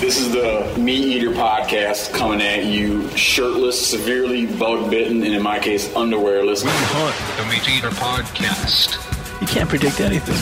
This 0.00 0.18
is 0.18 0.32
the 0.32 0.62
MeatEater 0.80 1.34
podcast 1.34 2.14
coming 2.14 2.40
at 2.40 2.64
you 2.64 3.06
shirtless, 3.18 3.86
severely 3.86 4.46
bug 4.46 4.90
bitten, 4.90 5.22
and 5.22 5.34
in 5.34 5.42
my 5.42 5.58
case, 5.58 5.88
underwearless. 5.90 6.64
We 6.64 6.70
hunt 6.72 7.14
the 7.36 7.42
MeatEater 7.54 7.90
podcast. 7.90 8.96
You 9.42 9.46
can't 9.46 9.68
predict 9.68 10.00
anything. 10.00 10.34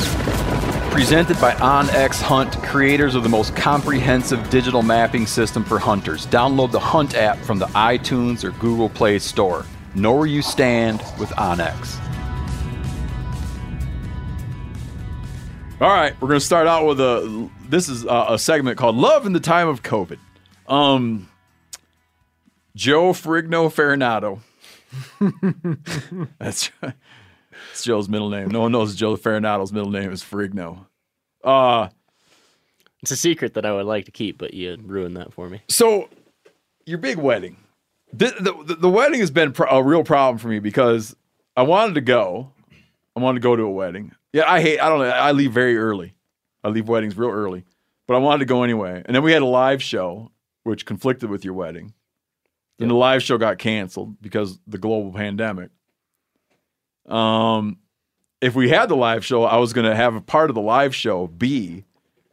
Presented 0.93 1.41
by 1.41 1.55
OnX 1.55 2.23
Hunt, 2.23 2.53
creators 2.63 3.17
of 3.17 3.25
the 3.25 3.29
most 3.29 3.57
comprehensive 3.57 4.49
digital 4.49 4.83
mapping 4.83 5.27
system 5.27 5.65
for 5.65 5.81
hunters. 5.81 6.25
Download 6.29 6.71
the 6.71 6.79
Hunt 6.79 7.17
app 7.17 7.37
from 7.39 7.59
the 7.59 7.67
iTunes 7.67 8.45
or 8.45 8.53
Google 8.61 8.89
Play 8.89 9.19
Store. 9.19 9.67
Know 9.97 10.15
where 10.15 10.27
you 10.27 10.41
stand 10.41 11.03
with 11.19 11.31
OnX. 11.31 11.99
All 15.81 15.89
right, 15.89 16.15
we're 16.21 16.29
going 16.29 16.41
to 16.41 16.47
start 16.47 16.69
out 16.69 16.87
with 16.87 17.01
a. 17.01 17.51
This 17.69 17.89
is 17.89 18.05
a, 18.05 18.27
a 18.31 18.39
segment 18.39 18.79
called 18.79 18.97
"Love 18.97 19.27
in 19.27 19.33
the 19.33 19.41
Time 19.41 19.69
of 19.69 19.83
COVID." 19.83 20.19
Um, 20.67 21.29
Joe 22.77 23.13
Frigno 23.13 23.69
Ferronato. 23.73 24.41
That's 26.39 26.71
that's 26.81 27.83
Joe's 27.85 28.09
middle 28.09 28.31
name. 28.31 28.49
No 28.49 28.61
one 28.61 28.73
knows 28.73 28.95
Joe 28.95 29.17
Ferronato's 29.17 29.73
middle 29.73 29.91
name 29.91 30.11
is 30.13 30.23
Frigno. 30.23 30.87
Uh, 31.45 31.89
It's 33.03 33.11
a 33.11 33.17
secret 33.17 33.55
that 33.55 33.67
I 33.67 33.73
would 33.73 33.87
like 33.87 34.05
to 34.07 34.11
keep, 34.11 34.39
but 34.39 34.55
you 34.55 34.77
ruined 34.83 35.17
that 35.17 35.33
for 35.33 35.49
me. 35.49 35.61
so 35.69 36.09
your 36.87 36.99
big 36.99 37.19
wedding. 37.19 37.57
The, 38.15 38.35
the, 38.65 38.75
the 38.77 38.89
wedding 38.89 39.21
has 39.21 39.31
been 39.31 39.53
a 39.71 39.83
real 39.83 40.03
problem 40.03 40.39
for 40.39 40.49
me 40.49 40.59
because 40.61 41.15
I 41.57 41.63
wanted 41.63 41.95
to 41.97 42.01
go. 42.01 42.53
I 43.15 43.21
wanted 43.21 43.41
to 43.41 43.43
go 43.43 43.55
to 43.57 43.65
a 43.65 43.71
wedding. 43.71 44.13
Yeah, 44.33 44.51
I 44.51 44.63
hate. 44.63 44.79
I 44.79 44.89
don't 44.89 45.01
know. 45.01 45.11
I 45.11 45.33
leave 45.33 45.53
very 45.53 45.77
early. 45.77 46.15
I 46.65 46.69
leave 46.69 46.89
weddings 46.89 47.17
real 47.17 47.31
early, 47.31 47.65
but 48.07 48.15
I 48.15 48.19
wanted 48.19 48.41
to 48.41 48.47
go 48.47 48.63
anyway. 48.63 49.03
And 49.05 49.15
then 49.15 49.23
we 49.23 49.33
had 49.33 49.43
a 49.43 49.47
live 49.47 49.83
show, 49.83 50.33
which 50.65 50.87
conflicted 50.87 51.31
with 51.31 51.45
your 51.45 51.55
wedding. 51.55 51.95
And 52.81 52.91
the 52.91 52.95
live 52.95 53.23
show 53.23 53.39
got 53.39 53.59
canceled 53.59 54.21
because 54.23 54.59
the 54.67 54.79
global 54.79 55.13
pandemic. 55.13 55.71
Um, 57.07 57.79
if 58.41 58.55
we 58.55 58.69
had 58.69 58.89
the 58.89 58.97
live 58.97 59.25
show, 59.25 59.43
I 59.43 59.57
was 59.57 59.73
going 59.73 59.89
to 59.89 59.97
have 59.97 60.15
a 60.15 60.21
part 60.21 60.51
of 60.51 60.55
the 60.55 60.61
live 60.61 60.95
show 60.95 61.27
be 61.27 61.85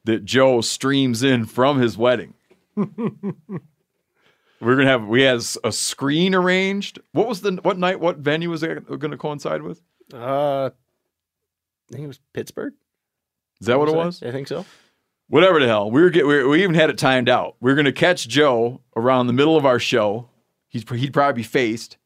that 0.03 0.23
Joe 0.23 0.61
streams 0.61 1.23
in 1.23 1.45
from 1.45 1.79
his 1.79 1.97
wedding. 1.97 2.35
We're 2.75 4.77
gonna 4.77 4.89
have 4.89 5.05
we 5.05 5.21
had 5.21 5.41
a 5.63 5.71
screen 5.71 6.33
arranged. 6.33 6.99
What 7.11 7.27
was 7.27 7.41
the 7.41 7.59
what 7.61 7.77
night? 7.77 7.99
What 7.99 8.17
venue 8.17 8.49
was 8.49 8.63
it 8.63 8.87
going 8.87 9.11
to 9.11 9.17
coincide 9.17 9.61
with? 9.61 9.81
Uh, 10.13 10.67
I 10.67 10.71
think 11.91 12.05
it 12.05 12.07
was 12.07 12.19
Pittsburgh. 12.33 12.73
Is 13.61 13.67
that 13.67 13.79
what 13.79 13.87
it 13.89 13.95
was? 13.95 14.21
I 14.21 14.31
think 14.31 14.47
so. 14.47 14.65
Whatever 15.27 15.59
the 15.59 15.67
hell. 15.67 15.89
We 15.89 16.01
were 16.01 16.09
get 16.09 16.27
we, 16.27 16.45
we 16.45 16.63
even 16.63 16.75
had 16.75 16.89
it 16.89 16.97
timed 16.97 17.29
out. 17.29 17.55
We 17.59 17.71
were 17.71 17.75
going 17.75 17.85
to 17.85 17.91
catch 17.91 18.27
Joe 18.27 18.81
around 18.95 19.27
the 19.27 19.33
middle 19.33 19.57
of 19.57 19.65
our 19.65 19.79
show. 19.79 20.29
He's 20.67 20.87
he'd 20.89 21.13
probably 21.13 21.41
be 21.41 21.47
faced 21.47 21.97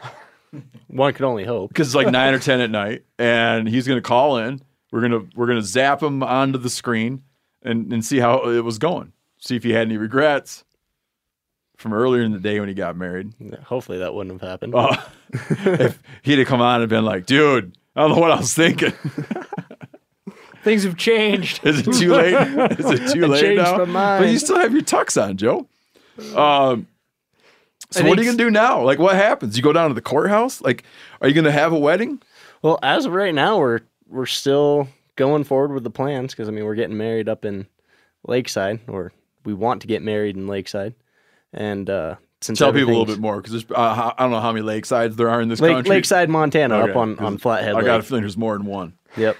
One 0.88 1.12
can 1.14 1.24
only 1.24 1.44
hope. 1.44 1.70
because 1.70 1.88
it's 1.88 1.94
like 1.94 2.10
nine 2.10 2.34
or 2.34 2.38
ten 2.40 2.60
at 2.60 2.70
night, 2.70 3.04
and 3.18 3.68
he's 3.68 3.86
going 3.86 3.98
to 3.98 4.06
call 4.06 4.38
in. 4.38 4.60
We're 4.90 5.00
gonna 5.00 5.22
we're 5.34 5.46
gonna 5.46 5.62
zap 5.62 6.02
him 6.02 6.22
onto 6.22 6.58
the 6.58 6.68
screen 6.68 7.22
and 7.62 7.92
and 7.92 8.04
see 8.04 8.18
how 8.18 8.50
it 8.50 8.62
was 8.62 8.78
going. 8.78 9.12
See 9.38 9.56
if 9.56 9.64
he 9.64 9.70
had 9.70 9.88
any 9.88 9.96
regrets 9.96 10.64
from 11.78 11.94
earlier 11.94 12.22
in 12.22 12.32
the 12.32 12.38
day 12.38 12.60
when 12.60 12.68
he 12.68 12.74
got 12.74 12.94
married. 12.94 13.32
Hopefully 13.64 13.98
that 13.98 14.14
wouldn't 14.14 14.40
have 14.40 14.48
happened. 14.48 14.74
Uh, 14.74 14.96
if 15.32 16.00
he'd 16.22 16.38
have 16.38 16.46
come 16.46 16.60
on 16.60 16.80
and 16.82 16.90
been 16.90 17.04
like, 17.04 17.24
dude, 17.26 17.76
I 17.96 18.02
don't 18.02 18.10
know 18.10 18.20
what 18.20 18.30
I 18.30 18.36
was 18.36 18.54
thinking. 18.54 18.92
Things 20.62 20.84
have 20.84 20.96
changed. 20.96 21.60
Is 21.66 21.80
it 21.86 21.92
too 21.92 22.12
late? 22.14 22.34
Is 22.78 22.90
it 22.90 23.12
too 23.12 23.24
I 23.24 23.28
late 23.28 23.40
changed 23.40 23.62
now? 23.62 23.78
my 23.78 23.84
mind. 23.84 24.24
But 24.24 24.30
you 24.30 24.38
still 24.38 24.58
have 24.58 24.72
your 24.72 24.82
tux 24.82 25.20
on, 25.22 25.36
Joe. 25.36 25.66
Um, 26.36 26.86
so 27.90 28.06
what 28.06 28.18
are 28.18 28.22
you 28.22 28.28
gonna 28.28 28.38
do 28.38 28.50
now? 28.50 28.82
Like, 28.82 28.98
what 28.98 29.16
happens? 29.16 29.56
You 29.56 29.62
go 29.62 29.72
down 29.72 29.88
to 29.90 29.94
the 29.94 30.00
courthouse? 30.02 30.60
Like, 30.60 30.84
are 31.20 31.28
you 31.28 31.34
gonna 31.34 31.50
have 31.52 31.72
a 31.72 31.78
wedding? 31.78 32.22
Well, 32.62 32.78
as 32.82 33.06
of 33.06 33.12
right 33.12 33.34
now, 33.34 33.58
we're 33.58 33.80
we're 34.08 34.26
still 34.26 34.88
going 35.16 35.44
forward 35.44 35.72
with 35.72 35.84
the 35.84 35.90
plans 35.90 36.32
because 36.32 36.48
I 36.48 36.52
mean 36.52 36.64
we're 36.64 36.74
getting 36.74 36.96
married 36.96 37.28
up 37.28 37.44
in 37.44 37.66
Lakeside, 38.26 38.80
or 38.88 39.12
we 39.44 39.52
want 39.54 39.80
to 39.82 39.86
get 39.88 40.00
married 40.02 40.36
in 40.36 40.46
Lakeside, 40.46 40.94
and 41.52 41.90
uh, 41.90 42.16
since 42.40 42.58
Tell 42.60 42.72
people 42.72 42.90
a 42.90 42.96
little 42.96 43.06
bit 43.06 43.18
more 43.18 43.40
because 43.42 43.64
uh, 43.70 44.12
I 44.16 44.22
don't 44.22 44.30
know 44.30 44.40
how 44.40 44.52
many 44.52 44.64
lakesides 44.64 45.16
there 45.16 45.28
are 45.28 45.40
in 45.40 45.48
this 45.48 45.60
Lake, 45.60 45.74
country. 45.74 45.90
Lakeside, 45.96 46.30
Montana, 46.30 46.76
Okay, 46.76 46.90
up 46.92 46.96
on 46.96 47.16
'cause 47.16 47.26
on 47.26 47.38
Flathead. 47.38 47.74
I 47.74 47.82
got 47.82 48.00
a 48.00 48.02
feeling 48.02 48.22
there's 48.22 48.36
more 48.38 48.56
than 48.56 48.66
one. 48.66 48.94
Yep, 49.16 49.36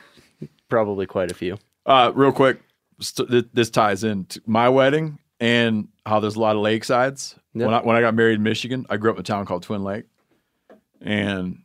probably 0.73 1.05
quite 1.05 1.31
a 1.31 1.35
few. 1.35 1.59
Uh, 1.85 2.11
real 2.15 2.33
quick, 2.33 2.63
st- 2.99 3.29
th- 3.29 3.49
this 3.53 3.69
ties 3.69 4.05
in 4.05 4.25
to 4.25 4.41
my 4.47 4.71
wedding 4.71 5.19
and 5.39 5.89
how 6.07 6.19
there's 6.19 6.37
a 6.37 6.41
lot 6.41 6.57
of 6.57 6.63
lakesides. 6.63 7.35
Yep. 7.53 7.67
When 7.67 7.75
I 7.75 7.81
when 7.83 7.97
I 7.97 8.01
got 8.01 8.15
married 8.15 8.37
in 8.37 8.43
Michigan, 8.43 8.87
I 8.89 8.97
grew 8.97 9.11
up 9.11 9.17
in 9.17 9.21
a 9.21 9.25
town 9.25 9.45
called 9.45 9.63
Twin 9.63 9.85
Lake, 9.85 10.07
and 11.03 11.59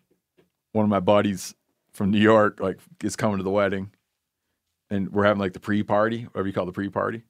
one 0.73 0.83
of 0.83 0.89
my 0.89 0.99
buddies 0.99 1.55
from 1.93 2.11
New 2.11 2.19
York 2.19 2.59
like 2.59 2.79
is 3.01 3.15
coming 3.15 3.37
to 3.37 3.43
the 3.43 3.49
wedding, 3.49 3.91
and 4.89 5.09
we're 5.13 5.23
having 5.23 5.39
like 5.39 5.53
the 5.53 5.61
pre-party, 5.61 6.23
whatever 6.23 6.47
you 6.47 6.53
call 6.53 6.65
the 6.65 6.73
pre-party, 6.73 7.23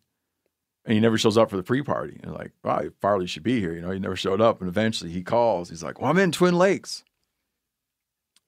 and 0.84 0.94
he 0.96 1.00
never 1.00 1.20
shows 1.20 1.38
up 1.38 1.52
for 1.52 1.58
the 1.58 1.64
pre-party. 1.64 2.20
And 2.24 2.34
like, 2.34 2.54
wow, 2.64 2.86
Farley 3.00 3.28
should 3.28 3.44
be 3.44 3.60
here. 3.60 3.74
You 3.74 3.82
know, 3.82 3.92
he 3.92 4.00
never 4.00 4.16
showed 4.16 4.42
up, 4.42 4.60
and 4.62 4.68
eventually 4.68 5.12
he 5.12 5.22
calls. 5.22 5.70
He's 5.70 5.84
like, 5.84 6.02
well, 6.02 6.10
I'm 6.10 6.18
in 6.18 6.32
Twin 6.32 6.58
Lakes. 6.58 7.04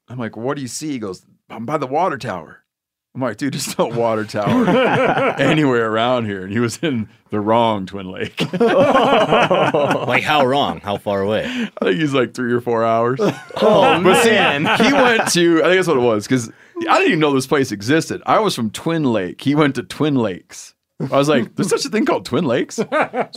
I'm 0.08 0.18
like, 0.18 0.36
what 0.36 0.56
do 0.56 0.64
you 0.64 0.68
see? 0.68 0.90
He 0.90 1.00
goes, 1.00 1.24
I'm 1.48 1.68
by 1.68 1.78
the 1.78 1.86
water 1.86 2.18
tower. 2.18 2.64
I'm 3.16 3.22
like, 3.22 3.38
dude, 3.38 3.54
there's 3.54 3.78
no 3.78 3.88
water 3.88 4.24
tower 4.24 4.68
anywhere 5.40 5.92
around 5.92 6.26
here. 6.26 6.44
And 6.44 6.52
he 6.54 6.60
was 6.60 6.78
in 6.78 7.10
the 7.32 7.40
wrong 7.40 7.86
Twin 7.86 8.12
Lake. 8.12 8.40
Like 8.60 10.24
how 10.24 10.46
wrong? 10.46 10.80
How 10.80 10.98
far 10.98 11.22
away? 11.22 11.46
I 11.46 11.86
think 11.86 12.00
he's 12.00 12.14
like 12.14 12.34
three 12.34 12.54
or 12.54 12.62
four 12.62 12.84
hours. 12.84 13.20
Oh 13.62 14.02
But 14.04 14.24
see, 14.24 14.30
man, 14.32 14.62
he 14.84 14.94
went 14.94 15.28
to, 15.34 15.60
I 15.60 15.68
think 15.68 15.76
that's 15.78 15.88
what 15.88 15.98
it 15.98 16.02
was, 16.02 16.26
because 16.26 16.50
I 16.78 16.94
didn't 16.98 17.08
even 17.08 17.20
know 17.20 17.34
this 17.34 17.48
place 17.48 17.72
existed. 17.72 18.22
I 18.26 18.40
was 18.40 18.56
from 18.56 18.70
Twin 18.72 19.04
Lake. 19.04 19.42
He 19.42 19.54
went 19.56 19.76
to 19.76 19.84
Twin 19.84 20.16
Lakes. 20.16 20.76
I 21.02 21.18
was 21.18 21.30
like, 21.30 21.56
there's 21.56 21.70
such 21.70 21.86
a 21.86 21.90
thing 21.90 22.06
called 22.06 22.26
Twin 22.26 22.46
Lakes? 22.46 22.76
So, 22.76 22.88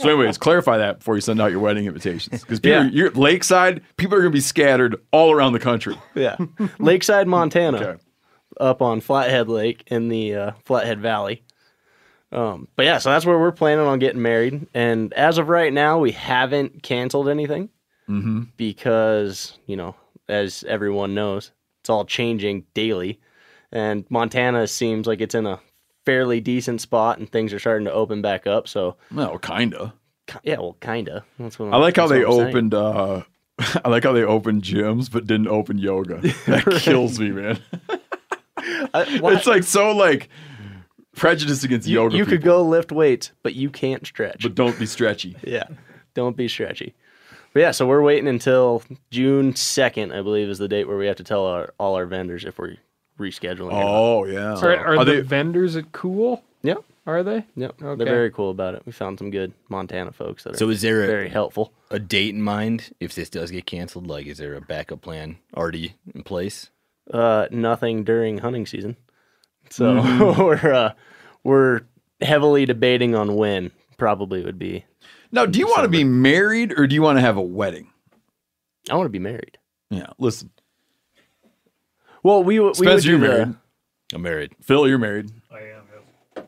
anyways, 0.03 0.37
clarify 0.37 0.77
that 0.79 0.99
before 0.99 1.15
you 1.15 1.21
send 1.21 1.41
out 1.41 1.51
your 1.51 1.59
wedding 1.61 1.85
invitations. 1.85 2.41
Because 2.41 2.59
Yeah. 2.63 2.89
you're 2.91 3.11
lakeside, 3.11 3.81
people 3.97 4.15
are 4.17 4.21
going 4.21 4.31
to 4.31 4.35
be 4.35 4.41
scattered 4.41 4.95
all 5.11 5.31
around 5.31 5.53
the 5.53 5.59
country. 5.59 5.95
yeah, 6.15 6.35
Lakeside, 6.79 7.27
Montana. 7.27 7.77
Okay. 7.77 8.03
Up 8.59 8.81
on 8.81 9.01
Flathead 9.01 9.47
Lake 9.49 9.83
in 9.87 10.09
the 10.09 10.35
uh, 10.35 10.51
Flathead 10.65 10.99
Valley. 10.99 11.43
Um, 12.31 12.67
but 12.75 12.85
yeah, 12.85 12.97
so 12.97 13.11
that's 13.11 13.25
where 13.25 13.37
we're 13.37 13.51
planning 13.51 13.85
on 13.85 13.99
getting 13.99 14.21
married. 14.21 14.67
And 14.73 15.13
as 15.13 15.37
of 15.37 15.49
right 15.49 15.71
now, 15.71 15.99
we 15.99 16.11
haven't 16.11 16.83
canceled 16.83 17.29
anything 17.29 17.69
Mm-hmm. 18.09 18.43
because, 18.57 19.57
you 19.65 19.77
know, 19.77 19.95
as 20.27 20.65
everyone 20.67 21.13
knows, 21.15 21.51
it's 21.79 21.89
all 21.89 22.03
changing 22.05 22.65
daily. 22.73 23.19
And 23.71 24.05
Montana 24.09 24.67
seems 24.67 25.07
like 25.07 25.21
it's 25.21 25.35
in 25.35 25.45
a 25.45 25.59
fairly 26.05 26.41
decent 26.41 26.81
spot 26.81 27.17
and 27.19 27.31
things 27.31 27.53
are 27.53 27.59
starting 27.59 27.85
to 27.85 27.93
open 27.93 28.21
back 28.21 28.45
up. 28.45 28.67
So, 28.67 28.97
Well, 29.09 29.39
kind 29.39 29.73
of. 29.73 29.93
yeah, 30.43 30.57
well, 30.57 30.75
kind 30.81 31.07
of. 31.07 31.23
That's 31.39 31.57
what 31.57 31.73
I 31.73 31.77
like 31.77 31.95
how 31.95 32.07
they 32.07 32.23
I'm 32.25 32.29
opened. 32.31 32.73
uh 32.73 33.21
I 33.85 33.87
like 33.89 34.03
how 34.03 34.11
they 34.11 34.23
opened 34.23 34.63
gyms 34.63 35.09
but 35.09 35.25
didn't 35.27 35.47
open 35.47 35.77
yoga. 35.77 36.17
That 36.47 36.79
kills 36.81 37.19
me, 37.19 37.29
man. 37.31 37.59
I- 38.93 39.05
It's 39.33 39.47
like 39.47 39.63
so 39.63 39.91
like 39.95 40.29
prejudice 41.15 41.63
against 41.63 41.87
you, 41.87 41.95
yoga. 41.95 42.15
you 42.17 42.25
could 42.25 42.41
people, 42.41 42.63
go 42.63 42.63
lift 42.63 42.91
weights, 42.91 43.31
but 43.43 43.55
you 43.55 43.69
can't 43.69 44.05
stretch. 44.05 44.41
but 44.43 44.55
don't 44.55 44.77
be 44.79 44.85
stretchy. 44.85 45.35
Yeah. 45.43 45.65
Don't 46.13 46.37
be 46.37 46.47
stretchy. 46.47 46.93
But 47.53 47.59
yeah, 47.61 47.71
so 47.71 47.87
we're 47.87 48.01
waiting 48.01 48.27
until 48.27 48.83
June 49.11 49.53
2nd, 49.53 50.11
I 50.15 50.21
believe, 50.21 50.49
is 50.49 50.57
the 50.59 50.67
date 50.67 50.87
where 50.87 50.97
we 50.97 51.05
have 51.07 51.15
to 51.17 51.23
tell 51.23 51.45
our, 51.45 51.73
all 51.79 51.95
our 51.95 52.05
vendors 52.05 52.45
if 52.45 52.57
we're 52.57 52.77
rescheduling. 53.19 53.69
Oh 53.73 54.25
yeah. 54.25 54.55
Are, 54.55 54.75
are 54.75 54.97
Are 54.99 55.05
the 55.05 55.13
they- 55.13 55.19
vendors 55.21 55.75
at 55.75 55.91
Cool? 55.91 56.43
Yeah. 56.63 56.75
Are 57.05 57.21
they? 57.21 57.45
Yep. 57.57 57.81
Okay. 57.81 58.03
They're 58.05 58.13
very 58.13 58.31
cool 58.31 58.49
about 58.49 58.75
it. 58.75 58.83
We 58.85 58.91
found 58.93 59.17
some 59.19 59.29
good 59.29 59.51
Montana 59.69 60.13
folks 60.13 60.43
that 60.45 60.53
are 60.53 60.57
So 60.57 60.69
is 60.69 60.81
there 60.81 61.03
a, 61.03 61.07
very 61.07 61.27
helpful. 61.29 61.73
a 61.91 61.99
date 61.99 62.33
in 62.33 62.41
mind 62.41 62.93
if 63.01 63.13
this 63.13 63.29
does 63.29 63.51
get 63.51 63.65
canceled? 63.65 64.07
Like, 64.07 64.25
is 64.25 64.37
there 64.37 64.55
a 64.55 64.61
backup 64.61 65.01
plan 65.01 65.37
already 65.57 65.95
in 66.15 66.23
place? 66.23 66.69
Uh, 67.11 67.47
nothing 67.51 68.03
during 68.03 68.37
hunting 68.37 68.65
season. 68.65 68.95
So 69.69 69.95
Mm-hmm. 69.95 70.41
we're 70.43 70.73
uh, 70.73 70.93
we're 71.43 71.81
heavily 72.21 72.65
debating 72.65 73.15
on 73.15 73.35
when 73.35 73.71
probably 73.97 74.43
would 74.43 74.57
be. 74.59 74.85
Now, 75.31 75.45
do 75.45 75.57
you 75.59 75.67
want 75.67 75.83
to 75.83 75.89
be 75.89 76.03
married 76.03 76.73
or 76.77 76.85
do 76.87 76.93
you 76.95 77.01
want 77.01 77.17
to 77.17 77.21
have 77.21 77.37
a 77.37 77.41
wedding? 77.41 77.89
I 78.89 78.95
want 78.95 79.05
to 79.05 79.09
be 79.11 79.19
married. 79.19 79.57
Yeah, 79.89 80.07
listen. 80.19 80.51
Well, 82.23 82.43
we, 82.43 82.57
w- 82.57 82.73
we 82.79 82.87
would 82.87 83.01
Spencer, 83.01 83.09
you're 83.09 83.19
the- 83.19 83.27
married. 83.27 83.55
I'm 84.13 84.21
married. 84.21 84.51
Phil, 84.61 84.87
you're 84.87 84.97
married. 84.99 85.31
I 85.51 85.59
am. 86.35 86.45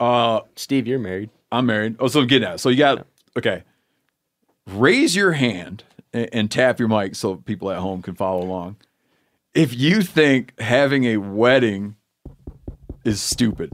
Uh, 0.00 0.40
Steve, 0.56 0.86
you're 0.86 0.98
married. 0.98 1.30
I'm 1.52 1.66
married. 1.66 1.96
Oh, 1.98 2.08
so 2.08 2.20
I'm 2.20 2.26
getting 2.26 2.48
at. 2.48 2.54
it. 2.54 2.58
So 2.58 2.70
you 2.70 2.78
got 2.78 3.06
okay. 3.36 3.64
Raise 4.66 5.14
your 5.14 5.32
hand 5.32 5.84
and, 6.12 6.28
and 6.32 6.50
tap 6.50 6.78
your 6.78 6.88
mic 6.88 7.14
so 7.16 7.36
people 7.36 7.70
at 7.70 7.78
home 7.78 8.00
can 8.02 8.14
follow 8.14 8.42
along. 8.42 8.76
If 9.54 9.74
you 9.74 10.02
think 10.02 10.58
having 10.60 11.04
a 11.04 11.16
wedding 11.16 11.96
is 13.04 13.20
stupid, 13.20 13.72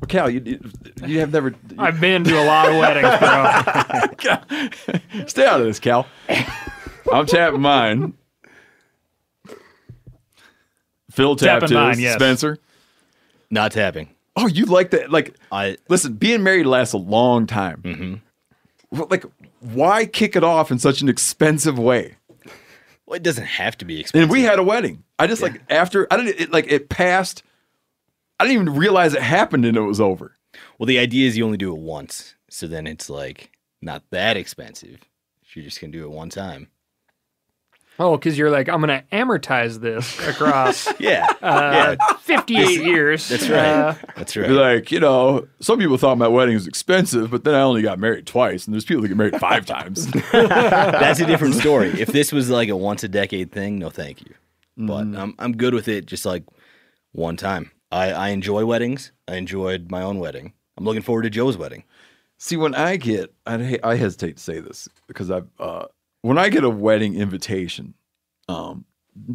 well, 0.00 0.08
Cal, 0.08 0.30
you 0.30 0.60
you 1.04 1.18
have 1.20 1.32
never 1.32 1.54
I've 1.78 2.00
been 2.00 2.24
to 2.24 2.40
a 2.40 2.44
lot 2.44 2.68
of 2.68 2.76
weddings, 2.76 3.18
bro. 3.18 3.62
stay 5.26 5.46
out 5.46 5.60
of 5.60 5.66
this, 5.66 5.80
Cal. 5.80 6.06
I'm 7.12 7.26
tapping 7.26 7.60
mine. 7.60 8.14
Phil 11.10 11.36
tapped 11.36 11.62
Tapping 11.62 11.74
mine, 11.74 11.98
yes. 11.98 12.14
Spencer. 12.14 12.58
Not 13.50 13.72
tapping. 13.72 14.08
Oh, 14.36 14.46
you 14.46 14.64
like 14.64 14.90
that? 14.90 15.10
Like, 15.10 15.34
I 15.50 15.76
listen, 15.88 16.14
being 16.14 16.42
married 16.42 16.66
lasts 16.66 16.94
a 16.94 16.98
long 16.98 17.46
time. 17.46 17.82
Mm-hmm. 17.82 19.02
Like, 19.10 19.24
why 19.60 20.06
kick 20.06 20.36
it 20.36 20.44
off 20.44 20.70
in 20.70 20.78
such 20.78 21.02
an 21.02 21.08
expensive 21.08 21.78
way? 21.78 22.16
Well, 23.10 23.16
it 23.16 23.24
doesn't 23.24 23.44
have 23.44 23.76
to 23.78 23.84
be 23.84 23.98
expensive. 23.98 24.22
And 24.22 24.30
we 24.30 24.42
had 24.42 24.60
a 24.60 24.62
wedding. 24.62 25.02
I 25.18 25.26
just 25.26 25.42
like 25.42 25.60
after 25.68 26.06
I 26.12 26.16
didn't 26.16 26.40
it, 26.40 26.52
like 26.52 26.70
it 26.70 26.88
passed. 26.88 27.42
I 28.38 28.44
didn't 28.44 28.62
even 28.62 28.78
realize 28.78 29.14
it 29.14 29.22
happened 29.22 29.64
and 29.64 29.76
it 29.76 29.80
was 29.80 30.00
over. 30.00 30.36
well, 30.78 30.86
the 30.86 31.00
idea 31.00 31.26
is 31.26 31.36
you 31.36 31.44
only 31.44 31.58
do 31.58 31.74
it 31.74 31.80
once, 31.80 32.36
so 32.48 32.68
then 32.68 32.86
it's 32.86 33.10
like 33.10 33.50
not 33.82 34.04
that 34.10 34.36
expensive. 34.36 35.00
You're 35.52 35.64
just 35.64 35.80
gonna 35.80 35.92
do 35.92 36.04
it 36.04 36.10
one 36.12 36.30
time. 36.30 36.68
Oh, 38.02 38.16
because 38.16 38.38
you're 38.38 38.50
like, 38.50 38.68
I'm 38.68 38.80
gonna 38.80 39.04
amortize 39.12 39.80
this 39.80 40.18
across 40.26 40.88
Yeah, 40.98 41.26
uh, 41.42 41.96
yeah, 42.00 42.16
58 42.20 42.82
years. 42.82 43.28
that's 43.28 43.48
right. 43.48 43.58
Uh, 43.58 43.94
that's 44.16 44.36
right. 44.36 44.48
Like 44.50 44.90
you 44.90 45.00
know, 45.00 45.46
some 45.60 45.78
people 45.78 45.98
thought 45.98 46.16
my 46.16 46.26
wedding 46.26 46.54
was 46.54 46.66
expensive, 46.66 47.30
but 47.30 47.44
then 47.44 47.54
I 47.54 47.60
only 47.60 47.82
got 47.82 47.98
married 47.98 48.26
twice, 48.26 48.64
and 48.66 48.72
there's 48.74 48.86
people 48.86 49.02
that 49.02 49.08
get 49.08 49.16
married 49.18 49.38
five 49.38 49.66
times. 49.66 50.06
That's 50.32 51.20
a 51.20 51.26
different 51.26 51.56
story. 51.56 51.90
If 52.00 52.08
this 52.08 52.32
was 52.32 52.48
like 52.48 52.70
a 52.70 52.76
once 52.76 53.04
a 53.04 53.08
decade 53.08 53.52
thing, 53.52 53.78
no, 53.78 53.90
thank 53.90 54.22
you. 54.22 54.34
But 54.78 55.04
Mm. 55.04 55.18
I'm 55.18 55.34
I'm 55.38 55.52
good 55.56 55.74
with 55.74 55.88
it. 55.88 56.06
Just 56.06 56.24
like 56.24 56.44
one 57.12 57.36
time. 57.36 57.70
I 57.92 58.12
I 58.12 58.28
enjoy 58.30 58.64
weddings. 58.64 59.12
I 59.28 59.36
enjoyed 59.36 59.90
my 59.90 60.00
own 60.00 60.18
wedding. 60.20 60.54
I'm 60.78 60.84
looking 60.84 61.02
forward 61.02 61.22
to 61.24 61.30
Joe's 61.30 61.58
wedding. 61.58 61.84
See, 62.38 62.56
when 62.56 62.74
I 62.74 62.96
get, 62.96 63.34
I, 63.44 63.78
I 63.84 63.96
hesitate 63.96 64.38
to 64.38 64.42
say 64.42 64.60
this 64.60 64.88
because 65.06 65.30
I've, 65.30 65.46
uh, 65.58 65.84
when 66.22 66.38
I 66.38 66.48
get 66.48 66.64
a 66.64 66.70
wedding 66.70 67.14
invitation, 67.14 67.94
um, 68.48 68.84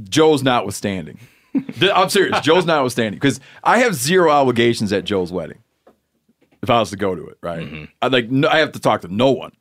Joe's 0.10 0.44
notwithstanding. 0.44 1.20
Th- 1.80 1.92
I'm 1.94 2.10
serious. 2.10 2.40
Joe's 2.42 2.66
notwithstanding 2.66 3.20
because 3.20 3.40
I 3.64 3.80
have 3.80 3.96
zero 3.96 4.30
obligations 4.30 4.92
at 4.94 5.06
Joe's 5.06 5.32
wedding. 5.32 5.60
If 6.62 6.70
I 6.70 6.80
was 6.80 6.90
to 6.90 6.98
go 6.98 7.16
to 7.16 7.28
it, 7.28 7.38
right? 7.42 7.90
I 8.02 8.08
like, 8.08 8.30
no, 8.32 8.48
I 8.48 8.58
have 8.58 8.72
to 8.72 8.80
talk 8.80 9.02
to 9.02 9.08
no 9.08 9.32
one. 9.32 9.52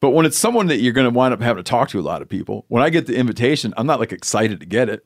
But 0.00 0.10
when 0.10 0.24
it's 0.24 0.38
someone 0.38 0.68
that 0.68 0.78
you're 0.78 0.92
going 0.92 1.10
to 1.10 1.14
wind 1.14 1.34
up 1.34 1.40
having 1.40 1.62
to 1.62 1.68
talk 1.68 1.90
to 1.90 2.00
a 2.00 2.02
lot 2.02 2.22
of 2.22 2.28
people, 2.28 2.64
when 2.68 2.82
I 2.82 2.88
get 2.88 3.06
the 3.06 3.16
invitation, 3.16 3.74
I'm 3.76 3.86
not 3.86 4.00
like 4.00 4.12
excited 4.12 4.60
to 4.60 4.66
get 4.66 4.88
it. 4.88 5.04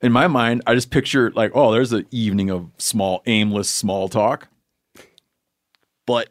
In 0.00 0.12
my 0.12 0.28
mind, 0.28 0.62
I 0.66 0.74
just 0.74 0.90
picture 0.90 1.30
like, 1.32 1.50
oh, 1.54 1.72
there's 1.72 1.92
an 1.92 2.06
evening 2.10 2.50
of 2.50 2.70
small, 2.78 3.22
aimless 3.26 3.68
small 3.68 4.08
talk. 4.08 4.48
But 6.06 6.28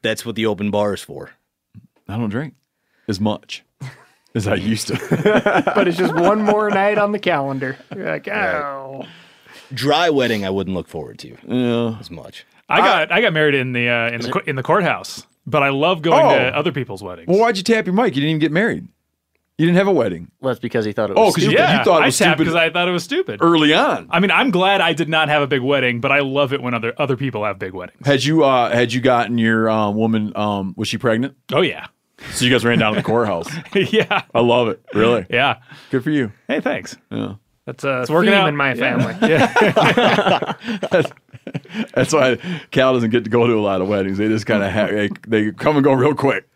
that's 0.00 0.26
what 0.26 0.34
the 0.34 0.46
open 0.46 0.70
bar 0.70 0.94
is 0.94 1.02
for. 1.02 1.30
I 2.08 2.16
don't 2.16 2.30
drink 2.30 2.54
as 3.08 3.20
much 3.20 3.64
as 4.34 4.46
I 4.48 4.54
used 4.54 4.88
to. 4.88 4.94
but 5.74 5.88
it's 5.88 5.98
just 5.98 6.14
one 6.14 6.42
more 6.44 6.70
night 6.70 6.98
on 6.98 7.12
the 7.12 7.18
calendar. 7.18 7.76
You're 7.94 8.10
like, 8.10 8.28
oh. 8.28 9.04
Dry 9.74 10.10
wedding, 10.10 10.44
I 10.44 10.50
wouldn't 10.50 10.76
look 10.76 10.88
forward 10.88 11.18
to 11.20 11.36
yeah. 11.46 11.98
as 11.98 12.10
much. 12.10 12.44
I 12.68 12.78
got 12.80 13.12
I 13.12 13.20
got 13.20 13.32
married 13.32 13.54
in 13.54 13.72
the 13.72 13.88
uh, 13.88 14.10
in 14.10 14.20
the 14.20 14.30
co- 14.32 14.42
in 14.46 14.56
the 14.56 14.62
courthouse, 14.62 15.26
but 15.46 15.62
I 15.62 15.70
love 15.70 16.00
going 16.02 16.24
Oh. 16.24 16.38
to 16.38 16.56
other 16.56 16.72
people's 16.72 17.02
weddings. 17.02 17.28
Well, 17.28 17.38
why'd 17.38 17.56
you 17.56 17.62
tap 17.62 17.86
your 17.86 17.94
mic? 17.94 18.14
You 18.14 18.20
didn't 18.22 18.30
even 18.30 18.38
get 18.40 18.52
married. 18.52 18.88
You 19.58 19.66
didn't 19.66 19.76
have 19.78 19.86
a 19.88 19.92
wedding 19.92 20.30
Well, 20.40 20.50
that's 20.52 20.60
because 20.60 20.84
he 20.86 20.92
thought 20.92 21.10
it 21.10 21.16
Oh, 21.16 21.26
was 21.26 21.34
'cause 21.34 21.44
you- 21.44 21.50
stupid. 21.50 21.62
yeah, 21.62 21.84
thought 21.84 22.00
it 22.00 22.04
I 22.04 22.06
was 22.06 22.18
tapped 22.18 22.28
stupid- 22.38 22.38
because 22.38 22.54
I 22.54 22.70
thought 22.70 22.88
it 22.88 22.92
was 22.92 23.04
stupid. 23.04 23.40
early 23.42 23.74
on. 23.74 24.08
I 24.10 24.18
mean, 24.20 24.30
I'm 24.30 24.50
glad 24.50 24.80
I 24.80 24.92
did 24.94 25.08
not 25.10 25.28
have 25.28 25.42
a 25.42 25.46
big 25.46 25.60
wedding, 25.60 26.00
but 26.00 26.10
I 26.10 26.20
love 26.20 26.52
it 26.54 26.62
when 26.62 26.72
other 26.74 26.94
other 26.98 27.16
people 27.16 27.44
have 27.44 27.58
big 27.58 27.72
weddings. 27.74 28.04
Had 28.06 28.24
you 28.24 28.44
uh 28.44 28.70
had 28.72 28.92
you 28.92 29.00
gotten 29.00 29.38
your 29.38 29.68
um, 29.70 29.94
woman 29.96 30.32
um 30.36 30.74
was 30.76 30.88
she 30.88 30.96
pregnant? 30.98 31.36
Oh 31.52 31.60
yeah, 31.60 31.86
So 32.32 32.44
you 32.44 32.50
guys 32.50 32.64
ran 32.64 32.78
down 32.78 32.94
to 32.94 33.00
the 33.00 33.04
courthouse. 33.04 33.48
yeah, 33.74 34.22
I 34.34 34.40
love 34.40 34.68
it. 34.68 34.82
Really. 34.94 35.26
yeah. 35.30 35.58
Good 35.90 36.04
for 36.04 36.10
you. 36.10 36.32
Hey, 36.48 36.60
thanks. 36.60 36.96
Yeah. 37.10 37.34
That's 37.66 37.84
a 37.84 38.06
working 38.08 38.30
theme 38.32 38.40
out. 38.40 38.48
in 38.48 38.56
my 38.56 38.74
family. 38.74 39.14
Yeah. 39.22 39.46
family. 39.46 41.04
That's 41.94 42.12
why 42.12 42.36
Cal 42.70 42.94
doesn't 42.94 43.10
get 43.10 43.24
to 43.24 43.30
go 43.30 43.46
to 43.46 43.54
a 43.54 43.60
lot 43.60 43.80
of 43.80 43.88
weddings. 43.88 44.18
They 44.18 44.28
just 44.28 44.46
kind 44.46 44.62
of 44.62 44.72
ha- 44.72 44.86
they, 44.86 45.10
they 45.28 45.52
come 45.52 45.76
and 45.76 45.84
go 45.84 45.92
real 45.92 46.14
quick. 46.14 46.48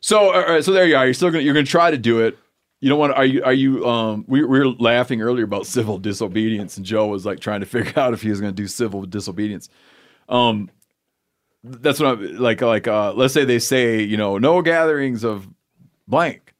So 0.00 0.32
all 0.32 0.40
right, 0.40 0.64
so 0.64 0.72
there 0.72 0.86
you 0.86 0.96
are. 0.96 1.04
You're 1.04 1.14
still 1.14 1.30
gonna 1.30 1.42
you're 1.42 1.54
gonna 1.54 1.66
try 1.66 1.90
to 1.90 1.98
do 1.98 2.20
it. 2.20 2.38
You 2.80 2.88
don't 2.88 2.98
want 2.98 3.12
to. 3.12 3.16
Are 3.16 3.24
you? 3.24 3.42
Are 3.44 3.52
you? 3.52 3.86
Um, 3.86 4.24
we, 4.28 4.44
we 4.44 4.58
were 4.60 4.68
laughing 4.68 5.20
earlier 5.20 5.44
about 5.44 5.66
civil 5.66 5.98
disobedience, 5.98 6.76
and 6.76 6.86
Joe 6.86 7.08
was 7.08 7.26
like 7.26 7.40
trying 7.40 7.60
to 7.60 7.66
figure 7.66 7.92
out 7.96 8.14
if 8.14 8.22
he 8.22 8.30
was 8.30 8.40
going 8.40 8.52
to 8.54 8.56
do 8.62 8.68
civil 8.68 9.04
disobedience. 9.04 9.68
Um, 10.28 10.70
that's 11.64 12.00
what 12.00 12.18
I'm 12.18 12.36
like. 12.36 12.60
Like, 12.60 12.88
uh, 12.88 13.12
let's 13.14 13.34
say 13.34 13.44
they 13.44 13.58
say, 13.58 14.02
you 14.02 14.16
know, 14.16 14.38
no 14.38 14.62
gatherings 14.62 15.24
of 15.24 15.48
blank. 16.06 16.54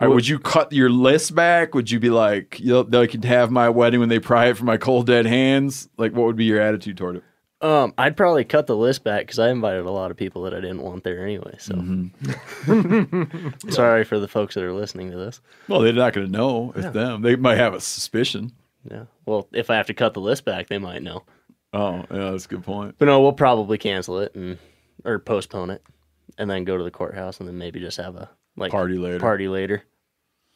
All 0.00 0.06
right, 0.06 0.14
would 0.14 0.28
you 0.28 0.38
cut 0.38 0.72
your 0.72 0.90
list 0.90 1.34
back? 1.34 1.74
Would 1.74 1.90
you 1.90 1.98
be 1.98 2.10
like, 2.10 2.60
you 2.60 2.68
know, 2.68 2.82
they 2.84 3.08
could 3.08 3.24
have 3.24 3.50
my 3.50 3.68
wedding 3.68 3.98
when 3.98 4.08
they 4.08 4.20
pry 4.20 4.46
it 4.46 4.56
from 4.56 4.66
my 4.66 4.76
cold 4.76 5.06
dead 5.06 5.26
hands? 5.26 5.88
Like, 5.96 6.12
what 6.12 6.26
would 6.26 6.36
be 6.36 6.44
your 6.44 6.60
attitude 6.60 6.96
toward 6.96 7.16
it? 7.16 7.24
Um, 7.60 7.92
I'd 7.98 8.16
probably 8.16 8.44
cut 8.44 8.68
the 8.68 8.76
list 8.76 9.02
back 9.02 9.22
because 9.22 9.40
I 9.40 9.50
invited 9.50 9.84
a 9.84 9.90
lot 9.90 10.12
of 10.12 10.16
people 10.16 10.42
that 10.42 10.54
I 10.54 10.60
didn't 10.60 10.82
want 10.82 11.02
there 11.02 11.24
anyway. 11.24 11.56
So 11.58 11.74
sorry 13.68 14.04
for 14.04 14.20
the 14.20 14.28
folks 14.28 14.54
that 14.54 14.62
are 14.62 14.72
listening 14.72 15.10
to 15.10 15.16
this. 15.16 15.40
Well, 15.66 15.80
they're 15.80 15.92
not 15.92 16.12
going 16.12 16.26
to 16.26 16.32
know. 16.32 16.72
It's 16.76 16.90
them. 16.90 17.22
They 17.22 17.34
might 17.34 17.58
have 17.58 17.74
a 17.74 17.80
suspicion. 17.80 18.52
Yeah. 18.88 19.06
Well, 19.26 19.48
if 19.52 19.70
I 19.70 19.74
have 19.76 19.86
to 19.86 19.94
cut 19.94 20.14
the 20.14 20.20
list 20.20 20.44
back, 20.44 20.68
they 20.68 20.78
might 20.78 21.02
know. 21.02 21.24
Oh, 21.72 22.04
yeah, 22.10 22.30
that's 22.30 22.46
a 22.46 22.48
good 22.48 22.64
point. 22.64 22.96
But 22.98 23.06
no, 23.06 23.20
we'll 23.20 23.32
probably 23.32 23.78
cancel 23.78 24.20
it 24.20 24.34
and 24.34 24.58
or 25.04 25.18
postpone 25.18 25.70
it, 25.70 25.82
and 26.38 26.48
then 26.50 26.64
go 26.64 26.76
to 26.76 26.84
the 26.84 26.90
courthouse, 26.90 27.40
and 27.40 27.48
then 27.48 27.58
maybe 27.58 27.80
just 27.80 27.98
have 27.98 28.16
a 28.16 28.30
like 28.56 28.72
Party 28.72 28.96
later. 28.96 29.20
Party 29.20 29.48
later. 29.48 29.82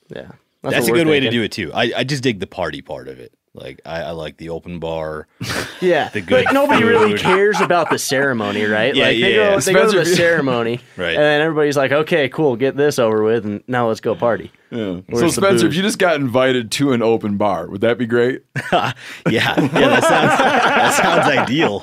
Yeah, 0.09 0.33
That's, 0.63 0.89
a 0.89 0.93
good 0.93 1.07
way 1.07 1.21
to 1.21 1.31
do 1.31 1.43
it 1.43 1.53
too. 1.53 1.73
I, 1.73 1.93
I 1.99 2.05
just 2.05 2.23
dig 2.23 2.41
the 2.41 2.47
party 2.47 2.83
part 2.83 3.09
of 3.09 3.19
it. 3.19 3.33
Like 3.55 3.81
I, 3.85 4.01
I 4.03 4.11
like 4.13 4.39
the 4.39 4.49
open 4.49 4.79
bar. 4.79 5.27
Yeah, 5.83 6.11
The 6.11 6.21
good 6.21 6.45
but 6.45 6.55
nobody 6.55 6.85
really 6.85 7.19
cares 7.19 7.61
about 7.61 7.91
the 7.91 7.99
ceremony, 7.99 8.67
right? 8.67 8.95
Yeah, 8.95 9.07
like 9.07 9.21
they 9.21 9.35
yeah. 9.37 9.51
go, 9.55 9.59
they 9.61 9.73
go 9.73 9.91
to 9.91 9.99
the 9.99 10.07
ceremony, 10.07 10.79
Right. 10.97 11.09
And 11.09 11.19
then 11.19 11.41
everybody's 11.41 11.77
like, 11.77 11.91
"Okay, 11.91 12.29
cool, 12.29 12.55
get 12.55 12.77
this 12.77 13.01
over 13.01 13.25
with, 13.25 13.45
and 13.45 13.65
now 13.67 13.89
let's 13.89 13.99
go 13.99 14.15
party." 14.15 14.53
Yeah. 14.71 15.01
So, 15.13 15.27
Spencer, 15.27 15.67
if 15.67 15.75
you 15.75 15.83
just 15.83 15.99
got 15.99 16.15
invited 16.21 16.71
to 16.73 16.93
an 16.93 17.03
open 17.03 17.37
bar, 17.37 17.69
would 17.69 17.81
that 17.81 17.99
be 17.99 18.07
great? 18.07 18.45
Yeah, 18.73 18.93
yeah, 19.29 19.55
that 19.57 20.05
sounds 20.05 20.39
that 20.39 20.95
sounds 20.95 21.37
ideal. 21.37 21.83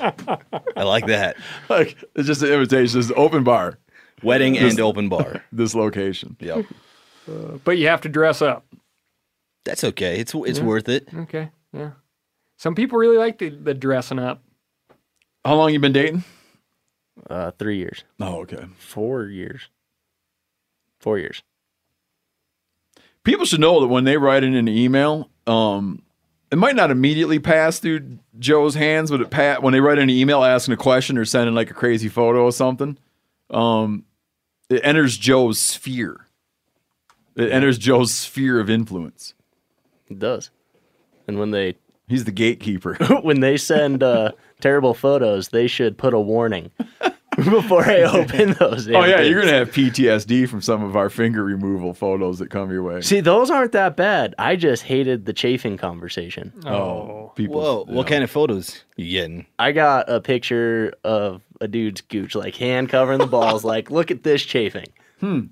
I 0.76 0.82
like 0.84 1.06
that. 1.08 1.36
like, 1.68 2.02
it's 2.16 2.26
just 2.26 2.40
an 2.42 2.50
invitation. 2.52 2.98
It's 3.00 3.10
an 3.10 3.14
open 3.18 3.44
bar, 3.44 3.78
Wedding 4.22 4.56
and 4.56 4.80
open 4.80 5.10
bar. 5.10 5.44
this 5.52 5.74
location. 5.74 6.36
Yep. 6.40 6.64
Uh, 7.28 7.32
but 7.64 7.76
you 7.76 7.88
have 7.88 8.00
to 8.00 8.08
dress 8.08 8.40
up. 8.40 8.64
That's 9.66 9.84
okay. 9.84 10.18
It's 10.18 10.32
it's 10.34 10.60
worth 10.60 10.88
it. 10.88 11.06
Okay. 11.14 11.50
Yeah. 11.72 11.92
Some 12.56 12.74
people 12.74 12.98
really 12.98 13.16
like 13.16 13.38
the, 13.38 13.48
the 13.50 13.74
dressing 13.74 14.18
up. 14.18 14.42
How 15.44 15.54
long 15.54 15.72
you 15.72 15.80
been 15.80 15.92
dating? 15.92 16.24
Uh, 17.28 17.50
three 17.52 17.76
years, 17.78 18.02
Oh, 18.18 18.40
okay. 18.40 18.64
four 18.78 19.24
years, 19.26 19.68
four 21.00 21.18
years. 21.18 21.42
People 23.24 23.44
should 23.44 23.60
know 23.60 23.80
that 23.80 23.88
when 23.88 24.04
they 24.04 24.16
write 24.16 24.42
in 24.42 24.54
an 24.54 24.68
email, 24.68 25.28
um, 25.46 26.02
it 26.50 26.56
might 26.56 26.76
not 26.76 26.90
immediately 26.90 27.38
pass 27.38 27.78
through 27.78 28.18
Joe's 28.38 28.74
hands, 28.74 29.10
but 29.10 29.20
it 29.20 29.30
pat 29.30 29.62
when 29.62 29.72
they 29.74 29.80
write 29.80 29.98
in 29.98 30.04
an 30.04 30.10
email 30.10 30.42
asking 30.42 30.72
a 30.74 30.78
question 30.78 31.18
or 31.18 31.24
sending 31.26 31.54
like 31.54 31.70
a 31.70 31.74
crazy 31.74 32.08
photo 32.08 32.44
or 32.44 32.52
something. 32.52 32.96
Um, 33.50 34.04
it 34.70 34.80
enters 34.82 35.18
Joe's 35.18 35.60
sphere. 35.60 36.26
It 37.36 37.52
enters 37.52 37.76
Joe's 37.78 38.14
sphere 38.14 38.58
of 38.60 38.70
influence. 38.70 39.34
It 40.08 40.18
does. 40.18 40.50
And 41.30 41.38
when 41.38 41.52
they 41.52 41.76
He's 42.08 42.24
the 42.24 42.32
gatekeeper. 42.32 42.94
when 43.22 43.38
they 43.38 43.56
send 43.56 44.02
uh, 44.02 44.32
terrible 44.60 44.94
photos, 44.94 45.50
they 45.50 45.68
should 45.68 45.96
put 45.96 46.12
a 46.12 46.18
warning 46.18 46.72
before 47.36 47.84
I 47.84 48.00
open 48.02 48.52
those. 48.58 48.88
oh 48.88 49.04
yeah, 49.04 49.18
damn 49.18 49.30
you're 49.30 49.40
gonna 49.42 49.52
have 49.58 49.70
PTSD 49.70 50.48
from 50.48 50.60
some 50.60 50.82
of 50.82 50.96
our 50.96 51.08
finger 51.08 51.44
removal 51.44 51.94
photos 51.94 52.40
that 52.40 52.50
come 52.50 52.72
your 52.72 52.82
way. 52.82 53.00
See, 53.00 53.20
those 53.20 53.48
aren't 53.48 53.70
that 53.72 53.96
bad. 53.96 54.34
I 54.40 54.56
just 54.56 54.82
hated 54.82 55.24
the 55.24 55.32
chafing 55.32 55.76
conversation. 55.76 56.52
oh, 56.66 57.32
people. 57.36 57.60
Whoa, 57.60 57.84
what 57.84 58.08
kind 58.08 58.24
of 58.24 58.30
photos 58.30 58.82
you 58.96 59.08
getting? 59.08 59.46
I 59.60 59.70
got 59.70 60.10
a 60.10 60.20
picture 60.20 60.92
of 61.04 61.42
a 61.60 61.68
dude's 61.68 62.00
gooch, 62.00 62.34
like 62.34 62.56
hand 62.56 62.88
covering 62.88 63.20
the 63.20 63.26
balls, 63.28 63.62
like, 63.62 63.88
look 63.88 64.10
at 64.10 64.24
this 64.24 64.42
chafing. 64.42 64.88
Hmm. 65.20 65.42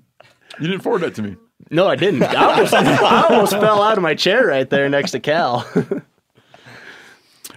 You 0.59 0.67
didn't 0.67 0.81
forward 0.81 1.03
that 1.03 1.15
to 1.15 1.21
me. 1.21 1.37
No, 1.71 1.87
I 1.87 1.95
didn't. 1.95 2.23
I 2.23 2.51
almost, 2.51 2.73
I 2.73 3.23
almost 3.29 3.51
fell 3.53 3.81
out 3.81 3.97
of 3.97 4.01
my 4.01 4.15
chair 4.15 4.47
right 4.47 4.69
there 4.69 4.89
next 4.89 5.11
to 5.11 5.19
Cal. 5.19 5.67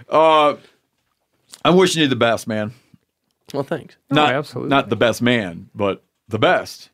Uh, 0.08 0.56
I'm 1.64 1.74
wishing 1.76 2.02
you 2.02 2.08
the 2.08 2.16
best, 2.16 2.46
man. 2.46 2.72
well, 3.54 3.62
thanks. 3.62 3.96
Not 4.10 4.34
absolutely. 4.34 4.68
not 4.68 4.90
the 4.90 4.96
best 4.96 5.22
man, 5.22 5.70
but 5.74 6.02
the 6.28 6.38
best 6.38 6.90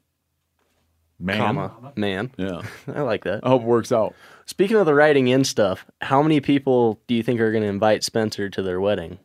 man. 1.19 1.39
Comma, 1.39 1.93
man. 1.97 2.31
Yeah, 2.37 2.63
I 2.95 3.01
like 3.01 3.25
that. 3.25 3.41
I 3.43 3.49
hope 3.49 3.63
it 3.63 3.67
works 3.67 3.91
out. 3.91 4.15
Speaking 4.47 4.77
of 4.77 4.87
the 4.87 4.95
writing 4.95 5.27
in 5.27 5.43
stuff, 5.43 5.85
how 6.01 6.23
many 6.23 6.41
people 6.41 7.01
do 7.09 7.15
you 7.17 7.25
think 7.25 7.41
are 7.41 7.51
going 7.51 7.65
to 7.65 7.69
invite 7.69 8.05
Spencer 8.05 8.49
to 8.51 8.63
their 8.63 8.81
wedding? 8.81 9.19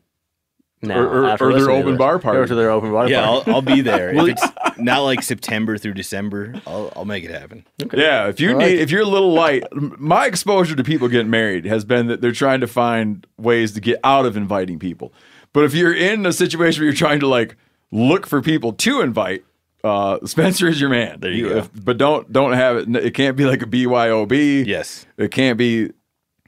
Now, 0.84 1.00
Or- 1.00 1.08
or- 1.24 1.26
after 1.26 1.50
or 1.50 1.54
their 1.54 1.72
open 1.72 1.96
bar 1.98 2.20
party. 2.20 2.40
Or 2.40 2.46
to 2.46 2.54
their 2.56 2.70
open 2.70 2.92
bar 2.92 3.08
Yeah, 3.10 3.26
party. 3.26 3.44
I'll, 3.52 3.56
I'll 3.56 3.62
be 3.62 3.82
there. 3.82 4.10
if 4.16 4.28
it's 4.28 4.46
not 4.78 5.00
like 5.00 5.24
September 5.24 5.78
through 5.78 5.94
December, 5.94 6.54
I'll, 6.68 6.92
I'll 6.96 7.06
make 7.06 7.24
it 7.24 7.32
happen. 7.32 7.66
Yeah, 7.94 8.28
if 8.28 8.40
you 8.42 8.52
I 8.52 8.54
like 8.54 8.66
need, 8.68 8.74
it. 8.76 8.80
if 8.82 8.92
you're 8.92 9.02
a 9.02 9.06
little 9.08 9.32
light, 9.34 9.64
my 9.74 10.26
exposure 10.28 10.76
to 10.76 10.84
people 10.84 11.08
getting 11.08 11.30
married 11.30 11.66
has 11.66 11.86
been 11.86 12.08
that 12.08 12.20
they're 12.22 12.32
trying 12.34 12.60
to 12.60 12.68
find 12.68 13.26
ways 13.38 13.72
to 13.74 13.82
get 13.82 14.00
out 14.04 14.26
of 14.26 14.36
inviting 14.36 14.78
people. 14.78 15.14
But 15.54 15.64
if 15.64 15.74
you're 15.74 15.94
in 15.96 16.26
a 16.26 16.34
situation 16.34 16.82
where 16.82 16.88
you're 16.88 16.98
trying 16.98 17.22
to 17.22 17.28
like 17.28 17.56
look 17.92 18.28
for 18.28 18.42
people 18.42 18.74
to 18.74 19.02
invite, 19.02 19.46
uh, 19.86 20.18
Spencer 20.26 20.68
is 20.68 20.82
your 20.82 20.90
man. 20.90 21.20
There 21.20 21.32
you 21.32 21.50
go. 21.50 21.58
if- 21.60 21.70
but 21.86 21.98
don't 21.98 22.32
don't 22.34 22.54
have 22.54 22.78
it. 22.78 22.96
It 22.96 23.12
can't 23.14 23.38
be 23.38 23.46
like 23.46 23.62
a 23.62 23.66
BYOB. 23.68 24.66
Yes. 24.66 25.06
It 25.18 25.32
can't 25.32 25.58
be. 25.58 25.92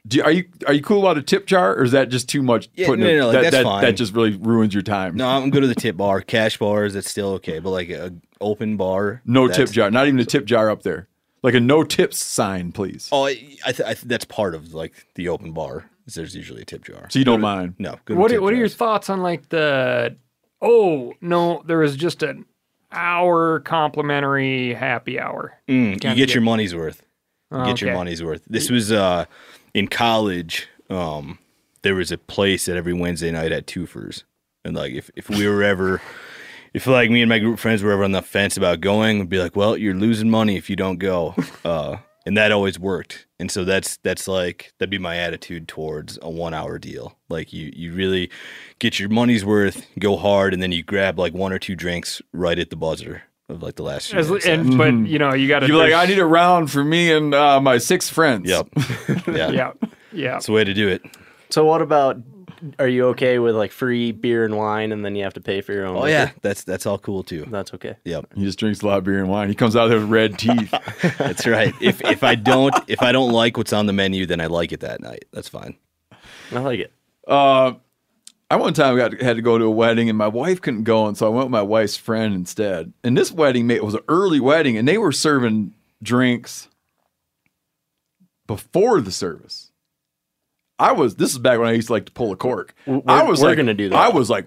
Do, 0.07 0.21
are 0.23 0.31
you 0.31 0.45
are 0.67 0.73
you 0.73 0.81
cool 0.83 0.99
about 0.99 1.17
a 1.17 1.21
tip 1.23 1.47
jar, 1.47 1.73
or 1.75 1.83
is 1.83 1.91
that 1.93 2.09
just 2.09 2.29
too 2.29 2.43
much? 2.43 2.69
Yeah, 2.75 2.87
putting 2.87 3.05
no, 3.05 3.09
a- 3.11 3.17
no, 3.17 3.25
like, 3.27 3.33
that, 3.33 3.41
that's 3.43 3.55
that, 3.55 3.63
fine. 3.63 3.81
that 3.83 3.93
just 3.93 4.13
really 4.13 4.35
ruins 4.37 4.73
your 4.73 4.83
time. 4.83 5.15
No, 5.15 5.27
I'm 5.27 5.49
good 5.49 5.61
to 5.61 5.67
the 5.67 5.73
tip 5.75 5.97
bar. 5.97 6.21
Cash 6.21 6.57
bars, 6.57 6.93
that's 6.93 7.09
still 7.09 7.29
okay. 7.33 7.57
But 7.59 7.71
like 7.71 7.89
a 7.89 8.13
open 8.39 8.77
bar, 8.77 9.21
no 9.25 9.47
tip 9.47 9.69
jar. 9.71 9.89
Not 9.89 10.07
even 10.07 10.19
a 10.19 10.25
tip 10.25 10.45
jar 10.45 10.69
up 10.69 10.83
there. 10.83 11.07
Like 11.41 11.53
a 11.55 11.59
no 11.59 11.83
tips 11.83 12.17
sign, 12.23 12.71
please. 12.71 13.09
Oh, 13.11 13.25
I, 13.25 13.29
I, 13.65 13.71
th- 13.71 13.81
I 13.81 13.93
th- 13.93 14.01
that's 14.05 14.25
part 14.25 14.53
of 14.55 14.73
like 14.73 14.93
the 15.15 15.29
open 15.29 15.51
bar. 15.53 15.89
is 16.07 16.13
There's 16.15 16.35
usually 16.35 16.61
a 16.61 16.65
tip 16.65 16.83
jar. 16.83 17.07
So 17.09 17.17
you 17.19 17.25
don't 17.25 17.41
mind. 17.41 17.75
No. 17.79 17.97
Good 18.05 18.17
What 18.17 18.31
are, 18.31 18.35
tip 18.35 18.41
what 18.43 18.53
are 18.53 18.57
your 18.57 18.67
thoughts 18.69 19.09
on 19.09 19.21
like 19.21 19.49
the? 19.49 20.15
Oh 20.61 21.13
no, 21.21 21.63
there 21.65 21.79
was 21.79 21.95
just 21.95 22.21
an 22.23 22.45
hour 22.91 23.59
complimentary 23.61 24.73
happy 24.73 25.19
hour. 25.19 25.53
Mm, 25.67 25.93
you 25.93 25.95
get 25.97 26.15
get- 26.17 26.33
your 26.33 26.41
money's 26.43 26.75
worth. 26.75 27.01
You 27.51 27.57
Oh, 27.59 27.65
get 27.65 27.79
your 27.79 27.93
money's 27.93 28.23
worth. 28.23 28.41
This 28.49 28.69
was 28.71 28.91
uh, 28.91 29.25
in 29.75 29.87
college. 29.89 30.67
Um, 30.89 31.37
there 31.83 31.93
was 31.93 32.11
a 32.11 32.17
place 32.17 32.65
that 32.65 32.77
every 32.77 32.93
Wednesday 32.93 33.29
night 33.29 33.51
had 33.51 33.67
twofers, 33.67 34.23
and 34.63 34.75
like 34.75 34.93
if, 34.93 35.11
if 35.15 35.29
we 35.29 35.47
were 35.47 35.61
ever, 35.61 36.01
if 36.73 36.87
like 36.87 37.11
me 37.11 37.21
and 37.21 37.29
my 37.29 37.37
group 37.37 37.55
of 37.55 37.59
friends 37.59 37.83
were 37.83 37.91
ever 37.91 38.03
on 38.03 38.13
the 38.13 38.23
fence 38.23 38.57
about 38.57 38.81
going, 38.81 39.19
we'd 39.19 39.29
be 39.29 39.37
like, 39.37 39.55
"Well, 39.55 39.77
you're 39.77 39.93
losing 39.93 40.31
money 40.31 40.55
if 40.55 40.69
you 40.69 40.75
don't 40.75 40.97
go," 40.97 41.35
uh, 41.65 41.97
and 42.25 42.35
that 42.37 42.51
always 42.51 42.79
worked. 42.79 43.27
And 43.39 43.51
so 43.51 43.65
that's 43.65 43.97
that's 43.97 44.27
like 44.27 44.73
that'd 44.79 44.89
be 44.89 44.97
my 44.97 45.17
attitude 45.17 45.67
towards 45.67 46.17
a 46.21 46.29
one 46.29 46.53
hour 46.55 46.79
deal. 46.79 47.17
Like 47.29 47.53
you 47.53 47.71
you 47.75 47.93
really 47.93 48.31
get 48.79 48.97
your 48.99 49.09
money's 49.09 49.45
worth, 49.45 49.85
go 49.99 50.15
hard, 50.15 50.53
and 50.53 50.63
then 50.63 50.71
you 50.71 50.81
grab 50.81 51.19
like 51.19 51.33
one 51.33 51.51
or 51.51 51.59
two 51.59 51.75
drinks 51.75 52.21
right 52.31 52.57
at 52.57 52.69
the 52.69 52.77
buzzer 52.77 53.23
of 53.49 53.61
like 53.61 53.75
the 53.75 53.83
last. 53.83 54.09
few 54.11 54.19
As, 54.19 54.27
minutes 54.27 54.45
and 54.47 54.69
left. 54.71 54.77
but 55.03 55.09
you 55.09 55.19
know 55.19 55.33
you 55.33 55.47
got 55.47 55.59
to 55.59 55.67
You're 55.67 55.77
like, 55.77 55.93
I 55.93 56.05
need 56.05 56.19
a 56.19 56.25
round 56.25 56.71
for 56.71 56.83
me 56.83 57.11
and 57.11 57.33
uh, 57.33 57.59
my 57.61 57.77
six 57.77 58.09
friends. 58.09 58.49
Yep. 58.49 58.67
Yeah. 59.27 59.49
yeah 59.51 59.71
yeah. 60.11 60.31
That's 60.33 60.45
the 60.47 60.51
way 60.53 60.63
to 60.63 60.73
do 60.73 60.87
it. 60.87 61.01
So 61.49 61.65
what 61.65 61.81
about? 61.81 62.17
Are 62.79 62.87
you 62.87 63.07
okay 63.09 63.37
with 63.37 63.53
like 63.55 63.71
free 63.71 64.11
beer 64.13 64.45
and 64.45 64.57
wine, 64.57 64.91
and 64.91 65.03
then 65.05 65.15
you 65.15 65.23
have 65.23 65.33
to 65.33 65.41
pay 65.41 65.61
for 65.61 65.73
your 65.73 65.85
own? 65.85 65.97
Oh 65.97 65.99
liquor? 66.01 66.09
yeah, 66.11 66.31
that's 66.41 66.63
that's 66.63 66.85
all 66.85 66.97
cool 66.97 67.21
too. 67.21 67.45
that's 67.51 67.73
okay. 67.75 67.95
Yep, 68.05 68.33
He 68.35 68.43
just 68.45 68.57
drinks 68.57 68.81
a 68.81 68.87
lot 68.87 68.97
of 68.97 69.03
beer 69.03 69.19
and 69.19 69.29
wine. 69.29 69.49
He 69.49 69.55
comes 69.55 69.75
out 69.75 69.87
there 69.89 69.99
with 69.99 70.09
red 70.09 70.39
teeth. 70.39 70.73
that's 71.17 71.45
right. 71.45 71.73
If 71.81 72.01
if 72.05 72.23
I 72.23 72.33
don't 72.35 72.73
if 72.87 73.01
I 73.01 73.11
don't 73.11 73.31
like 73.31 73.57
what's 73.57 73.73
on 73.73 73.85
the 73.87 73.93
menu, 73.93 74.25
then 74.25 74.39
I 74.41 74.47
like 74.47 74.71
it 74.71 74.79
that 74.79 75.01
night. 75.01 75.25
That's 75.33 75.49
fine. 75.49 75.75
I 76.51 76.59
like 76.59 76.79
it. 76.79 76.93
uh, 77.27 77.73
I 78.55 78.57
one 78.57 78.73
time 78.73 78.95
got 78.95 79.19
had 79.21 79.35
to 79.35 79.41
go 79.41 79.57
to 79.57 79.65
a 79.65 79.69
wedding 79.69 80.07
and 80.07 80.17
my 80.17 80.29
wife 80.29 80.61
couldn't 80.61 80.83
go, 80.83 81.07
and 81.07 81.17
so 81.17 81.25
I 81.25 81.29
went 81.29 81.47
with 81.47 81.51
my 81.51 81.61
wife's 81.61 81.97
friend 81.97 82.33
instead. 82.33 82.93
And 83.03 83.17
this 83.17 83.29
wedding 83.29 83.67
mate 83.67 83.83
was 83.83 83.95
an 83.95 84.01
early 84.07 84.39
wedding, 84.39 84.77
and 84.77 84.87
they 84.87 84.97
were 84.97 85.11
serving 85.11 85.73
drinks 86.01 86.69
before 88.47 89.01
the 89.01 89.11
service. 89.11 89.71
I 90.79 90.93
was. 90.93 91.15
This 91.15 91.33
is 91.33 91.37
back 91.37 91.59
when 91.59 91.67
I 91.67 91.73
used 91.73 91.87
to 91.87 91.93
like 91.93 92.05
to 92.05 92.13
pull 92.13 92.31
a 92.31 92.37
cork. 92.37 92.73
We're- 92.85 93.01
I 93.07 93.23
was 93.23 93.41
we're 93.41 93.49
like, 93.49 93.57
gonna 93.57 93.73
do 93.73 93.89
that. 93.89 93.95
I 93.97 94.07
was 94.07 94.29
like, 94.29 94.45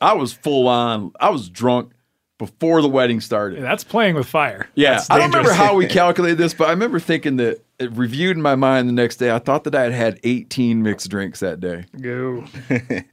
I 0.00 0.12
was 0.12 0.32
full 0.32 0.68
on. 0.68 1.10
I 1.18 1.30
was 1.30 1.48
drunk 1.48 1.90
before 2.38 2.80
the 2.82 2.88
wedding 2.88 3.20
started. 3.20 3.62
That's 3.62 3.84
playing 3.84 4.14
with 4.14 4.28
fire. 4.28 4.68
Yeah, 4.74 5.02
I 5.10 5.18
don't 5.18 5.30
remember 5.30 5.52
how 5.52 5.74
we 5.76 5.86
calculated 5.88 6.38
this, 6.38 6.54
but 6.54 6.68
I 6.68 6.70
remember 6.70 6.98
thinking 7.00 7.36
that 7.36 7.60
it 7.78 7.92
reviewed 7.92 8.36
in 8.36 8.42
my 8.42 8.54
mind 8.56 8.88
the 8.88 8.92
next 8.92 9.16
day. 9.16 9.30
I 9.30 9.38
thought 9.38 9.64
that 9.64 9.74
I 9.74 9.82
had 9.82 9.92
had 9.92 10.20
18 10.24 10.82
mixed 10.82 11.08
drinks 11.08 11.40
that 11.40 11.60
day. 11.60 11.84
Go. 12.00 12.44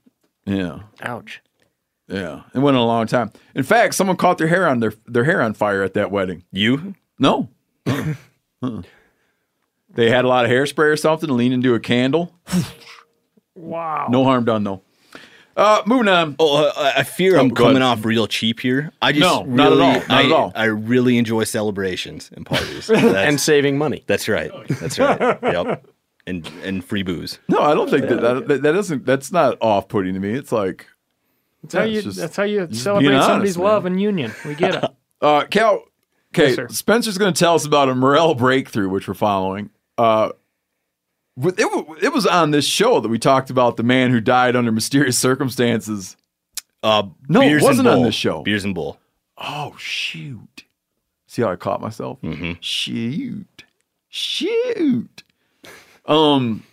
Yeah, 0.49 0.79
Ouch. 1.01 1.41
yeah, 2.07 2.41
it 2.55 2.59
went 2.59 2.75
a 2.77 2.81
long 2.81 3.05
time. 3.07 3.31
In 3.55 3.63
fact, 3.63 3.93
someone 3.95 4.17
caught 4.17 4.37
their 4.39 4.47
hair 4.47 4.67
on 4.67 4.79
their 4.79 4.93
their 5.05 5.25
hair 5.25 5.41
on 5.41 5.53
fire 5.53 5.83
at 5.83 5.93
that 5.93 6.09
wedding. 6.11 6.43
You? 6.51 6.95
No, 7.19 7.49
Uh-uh. 7.85 8.13
Uh-uh. 8.63 8.81
they 9.93 10.09
had 10.09 10.25
a 10.25 10.27
lot 10.27 10.45
of 10.45 10.51
hairspray 10.51 10.91
or 10.91 10.97
something, 10.97 11.29
leaned 11.29 11.53
into 11.53 11.75
a 11.75 11.79
candle. 11.79 12.33
Wow. 13.55 14.07
No 14.09 14.23
harm 14.23 14.45
done 14.45 14.63
though. 14.63 14.81
Uh, 15.57 15.81
moving 15.85 16.07
on. 16.07 16.35
Oh, 16.39 16.67
uh, 16.67 16.93
I 16.95 17.03
fear 17.03 17.35
Oh, 17.35 17.41
I'm 17.41 17.51
coming 17.51 17.81
ahead. 17.81 17.99
off 17.99 18.05
real 18.05 18.27
cheap 18.27 18.61
here. 18.61 18.91
I 19.01 19.11
just 19.11 19.21
No, 19.21 19.43
not 19.43 19.65
at 19.65 19.69
really, 19.71 19.81
all, 19.83 19.93
not 19.93 20.09
I, 20.11 20.23
at 20.23 20.31
all. 20.31 20.51
I 20.55 20.65
really 20.65 21.17
enjoy 21.17 21.43
celebrations 21.43 22.31
and 22.33 22.45
parties. 22.45 22.89
And 22.89 23.39
saving 23.41 23.77
money. 23.77 24.03
that's 24.07 24.29
right. 24.29 24.51
That's 24.79 24.97
right. 24.97 25.19
Yep. 25.43 25.85
And 26.29 26.47
and 26.63 26.83
free 26.85 27.03
booze. 27.03 27.39
No, 27.47 27.59
I 27.61 27.73
don't 27.73 27.89
think 27.89 28.07
that 28.09 28.21
that, 28.21 28.47
that, 28.47 28.61
that 28.61 28.75
isn't. 28.75 29.05
That's 29.05 29.31
not 29.31 29.57
off 29.61 29.87
putting 29.87 30.13
to 30.13 30.19
me. 30.19 30.31
It's 30.33 30.51
like 30.51 30.85
That's 31.63 31.73
how 31.73 31.83
you. 31.83 32.01
just- 32.01 32.17
that's 32.17 32.35
how 32.35 32.43
you 32.43 32.67
celebrate 32.71 33.09
being 33.09 33.21
somebody's 33.21 33.57
man. 33.57 33.65
love 33.65 33.85
and 33.85 33.99
union. 34.01 34.31
We 34.45 34.55
get 34.55 34.75
it. 34.83 34.83
Uh, 35.21 35.43
Cal, 35.43 35.83
okay, 36.33 36.55
Yes. 36.55 36.77
Spencer's 36.77 37.17
going 37.17 37.33
to 37.33 37.37
tell 37.37 37.53
us 37.53 37.65
about 37.65 37.89
a 37.89 37.93
Morel 37.95 38.35
breakthrough, 38.35 38.87
which 38.87 39.05
we're 39.05 39.13
following. 39.13 39.69
Uh, 39.97 40.29
it, 41.41 41.67
it 42.01 42.13
was 42.13 42.25
on 42.25 42.51
this 42.51 42.63
show 42.65 43.01
that 43.01 43.09
we 43.09 43.19
talked 43.19 43.49
about 43.49 43.75
the 43.75 43.83
man 43.83 44.11
who 44.11 44.21
died 44.21 44.55
under 44.55 44.71
mysterious 44.71 45.17
circumstances. 45.19 46.15
Uh, 46.83 47.03
No, 47.27 47.41
it 47.41 47.61
wasn't 47.61 47.89
on 47.89 48.03
this 48.03 48.15
show. 48.15 48.43
Beers 48.43 48.63
and 48.63 48.73
bull. 48.73 48.97
Oh, 49.37 49.75
shoot. 49.77 50.63
See 51.27 51.41
how 51.41 51.51
I 51.51 51.57
caught 51.57 51.81
myself? 51.81 52.21
Mm-hmm. 52.21 52.53
Shoot. 52.61 53.65
Shoot. 54.07 55.23
Um, 56.09 56.63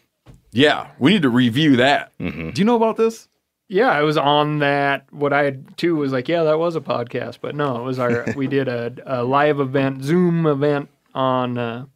yeah, 0.51 0.89
we 0.99 1.13
need 1.13 1.23
to 1.23 1.29
review 1.29 1.77
that. 1.77 2.13
Mm-hmm. 2.19 2.51
Do 2.51 2.61
you 2.61 2.65
know 2.65 2.77
about 2.77 2.97
this? 2.97 3.29
Yeah, 3.69 3.91
I 3.91 4.03
was 4.03 4.17
on 4.17 4.61
that. 4.61 5.13
What 5.13 5.33
I 5.33 5.45
had 5.45 5.77
too 5.77 5.97
was 5.97 6.13
like, 6.13 6.29
yeah, 6.29 6.45
that 6.45 6.59
was 6.59 6.77
a 6.77 6.81
podcast, 6.81 7.39
but 7.41 7.55
no, 7.55 7.77
it 7.77 7.83
was 7.83 7.99
our. 7.99 8.25
we 8.37 8.47
did 8.47 8.69
a, 8.69 8.95
a 9.05 9.23
live 9.23 9.61
event, 9.61 10.03
Zoom 10.03 10.47
event 10.47 10.89
on 11.15 11.59
uh, 11.59 11.87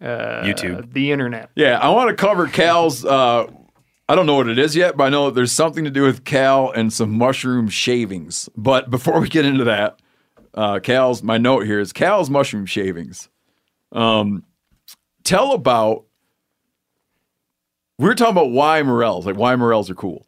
uh, 0.00 0.42
YouTube. 0.42 0.92
the 0.92 1.12
internet. 1.12 1.50
Yeah, 1.54 1.78
I 1.78 1.90
want 1.90 2.10
to 2.10 2.16
cover 2.16 2.46
Cal's. 2.46 3.04
Uh, 3.04 3.46
I 4.08 4.14
don't 4.14 4.26
know 4.26 4.36
what 4.36 4.48
it 4.48 4.58
is 4.58 4.74
yet, 4.74 4.96
but 4.96 5.04
I 5.04 5.08
know 5.10 5.26
that 5.26 5.34
there's 5.34 5.52
something 5.52 5.84
to 5.84 5.90
do 5.90 6.02
with 6.02 6.24
Cal 6.24 6.70
and 6.70 6.92
some 6.92 7.16
mushroom 7.16 7.68
shavings. 7.68 8.48
But 8.56 8.90
before 8.90 9.20
we 9.20 9.28
get 9.28 9.44
into 9.44 9.64
that, 9.64 10.00
uh, 10.54 10.78
Cal's 10.80 11.22
my 11.22 11.38
note 11.38 11.66
here 11.66 11.80
is 11.80 11.92
Cal's 11.92 12.30
mushroom 12.30 12.66
shavings. 12.66 13.28
Um, 13.92 14.44
tell 15.24 15.52
about. 15.52 16.04
We 17.98 18.06
were 18.06 18.14
talking 18.14 18.32
about 18.32 18.50
why 18.50 18.82
morels, 18.82 19.26
like 19.26 19.36
why 19.36 19.54
morels 19.56 19.90
are 19.90 19.94
cool, 19.94 20.26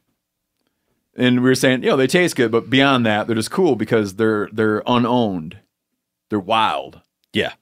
and 1.16 1.36
we 1.42 1.48
were 1.48 1.54
saying, 1.54 1.82
you 1.82 1.90
know, 1.90 1.96
they 1.96 2.06
taste 2.06 2.36
good, 2.36 2.50
but 2.50 2.70
beyond 2.70 3.06
that, 3.06 3.26
they're 3.26 3.36
just 3.36 3.50
cool 3.50 3.76
because 3.76 4.16
they're 4.16 4.48
they're 4.52 4.82
unowned, 4.86 5.58
they're 6.30 6.38
wild. 6.38 7.00
Yeah. 7.32 7.52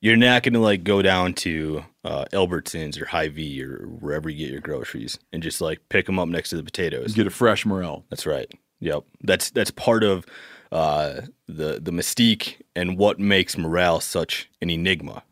You're 0.00 0.16
not 0.16 0.42
going 0.42 0.52
to 0.52 0.60
like 0.60 0.84
go 0.84 1.02
down 1.02 1.32
to 1.34 1.84
uh, 2.04 2.26
Albertsons 2.32 3.00
or 3.00 3.06
Hy-Vee 3.06 3.62
or 3.62 3.86
wherever 3.86 4.28
you 4.28 4.44
get 4.44 4.52
your 4.52 4.60
groceries 4.60 5.18
and 5.32 5.42
just 5.42 5.60
like 5.60 5.80
pick 5.88 6.06
them 6.06 6.18
up 6.18 6.28
next 6.28 6.50
to 6.50 6.56
the 6.56 6.62
potatoes. 6.62 7.14
Get 7.14 7.26
a 7.26 7.30
fresh 7.30 7.64
morel. 7.64 8.04
That's 8.10 8.26
right. 8.26 8.50
Yep. 8.80 9.04
That's 9.22 9.50
that's 9.50 9.70
part 9.70 10.04
of 10.04 10.26
uh, 10.70 11.22
the 11.48 11.80
the 11.80 11.90
mystique 11.90 12.60
and 12.76 12.98
what 12.98 13.18
makes 13.18 13.56
morel 13.56 14.00
such 14.00 14.50
an 14.60 14.68
enigma. 14.68 15.22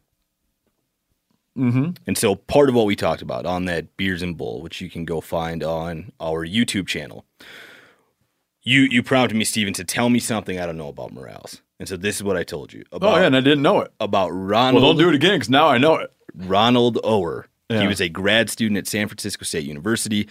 Mm-hmm. 1.56 1.90
And 2.06 2.18
so 2.18 2.34
part 2.34 2.68
of 2.68 2.74
what 2.74 2.86
we 2.86 2.96
talked 2.96 3.22
about 3.22 3.46
on 3.46 3.64
that 3.66 3.96
Beers 3.96 4.22
and 4.22 4.36
Bull, 4.36 4.60
which 4.60 4.80
you 4.80 4.90
can 4.90 5.04
go 5.04 5.20
find 5.20 5.62
on 5.62 6.12
our 6.20 6.46
YouTube 6.46 6.86
channel, 6.86 7.24
you 8.62 8.82
you 8.82 9.02
prompted 9.02 9.36
me, 9.36 9.44
Steven, 9.44 9.72
to 9.74 9.84
tell 9.84 10.08
me 10.10 10.18
something 10.18 10.58
I 10.58 10.66
don't 10.66 10.76
know 10.78 10.88
about 10.88 11.12
morels. 11.12 11.62
And 11.78 11.88
so 11.88 11.96
this 11.96 12.16
is 12.16 12.22
what 12.22 12.36
I 12.36 12.44
told 12.44 12.72
you 12.72 12.84
Oh 12.92 12.96
about 12.96 13.16
yeah, 13.20 13.26
and 13.26 13.36
I 13.36 13.40
didn't 13.40 13.62
know 13.62 13.80
it. 13.80 13.92
about 14.00 14.30
Ronald 14.30 14.82
Well, 14.82 14.92
don't 14.92 15.02
do 15.02 15.08
it 15.08 15.14
again 15.14 15.34
because 15.34 15.50
now 15.50 15.68
I 15.68 15.78
know 15.78 15.96
it. 15.96 16.12
Ronald 16.34 16.98
Ower. 17.04 17.46
He 17.70 17.88
was 17.88 18.00
a 18.00 18.08
grad 18.08 18.50
student 18.50 18.78
at 18.78 18.86
San 18.86 19.08
Francisco 19.08 19.44
State 19.44 19.64
University 19.64 20.28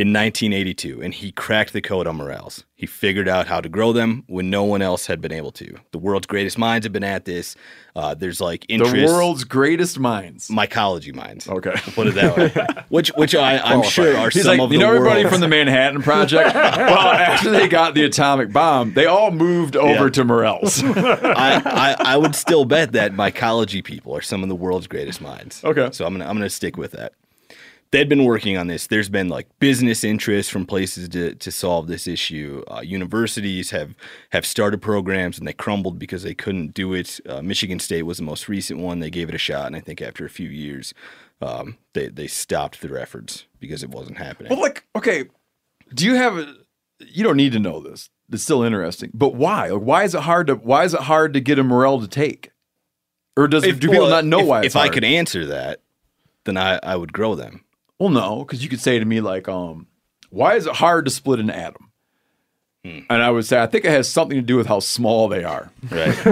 in 0.00 0.14
1982, 0.14 1.02
and 1.02 1.12
he 1.12 1.30
cracked 1.30 1.74
the 1.74 1.82
code 1.82 2.06
on 2.06 2.16
morels. 2.16 2.64
He 2.74 2.86
figured 2.86 3.28
out 3.28 3.46
how 3.46 3.60
to 3.60 3.68
grow 3.68 3.92
them 3.92 4.24
when 4.28 4.48
no 4.48 4.64
one 4.64 4.80
else 4.80 5.04
had 5.04 5.20
been 5.20 5.30
able 5.30 5.50
to. 5.52 5.76
The 5.90 5.98
world's 5.98 6.26
greatest 6.26 6.56
minds 6.56 6.86
have 6.86 6.92
been 6.94 7.04
at 7.04 7.26
this. 7.26 7.54
Uh, 7.94 8.14
there's 8.14 8.40
like 8.40 8.64
interest. 8.70 8.94
The 8.94 9.04
world's 9.04 9.44
greatest 9.44 9.98
minds. 9.98 10.48
mycology 10.48 11.14
minds. 11.14 11.46
Okay. 11.46 11.72
put 11.94 12.06
it 12.06 12.14
that 12.14 12.34
way. 12.34 12.82
which, 12.88 13.08
which 13.16 13.34
I, 13.34 13.58
I'm 13.58 13.82
sure 13.82 14.16
are 14.16 14.30
He's 14.30 14.44
some 14.44 14.52
like, 14.56 14.60
of 14.60 14.72
you 14.72 14.78
know, 14.78 14.88
everybody 14.88 15.20
world's- 15.24 15.32
from 15.34 15.40
the 15.42 15.48
Manhattan 15.48 16.00
Project. 16.00 16.54
well, 16.54 17.08
after 17.08 17.50
they 17.50 17.68
got 17.68 17.92
the 17.94 18.04
atomic 18.04 18.54
bomb, 18.54 18.94
they 18.94 19.04
all 19.04 19.30
moved 19.30 19.76
over 19.76 20.04
Yeah. 20.04 20.08
to 20.12 20.24
Morels. 20.24 20.82
I, 20.82 21.60
I, 21.66 22.14
I 22.14 22.16
would 22.16 22.34
still 22.34 22.64
bet 22.64 22.92
that 22.92 23.12
mycology 23.12 23.84
people 23.84 24.16
are 24.16 24.22
some 24.22 24.42
of 24.42 24.48
the 24.48 24.56
world's 24.56 24.86
greatest 24.86 25.20
minds. 25.20 25.62
Okay. 25.62 25.90
So 25.92 26.06
I'm 26.06 26.14
gonna 26.14 26.24
I'm 26.26 26.36
gonna 26.36 26.48
stick 26.48 26.78
with 26.78 26.92
that. 26.92 27.12
They'd 27.92 28.08
been 28.08 28.24
working 28.24 28.56
on 28.56 28.68
this. 28.68 28.86
There's 28.86 29.08
been 29.08 29.28
like 29.28 29.48
business 29.58 30.04
interest 30.04 30.52
from 30.52 30.64
places 30.64 31.08
to, 31.08 31.34
to 31.34 31.50
solve 31.50 31.88
this 31.88 32.06
issue. 32.06 32.62
Uh, 32.70 32.80
universities 32.80 33.70
have 33.70 33.96
have 34.30 34.46
started 34.46 34.80
programs 34.80 35.38
and 35.38 35.48
they 35.48 35.52
crumbled 35.52 35.98
because 35.98 36.22
they 36.22 36.34
couldn't 36.34 36.72
do 36.72 36.94
it. 36.94 37.18
Uh, 37.28 37.42
Michigan 37.42 37.80
State 37.80 38.02
was 38.02 38.18
the 38.18 38.22
most 38.22 38.48
recent 38.48 38.78
one. 38.78 39.00
They 39.00 39.10
gave 39.10 39.28
it 39.28 39.34
a 39.34 39.38
shot, 39.38 39.66
and 39.66 39.74
I 39.74 39.80
think 39.80 40.00
after 40.00 40.24
a 40.24 40.30
few 40.30 40.48
years, 40.48 40.94
um, 41.42 41.78
they 41.94 42.08
they 42.08 42.28
stopped 42.28 42.80
their 42.80 42.98
efforts 42.98 43.46
because 43.58 43.82
it 43.82 43.90
wasn't 43.90 44.18
happening. 44.18 44.50
Well, 44.50 44.60
like, 44.60 44.84
okay, 44.94 45.24
do 45.92 46.04
you 46.04 46.14
have? 46.14 46.38
A, 46.38 46.54
you 47.00 47.24
don't 47.24 47.36
need 47.36 47.52
to 47.52 47.58
know 47.58 47.80
this. 47.80 48.10
It's 48.30 48.44
still 48.44 48.62
interesting, 48.62 49.10
but 49.12 49.34
why? 49.34 49.68
Like, 49.68 49.82
why 49.82 50.04
is 50.04 50.14
it 50.14 50.20
hard 50.20 50.46
to? 50.46 50.54
Why 50.54 50.84
is 50.84 50.94
it 50.94 51.00
hard 51.00 51.34
to 51.34 51.40
get 51.40 51.58
a 51.58 51.64
morel 51.64 52.00
to 52.00 52.08
take? 52.08 52.52
Or 53.36 53.48
does 53.48 53.64
do 53.64 53.74
people 53.74 53.98
well, 53.98 54.10
not 54.10 54.24
know 54.24 54.40
if, 54.40 54.46
why? 54.46 54.58
It's 54.62 54.76
if 54.76 54.76
I 54.76 54.88
could 54.88 55.04
answer 55.04 55.46
that, 55.46 55.80
then 56.44 56.56
I, 56.56 56.78
I 56.82 56.94
would 56.94 57.12
grow 57.12 57.34
them. 57.34 57.64
Well, 58.00 58.08
no, 58.08 58.38
because 58.40 58.62
you 58.64 58.68
could 58.68 58.80
say 58.80 58.98
to 58.98 59.04
me 59.04 59.20
like, 59.20 59.48
um, 59.48 59.86
why 60.30 60.56
is 60.56 60.66
it 60.66 60.74
hard 60.74 61.04
to 61.04 61.10
split 61.10 61.38
an 61.38 61.50
atom? 61.50 61.92
Hmm. 62.84 63.00
And 63.10 63.22
I 63.22 63.30
would 63.30 63.44
say, 63.44 63.60
I 63.62 63.66
think 63.66 63.84
it 63.84 63.90
has 63.90 64.10
something 64.10 64.36
to 64.38 64.42
do 64.42 64.56
with 64.56 64.66
how 64.66 64.80
small 64.80 65.28
they 65.28 65.44
are, 65.44 65.70
Right. 65.90 66.16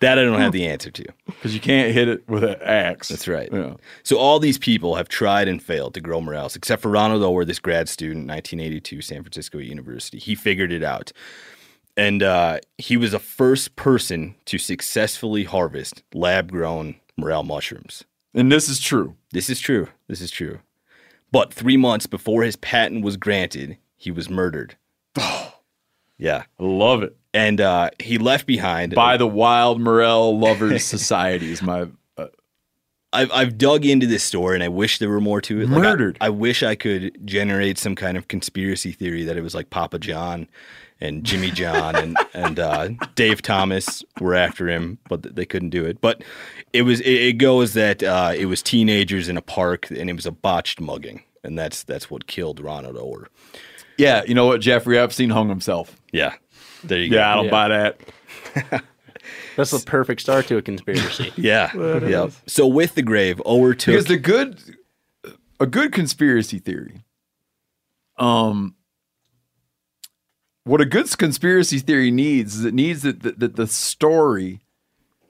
that 0.00 0.18
I 0.18 0.22
don't 0.24 0.38
have 0.40 0.52
the 0.52 0.66
answer 0.66 0.90
to. 0.90 1.04
because 1.24 1.54
you 1.54 1.60
can't 1.60 1.94
hit 1.94 2.06
it 2.08 2.28
with 2.28 2.44
an 2.44 2.56
axe. 2.62 3.08
That's 3.08 3.26
right. 3.26 3.48
Yeah. 3.50 3.74
So 4.02 4.18
all 4.18 4.38
these 4.38 4.58
people 4.58 4.96
have 4.96 5.08
tried 5.08 5.48
and 5.48 5.62
failed 5.62 5.94
to 5.94 6.00
grow 6.02 6.20
morels, 6.20 6.54
except 6.54 6.82
for 6.82 6.90
Ronald 6.90 7.22
Ower, 7.22 7.46
this 7.46 7.58
grad 7.58 7.88
student, 7.88 8.26
1982, 8.28 9.00
San 9.00 9.22
Francisco 9.22 9.56
University. 9.58 10.18
He 10.18 10.34
figured 10.34 10.70
it 10.70 10.84
out. 10.84 11.12
And 11.96 12.22
uh, 12.22 12.58
he 12.76 12.98
was 12.98 13.12
the 13.12 13.18
first 13.18 13.74
person 13.76 14.34
to 14.44 14.58
successfully 14.58 15.44
harvest 15.44 16.02
lab 16.12 16.50
grown 16.52 16.96
morel 17.16 17.42
mushrooms. 17.42 18.04
And 18.36 18.52
this 18.52 18.68
is 18.68 18.78
true. 18.78 19.16
This 19.32 19.48
is 19.48 19.58
true. 19.58 19.88
This 20.08 20.20
is 20.20 20.30
true. 20.30 20.60
But 21.32 21.52
three 21.52 21.76
months 21.76 22.06
before 22.06 22.42
his 22.42 22.54
patent 22.54 23.02
was 23.02 23.16
granted, 23.16 23.78
he 23.96 24.10
was 24.10 24.30
murdered. 24.30 24.76
yeah. 25.16 25.48
I 26.18 26.44
love 26.62 27.02
it. 27.02 27.16
And 27.32 27.60
uh, 27.60 27.90
he 27.98 28.18
left 28.18 28.46
behind 28.46 28.94
By 28.94 29.16
the 29.16 29.26
Wild 29.26 29.80
Morel 29.80 30.38
Lovers 30.38 30.84
Society 30.86 31.50
is 31.50 31.62
my. 31.62 31.88
Uh, 32.16 32.26
I've 33.12 33.30
I've 33.32 33.58
dug 33.58 33.84
into 33.84 34.06
this 34.06 34.22
story 34.22 34.54
and 34.54 34.62
I 34.62 34.68
wish 34.68 34.98
there 34.98 35.10
were 35.10 35.20
more 35.20 35.40
to 35.42 35.60
it. 35.62 35.68
Like, 35.68 35.78
I- 35.78 35.82
Murdered. 35.82 36.18
I, 36.20 36.30
wish 36.30 36.62
I 36.62 36.74
could 36.74 37.26
generate 37.26 37.78
some 37.78 37.94
kind 37.94 38.16
of 38.16 38.28
conspiracy 38.28 38.92
theory 38.92 39.24
that 39.24 39.36
it 39.36 39.42
was 39.42 39.54
like 39.54 39.70
Papa 39.70 39.98
John 39.98 40.46
and 41.00 41.24
Jimmy 41.24 41.50
John 41.50 41.94
and 41.96 42.16
and 42.34 42.58
uh, 42.58 42.88
Dave 43.14 43.42
Thomas 43.42 44.02
were 44.20 44.34
after 44.34 44.68
him, 44.68 44.98
but 45.08 45.34
they 45.36 45.44
couldn't 45.46 45.70
do 45.70 45.84
it. 45.84 46.00
But 46.00 46.22
it 46.72 46.82
was 46.82 47.00
it, 47.00 47.10
it 47.12 47.32
goes 47.34 47.74
that 47.74 48.02
uh, 48.02 48.32
it 48.36 48.46
was 48.46 48.62
teenagers 48.62 49.28
in 49.28 49.36
a 49.36 49.42
park 49.42 49.90
and 49.90 50.08
it 50.10 50.14
was 50.14 50.26
a 50.26 50.32
botched 50.32 50.80
mugging, 50.80 51.22
and 51.44 51.58
that's 51.58 51.82
that's 51.84 52.10
what 52.10 52.26
killed 52.26 52.60
Ronald 52.60 52.96
Ower. 52.96 53.28
yeah, 53.98 54.22
you 54.26 54.34
know 54.34 54.46
what? 54.46 54.60
Jeffrey 54.60 54.98
Epstein 54.98 55.30
hung 55.30 55.48
himself. 55.48 56.00
Yeah, 56.12 56.34
there 56.84 56.98
you 57.00 57.10
go. 57.10 57.16
Yeah, 57.16 57.28
I 57.30 57.32
go. 57.32 57.36
don't 57.36 57.44
Yeah. 57.46 57.50
buy 57.50 57.68
that. 57.68 58.84
That's 59.56 59.72
the 59.72 59.80
perfect 59.84 60.20
start 60.20 60.46
to 60.48 60.56
a 60.58 60.62
conspiracy. 60.62 61.32
Yeah, 61.36 61.74
yeah. 62.06 62.28
So 62.46 62.66
with 62.66 62.94
the 62.94 63.02
grave, 63.02 63.42
Ower 63.44 63.74
took 63.74 63.94
Because 63.94 64.04
the 64.04 64.18
good, 64.18 64.60
a 65.58 65.66
good 65.66 65.92
conspiracy 65.92 66.58
theory, 66.60 67.02
um, 68.18 68.75
what 70.66 70.80
a 70.80 70.84
good 70.84 71.06
conspiracy 71.16 71.78
theory 71.78 72.10
needs 72.10 72.56
is 72.56 72.64
it 72.64 72.74
needs 72.74 73.02
that 73.02 73.22
the, 73.22 73.32
that 73.32 73.56
the 73.56 73.66
story, 73.66 74.60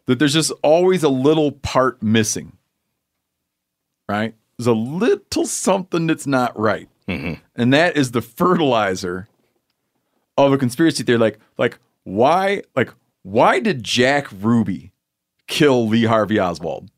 that 0.07 0.19
there's 0.19 0.35
just 0.35 0.53
always 0.63 1.03
a 1.03 1.09
little 1.09 1.53
part 1.53 2.03
missing, 2.03 2.57
right? 4.09 4.35
There's 4.59 4.67
a 4.67 4.73
little 4.73 5.45
something 5.47 6.07
that's 6.07 6.27
not 6.27 6.59
right, 6.59 6.89
and 7.55 7.73
that 7.73 7.97
is 7.97 8.11
the 8.13 8.23
fertilizer 8.23 9.29
of 10.37 10.53
a 10.53 10.59
conspiracy 10.59 11.05
theory. 11.05 11.19
Like, 11.19 11.39
like 11.59 11.79
why, 12.05 12.63
like 12.75 12.93
why 13.23 13.61
did 13.61 13.83
Jack 13.83 14.29
Ruby 14.41 14.93
kill 15.47 15.87
Lee 15.87 16.05
Harvey 16.05 16.41
Oswald? 16.41 16.91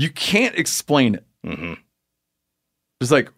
you 0.00 0.10
can't 0.10 0.54
explain 0.56 1.14
it. 1.14 1.24
Mm-hmm. 1.44 1.74
It's 3.00 3.10
like 3.10 3.30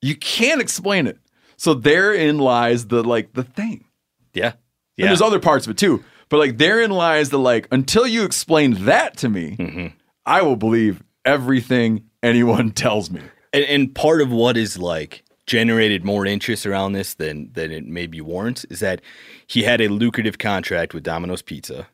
you 0.00 0.14
can't 0.14 0.60
explain 0.60 1.08
it. 1.08 1.18
So 1.58 1.74
therein 1.74 2.38
lies 2.38 2.86
the 2.86 3.02
like 3.02 3.34
the 3.34 3.42
thing. 3.44 3.84
yeah, 4.32 4.52
And 4.96 5.08
there's 5.08 5.20
other 5.20 5.38
parts 5.40 5.66
of 5.66 5.72
it 5.72 5.76
too. 5.76 6.02
But 6.30 6.38
like 6.38 6.56
therein 6.58 6.90
lies 6.90 7.28
the 7.30 7.38
like 7.38 7.68
until 7.70 8.06
you 8.06 8.24
explain 8.24 8.84
that 8.86 9.16
to 9.18 9.28
me, 9.28 9.56
Mm-hmm. 9.58 9.86
I 10.24 10.42
will 10.42 10.56
believe 10.56 11.02
everything 11.24 12.04
anyone 12.22 12.70
tells 12.84 13.10
me. 13.10 13.20
And, 13.52 13.64
and 13.64 13.94
part 13.94 14.20
of 14.20 14.30
what 14.30 14.56
is 14.56 14.78
like 14.78 15.24
generated 15.46 16.04
more 16.04 16.26
interest 16.26 16.66
around 16.66 16.92
this 16.92 17.14
than 17.14 17.50
than 17.54 17.70
it 17.72 17.86
maybe 17.86 18.20
warrants 18.20 18.64
is 18.66 18.80
that 18.80 19.00
he 19.46 19.62
had 19.62 19.80
a 19.80 19.88
lucrative 19.88 20.36
contract 20.38 20.92
with 20.94 21.02
Domino's 21.02 21.42
Pizza 21.42 21.86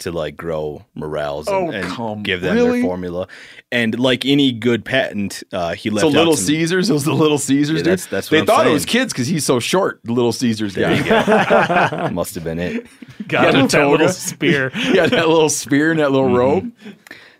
to 0.00 0.12
like 0.12 0.36
grow 0.36 0.84
morels 0.94 1.48
and, 1.48 1.56
Oh, 1.98 2.12
and 2.14 2.24
give 2.24 2.40
them 2.40 2.54
really? 2.56 2.80
their 2.80 2.88
formula. 2.88 3.28
And 3.72 3.98
like 3.98 4.26
any 4.26 4.52
good 4.52 4.84
patent, 4.84 5.42
uh, 5.52 5.74
he 5.74 5.90
left 5.90 6.02
So 6.02 6.08
out 6.08 6.14
Little 6.14 6.36
some- 6.36 6.46
Caesars, 6.46 6.90
it 6.90 6.92
was 6.92 7.04
the 7.04 7.14
Little 7.14 7.38
Caesars, 7.38 7.78
Yeah, 7.78 7.84
dude. 7.84 7.84
that's- 7.86 8.06
that's 8.06 8.30
what 8.30 8.36
they 8.36 8.40
I'm 8.40 8.46
thought 8.46 8.66
it 8.66 8.72
was 8.72 8.84
kids 8.84 9.12
because 9.12 9.26
he's 9.28 9.44
so 9.46 9.60
short. 9.60 10.00
The 10.04 10.12
Little 10.12 10.32
Caesars 10.32 10.74
guy. 10.76 12.10
Must 12.12 12.34
have 12.34 12.44
been 12.44 12.58
it. 12.58 12.86
Got 13.28 13.54
Yeah, 13.54 13.64
it, 13.64 13.70
that 13.70 13.88
little 13.88 14.08
spear. 14.08 14.70
he 14.74 14.96
had 14.98 15.10
that 15.10 15.28
little 15.28 15.48
spear 15.48 15.90
and 15.90 16.00
that 16.00 16.10
little 16.12 16.30
robe. 16.34 16.72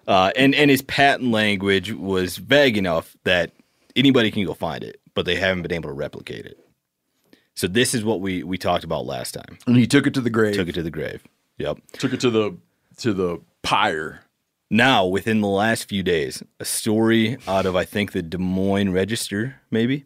Uh, 0.07 0.31
and 0.37 0.55
and 0.55 0.71
his 0.71 0.83
patent 0.83 1.31
language 1.31 1.93
was 1.93 2.37
vague 2.37 2.77
enough 2.77 3.17
that 3.25 3.53
anybody 3.95 4.31
can 4.31 4.45
go 4.45 4.55
find 4.55 4.83
it, 4.83 5.01
but 5.15 5.25
they 5.27 5.37
haven't 5.37 5.63
been 5.63 5.73
able 5.73 5.89
to 5.89 5.95
replicate 5.95 6.47
it. 6.47 6.59
So 7.55 7.67
this 7.67 7.95
is 7.95 8.03
what 8.05 8.21
we 8.21 8.43
we 8.43 8.57
talked 8.59 8.85
about 8.85 9.07
last 9.07 9.33
time. 9.35 9.59
And 9.67 9.77
he 9.77 9.87
took 9.87 10.07
it 10.07 10.15
to 10.15 10.21
the 10.21 10.31
grave. 10.31 10.55
Took 10.55 10.69
it 10.69 10.75
to 10.75 10.83
the 10.83 10.91
grave. 10.91 11.23
Yep. 11.61 11.79
took 11.93 12.13
it 12.15 12.21
to 12.21 12.31
the 12.31 12.57
to 12.99 13.13
the 13.13 13.41
pyre. 13.63 14.23
Now, 14.71 15.05
within 15.05 15.41
the 15.41 15.49
last 15.49 15.89
few 15.89 16.03
days, 16.03 16.43
a 16.61 16.65
story 16.65 17.37
out 17.49 17.67
of 17.67 17.75
I 17.77 17.85
think 17.85 18.13
the 18.13 18.23
Des 18.23 18.39
Moines 18.39 18.93
Register, 18.93 19.57
maybe, 19.71 20.05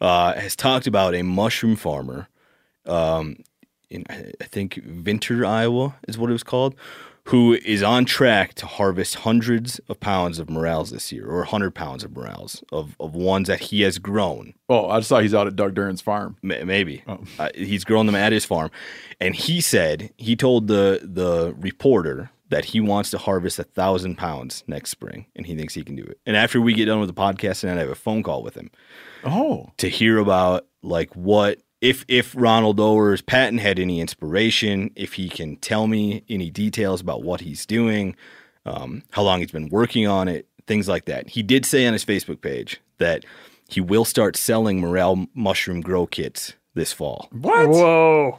uh, 0.00 0.34
has 0.34 0.54
talked 0.54 0.86
about 0.86 1.14
a 1.14 1.22
mushroom 1.22 1.74
farmer, 1.76 2.28
um, 2.86 3.36
in 3.90 4.04
I 4.08 4.32
I 4.40 4.44
think 4.44 4.76
Vinton, 4.76 5.44
Iowa, 5.44 5.96
is 6.08 6.16
what 6.16 6.30
it 6.30 6.32
was 6.32 6.44
called, 6.44 6.74
who 7.28 7.54
is 7.54 7.82
on 7.82 8.04
track 8.04 8.52
to 8.54 8.66
harvest 8.66 9.14
hundreds 9.16 9.78
of 9.88 9.98
pounds 10.00 10.38
of 10.38 10.50
morels 10.50 10.90
this 10.90 11.10
year, 11.10 11.26
or 11.26 11.44
hundred 11.44 11.74
pounds 11.74 12.04
of 12.04 12.12
morels 12.14 12.62
of 12.70 12.96
of 13.00 13.14
ones 13.14 13.48
that 13.48 13.60
he 13.60 13.82
has 13.82 13.98
grown. 13.98 14.54
Oh, 14.68 14.88
I 14.88 15.00
saw 15.00 15.20
he's 15.20 15.34
out 15.34 15.46
at 15.46 15.56
Doug 15.56 15.74
Duran's 15.74 16.00
farm. 16.02 16.36
Ma- 16.42 16.64
Maybe 16.64 17.02
uh, 17.38 17.48
he's 17.54 17.84
grown 17.84 18.06
them 18.06 18.14
at 18.14 18.32
his 18.32 18.44
farm, 18.44 18.70
and 19.20 19.34
he 19.34 19.60
said 19.60 20.10
he 20.16 20.36
told 20.36 20.68
the 20.68 21.00
the 21.02 21.54
reporter 21.58 22.30
that 22.50 22.66
he 22.66 22.78
wants 22.78 23.10
to 23.10 23.18
harvest 23.18 23.58
a 23.58 23.64
thousand 23.64 24.16
pounds 24.16 24.62
next 24.66 24.90
spring, 24.90 25.26
and 25.34 25.46
he 25.46 25.56
thinks 25.56 25.72
he 25.74 25.82
can 25.82 25.96
do 25.96 26.04
it. 26.04 26.20
And 26.26 26.36
after 26.36 26.60
we 26.60 26.74
get 26.74 26.84
done 26.84 27.00
with 27.00 27.08
the 27.08 27.14
podcast, 27.20 27.64
and 27.64 27.72
I 27.72 27.80
have 27.80 27.88
a 27.90 27.94
phone 27.94 28.22
call 28.22 28.42
with 28.42 28.54
him 28.54 28.70
Oh, 29.24 29.72
to 29.78 29.88
hear 29.88 30.18
about 30.18 30.66
like 30.82 31.16
what 31.16 31.58
if 31.84 32.04
if 32.08 32.34
Ronald 32.36 32.80
Ower's 32.80 33.20
patent 33.20 33.60
had 33.60 33.78
any 33.78 34.00
inspiration, 34.00 34.90
if 34.96 35.14
he 35.14 35.28
can 35.28 35.56
tell 35.56 35.86
me 35.86 36.24
any 36.28 36.50
details 36.50 37.00
about 37.00 37.22
what 37.22 37.42
he's 37.42 37.66
doing, 37.66 38.16
um, 38.64 39.02
how 39.10 39.22
long 39.22 39.40
he's 39.40 39.50
been 39.52 39.68
working 39.68 40.06
on 40.06 40.26
it, 40.28 40.46
things 40.66 40.88
like 40.88 41.04
that. 41.04 41.28
He 41.28 41.42
did 41.42 41.66
say 41.66 41.86
on 41.86 41.92
his 41.92 42.04
Facebook 42.04 42.40
page 42.40 42.80
that 42.98 43.24
he 43.68 43.80
will 43.80 44.04
start 44.04 44.36
selling 44.36 44.80
morel 44.80 45.26
mushroom 45.34 45.80
grow 45.82 46.06
kits 46.06 46.54
this 46.74 46.92
fall. 46.92 47.28
what? 47.32 47.68
Whoa. 47.68 48.38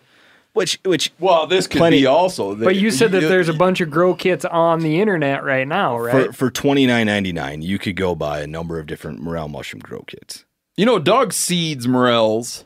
which 0.54 0.80
which 0.84 1.14
Well, 1.20 1.46
this 1.46 1.68
could 1.68 1.78
Plenty- 1.80 2.00
be 2.02 2.06
also. 2.08 2.56
But 2.56 2.76
you 2.78 2.90
said 2.90 3.12
that 3.12 3.22
there's 3.22 3.50
a 3.50 3.54
bunch 3.54 3.80
of 3.82 3.92
grow 3.92 4.16
kits 4.16 4.44
on 4.46 4.80
the 4.80 5.00
internet 5.00 5.44
right 5.44 5.68
now, 5.68 5.98
right? 6.00 6.28
for 6.28 6.34
for 6.34 6.50
twenty 6.50 6.86
nine 6.88 7.06
ninety 7.06 7.32
nine, 7.32 7.62
you 7.62 7.78
could 7.78 7.96
go 7.96 8.16
buy 8.16 8.40
a 8.42 8.48
number 8.48 8.80
of 8.80 8.88
different 8.88 9.22
morel 9.22 9.48
mushroom 9.50 9.82
grow 9.82 10.02
kits. 10.02 10.46
You 10.78 10.86
know, 10.86 10.98
Doug 11.00 11.32
seeds 11.32 11.88
morels. 11.88 12.66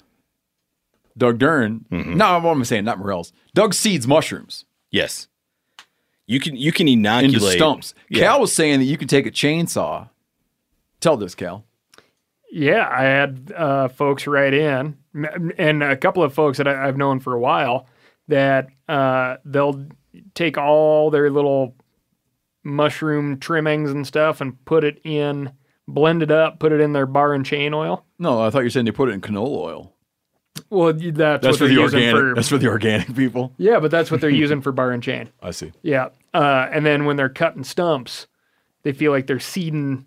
Doug 1.19 1.37
Dern. 1.37 1.85
Mm-hmm. 1.91 2.17
No, 2.17 2.39
what 2.39 2.51
am 2.51 2.61
I 2.61 2.63
saying? 2.63 2.85
Not 2.85 2.97
morels. 2.97 3.31
Doug 3.53 3.73
seeds 3.73 4.07
mushrooms 4.07 4.65
Yes, 4.91 5.27
you 6.25 6.39
can 6.39 6.55
you 6.55 6.71
can 6.71 6.87
into 6.87 6.99
inoculate 6.99 7.57
stumps. 7.57 7.93
Yeah. 8.09 8.21
Cal 8.21 8.41
was 8.41 8.53
saying 8.53 8.79
that 8.79 8.85
you 8.85 8.97
can 8.97 9.07
take 9.07 9.25
a 9.27 9.31
chainsaw. 9.31 10.09
Tell 10.99 11.17
this, 11.17 11.35
Cal. 11.35 11.65
Yeah, 12.51 12.89
I 12.91 13.03
had 13.03 13.53
uh, 13.55 13.87
folks 13.89 14.25
write 14.25 14.55
in, 14.55 14.97
and 15.57 15.83
a 15.83 15.95
couple 15.95 16.23
of 16.23 16.33
folks 16.33 16.57
that 16.57 16.67
I, 16.67 16.87
I've 16.87 16.97
known 16.97 17.19
for 17.19 17.33
a 17.33 17.39
while 17.39 17.87
that 18.27 18.69
uh, 18.87 19.37
they'll 19.45 19.85
take 20.33 20.57
all 20.57 21.11
their 21.11 21.29
little 21.29 21.75
mushroom 22.63 23.39
trimmings 23.39 23.91
and 23.91 24.05
stuff 24.05 24.41
and 24.41 24.63
put 24.65 24.83
it 24.83 24.99
in, 25.03 25.51
blend 25.87 26.23
it 26.23 26.31
up, 26.31 26.59
put 26.59 26.71
it 26.71 26.81
in 26.81 26.93
their 26.93 27.05
bar 27.05 27.33
and 27.33 27.45
chain 27.45 27.73
oil. 27.73 28.05
No, 28.17 28.41
I 28.41 28.49
thought 28.49 28.59
you 28.59 28.65
were 28.65 28.69
saying 28.71 28.85
they 28.85 28.91
put 28.91 29.09
it 29.09 29.13
in 29.13 29.21
canola 29.21 29.57
oil. 29.57 29.95
Well, 30.69 30.93
that's, 30.93 31.13
That's 31.13 31.43
what 31.45 31.57
for 31.57 31.57
they're 31.67 31.67
the 31.75 31.81
using 31.81 31.99
organic. 31.99 32.21
for. 32.21 32.35
That's 32.35 32.49
for 32.49 32.57
the 32.57 32.67
organic 32.67 33.15
people. 33.15 33.53
yeah, 33.57 33.79
but 33.79 33.91
that's 33.91 34.11
what 34.11 34.21
they're 34.21 34.29
using 34.45 34.61
for 34.61 34.71
bar 34.71 34.91
and 34.91 35.01
chain. 35.01 35.29
I 35.41 35.51
see. 35.51 35.71
Yeah, 35.83 36.09
uh, 36.33 36.67
and 36.71 36.85
then 36.85 37.05
when 37.05 37.15
they're 37.15 37.29
cutting 37.29 37.63
stumps, 37.63 38.27
they 38.83 38.91
feel 38.91 39.11
like 39.11 39.27
they're 39.27 39.39
seeding. 39.39 40.05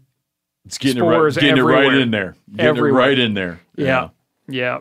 It's 0.64 0.78
getting 0.78 0.98
Spores 1.02 1.36
it 1.36 1.40
right, 1.40 1.46
getting 1.48 1.58
it 1.64 1.66
right 1.66 1.92
in 1.94 2.10
there. 2.12 2.36
Getting 2.54 2.66
Everywhere. 2.66 2.90
it 2.90 3.06
right 3.06 3.18
in 3.18 3.34
there. 3.34 3.60
Yeah, 3.76 4.10
yeah. 4.48 4.80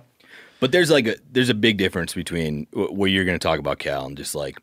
But 0.59 0.71
there's 0.71 0.91
like 0.91 1.07
a 1.07 1.15
there's 1.31 1.49
a 1.49 1.55
big 1.55 1.77
difference 1.77 2.13
between 2.13 2.67
what 2.73 3.05
you're 3.07 3.25
going 3.25 3.39
to 3.39 3.43
talk 3.43 3.57
about, 3.59 3.79
Cal, 3.79 4.05
and 4.05 4.15
just 4.17 4.35
like 4.35 4.59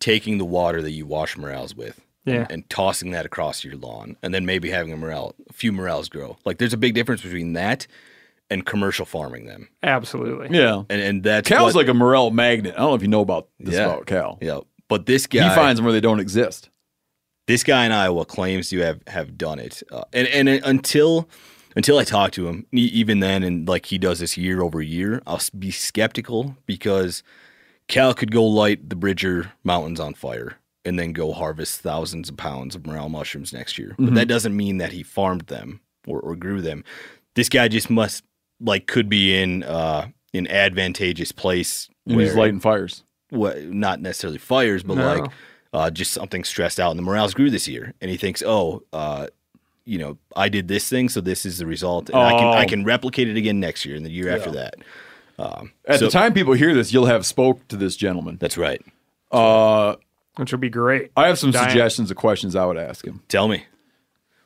taking 0.00 0.36
the 0.38 0.44
water 0.44 0.82
that 0.82 0.90
you 0.90 1.06
wash 1.06 1.36
morels 1.38 1.74
with, 1.74 2.00
Yeah. 2.26 2.34
and, 2.42 2.50
and 2.50 2.70
tossing 2.70 3.10
that 3.12 3.24
across 3.24 3.64
your 3.64 3.76
lawn, 3.76 4.16
and 4.22 4.34
then 4.34 4.44
maybe 4.44 4.70
having 4.70 4.92
a 4.92 4.96
morel, 4.96 5.34
a 5.48 5.52
few 5.52 5.72
morels 5.72 6.08
grow. 6.10 6.36
Like 6.44 6.58
there's 6.58 6.72
a 6.74 6.78
big 6.78 6.94
difference 6.94 7.22
between 7.22 7.52
that 7.54 7.86
and 8.50 8.66
commercial 8.66 9.06
farming 9.06 9.46
them, 9.46 9.68
Absolutely. 9.82 10.56
Yeah. 10.58 10.82
and 10.90 11.00
and 11.00 11.22
that's 11.22 11.48
Cal's 11.48 11.74
what- 11.74 11.86
like 11.86 11.88
a 11.88 11.94
morel 11.94 12.30
magnet. 12.30 12.74
I 12.74 12.78
don't 12.80 12.88
know 12.90 12.94
if 12.94 13.02
you 13.02 13.08
know 13.08 13.20
about 13.20 13.48
this 13.58 13.74
Yeah. 13.74 13.86
about 13.86 14.06
Cal. 14.06 14.38
yeah. 14.40 14.60
But 14.88 15.06
this 15.06 15.22
He 15.30 15.38
guy, 15.38 15.54
finds 15.54 15.78
them 15.78 15.84
where 15.84 15.92
they 15.92 16.00
don't 16.00 16.18
exist. 16.20 16.68
this 17.46 17.62
guy 17.64 17.84
in 17.86 17.92
Iowa 17.92 18.24
claims 18.24 18.68
to 18.70 18.78
have 18.80 19.00
have 19.06 19.38
done 19.38 19.58
it, 19.58 19.82
uh, 19.92 20.02
and 20.12 20.26
and 20.28 20.48
until 20.48 21.28
until 21.76 21.98
I 21.98 22.04
talk 22.04 22.32
to 22.32 22.48
him, 22.48 22.66
even 22.72 23.20
then, 23.20 23.44
and 23.44 23.68
like 23.68 23.86
he 23.86 23.98
does 23.98 24.18
this 24.18 24.36
year 24.36 24.60
over 24.62 24.82
year, 24.82 25.22
I'll 25.26 25.40
be 25.56 25.70
skeptical 25.70 26.56
because 26.66 27.22
Cal 27.86 28.12
could 28.14 28.32
go 28.32 28.44
light 28.44 28.88
the 28.90 28.96
Bridger 28.96 29.52
Mountains 29.62 30.00
on 30.00 30.14
fire 30.14 30.56
and 30.84 30.98
then 30.98 31.12
go 31.12 31.32
harvest 31.32 31.80
thousands 31.80 32.28
of 32.28 32.36
pounds 32.36 32.74
of 32.74 32.86
morel 32.86 33.08
mushrooms 33.08 33.52
next 33.52 33.78
year. 33.78 33.94
But 33.98 34.14
that 34.14 34.26
doesn't 34.28 34.56
mean 34.56 34.78
that 34.78 34.92
he 34.92 35.02
farmed 35.04 35.42
them 35.42 35.80
or, 36.06 36.18
or 36.20 36.34
grew 36.34 36.60
them. 36.62 36.82
This 37.36 37.48
guy 37.48 37.68
just 37.68 37.90
must 37.90 38.24
like 38.60 38.86
could 38.86 39.08
be 39.08 39.40
in 39.40 39.62
uh 39.62 40.08
an 40.34 40.46
advantageous 40.48 41.32
place 41.32 41.88
And 42.06 42.20
he's 42.20 42.34
lighting 42.34 42.60
fires. 42.60 43.02
what 43.30 43.62
not 43.64 44.00
necessarily 44.00 44.38
fires, 44.38 44.82
but 44.82 44.96
No. 44.96 45.14
like 45.16 45.30
uh, 45.72 45.88
just 45.90 46.12
something 46.12 46.42
stressed 46.44 46.80
out. 46.80 46.90
And 46.90 46.98
the 46.98 47.02
morels 47.02 47.32
grew 47.32 47.48
this 47.48 47.68
year, 47.68 47.94
and 48.00 48.10
he 48.10 48.16
thinks, 48.16 48.42
oh, 48.44 48.82
uh, 48.92 49.28
you 49.84 49.98
know, 49.98 50.18
I 50.34 50.48
did 50.48 50.66
this 50.66 50.88
thing, 50.88 51.08
so 51.08 51.20
this 51.20 51.46
is 51.46 51.58
the 51.58 51.66
result, 51.66 52.10
and 52.10 52.18
I 52.18 52.32
can 52.32 52.44
I 52.46 52.64
Oh. 52.64 52.68
can 52.68 52.84
replicate 52.84 53.28
it 53.28 53.36
again 53.36 53.60
next 53.60 53.84
year 53.84 53.96
and 53.96 54.04
the 54.04 54.10
year 54.10 54.30
after 54.30 54.50
that. 54.52 54.74
Um, 55.38 55.72
At 55.86 56.00
so- 56.00 56.06
the 56.06 56.10
time 56.10 56.32
people 56.34 56.52
hear 56.54 56.74
this, 56.74 56.92
you'll 56.92 57.06
have 57.06 57.24
spoke 57.24 57.66
to 57.68 57.76
this 57.76 57.96
gentleman. 57.96 58.36
that's 58.40 58.58
right. 58.58 58.82
Uh, 59.32 59.96
Which 60.36 60.50
would 60.52 60.60
be 60.60 60.68
great. 60.70 61.10
I 61.16 61.28
have 61.28 61.38
some 61.38 61.50
Diane. 61.50 61.70
suggestions 61.70 62.10
of 62.10 62.16
questions 62.16 62.54
I 62.56 62.66
would 62.66 62.76
ask 62.76 63.04
him. 63.06 63.22
Tell 63.28 63.46
me. 63.48 63.64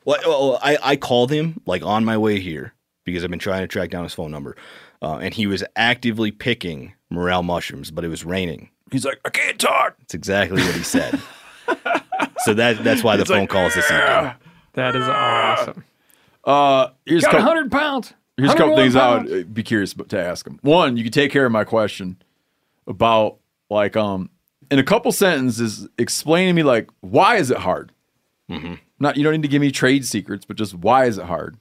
Well, 0.05 0.19
well, 0.25 0.59
I 0.61 0.77
I 0.83 0.95
called 0.95 1.31
him 1.31 1.59
like 1.65 1.83
on 1.83 2.05
my 2.05 2.17
way 2.17 2.39
here 2.39 2.73
because 3.05 3.23
I've 3.23 3.29
been 3.29 3.39
trying 3.39 3.61
to 3.61 3.67
track 3.67 3.89
down 3.89 4.03
his 4.03 4.13
phone 4.13 4.31
number, 4.31 4.57
uh, 5.01 5.17
and 5.17 5.33
he 5.33 5.47
was 5.47 5.63
actively 5.77 6.31
picking 6.31 6.93
morel 7.09 7.43
mushrooms, 7.43 7.91
but 7.91 8.03
it 8.03 8.09
was 8.09 8.25
raining. 8.25 8.69
He's 8.91 9.05
like, 9.05 9.19
I 9.25 9.29
can't 9.29 9.59
talk. 9.59 9.97
That's 9.99 10.13
exactly 10.13 10.61
what 10.61 10.75
he 10.75 10.83
said. 10.83 11.19
so 12.39 12.53
that 12.53 12.83
that's 12.83 13.03
why 13.03 13.15
the 13.15 13.21
It's 13.21 13.31
phone 13.31 13.41
like, 13.41 13.49
calls 13.49 13.73
this 13.75 13.85
evening. 13.89 14.33
That 14.73 14.95
is 14.95 15.07
awesome. 15.07 15.83
Uh, 16.43 16.89
here's 17.05 17.23
a 17.23 17.27
Got 17.27 17.31
couple, 17.31 17.47
100 17.47 17.71
pounds. 17.71 18.13
here's 18.37 18.51
a 18.51 18.53
couple 18.55 18.73
101 18.73 18.83
things 18.83 18.95
I 18.95 18.99
pounds. 18.99 19.31
would 19.31 19.45
uh, 19.45 19.47
be 19.53 19.63
curious 19.63 19.93
to 19.93 20.19
ask 20.19 20.45
him. 20.45 20.59
One, 20.61 20.97
you 20.97 21.03
can 21.03 21.11
take 21.11 21.31
care 21.31 21.45
of 21.45 21.51
my 21.51 21.63
question 21.63 22.17
about 22.87 23.37
like 23.69 23.95
um 23.97 24.29
in 24.69 24.77
a 24.79 24.83
couple 24.83 25.11
sentences, 25.11 25.87
explain 25.97 26.47
to 26.47 26.53
me 26.53 26.61
like 26.63 26.89
why 27.01 27.37
is 27.37 27.49
it 27.51 27.57
hard? 27.57 27.91
Mm-hmm. 28.49 28.75
Not 28.99 29.17
you 29.17 29.23
don't 29.23 29.33
need 29.33 29.41
to 29.41 29.47
give 29.47 29.61
me 29.61 29.71
trade 29.71 30.05
secrets, 30.05 30.45
but 30.45 30.57
just 30.57 30.75
why 30.75 31.05
is 31.05 31.17
it 31.17 31.25
hard? 31.25 31.57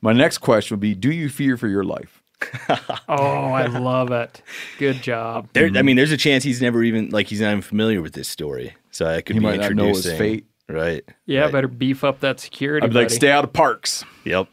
My 0.00 0.12
next 0.12 0.38
question 0.38 0.74
would 0.76 0.80
be: 0.80 0.94
Do 0.94 1.10
you 1.10 1.28
fear 1.28 1.56
for 1.56 1.68
your 1.68 1.84
life? 1.84 2.22
Oh, 3.10 3.14
I 3.52 3.66
love 3.66 4.10
it. 4.12 4.42
Good 4.78 5.02
job. 5.02 5.48
There, 5.54 5.64
I 5.64 5.70
mean, 5.70 5.84
mm-hmm. 5.86 5.96
there's 5.96 6.12
a 6.12 6.16
chance 6.18 6.44
he's 6.44 6.60
never 6.60 6.82
even 6.84 7.08
like 7.08 7.26
he's 7.26 7.40
not 7.40 7.48
even 7.48 7.62
familiar 7.62 8.02
with 8.02 8.12
this 8.12 8.28
story, 8.28 8.74
so 8.90 9.06
I 9.06 9.22
could 9.22 9.34
He 9.34 9.40
be 9.40 9.46
might 9.46 9.60
not 9.60 9.72
know 9.74 9.86
his 9.88 10.04
introducing. 10.06 10.18
fate. 10.18 10.46
Right? 10.68 11.04
Yeah, 11.24 11.42
right. 11.44 11.52
better 11.52 11.68
beef 11.68 12.04
up 12.04 12.20
that 12.20 12.38
security. 12.38 12.84
I'd 12.84 12.90
be 12.92 12.96
like, 12.98 13.08
stay 13.10 13.30
out 13.30 13.42
of 13.44 13.52
parks. 13.54 14.04
Yep. 14.24 14.48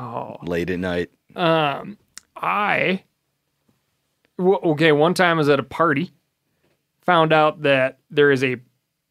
Oh, 0.00 0.36
Late 0.42 0.70
at 0.70 0.80
night. 0.80 1.10
Um, 1.36 1.96
I. 2.36 3.04
w- 4.38 4.58
Okay, 4.72 4.90
one 4.92 5.14
time 5.14 5.36
I 5.36 5.38
was 5.38 5.48
at 5.48 5.60
a 5.60 5.64
party, 5.64 6.10
found 7.02 7.32
out 7.32 7.62
that 7.62 7.98
there 8.10 8.32
is 8.32 8.42
a 8.42 8.56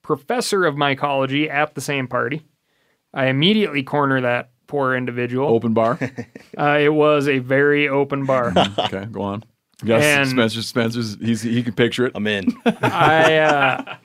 professor 0.01 0.65
of 0.65 0.75
mycology 0.75 1.49
at 1.49 1.73
the 1.75 1.81
same 1.81 2.07
party. 2.07 2.45
I 3.13 3.27
immediately 3.27 3.83
corner 3.83 4.19
that 4.21 4.50
poor 4.71 4.95
individual. 4.95 5.49
Open 5.49 5.73
bar. 5.73 5.99
Uh, 6.57 6.77
it 6.79 6.93
was 6.93 7.27
a 7.27 7.39
very 7.39 7.87
open 7.87 8.25
bar. 8.25 8.53
okay, 8.77 9.05
go 9.11 9.21
on. 9.21 9.43
You 9.81 9.87
got 9.87 10.01
And- 10.01 10.29
Spencer. 10.29 10.61
Spencer's. 10.61 11.17
He's 11.19 11.41
he 11.41 11.63
can 11.63 11.73
picture 11.73 12.05
it. 12.05 12.11
I'm 12.15 12.27
in. 12.27 12.53
I 12.65 13.35
uh, 13.37 13.95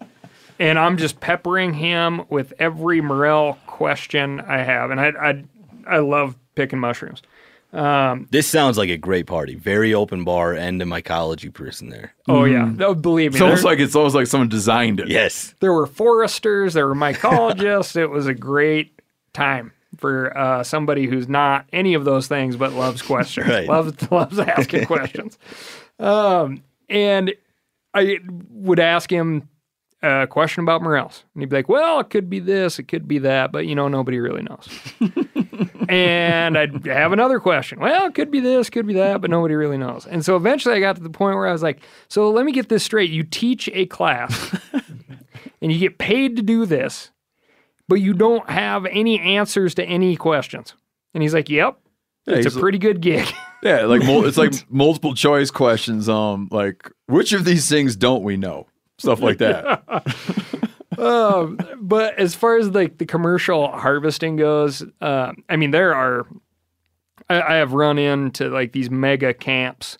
and 0.58 0.78
I'm 0.78 0.96
just 0.96 1.20
peppering 1.20 1.74
him 1.74 2.22
with 2.30 2.52
every 2.58 3.00
morel 3.00 3.58
question 3.66 4.40
I 4.40 4.58
have, 4.58 4.90
and 4.90 5.00
I 5.00 5.08
I 5.08 5.44
I 5.86 5.98
love 5.98 6.36
picking 6.54 6.78
mushrooms. 6.78 7.20
this 8.30 8.46
sounds 8.46 8.78
like 8.78 8.88
a 8.90 8.96
great 8.96 9.26
party. 9.26 9.54
Very 9.56 9.92
open 9.92 10.24
bar 10.24 10.54
and 10.54 10.80
a 10.80 10.84
mycology 10.84 11.52
person 11.52 11.90
there. 11.90 12.14
Oh 12.28 12.44
yeah, 12.44 12.64
no, 12.64 12.94
believe 12.94 13.32
me. 13.32 13.36
It's 13.38 13.42
almost 13.42 13.64
like 13.64 13.80
it's 13.80 13.94
almost 13.96 14.14
like 14.14 14.28
someone 14.28 14.48
designed 14.48 15.00
it. 15.00 15.08
Yes. 15.08 15.54
there 15.60 15.72
were 15.72 15.86
foresters, 15.86 16.74
there 16.74 16.86
were 16.86 16.94
mycologists. 16.94 17.96
it 17.96 18.06
was 18.06 18.26
a 18.26 18.34
great 18.34 18.92
time 19.34 19.72
for 19.98 20.36
uh, 20.36 20.62
somebody 20.62 21.06
who's 21.06 21.28
not 21.28 21.66
any 21.72 21.94
of 21.94 22.04
those 22.04 22.28
things 22.28 22.56
but 22.56 22.72
loves 22.72 23.02
questions, 23.02 23.46
Right. 23.48 23.68
loves 23.68 24.10
loves 24.10 24.38
asking 24.38 24.86
questions. 24.86 25.38
Um, 25.98 26.62
and 26.88 27.34
I 27.94 28.18
would 28.50 28.78
ask 28.80 29.10
him 29.10 29.48
a 30.02 30.26
question 30.26 30.62
about 30.62 30.82
morels, 30.82 31.24
and 31.34 31.42
he'd 31.42 31.48
be 31.48 31.56
like, 31.56 31.68
"Well, 31.68 31.98
it 32.00 32.10
could 32.10 32.28
be 32.28 32.38
this, 32.38 32.78
it 32.78 32.84
could 32.88 33.08
be 33.08 33.18
that, 33.20 33.50
but 33.50 33.66
you 33.66 33.74
know, 33.74 33.88
nobody 33.88 34.18
really 34.18 34.42
knows." 34.42 34.68
and 35.88 36.58
I'd 36.58 36.86
have 36.86 37.12
another 37.12 37.40
question. 37.40 37.80
Well, 37.80 38.06
it 38.06 38.14
could 38.14 38.30
be 38.30 38.40
this, 38.40 38.68
could 38.70 38.86
be 38.86 38.94
that, 38.94 39.20
but 39.20 39.30
nobody 39.30 39.54
really 39.54 39.78
knows. 39.78 40.06
And 40.06 40.24
so 40.24 40.36
eventually, 40.36 40.74
I 40.76 40.80
got 40.80 40.96
to 40.96 41.02
the 41.02 41.10
point 41.10 41.36
where 41.36 41.46
I 41.46 41.52
was 41.52 41.62
like, 41.62 41.80
"So 42.08 42.30
let 42.30 42.44
me 42.44 42.52
get 42.52 42.68
this 42.68 42.84
straight: 42.84 43.10
you 43.10 43.22
teach 43.22 43.68
a 43.72 43.86
class, 43.86 44.54
and 45.62 45.72
you 45.72 45.78
get 45.78 45.98
paid 45.98 46.36
to 46.36 46.42
do 46.42 46.66
this, 46.66 47.10
but 47.88 47.96
you 47.96 48.12
don't 48.12 48.48
have 48.50 48.86
any 48.86 49.20
answers 49.20 49.74
to 49.74 49.84
any 49.84 50.16
questions." 50.16 50.74
And 51.14 51.22
he's 51.22 51.34
like, 51.34 51.48
"Yep." 51.48 51.78
It's 52.28 52.56
a 52.56 52.58
pretty 52.58 52.78
good 52.78 53.00
gig. 53.00 53.26
Yeah, 53.62 53.86
like 53.86 54.04
mul- 54.04 54.26
it's 54.26 54.36
like 54.36 54.52
multiple 54.70 55.14
choice 55.14 55.50
questions. 55.50 56.08
Um, 56.08 56.46
like 56.52 56.92
which 57.06 57.32
of 57.32 57.44
these 57.44 57.68
things 57.68 57.96
don't 57.96 58.22
we 58.22 58.36
know? 58.36 58.68
Stuff 58.98 59.20
like 59.20 59.38
that. 59.38 59.82
but 61.80 62.18
as 62.18 62.34
far 62.34 62.58
as 62.58 62.68
like 62.68 62.98
the 62.98 63.06
commercial 63.06 63.68
harvesting 63.72 64.36
goes, 64.36 64.84
uh, 65.00 65.32
I 65.48 65.56
mean, 65.56 65.70
there 65.70 65.94
are. 65.94 66.26
I, 67.28 67.40
I 67.40 67.54
have 67.56 67.72
run 67.72 67.98
into 67.98 68.50
like 68.50 68.72
these 68.72 68.90
mega 68.90 69.34
camps 69.34 69.98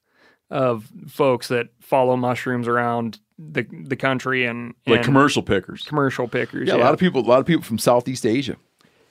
of 0.51 0.88
folks 1.09 1.49
that 1.49 1.68
follow 1.81 2.16
mushrooms 2.16 2.68
around 2.68 3.18
the 3.38 3.66
the 3.85 3.96
country 3.96 4.46
and, 4.46 4.75
like 4.87 4.99
and 4.99 5.05
commercial 5.05 5.42
pickers. 5.42 5.83
commercial 5.83 6.29
pickers. 6.29 6.68
Yeah, 6.68 6.77
a 6.77 6.79
lot 6.79 6.94
of 6.94 7.01
people. 7.01 7.20
A 7.20 7.29
lot 7.29 7.40
of 7.40 7.46
people 7.46 7.62
from 7.62 7.79
Southeast 7.79 8.25
Asia. 8.25 8.57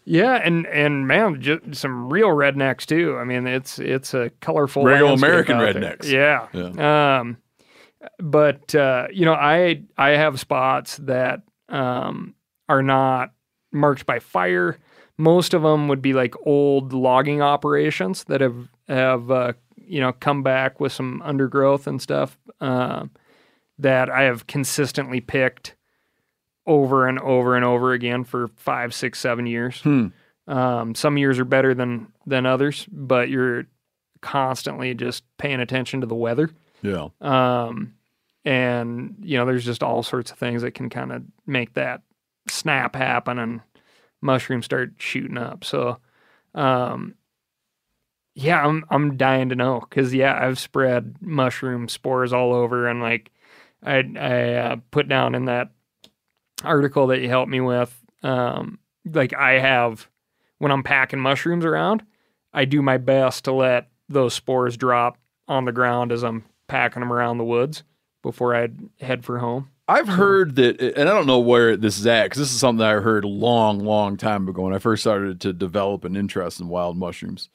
Yeah, 0.05 0.35
and 0.35 0.67
and 0.67 1.07
man, 1.07 1.41
just 1.41 1.75
some 1.75 2.09
real 2.11 2.29
rednecks 2.29 2.85
too. 2.85 3.17
I 3.17 3.23
mean, 3.23 3.47
it's 3.47 3.79
it's 3.79 4.13
a 4.13 4.29
colorful 4.39 4.83
Regular 4.83 5.13
American 5.13 5.57
rednecks. 5.57 6.05
Yeah. 6.05 6.47
Um, 7.19 7.37
but 8.19 8.73
uh, 8.75 9.07
you 9.11 9.25
know, 9.25 9.33
I 9.33 9.83
I 9.97 10.09
have 10.09 10.39
spots 10.39 10.97
that 10.97 11.41
um 11.69 12.35
are 12.69 12.83
not 12.83 13.31
marked 13.71 14.05
by 14.05 14.19
fire. 14.19 14.77
Most 15.17 15.53
of 15.53 15.61
them 15.61 15.87
would 15.87 16.01
be 16.01 16.13
like 16.13 16.35
old 16.45 16.93
logging 16.93 17.41
operations 17.41 18.25
that 18.25 18.41
have 18.41 18.69
have 18.87 19.31
uh, 19.31 19.53
you 19.75 19.99
know 19.99 20.13
come 20.13 20.43
back 20.43 20.79
with 20.79 20.91
some 20.91 21.21
undergrowth 21.23 21.87
and 21.87 21.99
stuff. 21.99 22.37
Um, 22.61 23.09
that 23.79 24.09
I 24.09 24.23
have 24.23 24.47
consistently 24.47 25.21
picked 25.21 25.75
over 26.65 27.07
and 27.07 27.19
over 27.19 27.55
and 27.55 27.65
over 27.65 27.93
again 27.93 28.23
for 28.23 28.47
five, 28.55 28.93
six, 28.93 29.19
seven 29.19 29.45
years. 29.45 29.81
Um, 30.47 30.95
some 30.95 31.17
years 31.17 31.39
are 31.39 31.45
better 31.45 31.73
than 31.73 32.07
than 32.25 32.45
others, 32.45 32.87
but 32.91 33.29
you're 33.29 33.65
constantly 34.21 34.93
just 34.93 35.23
paying 35.37 35.59
attention 35.59 36.01
to 36.01 36.07
the 36.07 36.15
weather. 36.15 36.49
Yeah. 36.81 37.09
Um, 37.21 37.93
and 38.43 39.15
you 39.21 39.37
know, 39.37 39.45
there's 39.45 39.65
just 39.65 39.83
all 39.83 40.03
sorts 40.03 40.31
of 40.31 40.37
things 40.37 40.61
that 40.61 40.71
can 40.71 40.89
kind 40.89 41.11
of 41.11 41.23
make 41.45 41.73
that 41.73 42.01
snap 42.47 42.95
happen 42.95 43.39
and 43.39 43.61
mushrooms 44.21 44.65
start 44.65 44.93
shooting 44.97 45.37
up. 45.37 45.63
So, 45.63 45.97
um, 46.53 47.15
yeah, 48.35 48.65
I'm 48.65 48.85
I'm 48.89 49.17
dying 49.17 49.49
to 49.49 49.55
know 49.55 49.79
because 49.79 50.13
yeah, 50.13 50.37
I've 50.39 50.59
spread 50.59 51.15
mushroom 51.21 51.87
spores 51.87 52.33
all 52.33 52.53
over, 52.53 52.87
and 52.87 53.01
like 53.01 53.31
I 53.83 54.03
I 54.19 54.53
uh, 54.53 54.75
put 54.91 55.07
down 55.07 55.35
in 55.35 55.45
that 55.45 55.71
article 56.63 57.07
that 57.07 57.21
you 57.21 57.29
helped 57.29 57.51
me 57.51 57.61
with, 57.61 57.95
um, 58.23 58.79
like 59.05 59.33
I 59.33 59.59
have 59.59 60.07
when 60.57 60.71
I'm 60.71 60.83
packing 60.83 61.19
mushrooms 61.19 61.65
around, 61.65 62.03
I 62.53 62.65
do 62.65 62.81
my 62.81 62.97
best 62.97 63.45
to 63.45 63.51
let 63.51 63.89
those 64.09 64.33
spores 64.33 64.77
drop 64.77 65.17
on 65.47 65.65
the 65.65 65.71
ground 65.71 66.11
as 66.11 66.23
I'm 66.23 66.45
packing 66.67 67.01
them 67.01 67.13
around 67.13 67.37
the 67.37 67.43
woods 67.43 67.83
before 68.21 68.55
I 68.55 68.69
head 68.99 69.25
for 69.25 69.39
home. 69.39 69.69
I've 69.87 70.07
heard 70.07 70.55
that, 70.55 70.81
and 70.81 71.07
I 71.07 71.13
don't 71.13 71.27
know 71.27 71.39
where 71.39 71.77
this 71.77 71.99
is 71.99 72.07
at 72.07 72.23
because 72.23 72.39
this 72.39 72.51
is 72.51 72.59
something 72.59 72.79
that 72.79 72.95
I 72.95 73.01
heard 73.01 73.23
a 73.23 73.27
long, 73.27 73.79
long 73.79 74.17
time 74.17 74.47
ago 74.47 74.63
when 74.63 74.73
I 74.73 74.79
first 74.79 75.03
started 75.03 75.39
to 75.41 75.53
develop 75.53 76.05
an 76.05 76.15
interest 76.15 76.59
in 76.59 76.69
wild 76.69 76.97
mushrooms. 76.97 77.49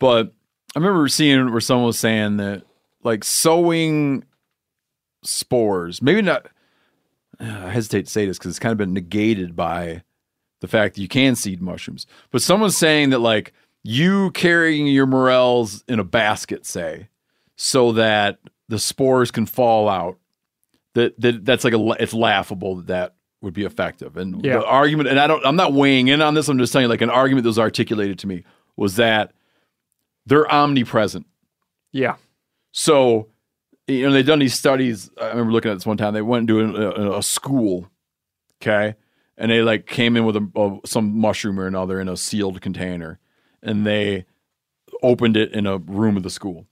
But 0.00 0.32
I 0.74 0.80
remember 0.80 1.06
seeing 1.06 1.52
where 1.52 1.60
someone 1.60 1.86
was 1.86 2.00
saying 2.00 2.38
that, 2.38 2.64
like, 3.04 3.22
sowing 3.22 4.24
spores, 5.26 6.00
maybe 6.00 6.22
not, 6.22 6.46
I 7.40 7.70
hesitate 7.70 8.06
to 8.06 8.10
say 8.10 8.26
this 8.26 8.38
because 8.38 8.50
it's 8.50 8.58
kind 8.58 8.72
of 8.72 8.78
been 8.78 8.92
negated 8.94 9.54
by 9.56 10.02
the 10.60 10.68
fact 10.68 10.94
that 10.94 11.02
you 11.02 11.08
can 11.08 11.36
seed 11.36 11.60
mushrooms. 11.60 12.06
But 12.30 12.42
someone's 12.42 12.76
saying 12.76 13.10
that, 13.10 13.18
like, 13.18 13.52
you 13.82 14.30
carrying 14.32 14.86
your 14.86 15.06
morels 15.06 15.84
in 15.86 15.98
a 16.00 16.04
basket, 16.04 16.64
say, 16.66 17.08
so 17.56 17.92
that 17.92 18.38
the 18.68 18.78
spores 18.78 19.30
can 19.30 19.46
fall 19.46 19.88
out 19.88 20.18
that, 20.94 21.18
that 21.20 21.44
that's 21.44 21.62
like 21.62 21.74
a 21.74 21.90
it's 22.02 22.14
laughable 22.14 22.76
that 22.76 22.86
that 22.86 23.14
would 23.42 23.52
be 23.54 23.64
effective 23.64 24.16
and 24.16 24.44
Yeah. 24.44 24.58
the 24.58 24.64
argument 24.66 25.08
and 25.10 25.20
i 25.20 25.26
don't 25.26 25.44
i'm 25.46 25.54
not 25.56 25.72
weighing 25.74 26.08
in 26.08 26.20
on 26.22 26.32
this 26.34 26.48
i'm 26.48 26.58
just 26.58 26.72
telling 26.72 26.84
you 26.84 26.88
like 26.88 27.02
an 27.02 27.10
argument 27.10 27.44
that 27.44 27.50
was 27.50 27.58
articulated 27.58 28.18
to 28.20 28.26
me 28.26 28.44
was 28.76 28.96
that 28.96 29.32
they're 30.24 30.50
omnipresent 30.52 31.26
Yeah. 31.92 32.16
so 32.72 33.28
you 33.86 34.06
know 34.06 34.12
they've 34.12 34.26
done 34.26 34.38
these 34.38 34.54
studies. 34.54 35.10
I 35.20 35.28
remember 35.28 35.52
looking 35.52 35.70
at 35.70 35.74
this 35.74 35.86
one 35.86 35.96
time. 35.96 36.14
They 36.14 36.22
went 36.22 36.48
into 36.48 36.60
a, 36.60 37.18
a 37.18 37.22
school 37.22 37.90
okay? 38.60 38.96
And 39.38 39.50
they 39.50 39.62
like 39.62 39.86
came 39.86 40.16
in 40.16 40.24
with 40.24 40.36
a, 40.36 40.50
a, 40.56 40.86
some 40.86 41.18
mushroom 41.18 41.60
or 41.60 41.66
another 41.66 42.00
in 42.00 42.08
a 42.08 42.16
sealed 42.16 42.60
container. 42.60 43.18
And 43.62 43.86
they 43.86 44.24
opened 45.02 45.36
it 45.36 45.52
in 45.52 45.66
a 45.66 45.78
room 45.78 46.16
of 46.16 46.22
the 46.22 46.30
school. 46.30 46.66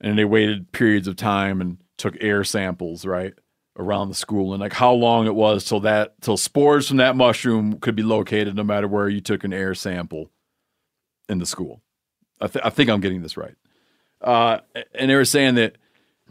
And 0.00 0.18
they 0.18 0.24
waited 0.24 0.72
periods 0.72 1.06
of 1.06 1.16
time 1.16 1.60
and 1.60 1.78
took 1.98 2.14
air 2.20 2.44
samples 2.44 3.04
right 3.04 3.34
around 3.78 4.08
the 4.08 4.14
school. 4.14 4.54
And 4.54 4.60
like 4.60 4.72
how 4.72 4.92
long 4.92 5.26
it 5.26 5.34
was 5.34 5.64
till 5.64 5.80
that 5.80 6.20
till 6.22 6.38
spores 6.38 6.88
from 6.88 6.96
that 6.96 7.16
mushroom 7.16 7.78
could 7.78 7.94
be 7.94 8.02
located 8.02 8.56
no 8.56 8.64
matter 8.64 8.88
where 8.88 9.08
you 9.08 9.20
took 9.20 9.44
an 9.44 9.52
air 9.52 9.74
sample 9.74 10.30
in 11.28 11.38
the 11.38 11.46
school. 11.46 11.82
I, 12.40 12.46
th- 12.46 12.64
I 12.64 12.70
think 12.70 12.88
i'm 12.88 13.00
getting 13.00 13.20
this 13.20 13.36
right. 13.36 13.54
Uh, 14.22 14.60
and 14.94 15.10
they 15.10 15.14
were 15.14 15.26
saying 15.26 15.56
that 15.56 15.76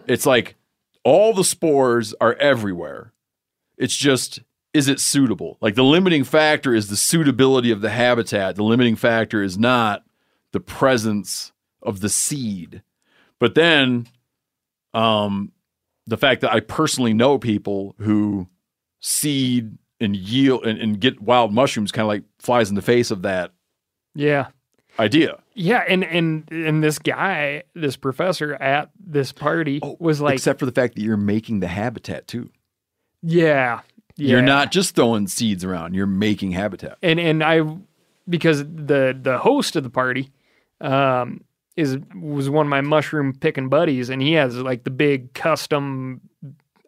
it's 0.09 0.25
like 0.25 0.55
all 1.03 1.33
the 1.33 1.43
spores 1.43 2.13
are 2.19 2.33
everywhere. 2.35 3.13
It's 3.77 3.95
just 3.95 4.39
is 4.73 4.87
it 4.87 4.99
suitable? 4.99 5.57
Like 5.61 5.75
the 5.75 5.83
limiting 5.83 6.23
factor 6.23 6.75
is 6.75 6.89
the 6.89 6.95
suitability 6.95 7.71
of 7.71 7.81
the 7.81 7.89
habitat. 7.89 8.55
The 8.55 8.63
limiting 8.63 8.95
factor 8.95 9.41
is 9.41 9.57
not 9.57 10.03
the 10.51 10.59
presence 10.59 11.51
of 11.81 12.01
the 12.01 12.09
seed. 12.09 12.83
But 13.39 13.55
then 13.55 14.07
um 14.93 15.51
the 16.07 16.17
fact 16.17 16.41
that 16.41 16.51
i 16.51 16.59
personally 16.59 17.13
know 17.13 17.37
people 17.37 17.93
who 17.99 18.47
seed 18.99 19.77
and 19.99 20.15
yield 20.15 20.65
and, 20.65 20.79
and 20.79 20.99
get 20.99 21.21
wild 21.21 21.53
mushrooms 21.53 21.91
kind 21.91 22.03
of 22.03 22.07
like 22.07 22.23
flies 22.39 22.69
in 22.69 22.75
the 22.75 22.81
face 22.81 23.11
of 23.11 23.21
that 23.21 23.51
Yeah. 24.15 24.47
Idea. 24.99 25.39
Yeah, 25.55 25.83
and 25.87 26.03
and 26.03 26.49
and 26.51 26.83
this 26.83 26.99
guy, 26.99 27.63
this 27.73 27.95
professor 27.95 28.53
at 28.55 28.91
this 28.99 29.31
party 29.31 29.79
was 29.99 30.21
like, 30.21 30.35
except 30.35 30.59
for 30.59 30.65
the 30.65 30.71
fact 30.71 30.95
that 30.95 31.01
you're 31.01 31.17
making 31.17 31.59
the 31.61 31.67
habitat 31.67 32.27
too. 32.27 32.49
Yeah, 33.21 33.81
yeah, 34.15 34.31
You're 34.31 34.41
not 34.41 34.71
just 34.71 34.95
throwing 34.95 35.27
seeds 35.27 35.63
around, 35.65 35.93
you're 35.93 36.05
making 36.07 36.51
habitat. 36.51 36.97
and 37.01 37.19
and 37.19 37.43
I 37.43 37.61
because 38.27 38.59
the 38.59 39.17
the 39.19 39.37
host 39.39 39.75
of 39.75 39.83
the 39.83 39.89
party 39.89 40.29
um 40.81 41.43
is 41.75 41.97
was 42.15 42.49
one 42.49 42.65
of 42.65 42.69
my 42.69 42.81
mushroom 42.81 43.33
picking 43.33 43.69
buddies 43.69 44.09
and 44.09 44.21
he 44.21 44.33
has 44.33 44.55
like 44.57 44.83
the 44.83 44.89
big 44.89 45.33
custom 45.33 46.21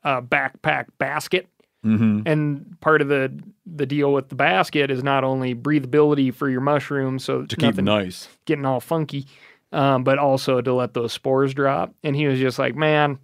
uh, 0.03 0.21
backpack 0.21 0.85
basket 0.97 1.47
Mm-hmm. 1.83 2.21
and 2.27 2.77
part 2.79 3.01
of 3.01 3.07
the 3.07 3.31
the 3.65 3.87
deal 3.87 4.13
with 4.13 4.29
the 4.29 4.35
basket 4.35 4.91
is 4.91 5.03
not 5.03 5.23
only 5.23 5.55
breathability 5.55 6.31
for 6.31 6.47
your 6.47 6.61
mushrooms 6.61 7.23
so 7.23 7.43
To 7.45 7.55
keep 7.55 7.75
nice. 7.77 8.27
getting 8.45 8.65
all 8.65 8.79
funky, 8.79 9.25
um, 9.71 10.03
but 10.03 10.19
also 10.19 10.61
to 10.61 10.73
let 10.75 10.93
those 10.93 11.11
spores 11.11 11.55
drop. 11.55 11.93
And 12.03 12.15
he 12.15 12.27
was 12.27 12.37
just 12.37 12.59
like, 12.59 12.75
man, 12.75 13.17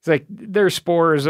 it's 0.00 0.08
like 0.08 0.24
there's 0.28 0.74
spores 0.74 1.28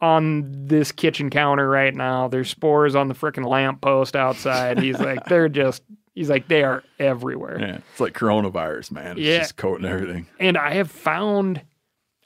on 0.00 0.66
this 0.66 0.90
kitchen 0.90 1.30
counter 1.30 1.68
right 1.68 1.94
now. 1.94 2.26
There's 2.26 2.50
spores 2.50 2.96
on 2.96 3.06
the 3.06 3.14
freaking 3.14 3.46
lamppost 3.46 4.16
outside. 4.16 4.80
He's 4.80 4.98
like, 5.00 5.26
they're 5.26 5.48
just, 5.48 5.82
he's 6.14 6.28
like, 6.28 6.48
they 6.48 6.64
are 6.64 6.82
everywhere. 6.98 7.60
Yeah. 7.60 7.78
It's 7.92 8.00
like 8.00 8.14
coronavirus, 8.14 8.90
man. 8.90 9.12
It's 9.12 9.20
Yeah. 9.20 9.38
just 9.38 9.56
coating 9.56 9.86
everything. 9.86 10.26
And 10.40 10.58
I 10.58 10.74
have 10.74 10.90
found 10.90 11.60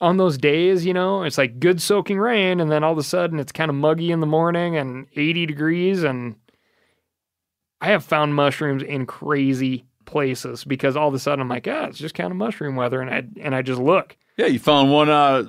on 0.01 0.17
those 0.17 0.37
days, 0.37 0.85
you 0.85 0.93
know, 0.93 1.23
it's 1.23 1.39
like 1.39 1.59
good 1.59 1.81
soaking 1.81 2.19
rain, 2.19 2.61
and 2.61 2.71
then 2.71 2.85
all 2.85 2.93
of 2.93 2.99
a 2.99 3.03
sudden 3.03 3.39
it's 3.39 3.53
kind 3.53 3.71
of 3.71 3.75
muggy 3.75 4.11
in 4.11 4.21
the 4.21 4.27
morning 4.27 4.77
and 4.77 5.07
80 5.17 5.47
degrees. 5.47 6.03
And 6.03 6.37
I 7.81 7.87
have 7.89 8.05
found 8.05 8.35
mushrooms 8.35 8.83
in 8.83 9.07
crazy 9.07 9.85
places 10.05 10.65
because 10.65 10.97
all 10.97 11.09
of 11.09 11.15
a 11.15 11.19
sudden 11.19 11.41
I'm 11.41 11.49
like, 11.49 11.67
ah, 11.69 11.87
it's 11.87 11.99
just 11.99 12.15
kind 12.15 12.31
of 12.31 12.37
mushroom 12.37 12.77
weather. 12.77 13.01
And 13.01 13.11
I, 13.11 13.25
and 13.41 13.55
I 13.55 13.63
just 13.63 13.81
look. 13.81 14.17
Yeah, 14.37 14.47
you 14.47 14.59
found 14.59 14.93
one 14.93 15.09
uh, 15.09 15.45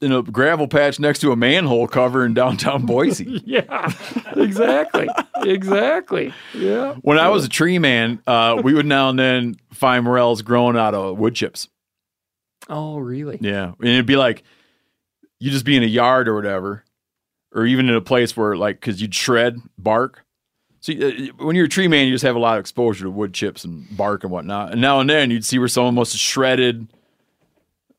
in 0.00 0.10
a 0.10 0.22
gravel 0.22 0.66
patch 0.66 0.98
next 0.98 1.20
to 1.20 1.30
a 1.30 1.36
manhole 1.36 1.86
cover 1.86 2.24
in 2.24 2.34
downtown 2.34 2.84
Boise. 2.86 3.40
Yeah, 3.44 3.92
exactly. 4.36 5.08
exactly. 5.36 6.34
Yeah. 6.54 6.94
when 7.02 7.18
I 7.18 7.28
was 7.28 7.44
a 7.44 7.48
tree 7.48 7.78
man, 7.78 8.20
uh, 8.26 8.60
we 8.62 8.74
would 8.74 8.86
now 8.86 9.10
and 9.10 9.18
then 9.18 9.56
find 9.72 10.04
morels 10.04 10.42
growing 10.42 10.76
out 10.76 10.94
of 10.94 11.18
wood 11.18 11.36
chips. 11.36 11.68
Oh, 12.68 12.98
really? 12.98 13.38
Yeah. 13.40 13.72
And 13.78 13.88
it'd 13.88 14.06
be 14.06 14.16
like, 14.16 14.42
you 15.38 15.50
just 15.50 15.64
be 15.64 15.76
in 15.76 15.82
a 15.82 15.86
yard 15.86 16.28
or 16.28 16.34
whatever, 16.34 16.84
or 17.52 17.66
even 17.66 17.88
in 17.88 17.94
a 17.94 18.00
place 18.00 18.36
where, 18.36 18.56
like, 18.56 18.80
because 18.80 19.02
you'd 19.02 19.14
shred 19.14 19.58
bark. 19.76 20.24
See, 20.80 21.28
uh, 21.30 21.32
when 21.44 21.54
you're 21.56 21.66
a 21.66 21.68
tree 21.68 21.88
man, 21.88 22.06
you 22.06 22.14
just 22.14 22.24
have 22.24 22.36
a 22.36 22.40
lot 22.40 22.58
of 22.58 22.60
exposure 22.60 23.04
to 23.04 23.10
wood 23.10 23.34
chips 23.34 23.64
and 23.64 23.86
bark 23.96 24.24
and 24.24 24.32
whatnot. 24.32 24.72
And 24.72 24.80
now 24.80 25.00
and 25.00 25.08
then 25.10 25.30
you'd 25.30 25.44
see 25.44 25.58
where 25.58 25.68
someone 25.68 25.94
must 25.94 26.12
have 26.12 26.20
shredded, 26.20 26.88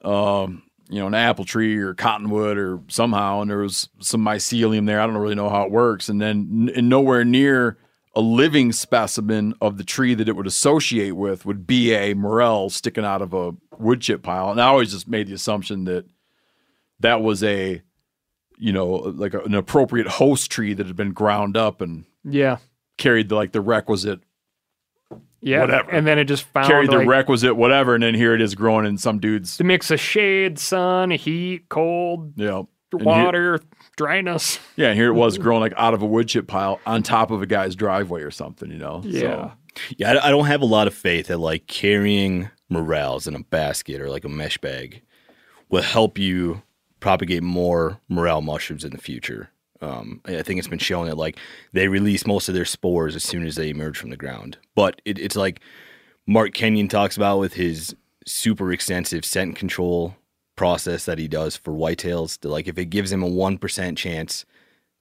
um, 0.04 0.64
you 0.90 1.00
know, 1.00 1.08
an 1.08 1.14
apple 1.14 1.46
tree 1.46 1.78
or 1.78 1.94
cottonwood 1.94 2.58
or 2.58 2.80
somehow, 2.88 3.42
and 3.42 3.50
there 3.50 3.60
was 3.60 3.90
some 4.00 4.24
mycelium 4.24 4.86
there. 4.86 5.00
I 5.00 5.06
don't 5.06 5.16
really 5.16 5.36
know 5.36 5.50
how 5.50 5.64
it 5.64 5.72
works. 5.72 6.10
And 6.10 6.22
then, 6.22 6.68
n- 6.70 6.74
and 6.76 6.90
nowhere 6.90 7.24
near 7.24 7.78
a 8.16 8.22
living 8.22 8.72
specimen 8.72 9.54
of 9.62 9.78
the 9.78 9.84
tree 9.84 10.14
that 10.14 10.28
it 10.30 10.36
would 10.36 10.46
associate 10.48 11.16
with 11.16 11.46
would 11.46 11.66
be 11.66 11.94
a 11.94 12.14
morel 12.14 12.70
sticking 12.70 13.04
out 13.06 13.22
of 13.22 13.34
a 13.34 13.54
wood 13.80 14.02
chip 14.02 14.22
pile. 14.22 14.52
And 14.52 14.62
I 14.62 14.68
always 14.68 14.92
just 14.92 15.08
made 15.08 15.28
the 15.28 15.34
assumption 15.34 15.86
that 15.86 16.06
that 17.00 17.22
was 17.22 17.44
a, 17.44 17.82
you 18.58 18.72
know, 18.72 18.88
like 18.88 19.34
a, 19.34 19.40
an 19.42 19.56
appropriate 19.56 20.08
host 20.08 20.52
tree 20.52 20.74
that 20.76 20.86
had 20.86 20.96
been 20.96 21.12
ground 21.12 21.58
up 21.58 21.82
and 21.82 22.06
Yeah. 22.24 22.58
carried 22.98 23.30
the, 23.30 23.36
like 23.36 23.52
the 23.52 23.62
requisite 23.62 24.20
Yeah. 25.42 25.62
Whatever. 25.62 25.90
And 25.92 26.06
then 26.08 26.20
it 26.20 26.26
just 26.26 26.44
found 26.44 26.68
carried 26.68 26.92
the 26.92 27.00
like, 27.00 27.08
requisite 27.08 27.56
whatever, 27.56 27.96
and 27.96 28.04
then 28.04 28.14
here 28.16 28.34
it 28.36 28.42
is 28.42 28.54
growing 28.56 28.86
in 28.86 28.98
some 28.98 29.20
dude's. 29.20 29.58
the 29.58 29.64
mix 29.64 29.90
of 29.92 30.00
shade, 30.00 30.60
sun, 30.60 31.10
heat, 31.12 31.68
cold, 31.70 32.34
You 32.38 32.46
know, 32.98 33.10
and 33.12 33.16
here- 33.16 33.26
water, 33.26 33.60
dryness. 33.98 34.60
yeah, 34.76 34.90
and 34.90 34.98
here 34.98 35.10
it 35.10 35.14
was 35.14 35.38
growing 35.38 35.62
like 35.62 35.74
out 35.78 35.94
of 35.94 36.02
a 36.02 36.06
wood 36.06 36.28
chip 36.28 36.48
pile 36.48 36.80
on 36.86 37.04
top 37.04 37.32
of 37.32 37.42
a 37.42 37.46
guy's 37.46 37.76
driveway 37.76 38.22
or 38.22 38.32
something. 38.32 38.70
You 38.72 38.78
know, 38.78 39.02
Yeah. 39.04 39.20
So, 39.22 39.52
Yeah, 39.98 40.14
I, 40.14 40.28
I 40.28 40.32
don't 40.32 40.46
have 40.46 40.62
a 40.62 40.66
lot 40.66 40.88
of 40.88 40.94
faith 40.94 41.28
that 41.28 41.38
like 41.40 41.68
carrying 41.68 42.50
morels 42.70 43.28
in 43.28 43.36
a 43.36 43.40
basket 43.44 44.02
or 44.02 44.10
like 44.10 44.24
a 44.24 44.30
mesh 44.30 44.58
bag 44.58 45.02
will 45.70 45.82
help 45.84 46.18
you 46.18 46.62
propagate 47.00 47.44
more 47.44 48.00
morel 48.08 48.42
mushrooms 48.42 48.84
in 48.84 48.92
the 48.92 48.98
future. 48.98 49.50
Um, 49.82 50.22
I 50.26 50.38
I 50.38 50.44
think 50.44 50.60
it's 50.60 50.68
been 50.70 50.80
shown 50.80 51.08
that 51.08 51.18
like 51.18 51.38
they 51.74 51.88
release 51.90 52.26
most 52.26 52.48
of 52.48 52.56
their 52.56 52.66
spores 52.66 53.16
as 53.16 53.24
soon 53.24 53.46
as 53.46 53.56
they 53.56 53.70
emerge 53.70 53.98
from 53.98 54.10
the 54.12 54.18
ground. 54.18 54.58
But 54.76 55.02
it, 55.04 55.20
it's 55.20 55.36
like 55.36 55.60
Mark 56.26 56.54
Kenyon 56.54 56.88
talks 56.88 57.18
about 57.18 57.40
with 57.40 57.54
his 57.56 57.94
super 58.26 58.72
extensive 58.72 59.26
scent 59.26 59.58
control 59.58 60.16
process 60.56 61.06
that 61.06 61.18
he 61.20 61.28
does 61.28 61.56
for 61.56 61.72
whitetails. 61.74 62.40
To 62.42 62.50
like, 62.50 62.68
if 62.68 62.78
it 62.78 62.86
gives 62.86 63.12
him 63.12 63.24
a 63.24 63.28
one 63.28 63.58
percent 63.58 63.98
chance, 63.98 64.46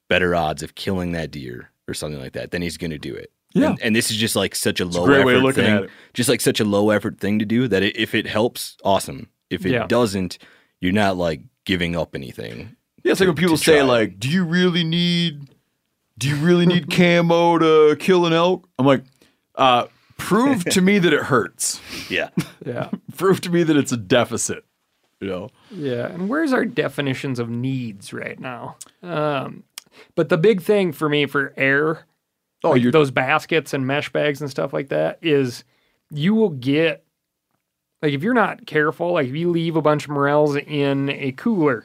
better 0.09 0.35
odds 0.35 0.63
of 0.63 0.75
killing 0.75 1.13
that 1.13 1.31
deer 1.31 1.71
or 1.89 1.95
something 1.95 2.21
like 2.21 2.33
that, 2.33 2.51
then 2.51 2.63
he's 2.63 2.77
going 2.77 2.91
to 2.91 2.99
do 2.99 3.15
it. 3.15 3.31
Yeah. 3.55 3.71
And, 3.71 3.83
and 3.83 3.97
this 3.97 4.11
is 4.11 4.17
just 4.17 4.35
like 4.37 4.55
such 4.55 4.81
a 4.81 4.85
low 4.85 5.05
great 5.05 5.17
effort 5.21 5.27
way 5.27 5.35
of 5.35 5.43
looking 5.43 5.65
thing, 5.65 5.75
at 5.77 5.83
it. 5.85 5.91
just 6.15 6.29
like 6.29 6.41
such 6.41 6.61
a 6.61 6.65
low 6.65 6.91
effort 6.91 7.19
thing 7.21 7.39
to 7.39 7.45
do 7.45 7.69
that 7.69 7.83
it, 7.83 7.97
if 7.97 8.15
it 8.15 8.27
helps, 8.27 8.77
awesome. 8.85 9.29
If 9.51 9.67
it 9.67 9.73
Yeah. 9.73 9.87
doesn't, 9.87 10.39
you're 10.81 10.93
not 10.93 11.17
like 11.19 11.43
giving 11.67 11.95
up 11.95 12.15
anything. 12.15 12.77
Yeah, 13.05 13.13
it's 13.13 13.21
like 13.21 13.27
when 13.27 13.37
people 13.37 13.57
say, 13.59 13.79
try. 13.81 13.83
like, 13.87 14.19
do 14.19 14.29
you 14.31 14.45
really 14.45 14.85
need 14.85 15.49
do 16.19 16.29
you 16.29 16.37
really 16.37 16.67
need 16.67 16.91
camo 16.97 17.59
to 17.59 17.97
kill 17.97 18.27
an 18.27 18.33
elk? 18.33 18.69
I'm 18.79 18.87
like, 18.87 19.03
uh, 19.57 19.87
prove 20.19 20.65
to 20.67 20.81
me 20.81 20.99
that 21.01 21.13
it 21.13 21.23
hurts. 21.25 21.81
Yeah. 22.09 22.29
Yeah. 22.65 22.91
Prove 23.17 23.41
to 23.41 23.51
me 23.51 23.65
that 23.65 23.77
it's 23.77 23.91
a 23.91 23.97
deficit. 23.97 24.65
You 25.23 25.29
know? 25.29 25.51
Yeah, 25.71 26.07
and 26.09 26.29
where's 26.29 26.53
our 26.53 26.65
definitions 26.65 27.39
of 27.39 27.49
needs 27.49 28.13
right 28.13 28.39
now? 28.39 28.77
Um, 29.03 29.63
but 30.15 30.29
the 30.29 30.39
big 30.39 30.61
thing 30.63 30.93
for 30.93 31.09
me 31.09 31.27
for 31.27 31.55
air, 31.57 32.07
Oh, 32.65 32.71
like 32.71 32.93
those 32.93 33.11
baskets 33.11 33.75
and 33.75 33.87
mesh 33.87 34.13
bags 34.13 34.41
and 34.41 34.51
stuff 34.51 34.73
like 34.73 34.89
that, 34.89 35.19
is 35.23 35.65
you 36.11 36.35
will 36.35 36.51
get 36.51 37.05
like 38.03 38.13
if 38.13 38.23
you're 38.23 38.35
not 38.35 38.67
careful, 38.67 39.13
like 39.13 39.29
if 39.29 39.35
you 39.35 39.51
leave 39.51 39.77
a 39.77 39.83
bunch 39.83 40.05
of 40.05 40.11
morels 40.11 40.57
in 40.57 41.09
a 41.11 41.33
cooler, 41.33 41.85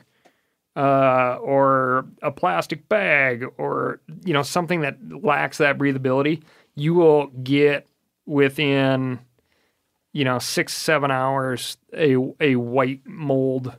uh, 0.76 1.38
or 1.42 2.06
a 2.22 2.32
plastic 2.32 2.88
bag, 2.90 3.46
or 3.58 4.00
you 4.26 4.34
know 4.34 4.44
something 4.44 4.82
that 4.82 4.98
lacks 5.24 5.58
that 5.60 5.78
breathability, 5.78 6.42
you 6.76 6.94
will 6.94 7.28
get 7.44 7.88
within 8.26 9.20
you 10.14 10.24
know 10.24 10.40
six 10.40 10.74
seven 10.74 11.12
hours 11.12 11.78
a 11.94 12.16
a 12.40 12.56
white 12.56 13.02
mold 13.06 13.74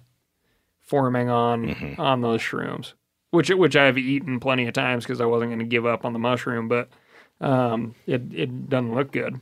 forming 0.80 1.28
on 1.28 1.96
on 1.98 2.20
those 2.20 2.40
shrooms 2.40 2.92
which 3.30 3.50
which 3.50 3.76
I've 3.76 3.98
eaten 3.98 4.40
plenty 4.40 4.66
of 4.66 4.72
times 4.74 5.04
because 5.04 5.20
I 5.20 5.26
wasn't 5.26 5.50
going 5.50 5.58
to 5.58 5.64
give 5.64 5.84
up 5.86 6.04
on 6.04 6.12
the 6.12 6.18
mushroom 6.18 6.68
but 6.68 6.88
um 7.40 7.94
it 8.06 8.22
it 8.32 8.68
doesn't 8.68 8.94
look 8.94 9.12
good 9.12 9.40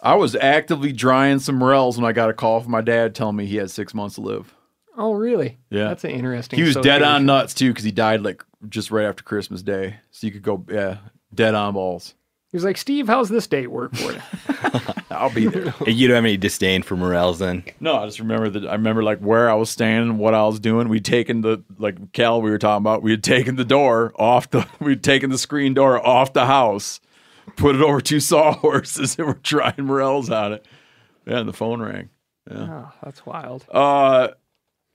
I 0.00 0.14
was 0.16 0.36
actively 0.36 0.92
drying 0.92 1.38
some 1.38 1.56
morels 1.56 1.96
when 1.96 2.04
I 2.04 2.12
got 2.12 2.28
a 2.28 2.34
call 2.34 2.60
from 2.60 2.70
my 2.72 2.82
dad 2.82 3.14
telling 3.14 3.36
me 3.36 3.46
he 3.46 3.56
had 3.56 3.70
six 3.70 3.94
months 3.94 4.16
to 4.16 4.20
live. 4.20 4.54
oh 4.96 5.12
really 5.12 5.58
Yeah. 5.70 5.88
that's 5.88 6.04
an 6.04 6.10
interesting 6.10 6.58
He 6.58 6.64
was 6.64 6.76
dead 6.76 7.02
on 7.02 7.26
nuts 7.26 7.54
too 7.54 7.70
because 7.70 7.84
he 7.84 7.92
died 7.92 8.20
like 8.22 8.44
just 8.68 8.90
right 8.90 9.06
after 9.06 9.22
Christmas 9.22 9.62
Day. 9.62 9.96
So 10.10 10.26
you 10.26 10.32
could 10.32 10.42
go, 10.42 10.64
yeah, 10.68 10.98
dead 11.32 11.54
on 11.54 11.74
balls. 11.74 12.14
He 12.50 12.56
was 12.56 12.64
like 12.64 12.76
Steve 12.76 13.06
how's 13.06 13.28
this 13.28 13.46
date 13.46 13.70
work 13.70 13.94
for 13.94 14.12
you 14.12 14.20
I'll 15.10 15.30
be 15.32 15.46
there. 15.46 15.72
you 15.86 16.08
don't 16.08 16.16
have 16.16 16.24
any 16.24 16.36
disdain 16.36 16.82
for 16.82 16.94
morels 16.94 17.38
then? 17.38 17.64
No, 17.80 17.96
I 17.96 18.04
just 18.04 18.18
remember 18.18 18.50
that. 18.50 18.66
I 18.66 18.72
remember 18.72 19.02
like 19.02 19.18
where 19.20 19.48
I 19.48 19.54
was 19.54 19.70
standing, 19.70 20.10
and 20.10 20.18
what 20.18 20.34
I 20.34 20.44
was 20.44 20.60
doing. 20.60 20.90
We'd 20.90 21.06
taken 21.06 21.40
the 21.40 21.62
like 21.78 22.12
Cal 22.12 22.42
we 22.42 22.50
were 22.50 22.58
talking 22.58 22.82
about. 22.82 23.02
We 23.02 23.12
had 23.12 23.24
taken 23.24 23.56
the 23.56 23.64
door 23.64 24.12
off 24.16 24.50
the. 24.50 24.66
We'd 24.80 25.02
taken 25.02 25.30
the 25.30 25.38
screen 25.38 25.72
door 25.72 26.04
off 26.06 26.34
the 26.34 26.44
house, 26.44 27.00
put 27.56 27.76
it 27.76 27.80
over 27.80 28.02
two 28.02 28.20
sawhorses, 28.20 29.16
and 29.18 29.26
we're 29.28 29.34
trying 29.34 29.84
morels 29.86 30.28
on 30.28 30.52
it. 30.54 30.66
Yeah, 31.24 31.38
and 31.38 31.48
the 31.48 31.54
phone 31.54 31.80
rang. 31.80 32.10
oh 32.50 32.92
that's 33.02 33.24
wild 33.24 33.64
Uh, 33.72 34.28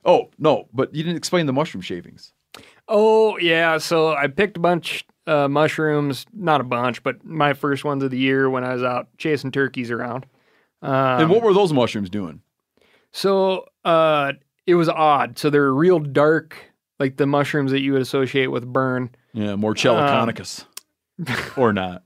oh 0.06 0.30
no, 0.38 0.68
but 0.72 0.94
you 0.94 1.02
didn't 1.04 1.18
explain 1.18 1.48
the 1.48 1.54
mushroom 1.54 1.82
shavings. 1.82 2.32
Oh 2.94 3.38
yeah, 3.38 3.78
so 3.78 4.14
I 4.14 4.28
picked 4.28 4.58
a 4.58 4.60
bunch 4.60 5.06
uh, 5.26 5.48
mushrooms, 5.48 6.26
not 6.34 6.60
a 6.60 6.66
bunch, 6.66 7.02
but 7.04 7.24
my 7.24 7.54
first 7.54 7.86
ones 7.86 8.04
of 8.04 8.12
the 8.12 8.18
year 8.18 8.50
when 8.50 8.64
I 8.66 8.74
was 8.74 8.84
out 8.84 9.08
chasing 9.18 9.52
turkeys 9.52 9.90
around. 9.90 10.26
Um, 10.82 11.22
and 11.22 11.30
what 11.30 11.42
were 11.42 11.54
those 11.54 11.72
mushrooms 11.72 12.10
doing? 12.10 12.42
So 13.14 13.66
uh, 13.86 14.34
it 14.66 14.76
was 14.76 14.90
odd. 14.90 15.38
So 15.40 15.50
they're 15.50 15.74
real 15.74 16.00
dark, 16.00 16.58
like 17.00 17.16
the 17.18 17.26
mushrooms 17.28 17.72
that 17.72 17.80
you 17.80 17.94
would 17.94 18.02
associate 18.02 18.48
with 18.48 18.66
burn. 18.66 19.10
Yeah, 19.34 19.54
Morchella 19.56 20.02
Um, 20.10 20.28
conicus, 20.28 20.66
or 21.56 21.72
not. 21.72 22.04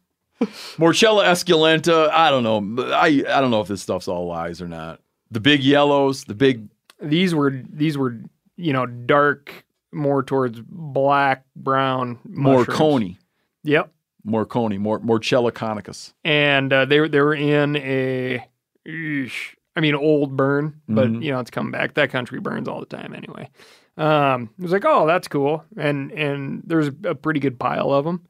Morchella 0.77 1.25
esculenta. 1.25 2.09
I 2.11 2.29
don't 2.29 2.43
know. 2.43 2.83
I 2.93 3.23
I 3.27 3.41
don't 3.41 3.49
know 3.49 3.61
if 3.61 3.67
this 3.69 3.81
stuff's 3.81 4.07
all 4.07 4.27
lies 4.27 4.61
or 4.61 4.67
not. 4.67 4.99
The 5.31 5.39
big 5.39 5.63
yellows, 5.63 6.25
the 6.25 6.35
big 6.35 6.67
These 7.01 7.33
were 7.33 7.63
these 7.69 7.97
were 7.97 8.19
you 8.57 8.73
know 8.73 8.85
dark, 8.85 9.65
more 9.95 10.21
towards 10.21 10.59
black 10.61 11.45
brown. 11.55 12.19
more 12.25 12.65
coney. 12.65 13.17
Yep. 13.63 13.91
More 14.23 14.45
coney, 14.45 14.77
more 14.77 14.99
Morchella 14.99 15.51
conicus. 15.51 16.13
and 16.23 16.71
uh, 16.73 16.85
they 16.85 16.99
were 16.99 17.07
they 17.09 17.21
were 17.21 17.33
in 17.35 17.75
a, 17.77 18.43
I 18.87 19.79
mean, 19.81 19.95
old 19.95 20.35
burn, 20.37 20.81
but 20.87 21.07
Mhm. 21.09 21.23
you 21.23 21.31
know 21.31 21.39
it's 21.39 21.51
coming 21.51 21.71
back. 21.71 21.93
That 21.95 22.09
country 22.11 22.39
burns 22.39 22.67
all 22.67 22.79
the 22.79 22.85
time 22.85 23.13
anyway. 23.13 23.49
Um, 23.97 24.49
it 24.57 24.61
was 24.63 24.71
like, 24.71 24.83
oh, 24.85 25.05
that's 25.07 25.27
cool, 25.27 25.63
and 25.77 26.11
and 26.11 26.63
there's 26.65 26.89
a 27.03 27.15
pretty 27.15 27.39
good 27.39 27.59
pile 27.59 27.91
of 27.93 28.03
them, 28.05 28.25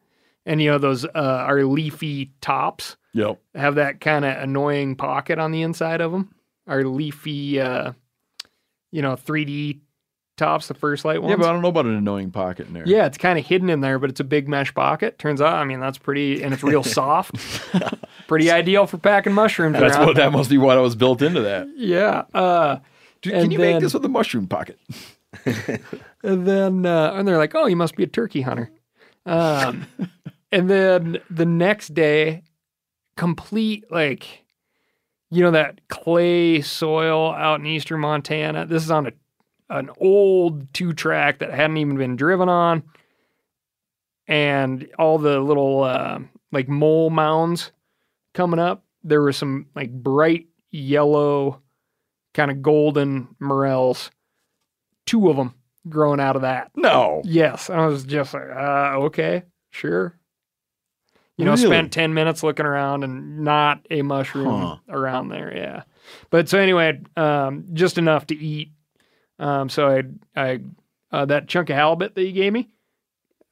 and 0.45 0.61
you 0.61 0.69
know 0.71 0.77
those 0.77 1.05
uh, 1.05 1.09
are 1.15 1.63
leafy 1.63 2.31
tops 2.41 2.97
Yep. 3.13 3.39
have 3.55 3.75
that 3.75 4.01
kind 4.01 4.25
of 4.25 4.37
annoying 4.37 4.95
pocket 4.95 5.39
on 5.39 5.51
the 5.51 5.61
inside 5.61 6.01
of 6.01 6.11
them. 6.11 6.33
Are 6.67 6.83
leafy, 6.83 7.59
uh, 7.61 7.93
you 8.91 9.01
know, 9.01 9.15
3D 9.15 9.79
tops, 10.37 10.67
the 10.67 10.73
First 10.73 11.05
Lite 11.05 11.21
ones. 11.21 11.31
Yeah, 11.31 11.35
but 11.37 11.47
I 11.49 11.53
don't 11.53 11.61
know 11.61 11.69
about 11.69 11.85
an 11.85 11.95
annoying 11.95 12.31
pocket 12.31 12.67
in 12.67 12.73
there. 12.73 12.83
Yeah, 12.87 13.05
it's 13.05 13.17
kind 13.17 13.39
of 13.39 13.45
hidden 13.45 13.69
in 13.69 13.81
there, 13.81 13.99
but 13.99 14.09
it's 14.09 14.19
a 14.19 14.23
big 14.25 14.47
mesh 14.47 14.73
pocket. 14.73 15.17
Turns 15.19 15.41
out, 15.41 15.53
I 15.53 15.63
mean, 15.65 15.79
that's 15.79 15.97
pretty, 15.97 16.43
and 16.43 16.53
it's 16.53 16.63
real 16.63 16.83
soft. 16.83 17.35
pretty 18.27 18.51
ideal 18.51 18.87
for 18.87 18.97
packing 18.97 19.33
mushrooms. 19.33 19.77
That's 19.79 19.95
around. 19.95 20.05
what 20.07 20.15
that 20.17 20.31
must 20.31 20.49
be 20.49 20.57
what 20.57 20.77
I 20.77 20.81
was 20.81 20.95
built 20.95 21.21
into 21.21 21.41
that. 21.41 21.67
Yeah. 21.75 22.23
Uh, 22.33 22.77
Dude, 23.21 23.33
can 23.33 23.51
you 23.51 23.57
then- 23.57 23.73
make 23.75 23.81
this 23.81 23.93
with 23.93 24.05
a 24.05 24.09
mushroom 24.09 24.47
pocket? 24.47 24.79
and 26.23 26.47
then, 26.47 26.85
uh, 26.85 27.13
and 27.13 27.27
they're 27.27 27.37
like, 27.37 27.53
"Oh, 27.55 27.65
you 27.65 27.75
must 27.75 27.95
be 27.95 28.03
a 28.03 28.07
turkey 28.07 28.41
hunter." 28.41 28.71
Um, 29.25 29.85
and 30.51 30.69
then 30.69 31.17
the 31.29 31.45
next 31.45 31.93
day, 31.93 32.43
complete 33.17 33.83
like, 33.91 34.45
you 35.31 35.41
know, 35.43 35.51
that 35.51 35.87
clay 35.89 36.61
soil 36.61 37.33
out 37.33 37.59
in 37.59 37.65
eastern 37.65 37.99
Montana. 37.99 38.65
This 38.65 38.83
is 38.83 38.91
on 38.91 39.07
a 39.07 39.11
an 39.69 39.89
old 39.97 40.73
two 40.73 40.93
track 40.93 41.39
that 41.39 41.53
hadn't 41.53 41.77
even 41.77 41.97
been 41.97 42.15
driven 42.15 42.49
on, 42.49 42.83
and 44.27 44.87
all 44.97 45.17
the 45.17 45.39
little 45.39 45.83
uh, 45.83 46.19
like 46.51 46.67
mole 46.67 47.09
mounds 47.09 47.71
coming 48.33 48.59
up. 48.59 48.83
There 49.03 49.21
were 49.21 49.33
some 49.33 49.67
like 49.75 49.91
bright 49.91 50.47
yellow, 50.71 51.61
kind 52.33 52.51
of 52.51 52.61
golden 52.61 53.35
morels. 53.39 54.11
Two 55.05 55.29
of 55.29 55.37
them 55.37 55.53
growing 55.87 56.19
out 56.19 56.35
of 56.35 56.41
that. 56.41 56.71
No. 56.75 57.21
Yes, 57.25 57.69
I 57.69 57.85
was 57.85 58.03
just 58.03 58.33
like, 58.33 58.49
uh, 58.49 58.93
okay, 59.05 59.43
sure. 59.69 60.17
You 61.37 61.45
know, 61.45 61.51
Really? 61.51 61.65
spent 61.65 61.91
ten 61.91 62.13
minutes 62.13 62.41
looking 62.43 62.65
around 62.65 63.03
and 63.03 63.39
not 63.41 63.85
a 63.91 64.01
mushroom 64.01 64.47
Huh. 64.61 64.77
around 64.89 65.27
there. 65.29 65.55
Yeah, 65.55 65.83
but 66.29 66.47
so 66.49 66.57
anyway, 66.57 66.99
um, 67.17 67.65
just 67.73 67.97
enough 67.97 68.25
to 68.27 68.35
eat. 68.35 68.71
Um, 69.39 69.69
so 69.69 69.87
I, 69.89 70.03
I, 70.41 70.59
uh, 71.11 71.25
that 71.25 71.47
chunk 71.47 71.69
of 71.69 71.75
halibut 71.75 72.15
that 72.15 72.23
you 72.23 72.31
gave 72.31 72.53
me, 72.53 72.69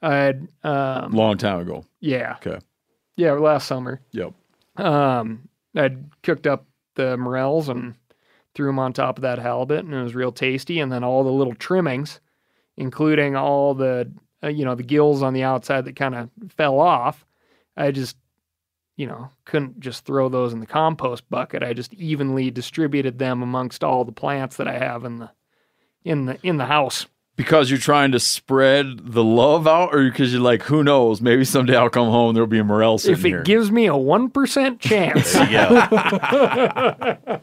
I 0.02 0.16
had, 0.16 0.48
um, 0.64 1.12
Long 1.14 1.38
time 1.38 1.60
ago. 1.60 1.86
yeah, 2.00 2.36
Okay. 2.46 2.60
yeah, 3.16 3.34
last 3.34 3.68
summer. 3.68 4.02
Yep. 4.12 4.34
Um, 4.78 5.48
I'd 5.76 6.06
cooked 6.24 6.48
up 6.48 6.66
the 6.96 7.18
morels 7.18 7.70
and 7.70 7.96
threw 8.56 8.68
them 8.68 8.80
on 8.80 8.94
top 8.94 9.18
of 9.18 9.22
that 9.24 9.40
halibut, 9.40 9.84
and 9.86 9.94
it 9.94 10.04
was 10.04 10.16
real 10.16 10.32
tasty. 10.32 10.80
And 10.80 10.92
then 10.92 11.04
all 11.04 11.24
the 11.24 11.32
little 11.32 11.56
trimmings, 11.56 12.20
including 12.78 13.36
all 13.36 13.74
the 13.74 14.12
uh, 14.44 14.48
you 14.50 14.66
know 14.66 14.76
the 14.76 14.84
gills 14.84 15.22
on 15.24 15.34
the 15.34 15.44
outside 15.44 15.86
that 15.86 15.96
kind 15.96 16.16
of 16.16 16.30
fell 16.50 16.80
off, 16.80 17.26
I 17.78 17.92
just 17.92 18.18
you 18.98 19.08
know 19.08 19.30
couldn't 19.46 19.80
just 19.80 20.06
throw 20.06 20.28
those 20.30 20.54
in 20.54 20.60
the 20.60 20.66
compost 20.68 21.30
bucket. 21.30 21.64
I 21.64 21.74
just 21.74 21.94
evenly 21.96 22.52
distributed 22.52 23.18
them 23.20 23.42
amongst 23.42 23.84
all 23.84 24.04
the 24.06 24.12
plants 24.12 24.58
that 24.58 24.68
I 24.68 24.78
have 24.78 25.06
in 25.06 25.18
the 25.20 25.30
in 26.04 26.26
the 26.26 26.38
in 26.44 26.58
the 26.58 26.66
house. 26.66 27.06
Because 27.36 27.72
you're 27.72 27.80
trying 27.80 28.12
to 28.12 28.20
spread 28.20 29.12
the 29.14 29.24
love 29.24 29.68
out, 29.68 29.96
or 29.96 30.04
because 30.04 30.32
you're 30.32 30.40
like, 30.42 30.62
who 30.62 30.84
knows? 30.84 31.20
Maybe 31.20 31.44
someday 31.44 31.76
I'll 31.76 31.90
come 31.90 32.10
home. 32.10 32.36
There'll 32.36 32.46
be 32.46 32.60
a 32.60 32.64
morel 32.64 33.00
sitting 33.00 33.18
If 33.18 33.26
it 33.26 33.30
here. 33.30 33.42
gives 33.42 33.72
me 33.72 33.88
a 33.88 33.98
one 33.98 34.30
percent 34.30 34.80
chance, 34.80 35.34
Yeah. 35.34 37.28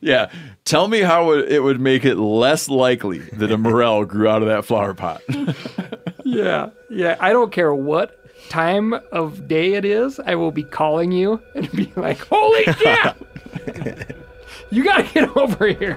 yeah. 0.00 0.30
Tell 0.64 0.86
me 0.86 1.00
how 1.00 1.32
it, 1.32 1.50
it 1.50 1.60
would 1.60 1.80
make 1.80 2.04
it 2.04 2.16
less 2.16 2.68
likely 2.68 3.18
that 3.18 3.50
a 3.50 3.58
morel 3.58 4.04
grew 4.04 4.28
out 4.28 4.42
of 4.42 4.48
that 4.48 4.64
flower 4.64 4.94
pot. 4.94 5.22
Yeah, 6.24 6.70
yeah. 6.90 7.16
I 7.20 7.32
don't 7.32 7.50
care 7.52 7.74
what 7.74 8.14
time 8.50 8.92
of 9.12 9.48
day 9.48 9.74
it 9.74 9.86
is. 9.86 10.20
I 10.20 10.34
will 10.34 10.50
be 10.50 10.62
calling 10.62 11.10
you 11.10 11.40
and 11.54 11.72
be 11.72 11.90
like, 11.96 12.18
"Holy 12.30 12.64
shit! 12.64 14.14
you 14.70 14.84
gotta 14.84 15.04
get 15.04 15.34
over 15.38 15.68
here." 15.68 15.96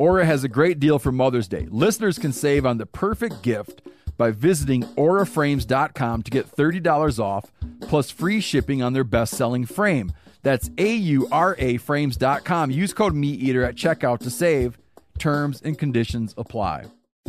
Aura 0.00 0.24
has 0.24 0.44
a 0.44 0.48
great 0.48 0.80
deal 0.80 0.98
for 0.98 1.12
Mother's 1.12 1.46
Day. 1.46 1.68
Listeners 1.70 2.18
can 2.18 2.32
save 2.32 2.64
on 2.64 2.78
the 2.78 2.86
perfect 2.86 3.42
gift 3.42 3.82
by 4.16 4.30
visiting 4.30 4.82
auraframes.com 4.96 6.22
to 6.22 6.30
get 6.30 6.50
$30 6.50 7.18
off 7.18 7.52
plus 7.82 8.10
free 8.10 8.40
shipping 8.40 8.82
on 8.82 8.94
their 8.94 9.04
best 9.04 9.34
selling 9.34 9.66
frame. 9.66 10.10
That's 10.42 10.70
A 10.78 10.94
U 10.94 11.28
R 11.30 11.54
A 11.58 11.76
frames.com. 11.76 12.70
Use 12.70 12.94
code 12.94 13.12
MeatEater 13.12 13.68
at 13.68 13.74
checkout 13.74 14.20
to 14.20 14.30
save. 14.30 14.78
Terms 15.18 15.60
and 15.60 15.78
conditions 15.78 16.32
apply. 16.38 16.86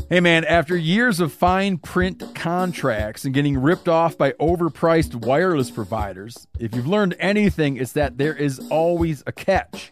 Hey 0.09 0.22
man, 0.22 0.45
after 0.45 0.78
years 0.78 1.19
of 1.19 1.34
fine 1.34 1.78
print 1.78 2.24
contracts 2.34 3.26
and 3.26 3.34
getting 3.34 3.57
ripped 3.57 3.89
off 3.89 4.17
by 4.17 4.32
overpriced 4.34 5.26
wireless 5.26 5.69
providers, 5.69 6.47
if 6.57 6.74
you've 6.74 6.88
learned 6.88 7.17
anything, 7.19 7.76
it's 7.76 7.91
that 7.91 8.17
there 8.17 8.34
is 8.34 8.59
always 8.69 9.24
a 9.28 9.34
catch. 9.34 9.91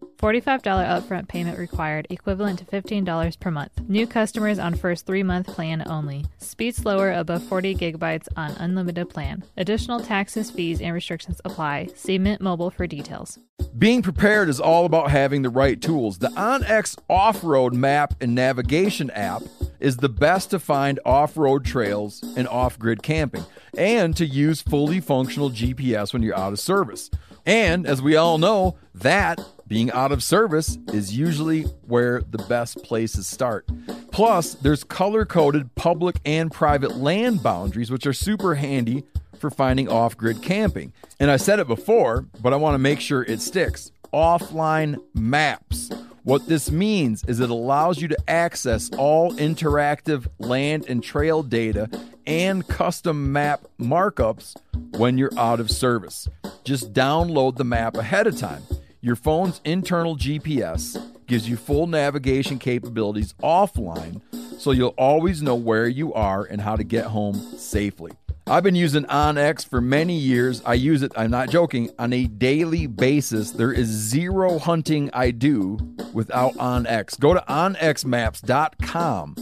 $45 0.21 0.61
upfront 0.61 1.27
payment 1.27 1.57
required, 1.57 2.05
equivalent 2.11 2.59
to 2.59 2.65
$15 2.65 3.39
per 3.39 3.49
month. 3.49 3.71
New 3.89 4.05
customers 4.05 4.59
on 4.59 4.75
first 4.75 5.07
three 5.07 5.23
month 5.23 5.47
plan 5.47 5.83
only. 5.87 6.25
Speed 6.37 6.75
slower 6.75 7.11
above 7.11 7.41
40 7.43 7.73
gigabytes 7.75 8.27
on 8.37 8.51
unlimited 8.51 9.09
plan. 9.09 9.43
Additional 9.57 9.99
taxes, 9.99 10.51
fees, 10.51 10.79
and 10.79 10.93
restrictions 10.93 11.41
apply. 11.43 11.87
See 11.95 12.19
Mint 12.19 12.39
Mobile 12.39 12.69
for 12.69 12.85
details. 12.85 13.39
Being 13.77 14.01
prepared 14.03 14.47
is 14.49 14.59
all 14.59 14.85
about 14.85 15.09
having 15.09 15.41
the 15.41 15.49
right 15.49 15.81
tools. 15.81 16.19
The 16.19 16.27
OnX 16.29 16.97
off 17.09 17.43
road 17.43 17.73
map 17.73 18.13
and 18.21 18.35
navigation 18.35 19.09
app 19.11 19.41
is 19.79 19.97
the 19.97 20.09
best 20.09 20.51
to 20.51 20.59
find 20.59 20.99
off 21.03 21.35
road 21.35 21.65
trails 21.65 22.23
and 22.37 22.47
off 22.47 22.77
grid 22.77 23.01
camping, 23.01 23.43
and 23.75 24.15
to 24.17 24.25
use 24.25 24.61
fully 24.61 24.99
functional 24.99 25.49
GPS 25.49 26.13
when 26.13 26.21
you're 26.21 26.37
out 26.37 26.53
of 26.53 26.59
service. 26.59 27.09
And 27.45 27.87
as 27.87 28.01
we 28.01 28.15
all 28.15 28.37
know, 28.37 28.77
that 28.93 29.39
being 29.71 29.89
out 29.91 30.11
of 30.11 30.21
service 30.21 30.77
is 30.91 31.17
usually 31.17 31.61
where 31.87 32.21
the 32.29 32.37
best 32.49 32.83
places 32.83 33.25
start. 33.25 33.65
Plus, 34.11 34.53
there's 34.55 34.83
color 34.83 35.25
coded 35.25 35.73
public 35.75 36.17
and 36.25 36.51
private 36.51 36.97
land 36.97 37.41
boundaries, 37.41 37.89
which 37.89 38.05
are 38.05 38.11
super 38.11 38.55
handy 38.55 39.01
for 39.39 39.49
finding 39.49 39.87
off 39.87 40.17
grid 40.17 40.41
camping. 40.41 40.91
And 41.21 41.31
I 41.31 41.37
said 41.37 41.59
it 41.59 41.69
before, 41.69 42.25
but 42.41 42.51
I 42.51 42.57
want 42.57 42.73
to 42.73 42.79
make 42.79 42.99
sure 42.99 43.23
it 43.23 43.39
sticks 43.39 43.93
offline 44.13 45.01
maps. 45.13 45.89
What 46.23 46.49
this 46.49 46.69
means 46.69 47.23
is 47.23 47.39
it 47.39 47.49
allows 47.49 48.01
you 48.01 48.09
to 48.09 48.29
access 48.29 48.89
all 48.97 49.31
interactive 49.35 50.27
land 50.37 50.83
and 50.89 51.01
trail 51.01 51.43
data 51.43 51.89
and 52.27 52.67
custom 52.67 53.31
map 53.31 53.61
markups 53.79 54.53
when 54.97 55.17
you're 55.17 55.31
out 55.37 55.61
of 55.61 55.71
service. 55.71 56.27
Just 56.65 56.91
download 56.91 57.55
the 57.55 57.63
map 57.63 57.95
ahead 57.95 58.27
of 58.27 58.37
time. 58.37 58.63
Your 59.03 59.15
phone's 59.15 59.61
internal 59.65 60.15
GPS 60.15 60.95
gives 61.25 61.49
you 61.49 61.57
full 61.57 61.87
navigation 61.87 62.59
capabilities 62.59 63.33
offline, 63.41 64.21
so 64.59 64.69
you'll 64.69 64.89
always 64.89 65.41
know 65.41 65.55
where 65.55 65.87
you 65.87 66.13
are 66.13 66.43
and 66.43 66.61
how 66.61 66.75
to 66.75 66.83
get 66.83 67.05
home 67.05 67.33
safely. 67.33 68.11
I've 68.45 68.61
been 68.61 68.75
using 68.75 69.05
OnX 69.05 69.67
for 69.67 69.81
many 69.81 70.15
years. 70.15 70.61
I 70.67 70.75
use 70.75 71.01
it, 71.01 71.13
I'm 71.15 71.31
not 71.31 71.49
joking, 71.49 71.89
on 71.97 72.13
a 72.13 72.27
daily 72.27 72.85
basis. 72.85 73.49
There 73.49 73.73
is 73.73 73.87
zero 73.87 74.59
hunting 74.59 75.09
I 75.13 75.31
do 75.31 75.79
without 76.13 76.53
OnX. 76.57 77.19
Go 77.19 77.33
to 77.33 77.43
onxmaps.com 77.49 79.35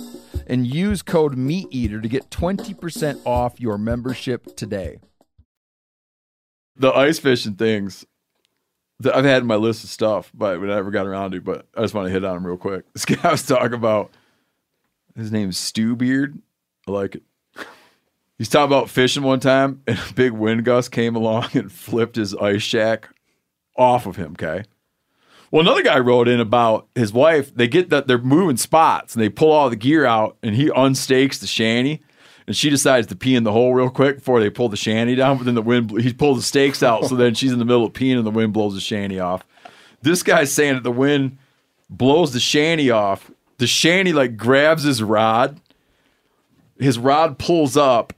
and 0.47 0.67
use 0.67 1.01
code 1.01 1.35
MeatEater 1.35 2.01
to 2.01 2.07
get 2.07 2.29
20% 2.29 3.19
off 3.25 3.59
your 3.59 3.77
membership 3.77 4.55
today. 4.55 4.99
The 6.77 6.93
ice 6.93 7.19
fishing 7.19 7.55
things 7.55 8.05
that 9.01 9.15
I've 9.15 9.25
had 9.25 9.41
in 9.41 9.47
my 9.47 9.55
list 9.55 9.83
of 9.83 9.89
stuff, 9.89 10.31
but 10.33 10.59
we 10.59 10.67
never 10.67 10.91
got 10.91 11.07
around 11.07 11.31
to. 11.31 11.41
But 11.41 11.67
I 11.75 11.81
just 11.81 11.93
want 11.93 12.07
to 12.07 12.11
hit 12.11 12.25
on 12.25 12.37
him 12.37 12.47
real 12.47 12.57
quick. 12.57 12.85
This 12.93 13.05
guy 13.05 13.17
I 13.23 13.31
was 13.31 13.45
talking 13.45 13.73
about, 13.73 14.11
his 15.15 15.31
name's 15.31 15.57
Stu 15.57 15.95
Beard. 15.95 16.39
I 16.87 16.91
like 16.91 17.15
it. 17.15 17.23
He's 18.37 18.49
talking 18.49 18.67
about 18.67 18.89
fishing 18.89 19.23
one 19.23 19.39
time, 19.41 19.81
and 19.87 19.97
a 19.97 20.13
big 20.13 20.31
wind 20.31 20.65
gust 20.65 20.91
came 20.91 21.15
along 21.15 21.49
and 21.53 21.71
flipped 21.71 22.15
his 22.15 22.35
ice 22.35 22.61
shack 22.61 23.09
off 23.75 24.05
of 24.05 24.15
him. 24.15 24.31
Okay. 24.33 24.63
Well, 25.51 25.61
another 25.61 25.81
guy 25.81 25.97
wrote 25.97 26.27
in 26.27 26.39
about 26.39 26.87
his 26.93 27.11
wife. 27.11 27.53
They 27.55 27.67
get 27.67 27.89
that 27.89 28.07
they're 28.07 28.19
moving 28.19 28.57
spots, 28.57 29.15
and 29.15 29.21
they 29.23 29.29
pull 29.29 29.51
all 29.51 29.69
the 29.69 29.75
gear 29.75 30.05
out, 30.05 30.37
and 30.43 30.55
he 30.55 30.71
unstakes 30.75 31.39
the 31.39 31.47
shanty, 31.47 32.01
and 32.49 32.57
she 32.57 32.71
decides 32.71 33.05
to 33.05 33.15
pee 33.15 33.35
in 33.35 33.43
the 33.43 33.51
hole 33.51 33.75
real 33.75 33.91
quick 33.91 34.15
before 34.15 34.39
they 34.39 34.49
pull 34.49 34.69
the 34.69 34.75
shanty 34.75 35.13
down. 35.13 35.37
But 35.37 35.43
then 35.43 35.53
the 35.53 35.61
wind, 35.61 35.91
he 36.01 36.11
pulls 36.11 36.39
the 36.39 36.43
stakes 36.43 36.81
out, 36.81 37.05
so 37.05 37.15
then 37.15 37.35
she's 37.35 37.51
in 37.51 37.59
the 37.59 37.63
middle 37.63 37.85
of 37.85 37.93
peeing, 37.93 38.17
and 38.17 38.25
the 38.25 38.31
wind 38.31 38.53
blows 38.53 38.73
the 38.73 38.81
shanty 38.81 39.19
off. 39.19 39.45
This 40.01 40.23
guy's 40.23 40.51
saying 40.51 40.73
that 40.73 40.81
the 40.81 40.91
wind 40.91 41.37
blows 41.91 42.33
the 42.33 42.39
shanty 42.39 42.89
off. 42.89 43.29
The 43.59 43.67
shanty 43.67 44.13
like 44.13 44.35
grabs 44.35 44.81
his 44.81 45.03
rod. 45.03 45.61
His 46.79 46.97
rod 46.97 47.37
pulls 47.37 47.77
up, 47.77 48.13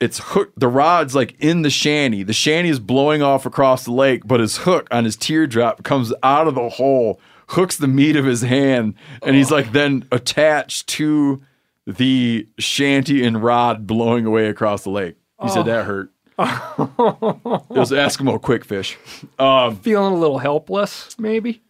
it's 0.00 0.18
hook 0.18 0.52
the 0.56 0.66
rod's 0.66 1.14
like 1.14 1.36
in 1.38 1.62
the 1.62 1.70
shanty. 1.70 2.24
The 2.24 2.32
shanty 2.32 2.68
is 2.68 2.80
blowing 2.80 3.22
off 3.22 3.46
across 3.46 3.84
the 3.84 3.92
lake, 3.92 4.26
but 4.26 4.40
his 4.40 4.56
hook 4.56 4.88
on 4.90 5.04
his 5.04 5.14
teardrop 5.14 5.84
comes 5.84 6.12
out 6.24 6.48
of 6.48 6.56
the 6.56 6.68
hole, 6.68 7.20
hooks 7.50 7.76
the 7.76 7.86
meat 7.86 8.16
of 8.16 8.24
his 8.24 8.42
hand, 8.42 8.94
and 9.22 9.36
he's 9.36 9.52
like 9.52 9.70
then 9.70 10.08
attached 10.10 10.88
to 10.88 11.42
the 11.86 12.48
shanty 12.58 13.24
and 13.24 13.42
rod 13.42 13.86
blowing 13.86 14.26
away 14.26 14.48
across 14.48 14.82
the 14.82 14.90
lake. 14.90 15.16
He 15.42 15.48
said 15.48 15.66
that 15.66 15.84
hurt. 15.84 16.10
it 16.38 17.70
was 17.70 17.90
Eskimo 17.90 18.40
QuickFish. 18.40 18.96
Um, 19.40 19.76
Feeling 19.76 20.12
a 20.12 20.16
little 20.16 20.38
helpless, 20.38 21.18
maybe. 21.18 21.62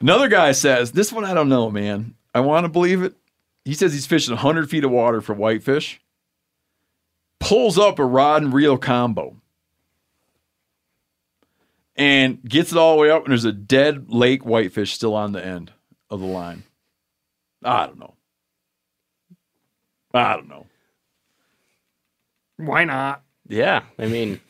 Another 0.00 0.28
guy 0.28 0.52
says, 0.52 0.92
this 0.92 1.12
one 1.12 1.24
I 1.24 1.34
don't 1.34 1.48
know, 1.48 1.70
man. 1.70 2.14
I 2.34 2.40
want 2.40 2.64
to 2.64 2.68
believe 2.68 3.02
it. 3.02 3.14
He 3.64 3.74
says 3.74 3.92
he's 3.92 4.06
fishing 4.06 4.34
100 4.34 4.68
feet 4.68 4.84
of 4.84 4.90
water 4.90 5.20
for 5.20 5.34
whitefish, 5.34 6.00
pulls 7.38 7.78
up 7.78 8.00
a 8.00 8.04
rod 8.04 8.42
and 8.42 8.52
reel 8.52 8.76
combo, 8.76 9.36
and 11.94 12.42
gets 12.42 12.72
it 12.72 12.78
all 12.78 12.96
the 12.96 13.02
way 13.02 13.10
up, 13.10 13.22
and 13.22 13.30
there's 13.30 13.44
a 13.44 13.52
dead 13.52 14.10
lake 14.10 14.44
whitefish 14.44 14.92
still 14.92 15.14
on 15.14 15.30
the 15.30 15.44
end 15.44 15.72
of 16.10 16.18
the 16.18 16.26
line. 16.26 16.64
I 17.62 17.86
don't 17.86 18.00
know. 18.00 18.14
I 20.14 20.34
don't 20.34 20.48
know. 20.48 20.66
Why 22.56 22.84
not? 22.84 23.22
Yeah, 23.48 23.82
I 23.98 24.06
mean, 24.06 24.40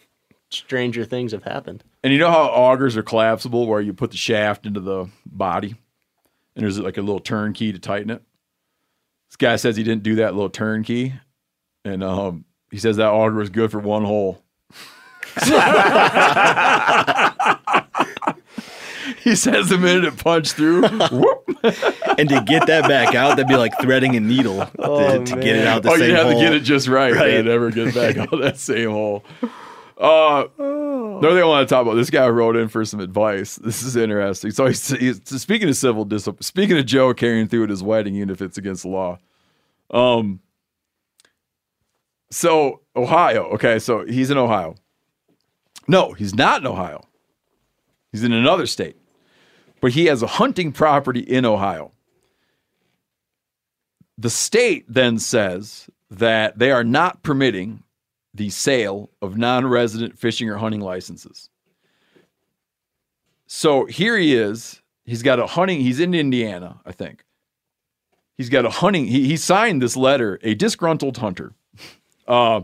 stranger 0.51 1.05
things 1.05 1.33
have 1.33 1.45
happened. 1.45 1.83
And 2.05 2.13
you 2.13 2.19
know 2.19 2.31
how 2.31 2.49
augers 2.49 2.97
are 2.97 3.03
collapsible, 3.03 3.67
where 3.67 3.81
you 3.81 3.93
put 3.93 4.11
the 4.11 4.17
shaft 4.17 4.67
into 4.67 4.81
the 4.81 5.09
body, 5.25 5.77
and 6.55 6.63
there's 6.63 6.79
like 6.79 6.99
a 6.99 7.03
little 7.03 7.21
turn 7.21 7.53
key 7.53 7.73
to 7.73 7.79
tighten 7.79 8.11
it. 8.11 8.23
This 9.31 9.37
guy 9.37 9.57
says 9.57 9.77
he 9.77 9.85
didn't 9.85 10.03
do 10.03 10.17
that 10.17 10.35
little 10.35 10.51
turn 10.51 10.83
key, 10.83 11.15
and 11.85 12.03
um, 12.03 12.45
he 12.71 12.79
says 12.79 12.97
that 12.97 13.09
auger 13.11 13.37
was 13.37 13.51
good 13.51 13.71
for 13.71 13.79
one 13.79 14.05
hole. 14.05 14.43
he 19.23 19.35
says 19.35 19.69
the 19.69 19.79
minute 19.81 20.05
it 20.05 20.19
punched 20.19 20.55
through, 20.55 20.83
whoop. 20.89 21.42
and 22.19 22.29
to 22.29 22.43
get 22.47 22.67
that 22.67 22.89
back 22.89 23.15
out, 23.15 23.31
that'd 23.37 23.47
be 23.49 23.57
like 23.57 23.73
threading 23.81 24.17
a 24.17 24.21
needle 24.21 24.59
to, 24.59 24.71
Oh, 24.79 25.25
to 25.25 25.35
get 25.37 25.57
it 25.57 25.67
out 25.67 25.83
the 25.83 25.91
oh, 25.91 25.97
same 25.97 26.11
you 26.11 26.15
have 26.17 26.27
hole. 26.27 26.35
to 26.35 26.41
get 26.41 26.53
it 26.55 26.61
just 26.61 26.89
right, 26.89 27.13
Right. 27.15 27.35
and 27.35 27.47
never 27.49 27.71
get 27.71 27.95
back 27.95 28.17
out 28.19 28.31
that 28.41 28.59
same 28.59 28.91
hole. 28.91 29.25
Uh, 29.99 30.47
another 30.59 31.35
thing 31.35 31.43
I 31.43 31.47
want 31.47 31.69
to 31.69 31.73
talk 31.73 31.83
about. 31.83 31.95
This 31.95 32.11
guy 32.11 32.29
wrote 32.29 32.57
in 32.57 32.69
for 32.69 32.85
some 32.85 32.99
advice. 33.01 33.57
This 33.57 33.83
is 33.85 33.95
interesting. 33.95 34.51
So 34.51 34.67
he's, 34.67 34.89
he's 34.89 35.21
speaking 35.41 35.69
of 35.69 35.77
civil 35.77 36.05
discipline. 36.05 36.43
Speaking 36.43 36.77
of 36.79 36.87
Joe 36.87 37.15
carrying 37.15 37.47
through 37.47 37.65
at 37.65 37.71
his 37.71 37.83
wedding, 37.85 38.17
even 38.17 38.31
if 38.31 38.43
it's 38.43 38.59
against 38.59 38.83
the 38.83 38.89
law. 38.89 39.19
Um. 39.91 40.41
So 42.31 42.81
Ohio. 42.97 43.45
Okay, 43.55 43.79
so 43.79 44.05
he's 44.05 44.31
in 44.31 44.39
Ohio. 44.39 44.75
No, 45.89 46.13
he's 46.13 46.35
not 46.35 46.61
in 46.63 46.67
Ohio. 46.67 47.05
He's 48.11 48.25
in 48.25 48.33
another 48.33 48.67
state, 48.67 48.97
but 49.83 49.93
he 49.93 50.07
has 50.07 50.23
a 50.23 50.27
hunting 50.29 50.73
property 50.73 51.21
in 51.21 51.45
Ohio. 51.45 51.91
The 54.17 54.31
state 54.31 54.87
then 54.89 55.19
says 55.19 55.91
that 56.09 56.59
they 56.59 56.71
are 56.71 56.85
not 56.85 57.23
permitting 57.25 57.83
the 58.33 58.49
sale 58.49 59.11
of 59.21 59.37
non 59.37 59.67
resident 59.67 60.19
fishing 60.19 60.49
or 60.49 60.57
hunting 60.57 60.81
licenses. 60.81 61.51
So 63.47 63.85
here 63.87 64.17
he 64.17 64.35
is. 64.35 64.81
He's 65.05 65.23
got 65.23 65.41
a 65.41 65.47
hunting, 65.47 65.81
he's 65.81 65.99
in 65.99 66.15
Indiana, 66.15 66.81
I 66.87 66.93
think. 66.93 67.25
He's 68.39 68.49
got 68.49 68.65
a 68.65 68.71
hunting, 68.71 69.07
he, 69.07 69.27
he 69.27 69.37
signed 69.37 69.83
this 69.83 69.97
letter, 69.97 70.39
a 70.43 70.55
disgruntled 70.55 71.17
hunter. 71.17 71.55
Uh, 72.29 72.63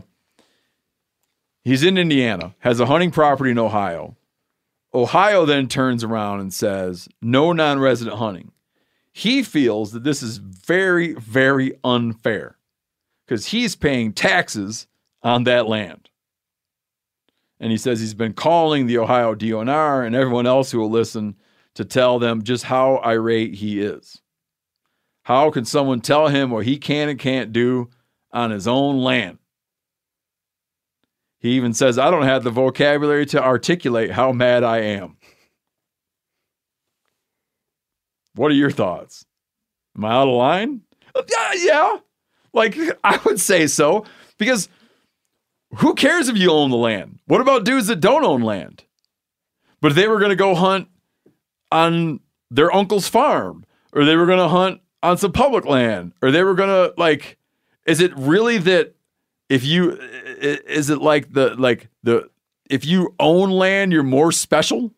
he's 1.65 1.83
in 1.83 1.97
Indiana, 1.97 2.55
has 2.59 2.79
a 2.79 2.85
hunting 2.85 3.11
property 3.11 3.51
in 3.51 3.59
Ohio. 3.59 4.15
Ohio 4.93 5.45
then 5.45 5.67
turns 5.67 6.03
around 6.03 6.39
and 6.39 6.53
says, 6.53 7.07
no 7.21 7.53
non 7.53 7.79
resident 7.79 8.17
hunting. 8.17 8.51
He 9.11 9.43
feels 9.43 9.91
that 9.91 10.03
this 10.03 10.23
is 10.23 10.37
very, 10.37 11.13
very 11.13 11.77
unfair 11.83 12.57
because 13.25 13.47
he's 13.47 13.75
paying 13.75 14.13
taxes 14.13 14.87
on 15.21 15.43
that 15.43 15.67
land. 15.67 16.09
And 17.59 17.71
he 17.71 17.77
says 17.77 17.99
he's 17.99 18.13
been 18.13 18.33
calling 18.33 18.87
the 18.87 18.97
Ohio 18.97 19.35
DNR 19.35 20.05
and 20.05 20.15
everyone 20.15 20.47
else 20.47 20.71
who 20.71 20.79
will 20.79 20.89
listen 20.89 21.35
to 21.75 21.85
tell 21.85 22.19
them 22.19 22.43
just 22.43 22.63
how 22.63 22.97
irate 23.03 23.55
he 23.55 23.81
is. 23.81 24.21
How 25.23 25.51
can 25.51 25.65
someone 25.65 26.01
tell 26.01 26.29
him 26.29 26.49
what 26.49 26.65
he 26.65 26.77
can 26.77 27.09
and 27.09 27.19
can't 27.19 27.51
do 27.51 27.89
on 28.31 28.51
his 28.51 28.67
own 28.67 28.99
land? 28.99 29.37
He 31.39 31.51
even 31.51 31.73
says, 31.73 31.97
I 31.97 32.11
don't 32.11 32.23
have 32.23 32.43
the 32.43 32.51
vocabulary 32.51 33.25
to 33.27 33.43
articulate 33.43 34.11
how 34.11 34.31
mad 34.31 34.63
I 34.63 34.79
am. 34.79 35.17
What 38.35 38.51
are 38.51 38.55
your 38.55 38.71
thoughts? 38.71 39.25
Am 39.95 40.05
I 40.05 40.11
out 40.11 40.27
of 40.27 40.35
line? 40.35 40.81
Yeah, 41.15 41.53
yeah. 41.57 41.97
Like, 42.53 42.77
I 43.03 43.19
would 43.25 43.39
say 43.39 43.67
so 43.67 44.05
because 44.37 44.69
who 45.77 45.93
cares 45.93 46.27
if 46.29 46.37
you 46.37 46.51
own 46.51 46.71
the 46.71 46.77
land? 46.77 47.19
What 47.25 47.41
about 47.41 47.65
dudes 47.65 47.87
that 47.87 47.99
don't 47.99 48.25
own 48.25 48.41
land? 48.41 48.83
But 49.81 49.91
if 49.91 49.95
they 49.95 50.07
were 50.07 50.19
going 50.19 50.29
to 50.29 50.35
go 50.35 50.55
hunt 50.55 50.87
on 51.71 52.19
their 52.51 52.73
uncle's 52.73 53.07
farm, 53.07 53.65
or 53.93 54.03
they 54.03 54.15
were 54.15 54.25
going 54.25 54.39
to 54.39 54.47
hunt 54.47 54.81
on 55.01 55.17
some 55.17 55.31
public 55.31 55.65
land, 55.65 56.13
or 56.21 56.31
they 56.31 56.43
were 56.43 56.55
going 56.55 56.69
to, 56.69 56.93
like, 56.97 57.37
is 57.85 58.01
it 58.01 58.11
really 58.17 58.57
that 58.57 58.95
if 59.49 59.63
you, 59.65 59.91
is 59.93 60.89
it 60.89 61.01
like 61.01 61.33
the, 61.33 61.55
like 61.55 61.89
the, 62.03 62.29
if 62.69 62.85
you 62.85 63.13
own 63.19 63.49
land, 63.49 63.91
you're 63.91 64.03
more 64.03 64.31
special? 64.31 64.91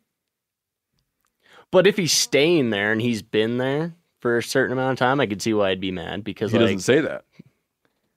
But 1.72 1.88
if 1.88 1.96
he's 1.98 2.12
staying 2.12 2.70
there 2.70 2.92
and 2.92 3.02
he's 3.02 3.22
been 3.22 3.58
there 3.58 3.96
for 4.20 4.38
a 4.38 4.44
certain 4.44 4.74
amount 4.74 4.94
of 4.94 5.00
time, 5.00 5.20
I 5.22 5.26
could 5.26 5.42
see 5.42 5.54
why 5.54 5.70
I'd 5.70 5.80
be 5.80 5.92
mad 5.92 6.24
because 6.24 6.52
He 6.52 6.58
like 6.58 6.66
doesn't 6.66 6.80
say 6.82 7.00
that. 7.02 7.24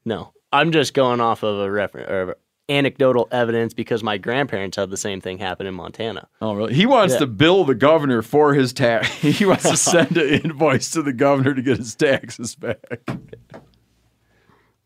no, 0.05 0.33
I'm 0.53 0.73
just 0.73 0.93
going 0.93 1.21
off 1.21 1.43
of 1.45 1.61
a 1.61 1.71
reference 1.71 2.11
or 2.11 2.37
anecdotal 2.69 3.29
evidence 3.31 3.75
because 3.75 4.03
my 4.03 4.17
grandparents 4.19 4.77
had 4.77 4.91
the 4.91 4.97
same 4.97 5.21
thing 5.21 5.39
happen 5.39 5.67
in 5.67 5.75
Montana. 5.75 6.27
Oh, 6.41 6.55
really? 6.55 6.75
He 6.75 6.87
wants 6.87 7.15
Yeah. 7.15 7.21
to 7.21 7.27
bill 7.27 7.65
the 7.65 7.75
governor 7.75 8.23
for 8.23 8.55
his 8.55 8.73
tax. 8.73 9.09
He 9.21 9.45
wants 9.47 9.69
to 9.71 9.77
send 9.91 10.17
an 10.17 10.29
invoice 10.43 10.91
to 10.93 11.03
the 11.03 11.13
governor 11.13 11.55
to 11.55 11.63
get 11.63 11.77
his 11.79 11.95
taxes 11.95 12.55
back. 12.57 12.79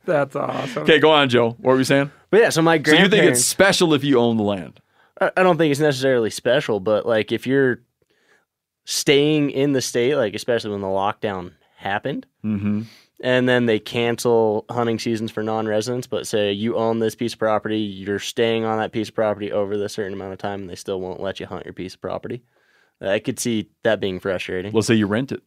That's 0.09 0.35
awesome. 0.37 0.83
Okay, 0.83 0.99
go 0.99 1.11
on, 1.11 1.29
Joe. 1.29 1.51
What 1.61 1.73
were 1.73 1.79
you 1.79 1.85
saying? 1.85 2.11
But 2.31 2.41
yeah, 2.41 2.49
so 2.51 2.63
my 2.63 2.75
So 2.75 2.79
you 2.79 2.83
grandparents. 2.83 3.11
think 3.17 3.25
it's 3.31 3.45
special 3.45 3.95
if 3.95 4.03
you 4.05 4.19
own 4.19 4.37
the 4.37 4.43
land? 4.43 4.81
I 5.21 5.31
I 5.37 5.43
don't 5.43 5.57
think 5.59 5.71
it's 5.71 5.81
necessarily 5.81 6.31
special, 6.31 6.81
but 6.81 7.07
like 7.07 7.31
if 7.33 7.47
you're 7.47 7.81
staying 8.85 9.51
in 9.51 9.73
the 9.73 9.81
state, 9.83 10.17
like 10.17 10.35
especially 10.35 10.71
when 10.71 10.81
the 10.81 10.87
lockdown 10.89 11.53
happened, 11.77 12.27
Mm-hmm. 12.45 12.83
and 13.21 13.49
then 13.49 13.67
they 13.67 13.79
cancel 13.79 14.65
hunting 14.71 14.99
seasons 14.99 15.31
for 15.31 15.43
non-residents, 15.43 16.07
but 16.07 16.27
say 16.27 16.53
you 16.53 16.77
own 16.77 16.99
this 17.01 17.15
piece 17.15 17.33
of 17.35 17.39
property, 17.39 17.79
you're 17.81 18.19
staying 18.21 18.65
on 18.65 18.79
that 18.79 18.93
piece 18.93 19.09
of 19.09 19.15
property 19.15 19.51
over 19.53 19.77
the 19.77 19.89
certain 19.89 20.13
amount 20.15 20.33
of 20.33 20.39
time, 20.39 20.61
and 20.63 20.71
they 20.71 20.77
still 20.77 21.01
won't 21.01 21.21
let 21.21 21.39
you 21.41 21.47
hunt 21.47 21.65
your 21.67 21.75
piece 21.75 21.95
of 21.95 22.01
property. 22.01 22.43
I 23.01 23.19
could 23.19 23.39
see 23.39 23.69
that 23.85 24.01
being 24.01 24.19
frustrating. 24.21 24.73
Let's 24.73 24.87
say 24.87 24.95
you 24.95 25.07
rent 25.07 25.31
it. 25.33 25.43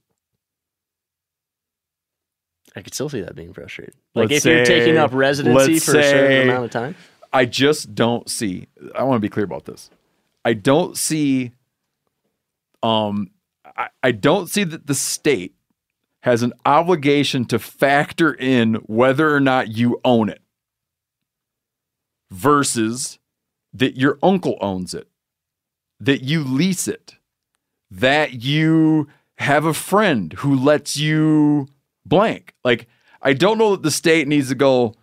I 2.76 2.82
could 2.82 2.94
still 2.94 3.10
see 3.10 3.22
that 3.22 3.36
being 3.36 3.54
frustrating. 3.54 3.96
Like 4.16 4.30
Let's 4.30 4.46
if 4.46 4.52
you're 4.52 4.66
taking 4.66 4.98
up 4.98 5.14
residency 5.14 5.80
for 5.80 5.98
a 5.98 6.04
certain 6.04 6.50
amount 6.50 6.66
of 6.66 6.72
time. 6.72 6.96
I 7.34 7.46
just 7.46 7.96
don't 7.96 8.30
see. 8.30 8.68
I 8.96 9.04
want 9.04 9.18
to 9.18 9.22
be 9.22 9.30
clear 9.30 9.46
about 9.46 9.66
this. 9.66 9.90
I 10.44 10.54
don't 10.54 10.98
see. 10.98 11.52
Um, 12.84 13.32
I, 13.78 13.90
I 14.04 14.12
don't 14.12 14.48
see 14.48 14.64
that 14.64 14.88
the 14.88 14.96
state 14.96 15.56
has 16.22 16.44
an 16.44 16.54
obligation 16.66 17.46
to 17.46 17.60
factor 17.60 18.34
in 18.34 18.76
whether 18.86 19.34
or 19.36 19.40
not 19.40 19.70
you 19.70 20.00
own 20.06 20.30
it 20.30 20.42
versus 22.30 23.20
that 23.74 23.98
your 23.98 24.18
uncle 24.22 24.58
owns 24.62 24.94
it, 24.94 25.08
that 26.00 26.22
you 26.22 26.44
lease 26.44 26.88
it, 26.88 27.16
that 27.90 28.44
you 28.44 29.08
have 29.38 29.66
a 29.66 29.74
friend 29.74 30.34
who 30.34 30.56
lets 30.56 30.98
you 30.98 31.68
blank. 32.06 32.54
Like, 32.64 32.88
I 33.22 33.34
don't 33.34 33.58
know 33.58 33.72
that 33.72 33.84
the 33.84 33.92
state 33.92 34.28
needs 34.28 34.50
to 34.50 34.56
go, 34.56 34.96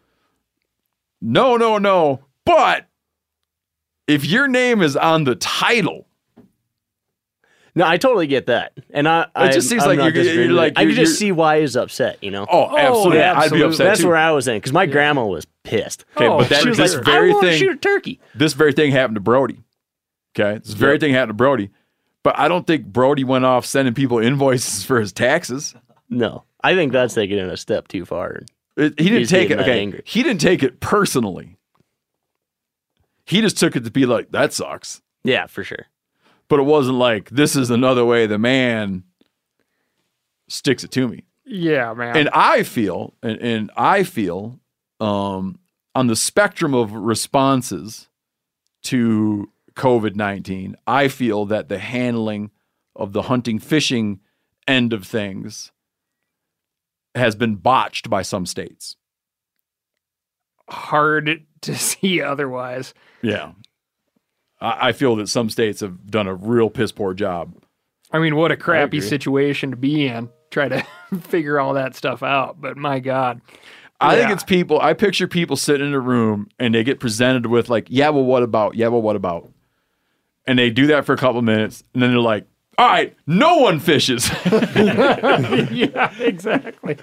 no, 1.20 1.56
no, 1.56 1.78
no. 1.78 2.20
But 2.44 2.86
if 4.06 4.24
your 4.24 4.48
name 4.48 4.82
is 4.82 4.96
on 4.96 5.24
the 5.24 5.34
title, 5.34 6.06
No, 7.74 7.86
I 7.86 7.96
totally 7.96 8.26
get 8.26 8.46
that, 8.46 8.72
and 8.90 9.06
I. 9.08 9.22
It 9.36 9.52
just 9.52 9.54
I'm- 9.54 9.60
seems 9.62 9.82
I'm 9.84 9.98
like 9.98 10.12
you're- 10.14 10.32
you're 10.34 10.48
like- 10.52 10.72
I 10.74 10.82
you're- 10.82 10.94
can 10.96 11.04
just 11.04 11.16
see 11.16 11.30
why 11.30 11.60
he's 11.60 11.76
upset. 11.76 12.18
You 12.22 12.32
know. 12.32 12.44
oh, 12.50 12.70
oh 12.72 12.76
absolutely, 12.76 13.18
yeah, 13.18 13.38
I'd 13.38 13.52
be 13.52 13.62
upset 13.62 13.86
That's 13.86 14.00
too. 14.00 14.08
where 14.08 14.16
I 14.16 14.32
was 14.32 14.48
in 14.48 14.56
because 14.56 14.72
my 14.72 14.84
grandma 14.86 15.24
was 15.26 15.46
pissed. 15.62 16.04
Okay, 16.16 16.26
Oh, 16.26 16.38
but 16.38 16.48
that, 16.48 16.62
she 16.62 16.70
was 16.70 16.78
this 16.78 16.96
like, 16.96 17.04
very 17.04 17.30
I 17.30 17.34
want 17.34 17.44
to 17.44 17.50
thing, 17.52 17.58
shoot 17.60 17.72
a 17.72 17.76
turkey. 17.76 18.18
this 18.34 18.54
very 18.54 18.72
thing 18.72 18.90
happened 18.90 19.14
to 19.14 19.20
Brody. 19.20 19.60
Okay, 20.36 20.58
this 20.58 20.72
very 20.74 20.94
Yep. 20.94 21.00
thing 21.00 21.12
happened 21.14 21.30
to 21.30 21.34
Brody, 21.34 21.70
but 22.24 22.36
I 22.36 22.48
don't 22.48 22.66
think 22.66 22.86
Brody 22.86 23.22
went 23.22 23.44
off 23.44 23.64
sending 23.64 23.94
people 23.94 24.18
invoices 24.18 24.82
for 24.84 24.98
his 24.98 25.12
taxes. 25.12 25.76
No, 26.10 26.42
I 26.62 26.74
think 26.74 26.92
that's 26.92 27.14
taking 27.14 27.38
it 27.38 27.48
a 27.48 27.56
step 27.56 27.88
too 27.88 28.04
far. 28.04 28.42
It- 28.76 28.98
he 28.98 29.04
didn't 29.04 29.18
He's 29.20 29.30
take 29.30 29.50
it. 29.50 29.58
Okay, 29.60 29.80
angry. 29.80 30.02
he 30.04 30.22
didn't 30.22 30.40
take 30.40 30.62
it 30.62 30.80
personally. 30.80 31.56
He 33.24 33.40
just 33.40 33.58
took 33.58 33.76
it 33.76 33.84
to 33.84 33.90
be 33.90 34.06
like 34.06 34.30
that 34.32 34.52
sucks. 34.52 35.02
Yeah, 35.24 35.46
for 35.46 35.62
sure. 35.64 35.86
But 36.48 36.60
it 36.60 36.64
wasn't 36.64 36.96
like 36.98 37.28
this 37.30 37.56
is 37.56 37.70
another 37.70 38.04
way 38.04 38.26
the 38.26 38.38
man 38.38 39.04
sticks 40.48 40.82
it 40.84 40.90
to 40.92 41.08
me. 41.08 41.24
Yeah, 41.44 41.94
man. 41.94 42.16
and 42.16 42.28
I 42.32 42.62
feel, 42.62 43.14
and, 43.22 43.38
and 43.40 43.70
I 43.76 44.02
feel, 44.02 44.60
um, 45.00 45.58
on 45.94 46.06
the 46.06 46.16
spectrum 46.16 46.74
of 46.74 46.92
responses 46.92 48.08
to 48.84 49.50
COVID 49.74 50.14
nineteen, 50.14 50.76
I 50.86 51.08
feel 51.08 51.44
that 51.46 51.68
the 51.68 51.78
handling 51.78 52.50
of 52.96 53.12
the 53.12 53.22
hunting 53.22 53.58
fishing 53.58 54.20
end 54.66 54.92
of 54.92 55.06
things 55.06 55.70
has 57.18 57.36
been 57.36 57.56
botched 57.56 58.08
by 58.08 58.22
some 58.22 58.46
states. 58.46 58.96
Hard 60.68 61.44
to 61.62 61.74
see 61.76 62.22
otherwise. 62.22 62.94
Yeah, 63.22 63.52
I, 64.60 64.88
I 64.88 64.92
feel 64.92 65.16
that 65.16 65.28
some 65.28 65.50
states 65.50 65.80
have 65.80 66.10
done 66.10 66.26
a 66.26 66.34
real 66.34 66.70
piss 66.70 66.92
poor 66.92 67.14
job. 67.14 67.54
I 68.10 68.18
mean, 68.18 68.36
what 68.36 68.52
a 68.52 68.56
crappy 68.56 69.00
situation 69.00 69.70
to 69.70 69.76
be 69.76 70.06
in. 70.06 70.30
Try 70.50 70.68
to 70.68 70.86
figure 71.20 71.60
all 71.60 71.74
that 71.74 71.94
stuff 71.94 72.22
out. 72.22 72.60
But 72.60 72.76
my 72.76 73.00
God. 73.00 73.40
I 74.00 74.16
think 74.16 74.30
it's 74.30 74.44
people. 74.44 74.80
I 74.80 74.94
picture 74.94 75.26
people 75.26 75.56
sitting 75.56 75.88
in 75.88 75.92
a 75.92 76.00
room 76.00 76.48
and 76.58 76.74
they 76.74 76.84
get 76.84 77.00
presented 77.00 77.46
with 77.46 77.68
like, 77.68 77.86
yeah, 77.90 78.10
well, 78.10 78.24
what 78.24 78.42
about? 78.42 78.76
Yeah, 78.76 78.88
well, 78.88 79.02
what 79.02 79.16
about? 79.16 79.50
And 80.46 80.58
they 80.58 80.70
do 80.70 80.86
that 80.86 81.04
for 81.04 81.12
a 81.12 81.16
couple 81.16 81.42
minutes, 81.42 81.82
and 81.92 82.02
then 82.02 82.10
they're 82.10 82.20
like, 82.20 82.46
all 82.78 82.86
right, 82.86 83.14
no 83.26 83.58
one 83.58 83.80
fishes, 83.80 84.30
yeah, 84.76 86.12
exactly. 86.20 86.96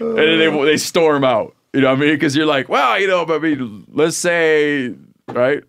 and 0.00 0.16
then 0.18 0.38
they 0.38 0.64
they 0.64 0.76
storm 0.76 1.24
out. 1.24 1.54
You 1.72 1.82
know 1.82 1.90
what 1.90 1.98
I 1.98 2.00
mean? 2.00 2.14
Because 2.14 2.34
you're 2.34 2.46
like, 2.46 2.68
well, 2.68 2.98
you 3.00 3.06
know, 3.06 3.24
but 3.26 3.36
I 3.36 3.38
mean, 3.38 3.86
let's 3.92 4.16
say, 4.16 4.94
right? 5.28 5.62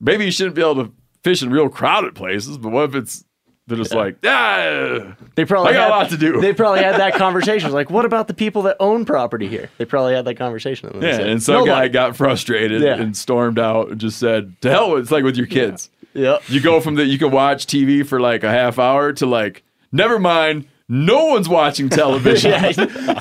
Maybe 0.00 0.24
you 0.24 0.30
shouldn't 0.30 0.54
be 0.54 0.62
able 0.62 0.76
to 0.86 0.92
fish 1.24 1.42
in 1.42 1.50
real 1.50 1.68
crowded 1.68 2.14
places, 2.14 2.58
but 2.58 2.70
what 2.70 2.88
if 2.90 2.94
it's 2.94 3.24
they're 3.66 3.76
just 3.76 3.92
like, 3.92 4.16
ah, 4.24 5.14
They 5.34 5.44
probably 5.44 5.72
I 5.72 5.74
got 5.74 5.80
had, 5.82 5.88
a 5.88 5.90
lot 5.90 6.10
to 6.10 6.16
do. 6.16 6.40
They 6.40 6.54
probably 6.54 6.82
had 6.82 6.96
that 6.98 7.14
conversation. 7.16 7.70
Like, 7.72 7.90
what 7.90 8.06
about 8.06 8.26
the 8.28 8.32
people 8.32 8.62
that 8.62 8.76
own 8.80 9.04
property 9.04 9.46
here? 9.46 9.68
They 9.76 9.84
probably 9.84 10.14
had 10.14 10.24
that 10.24 10.36
conversation. 10.36 10.88
And 10.88 11.02
they 11.02 11.08
Yeah, 11.08 11.16
said, 11.18 11.26
and 11.28 11.42
some 11.42 11.66
guy 11.66 11.70
"Nobody." 11.72 11.88
got 11.90 12.16
frustrated 12.16 12.80
Yeah. 12.80 12.94
and 12.94 13.14
stormed 13.14 13.58
out 13.58 13.90
and 13.90 14.00
just 14.00 14.18
said, 14.18 14.54
"To 14.62 14.70
hell 14.70 14.92
with 14.92 15.00
it." 15.00 15.02
It's 15.02 15.10
like 15.10 15.24
with 15.24 15.36
your 15.36 15.46
kids. 15.48 15.90
Yep. 16.14 16.42
You 16.48 16.60
go 16.60 16.80
from 16.80 16.96
that 16.96 17.06
you 17.06 17.18
can 17.18 17.30
watch 17.30 17.66
TV 17.66 18.06
for 18.06 18.20
like 18.20 18.42
a 18.42 18.50
half 18.50 18.78
hour 18.78 19.12
to 19.14 19.26
like, 19.26 19.62
never 19.92 20.18
mind, 20.18 20.66
no 20.88 21.26
one's 21.26 21.48
watching 21.48 21.88
television. 21.88 22.52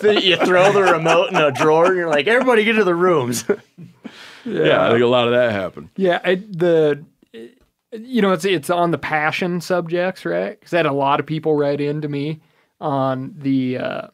Yeah, 0.04 0.12
you 0.12 0.38
throw 0.38 0.72
the 0.72 0.82
remote 0.82 1.30
in 1.30 1.36
a 1.36 1.52
drawer 1.52 1.88
and 1.88 1.98
you're 1.98 2.10
like, 2.10 2.28
everybody 2.28 2.64
get 2.64 2.74
to 2.74 2.84
the 2.84 2.96
rooms. 2.96 3.44
yeah, 4.46 4.88
I 4.88 4.92
think 4.92 5.04
a 5.04 5.08
lot 5.08 5.28
of 5.28 5.34
that 5.34 5.52
happened. 5.52 5.90
Yeah, 5.96 6.22
I, 6.24 6.36
the 6.36 7.04
you 7.92 8.22
know 8.22 8.32
it's 8.32 8.46
it's 8.46 8.70
on 8.70 8.92
the 8.92 8.98
passion 8.98 9.60
subjects, 9.62 10.26
right? 10.26 10.58
Because 10.58 10.74
I 10.74 10.78
had 10.78 10.86
a 10.86 10.94
lot 10.94 11.20
of 11.20 11.26
people 11.26 11.56
write 11.56 11.82
into 11.82 12.08
me 12.08 12.42
on 12.80 13.34
the. 13.38 13.78
Uh, 13.78 14.08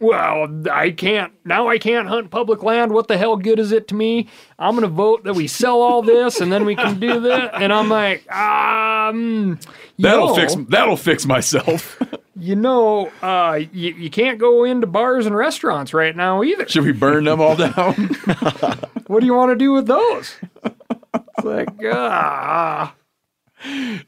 well, 0.00 0.62
I 0.70 0.90
can't 0.90 1.32
now. 1.44 1.68
I 1.68 1.78
can't 1.78 2.08
hunt 2.08 2.30
public 2.30 2.62
land. 2.62 2.92
What 2.92 3.08
the 3.08 3.16
hell 3.16 3.36
good 3.36 3.58
is 3.58 3.72
it 3.72 3.88
to 3.88 3.94
me? 3.94 4.28
I'm 4.58 4.74
gonna 4.74 4.88
vote 4.88 5.24
that 5.24 5.34
we 5.34 5.46
sell 5.46 5.80
all 5.80 6.02
this, 6.02 6.40
and 6.40 6.52
then 6.52 6.64
we 6.64 6.76
can 6.76 7.00
do 7.00 7.20
that. 7.20 7.54
And 7.54 7.72
I'm 7.72 7.88
like, 7.88 8.30
um, 8.30 9.58
That'll 9.98 10.28
know, 10.28 10.34
fix 10.34 10.54
that'll 10.68 10.96
fix 10.96 11.26
myself. 11.26 12.00
You 12.38 12.54
know, 12.54 13.06
uh, 13.22 13.60
you, 13.72 13.94
you 13.94 14.10
can't 14.10 14.38
go 14.38 14.64
into 14.64 14.86
bars 14.86 15.24
and 15.24 15.34
restaurants 15.34 15.94
right 15.94 16.14
now 16.14 16.42
either. 16.42 16.68
Should 16.68 16.84
we 16.84 16.92
burn 16.92 17.24
them 17.24 17.40
all 17.40 17.56
down? 17.56 18.10
What 19.06 19.20
do 19.20 19.26
you 19.26 19.34
want 19.34 19.52
to 19.52 19.56
do 19.56 19.72
with 19.72 19.86
those? 19.86 20.34
It's 20.64 21.44
like, 21.44 21.68
ah. 21.84 22.94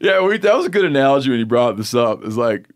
yeah, 0.01 0.21
we, 0.21 0.37
that 0.39 0.57
was 0.57 0.67
a 0.67 0.71
good 0.71 0.85
analogy 0.85 1.31
when 1.31 1.39
you 1.39 1.47
brought 1.47 1.77
this 1.77 1.95
up. 1.95 2.25
It's 2.25 2.37
like, 2.37 2.69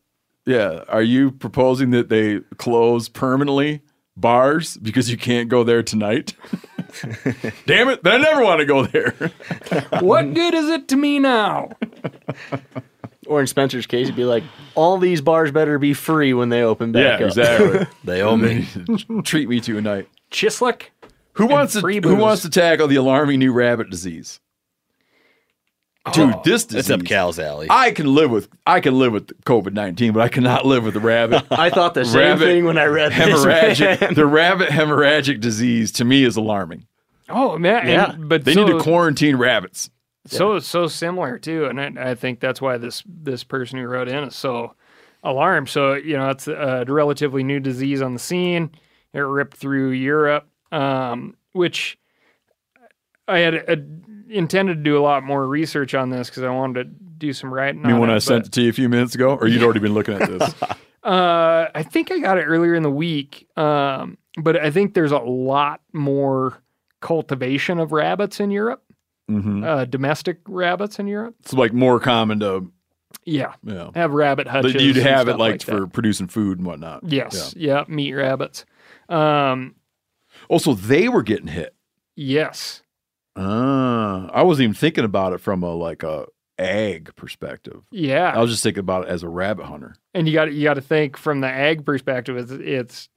yeah, 0.47 0.85
are 0.89 1.03
you 1.03 1.31
proposing 1.31 1.91
that 1.91 2.09
they 2.09 2.41
close 2.57 3.09
permanently 3.09 3.83
bars 4.17 4.77
because 4.77 5.11
you 5.11 5.17
can't 5.17 5.49
go 5.49 5.65
there 5.65 5.83
tonight? 5.83 6.35
Damn 7.67 7.89
it! 7.89 8.01
I 8.05 8.19
never 8.19 8.43
want 8.43 8.61
to 8.61 8.67
go 8.67 8.85
there. 8.87 9.15
What 10.01 10.35
good 10.35 10.55
is 10.55 10.69
it 10.69 10.89
to 10.89 10.97
me 10.97 11.19
now? 11.19 11.71
or 13.27 13.41
in 13.41 13.47
Spencer's 13.47 13.87
case, 13.87 14.07
it'd 14.07 14.17
be 14.17 14.25
like, 14.25 14.43
all 14.75 14.99
these 14.99 15.21
bars 15.21 15.51
better 15.51 15.79
be 15.79 15.95
free 15.95 16.35
when 16.35 16.49
they 16.49 16.63
open 16.63 16.93
back 16.93 17.21
yeah, 17.21 17.27
up. 17.27 17.31
exactly. 17.31 17.87
They 18.05 18.21
owe 18.21 18.37
me. 18.37 18.67
Treat 19.23 19.49
me 19.49 19.61
to 19.61 19.79
a 19.79 19.81
night. 19.81 20.09
Chislic? 20.31 20.89
Who 21.35 21.47
wants 21.47 21.75
to 21.75 21.81
free 21.81 21.97
Who 21.97 22.01
booze. 22.01 22.19
wants 22.21 22.43
to 22.43 22.51
tackle 22.51 22.89
the 22.89 22.97
alarming 22.97 23.39
new 23.39 23.53
rabbit 23.53 23.91
disease? 23.91 24.41
Dude, 26.13 26.35
this 26.45 26.65
disease. 26.65 26.89
That's 26.89 27.01
up 27.01 27.07
Cal's 27.07 27.39
alley. 27.39 27.69
I 27.71 27.93
can 27.93 28.13
live 28.13 28.31
with 28.31 28.49
I 28.67 28.81
can 28.81 28.99
live 28.99 29.13
with 29.13 29.29
COVID 29.45 29.73
nineteen, 29.73 30.13
but 30.13 30.21
I 30.21 30.29
cannot 30.29 30.67
live 30.67 30.85
with 30.85 30.95
the 30.95 31.01
rabbit 31.01 31.45
I 31.51 31.71
thought 31.71 31.95
the 31.95 32.05
same 32.05 32.19
Rabbit 32.21 32.45
thing 32.45 32.65
when 32.65 32.77
I 32.77 32.87
read 32.87 33.13
this. 33.13 33.45
hemorrhagic. 33.45 34.01
man. 34.01 34.15
the 34.15 34.27
rabbit 34.27 34.69
hemorrhagic 34.71 35.41
disease 35.41 35.93
to 35.93 36.05
me 36.05 36.25
is 36.25 36.37
alarming. 36.37 36.87
Oh 37.29 37.57
man, 37.57 37.87
Yeah. 37.87 38.13
and, 38.15 38.29
but 38.29 38.45
They 38.45 38.55
so, 38.55 38.65
need 38.65 38.73
to 38.73 38.81
quarantine 38.81 39.37
rabbits. 39.37 39.91
so 40.27 40.59
so 40.59 40.89
similar 40.89 41.39
too, 41.39 41.67
and 41.67 41.81
I, 41.81 42.11
I 42.11 42.15
think 42.17 42.41
that's 42.41 42.61
why 42.61 42.79
this 42.79 43.05
this 43.07 43.45
person 43.45 43.79
who 43.79 43.87
wrote 43.87 44.09
in 44.09 44.25
is 44.25 44.35
so 44.35 44.75
alarmed. 45.23 45.69
So 45.69 45.95
you 45.95 46.17
know, 46.17 46.31
it's 46.31 46.49
a 46.49 46.85
relatively 46.89 47.45
new 47.45 47.61
disease 47.61 48.03
on 48.03 48.13
the 48.13 48.19
scene. 48.19 48.73
It 49.15 49.21
ripped 49.21 49.57
through 49.57 49.91
Europe, 49.91 50.49
um, 50.73 51.37
which 51.53 51.97
I 53.29 53.39
had 53.39 53.55
uh, 53.69 53.77
intended 54.33 54.77
to 54.79 54.83
do 54.83 54.99
a 54.99 55.01
lot 55.03 55.23
more 55.23 55.47
research 55.47 55.95
on 55.95 56.11
this 56.11 56.29
because 56.31 56.43
I 56.43 56.51
wanted 56.51 56.75
to 56.85 57.05
do 57.19 57.33
some 57.33 57.53
writing. 57.53 57.83
I 57.85 57.89
mean, 57.89 57.95
on 57.95 58.01
when 58.01 58.11
it, 58.11 58.15
I 58.15 58.19
sent 58.19 58.47
it 58.47 58.53
to 58.53 58.63
you 58.63 58.71
a 58.71 58.73
few 58.73 58.89
minutes 58.89 59.15
ago, 59.15 59.35
or 59.37 59.47
you'd 59.47 59.63
already 59.63 59.81
been 59.81 59.95
looking 59.95 60.15
at 60.21 60.29
this. 60.29 60.55
Uh, 61.05 61.69
I 61.75 61.83
think 61.83 62.13
I 62.13 62.21
got 62.21 62.39
it 62.39 62.43
earlier 62.45 62.77
in 62.77 62.85
the 62.85 62.91
week. 62.91 63.49
Um, 63.57 64.19
but 64.41 64.57
I 64.57 64.71
think 64.71 64.95
there's 64.95 65.11
a 65.11 65.19
lot 65.19 65.81
more 65.93 66.63
cultivation 67.01 67.81
of 67.81 67.91
rabbits 67.91 68.39
in 68.39 68.53
Europe, 68.53 68.85
hmm 69.29 69.65
uh, 69.65 69.85
domestic 69.87 70.39
rabbits 70.47 71.01
in 71.01 71.09
Europe. 71.09 71.35
It's 71.41 71.53
like 71.55 71.73
more 71.73 71.99
common 71.99 72.39
to 72.39 72.71
Yeah, 73.25 73.55
you 73.65 73.75
know 73.75 73.91
have 73.97 74.13
rabbit 74.13 74.47
hutches. 74.47 74.81
you'd 74.81 74.95
have 74.95 75.27
it 75.27 75.33
stuff 75.33 75.41
like, 75.41 75.63
for 75.65 75.89
producing 75.89 76.29
food 76.29 76.59
and 76.59 76.67
whatnot. 76.69 77.03
Yes, 77.03 77.53
yeah. 77.57 77.83
meat 77.89 78.13
rabbits. 78.13 78.65
Um, 79.09 79.75
Also, 80.49 80.73
they 80.75 81.09
were 81.09 81.25
getting 81.25 81.49
hit. 81.49 81.75
yes, 82.15 82.83
Ah, 83.37 84.29
I 84.33 84.43
wasn't 84.43 84.65
even 84.65 84.75
thinking 84.75 85.05
about 85.05 85.33
it 85.33 85.39
from 85.41 85.63
a 85.63 85.75
like 85.75 86.03
a 86.03 86.27
ag 86.59 87.15
perspective. 87.17 87.83
yeah. 87.91 88.33
I 88.35 88.39
was 88.41 88.51
just 88.51 88.63
thinking 88.63 88.81
about 88.81 89.05
it 89.05 89.09
as 89.11 89.23
a 89.23 89.29
rabbit 89.29 89.65
hunter. 89.67 89.95
and 90.15 90.29
you 90.29 90.35
got 90.35 90.53
you 90.53 90.63
got 90.65 90.75
to 90.75 90.81
think 90.83 91.17
from 91.17 91.41
the 91.41 91.49
ag 91.49 91.85
perspective. 91.85 92.37
It's, 92.37 92.53
it's 92.53 93.09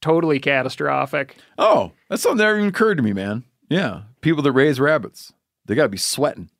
totally 0.00 0.40
catastrophic. 0.40 1.36
Oh, 1.58 1.92
that's 2.08 2.22
something 2.22 2.38
that 2.38 2.54
even 2.56 2.68
occurred 2.68 2.96
to 2.96 3.02
me, 3.02 3.12
man. 3.12 3.44
Yeah, 3.68 4.02
people 4.20 4.42
that 4.42 4.52
raise 4.52 4.80
rabbits, 4.80 5.32
they 5.66 5.74
got 5.74 5.84
to 5.84 5.88
be 5.88 5.96
sweating. 5.98 6.50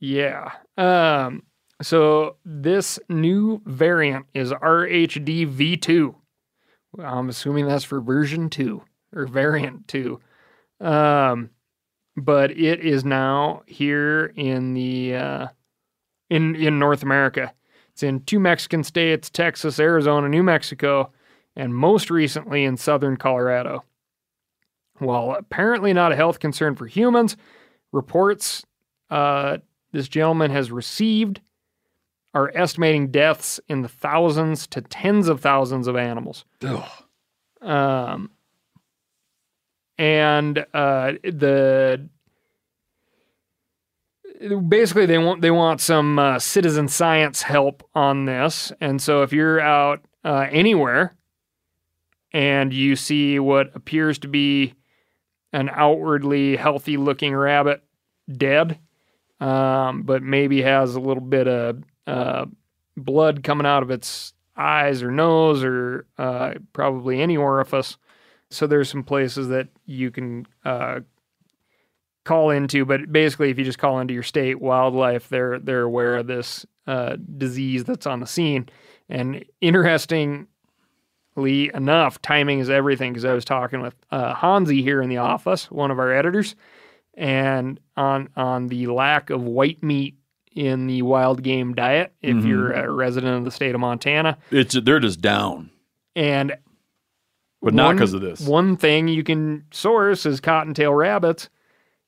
Yeah. 0.00 0.52
Um, 0.76 1.44
so 1.82 2.36
this 2.44 2.98
new 3.08 3.62
variant 3.64 4.26
is 4.34 4.50
RHD 4.52 5.46
V2. 5.54 6.14
I'm 7.02 7.28
assuming 7.28 7.66
that's 7.66 7.84
for 7.84 8.00
version 8.00 8.48
two 8.50 8.82
or 9.14 9.26
variant 9.26 9.88
two. 9.88 10.20
Um, 10.84 11.50
but 12.16 12.50
it 12.52 12.80
is 12.80 13.04
now 13.04 13.62
here 13.66 14.26
in 14.36 14.74
the 14.74 15.16
uh, 15.16 15.46
in 16.30 16.54
in 16.54 16.78
North 16.78 17.02
America. 17.02 17.52
It's 17.92 18.02
in 18.02 18.20
two 18.20 18.38
Mexican 18.38 18.84
states, 18.84 19.30
Texas, 19.30 19.78
Arizona, 19.78 20.28
New 20.28 20.42
Mexico, 20.42 21.12
and 21.56 21.74
most 21.74 22.10
recently 22.10 22.64
in 22.64 22.76
southern 22.76 23.16
Colorado. 23.16 23.84
While 24.98 25.32
apparently 25.32 25.92
not 25.92 26.12
a 26.12 26.16
health 26.16 26.38
concern 26.38 26.74
for 26.74 26.86
humans, 26.86 27.36
reports 27.92 28.64
uh, 29.10 29.58
this 29.92 30.08
gentleman 30.08 30.50
has 30.50 30.70
received 30.70 31.40
are 32.34 32.50
estimating 32.54 33.12
deaths 33.12 33.60
in 33.68 33.82
the 33.82 33.88
thousands 33.88 34.66
to 34.66 34.80
tens 34.80 35.28
of 35.28 35.40
thousands 35.40 35.86
of 35.86 35.96
animals. 35.96 36.44
Um, 37.62 38.30
and 39.98 40.58
uh, 40.74 41.12
the 41.22 42.08
basically 44.68 45.06
they 45.06 45.18
want 45.18 45.40
they 45.40 45.50
want 45.50 45.80
some 45.80 46.18
uh, 46.18 46.38
citizen 46.38 46.88
science 46.88 47.42
help 47.42 47.88
on 47.94 48.24
this, 48.24 48.72
and 48.80 49.00
so 49.00 49.22
if 49.22 49.32
you're 49.32 49.60
out 49.60 50.04
uh, 50.24 50.46
anywhere 50.50 51.14
and 52.32 52.72
you 52.72 52.96
see 52.96 53.38
what 53.38 53.74
appears 53.76 54.18
to 54.18 54.28
be 54.28 54.74
an 55.52 55.70
outwardly 55.72 56.56
healthy 56.56 56.96
looking 56.96 57.34
rabbit 57.34 57.82
dead, 58.30 58.78
um, 59.40 60.02
but 60.02 60.22
maybe 60.22 60.62
has 60.62 60.96
a 60.96 61.00
little 61.00 61.22
bit 61.22 61.46
of 61.46 61.84
uh, 62.08 62.44
blood 62.96 63.44
coming 63.44 63.66
out 63.66 63.84
of 63.84 63.90
its 63.90 64.34
eyes 64.56 65.02
or 65.02 65.12
nose 65.12 65.62
or 65.62 66.06
uh, 66.18 66.54
probably 66.72 67.20
any 67.20 67.36
orifice. 67.36 67.96
So 68.50 68.66
there's 68.66 68.88
some 68.90 69.02
places 69.02 69.48
that 69.48 69.68
you 69.86 70.10
can 70.10 70.46
uh, 70.64 71.00
call 72.24 72.50
into, 72.50 72.84
but 72.84 73.12
basically, 73.12 73.50
if 73.50 73.58
you 73.58 73.64
just 73.64 73.78
call 73.78 73.98
into 74.00 74.14
your 74.14 74.22
state 74.22 74.60
wildlife, 74.60 75.28
they're 75.28 75.58
they're 75.58 75.82
aware 75.82 76.16
of 76.16 76.26
this 76.26 76.64
uh, 76.86 77.16
disease 77.36 77.84
that's 77.84 78.06
on 78.06 78.20
the 78.20 78.26
scene. 78.26 78.68
And 79.08 79.44
interestingly 79.60 80.46
enough, 81.74 82.20
timing 82.22 82.60
is 82.60 82.70
everything. 82.70 83.12
Because 83.12 83.24
I 83.24 83.34
was 83.34 83.44
talking 83.44 83.80
with 83.80 83.94
uh, 84.10 84.34
Hansi 84.34 84.82
here 84.82 85.02
in 85.02 85.08
the 85.08 85.18
office, 85.18 85.70
one 85.70 85.90
of 85.90 85.98
our 85.98 86.12
editors, 86.12 86.54
and 87.14 87.80
on 87.96 88.28
on 88.36 88.68
the 88.68 88.86
lack 88.86 89.30
of 89.30 89.42
white 89.42 89.82
meat 89.82 90.16
in 90.52 90.86
the 90.86 91.02
wild 91.02 91.42
game 91.42 91.74
diet 91.74 92.12
if 92.22 92.36
Mhm. 92.36 92.46
you're 92.46 92.72
a 92.72 92.88
resident 92.90 93.36
of 93.38 93.44
the 93.44 93.50
state 93.50 93.74
of 93.74 93.80
Montana. 93.80 94.38
It's 94.52 94.74
they're 94.80 95.00
just 95.00 95.20
down, 95.20 95.70
And 96.14 96.54
but 97.64 97.74
not 97.74 97.94
because 97.94 98.14
of 98.14 98.20
this. 98.20 98.40
One 98.40 98.76
thing 98.76 99.08
you 99.08 99.24
can 99.24 99.64
source 99.72 100.26
is 100.26 100.40
cottontail 100.40 100.92
rabbits. 100.92 101.48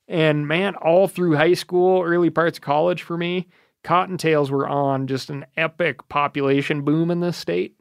And 0.07 0.47
man, 0.47 0.75
all 0.75 1.07
through 1.07 1.35
high 1.35 1.55
school, 1.55 2.01
early 2.03 2.29
parts 2.29 2.59
of 2.59 2.61
college 2.61 3.01
for 3.03 3.17
me, 3.17 3.49
cottontails 3.83 4.49
were 4.49 4.67
on 4.67 5.07
just 5.07 5.29
an 5.29 5.45
epic 5.57 6.07
population 6.07 6.83
boom 6.83 7.11
in 7.11 7.19
this 7.19 7.37
state. 7.37 7.77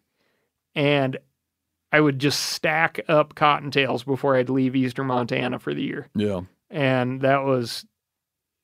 And 0.74 1.18
I 1.92 2.00
would 2.00 2.18
just 2.18 2.40
stack 2.40 3.00
up 3.08 3.34
cottontails 3.34 4.04
before 4.04 4.36
I'd 4.36 4.50
leave 4.50 4.74
eastern 4.74 5.06
Montana 5.06 5.58
for 5.58 5.72
the 5.72 5.82
year. 5.82 6.08
Yeah. 6.14 6.40
And 6.68 7.20
that 7.20 7.44
was 7.44 7.86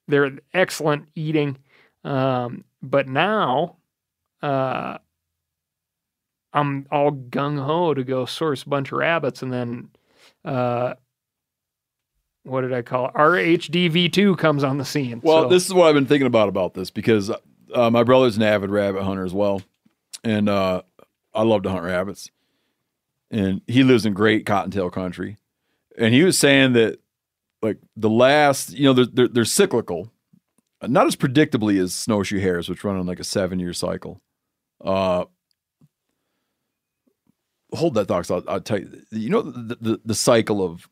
they're 0.09 0.33
excellent 0.53 1.09
eating. 1.15 1.59
Um, 2.05 2.65
but 2.83 3.07
now 3.09 3.77
uh, 4.43 4.99
I'm 6.53 6.87
all 6.91 7.13
gung 7.13 7.59
ho 7.65 7.95
to 7.95 8.05
go 8.05 8.27
source 8.27 8.63
a 8.63 8.69
bunch 8.69 8.93
of 8.93 8.99
rabbits 8.99 9.43
and 9.43 9.53
then 9.53 9.91
uh, 10.45 10.95
what 12.45 12.63
did 12.63 12.73
I 12.73 12.83
call 12.83 13.07
it? 13.09 13.15
RHDV2 13.15 14.37
comes 14.37 14.65
on 14.65 14.79
the 14.79 14.85
scene. 14.85 15.21
Well, 15.23 15.45
So- 15.45 15.49
this 15.49 15.67
is 15.67 15.75
what 15.75 15.89
I've 15.89 15.95
been 15.95 16.07
thinking 16.07 16.27
about 16.27 16.49
about 16.49 16.75
this 16.75 16.91
because 16.91 17.31
uh, 17.75 17.91
my 17.91 18.03
brother's 18.03 18.37
an 18.37 18.43
avid 18.43 18.71
rabbit 18.71 19.03
hunter 19.03 19.25
as 19.25 19.33
well, 19.33 19.63
and 20.25 20.49
uh, 20.49 20.83
I 21.35 21.43
love 21.43 21.63
to 21.63 21.71
hunt 21.71 21.85
rabbits. 21.85 22.31
And 23.31 23.63
he 23.67 23.83
lives 23.83 24.05
in 24.05 24.13
great 24.13 24.45
cottontail 24.45 24.91
country, 24.91 25.39
and 25.97 26.13
he 26.13 26.23
was 26.23 26.39
saying 26.39 26.75
that 26.75 26.99
like 27.63 27.79
the 27.97 28.11
last, 28.11 28.73
you 28.73 28.85
know, 28.85 28.93
they're 28.93 29.07
they're, 29.07 29.29
they're 29.29 29.45
cyclical, 29.47 30.13
not 30.83 31.07
as 31.07 31.17
predictably 31.17 31.81
as 31.81 31.95
snowshoe 31.95 32.41
hares, 32.41 32.69
which 32.69 32.85
run 32.85 32.97
on 32.97 33.07
like 33.07 33.21
a 33.21 33.25
seven 33.25 33.59
year 33.59 33.73
cycle. 33.73 34.21
Uh, 34.85 35.25
hold 37.75 37.95
that 37.95 38.07
thought. 38.07 38.31
I'll, 38.31 38.45
I'll 38.49 38.61
tell 38.61 38.79
you. 38.79 39.03
You 39.11 39.31
know 39.31 39.43
the, 39.43 39.77
the 39.81 40.01
the 40.05 40.15
cycle 40.15 40.65
of 40.65 40.89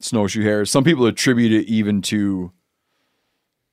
snowshoe 0.00 0.42
hares. 0.42 0.70
Some 0.70 0.84
people 0.84 1.06
attribute 1.06 1.52
it 1.52 1.66
even 1.66 2.02
to 2.02 2.52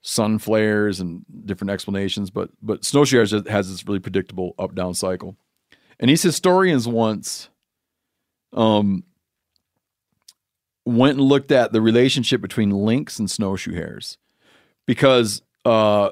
sun 0.01 0.37
flares 0.37 0.99
and 0.99 1.25
different 1.45 1.71
explanations, 1.71 2.29
but 2.29 2.49
but 2.61 2.85
snowshoe 2.85 3.17
hares 3.17 3.31
has 3.31 3.69
this 3.69 3.85
really 3.87 3.99
predictable 3.99 4.53
up 4.59 4.75
down 4.75 4.93
cycle. 4.93 5.35
And 5.99 6.09
these 6.09 6.23
historians 6.23 6.87
once 6.87 7.49
um 8.53 9.03
went 10.85 11.17
and 11.17 11.27
looked 11.27 11.51
at 11.51 11.71
the 11.73 11.81
relationship 11.81 12.41
between 12.41 12.69
lynx 12.69 13.17
and 13.17 13.29
snowshoe 13.29 13.73
hares 13.73 14.17
because 14.85 15.41
uh 15.65 16.11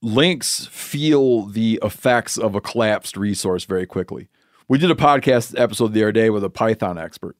lynx 0.00 0.66
feel 0.66 1.46
the 1.46 1.78
effects 1.82 2.38
of 2.38 2.54
a 2.54 2.60
collapsed 2.60 3.16
resource 3.16 3.64
very 3.64 3.86
quickly. 3.86 4.28
We 4.68 4.76
did 4.76 4.90
a 4.90 4.94
podcast 4.94 5.58
episode 5.58 5.94
the 5.94 6.02
other 6.02 6.12
day 6.12 6.28
with 6.28 6.44
a 6.44 6.50
python 6.50 6.98
expert, 6.98 7.36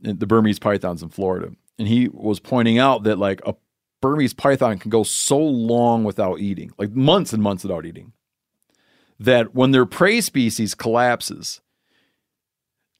the 0.00 0.26
Burmese 0.26 0.58
pythons 0.58 1.02
in 1.02 1.10
Florida, 1.10 1.52
and 1.78 1.86
he 1.86 2.08
was 2.08 2.40
pointing 2.40 2.78
out 2.78 3.02
that 3.02 3.18
like 3.18 3.42
a 3.44 3.54
Burmese 4.00 4.32
python 4.32 4.78
can 4.78 4.90
go 4.90 5.02
so 5.02 5.38
long 5.38 6.02
without 6.02 6.40
eating, 6.40 6.72
like 6.78 6.92
months 6.92 7.34
and 7.34 7.42
months 7.42 7.62
without 7.62 7.84
eating, 7.84 8.12
that 9.18 9.54
when 9.54 9.72
their 9.72 9.84
prey 9.84 10.22
species 10.22 10.74
collapses, 10.74 11.60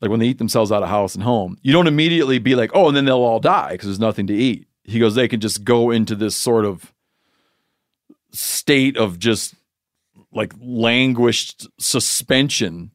like 0.02 0.10
when 0.10 0.20
they 0.20 0.26
eat 0.26 0.38
themselves 0.38 0.70
out 0.70 0.82
of 0.82 0.90
house 0.90 1.14
and 1.14 1.24
home, 1.24 1.56
you 1.62 1.72
don't 1.72 1.86
immediately 1.86 2.38
be 2.38 2.54
like, 2.54 2.70
oh, 2.74 2.88
and 2.88 2.96
then 2.96 3.06
they'll 3.06 3.16
all 3.16 3.40
die 3.40 3.72
because 3.72 3.86
there's 3.86 3.98
nothing 3.98 4.26
to 4.26 4.34
eat. 4.34 4.66
He 4.84 4.98
goes, 4.98 5.14
they 5.14 5.28
can 5.28 5.40
just 5.40 5.64
go 5.64 5.90
into 5.90 6.14
this 6.14 6.36
sort 6.36 6.66
of 6.66 6.92
state 8.32 8.98
of 8.98 9.18
just 9.18 9.54
like 10.30 10.52
languished 10.60 11.68
suspension 11.78 12.90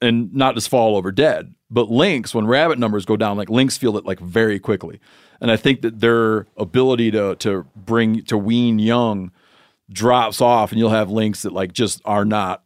and 0.00 0.32
not 0.34 0.54
just 0.54 0.68
fall 0.68 0.96
over 0.96 1.12
dead. 1.12 1.54
But 1.70 1.90
lynx, 1.90 2.34
when 2.34 2.46
rabbit 2.46 2.78
numbers 2.78 3.04
go 3.04 3.16
down, 3.16 3.36
like 3.36 3.50
lynx 3.50 3.76
feel 3.76 3.96
it 3.96 4.06
like 4.06 4.20
very 4.20 4.58
quickly. 4.58 5.00
And 5.40 5.50
I 5.50 5.56
think 5.56 5.82
that 5.82 6.00
their 6.00 6.46
ability 6.56 7.10
to 7.12 7.36
to 7.36 7.66
bring 7.76 8.24
to 8.24 8.38
wean 8.38 8.78
young 8.78 9.30
drops 9.90 10.40
off, 10.40 10.72
and 10.72 10.78
you'll 10.78 10.90
have 10.90 11.10
lynx 11.10 11.42
that 11.42 11.52
like 11.52 11.72
just 11.72 12.00
are 12.04 12.24
not 12.24 12.64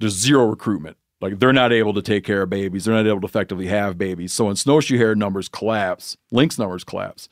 there's 0.00 0.14
zero 0.14 0.46
recruitment. 0.46 0.96
Like 1.20 1.38
they're 1.38 1.52
not 1.52 1.72
able 1.72 1.94
to 1.94 2.02
take 2.02 2.24
care 2.24 2.42
of 2.42 2.50
babies. 2.50 2.84
They're 2.84 2.94
not 2.94 3.06
able 3.06 3.20
to 3.20 3.26
effectively 3.26 3.66
have 3.68 3.96
babies. 3.96 4.32
So 4.32 4.46
when 4.46 4.56
snowshoe 4.56 4.98
hare 4.98 5.14
numbers 5.14 5.48
collapse, 5.48 6.16
lynx 6.30 6.58
numbers 6.58 6.84
collapse. 6.84 7.28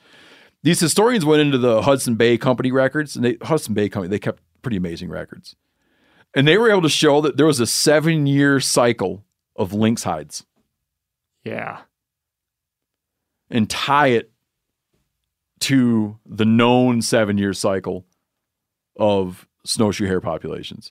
These 0.62 0.80
historians 0.80 1.24
went 1.24 1.42
into 1.42 1.58
the 1.58 1.82
Hudson 1.82 2.14
Bay 2.14 2.38
Company 2.38 2.70
records, 2.72 3.16
and 3.16 3.24
they 3.24 3.36
Hudson 3.42 3.74
Bay 3.74 3.88
Company 3.88 4.08
they 4.08 4.18
kept 4.18 4.40
pretty 4.62 4.76
amazing 4.76 5.10
records, 5.10 5.56
and 6.34 6.48
they 6.48 6.56
were 6.56 6.70
able 6.70 6.82
to 6.82 6.88
show 6.88 7.20
that 7.20 7.36
there 7.36 7.46
was 7.46 7.60
a 7.60 7.66
seven 7.66 8.26
year 8.26 8.60
cycle 8.60 9.24
of 9.56 9.72
lynx 9.72 10.02
hides 10.02 10.44
yeah. 11.44 11.80
and 13.50 13.68
tie 13.68 14.08
it 14.08 14.30
to 15.60 16.18
the 16.26 16.44
known 16.44 17.02
seven 17.02 17.38
year 17.38 17.52
cycle 17.52 18.04
of 18.96 19.46
snowshoe 19.64 20.06
hare 20.06 20.20
populations. 20.20 20.90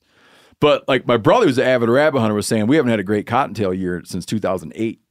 But 0.59 0.87
like 0.87 1.07
my 1.07 1.17
brother 1.17 1.47
who's 1.47 1.57
an 1.57 1.67
avid 1.67 1.89
rabbit 1.89 2.19
hunter 2.19 2.35
was 2.35 2.47
saying, 2.47 2.67
we 2.67 2.75
haven't 2.75 2.91
had 2.91 2.99
a 2.99 3.03
great 3.03 3.25
cottontail 3.25 3.73
year 3.73 4.01
since 4.05 4.25
2008 4.25 5.01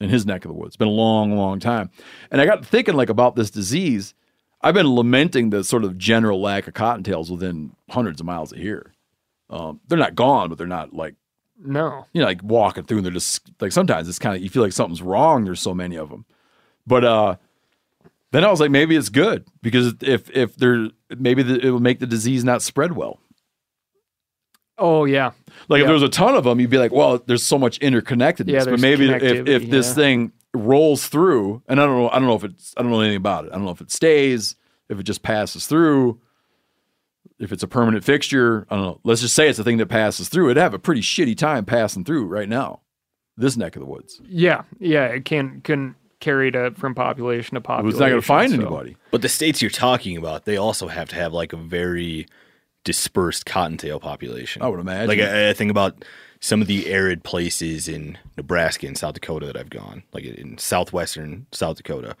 in 0.00 0.10
his 0.10 0.26
neck 0.26 0.44
of 0.44 0.48
the 0.48 0.54
woods. 0.54 0.70
It's 0.70 0.76
been 0.76 0.88
a 0.88 0.92
long, 0.92 1.36
long 1.36 1.60
time. 1.60 1.90
And 2.30 2.40
I 2.40 2.46
got 2.46 2.64
thinking 2.66 2.94
like 2.94 3.10
about 3.10 3.36
this 3.36 3.50
disease. 3.50 4.14
I've 4.60 4.74
been 4.74 4.94
lamenting 4.94 5.50
the 5.50 5.62
sort 5.62 5.84
of 5.84 5.96
general 5.96 6.40
lack 6.40 6.66
of 6.66 6.74
cottontails 6.74 7.30
within 7.30 7.76
hundreds 7.90 8.20
of 8.20 8.26
miles 8.26 8.52
of 8.52 8.58
here. 8.58 8.92
Um, 9.50 9.80
they're 9.86 9.98
not 9.98 10.16
gone, 10.16 10.48
but 10.48 10.58
they're 10.58 10.66
not 10.66 10.92
like 10.92 11.14
No. 11.60 12.06
you 12.12 12.20
know, 12.20 12.26
like 12.26 12.42
walking 12.42 12.84
through 12.84 12.98
and 12.98 13.06
they're 13.06 13.12
just 13.12 13.40
like 13.60 13.72
sometimes 13.72 14.08
it's 14.08 14.18
kind 14.18 14.36
of 14.36 14.42
you 14.42 14.48
feel 14.48 14.62
like 14.62 14.72
something's 14.72 15.02
wrong. 15.02 15.44
There's 15.44 15.60
so 15.60 15.74
many 15.74 15.96
of 15.96 16.08
them, 16.10 16.24
but 16.86 17.04
uh, 17.04 17.36
then 18.30 18.44
I 18.44 18.50
was 18.50 18.60
like, 18.60 18.70
maybe 18.70 18.94
it's 18.94 19.08
good 19.08 19.44
because 19.62 19.94
if 20.02 20.30
if 20.30 20.54
there 20.56 20.88
maybe 21.16 21.42
the, 21.42 21.58
it 21.66 21.70
will 21.70 21.80
make 21.80 21.98
the 21.98 22.06
disease 22.06 22.44
not 22.44 22.62
spread 22.62 22.92
well. 22.92 23.18
Oh 24.76 25.04
yeah. 25.04 25.32
Like 25.68 25.78
if 25.78 25.82
Yeah. 25.82 25.86
there 25.86 25.94
was 25.94 26.02
a 26.04 26.08
ton 26.08 26.36
of 26.36 26.44
them, 26.44 26.60
you'd 26.60 26.70
be 26.70 26.78
like, 26.78 26.92
well, 26.92 27.18
there's 27.26 27.42
so 27.42 27.58
much 27.58 27.80
interconnectedness. 27.80 28.48
Yeah, 28.52 28.64
but 28.64 28.80
maybe 28.80 29.10
if 29.10 29.48
if 29.48 29.70
this 29.70 29.92
thing 29.94 30.32
rolls 30.54 31.08
through, 31.08 31.62
and 31.68 31.80
I 31.80 31.86
don't 31.86 31.98
know, 31.98 32.08
I 32.10 32.18
don't 32.20 32.28
know 32.28 32.36
if 32.36 32.44
it's 32.44 32.74
I 32.76 32.82
don't 32.82 32.92
know 32.92 33.00
anything 33.00 33.16
about 33.16 33.46
it. 33.46 33.50
I 33.52 33.56
don't 33.56 33.64
know 33.64 33.72
if 33.72 33.80
it 33.80 33.90
stays, 33.90 34.54
if 34.88 35.00
it 35.00 35.02
just 35.02 35.22
passes 35.22 35.66
through. 35.66 36.20
If 37.38 37.52
it's 37.52 37.62
a 37.62 37.68
permanent 37.68 38.04
fixture, 38.04 38.66
I 38.70 38.76
don't 38.76 38.84
know. 38.84 39.00
Let's 39.04 39.20
just 39.20 39.34
say 39.34 39.48
it's 39.48 39.58
a 39.58 39.64
thing 39.64 39.78
that 39.78 39.86
passes 39.86 40.28
through. 40.28 40.50
It'd 40.50 40.60
have 40.60 40.74
a 40.74 40.78
pretty 40.78 41.02
shitty 41.02 41.36
time 41.36 41.64
passing 41.64 42.04
through 42.04 42.26
right 42.26 42.48
now, 42.48 42.80
this 43.36 43.56
neck 43.56 43.76
of 43.76 43.80
the 43.80 43.86
woods. 43.86 44.20
Yeah. 44.28 44.62
Yeah. 44.78 45.06
It 45.06 45.24
can 45.24 45.60
can 45.62 45.94
carry 46.20 46.50
to 46.50 46.72
from 46.72 46.94
population 46.94 47.54
to 47.54 47.60
population. 47.60 47.90
It's 47.90 48.00
not 48.00 48.08
going 48.08 48.20
to 48.20 48.26
find 48.26 48.50
so- 48.50 48.56
anybody. 48.58 48.96
But 49.10 49.22
the 49.22 49.28
states 49.28 49.62
you're 49.62 49.70
talking 49.70 50.16
about, 50.16 50.44
they 50.44 50.56
also 50.56 50.88
have 50.88 51.08
to 51.10 51.16
have 51.16 51.32
like 51.32 51.52
a 51.52 51.56
very 51.56 52.26
dispersed 52.84 53.46
cottontail 53.46 54.00
population. 54.00 54.62
I 54.62 54.68
would 54.68 54.80
imagine. 54.80 55.08
Like 55.08 55.20
I, 55.20 55.50
I 55.50 55.52
think 55.52 55.70
about 55.70 56.04
some 56.40 56.62
of 56.62 56.68
the 56.68 56.86
arid 56.86 57.24
places 57.24 57.88
in 57.88 58.16
Nebraska 58.36 58.86
and 58.86 58.96
South 58.96 59.14
Dakota 59.14 59.46
that 59.46 59.56
I've 59.56 59.70
gone, 59.70 60.04
like 60.12 60.24
in 60.24 60.58
southwestern 60.58 61.46
South 61.52 61.76
Dakota. 61.76 62.16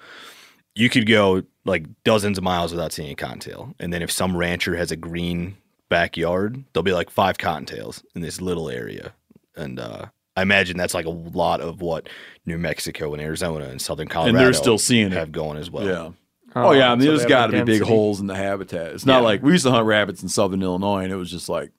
You 0.78 0.88
could 0.88 1.06
go 1.06 1.42
like 1.64 1.86
dozens 2.04 2.38
of 2.38 2.44
miles 2.44 2.70
without 2.72 2.92
seeing 2.92 3.10
a 3.10 3.14
cottontail, 3.14 3.74
and 3.80 3.92
then 3.92 4.02
if 4.02 4.10
some 4.10 4.36
rancher 4.36 4.76
has 4.76 4.90
a 4.90 4.96
green 4.96 5.56
backyard, 5.88 6.62
there'll 6.72 6.84
be 6.84 6.92
like 6.92 7.10
five 7.10 7.38
cottontails 7.38 8.02
in 8.14 8.20
this 8.22 8.40
little 8.40 8.68
area, 8.70 9.12
and 9.56 9.80
uh, 9.80 10.06
I 10.36 10.42
imagine 10.42 10.76
that's 10.76 10.94
like 10.94 11.06
a 11.06 11.10
lot 11.10 11.60
of 11.60 11.80
what 11.80 12.08
New 12.46 12.58
Mexico 12.58 13.12
and 13.12 13.20
Arizona 13.22 13.66
and 13.66 13.82
Southern 13.82 14.06
Colorado 14.08 14.38
they're 14.38 14.52
still 14.52 14.78
seeing 14.78 15.08
it. 15.08 15.12
have 15.12 15.32
going 15.32 15.58
as 15.58 15.70
well. 15.70 15.86
yeah. 15.86 16.10
Oh, 16.56 16.72
yeah, 16.72 16.90
I 16.90 16.94
mean, 16.94 17.02
so 17.02 17.06
there's 17.08 17.18
they 17.18 17.22
have 17.24 17.28
got 17.28 17.46
to 17.58 17.64
be 17.64 17.78
big 17.78 17.82
holes 17.82 18.20
in 18.20 18.26
the 18.26 18.34
habitat. 18.34 18.92
It's 18.92 19.04
not 19.04 19.18
Yeah. 19.18 19.24
like 19.24 19.42
we 19.42 19.52
used 19.52 19.64
to 19.66 19.70
hunt 19.70 19.84
rabbits 19.86 20.22
in 20.22 20.28
southern 20.30 20.62
Illinois, 20.62 21.02
and 21.04 21.12
it 21.12 21.16
was 21.16 21.30
just 21.30 21.48
like 21.48 21.72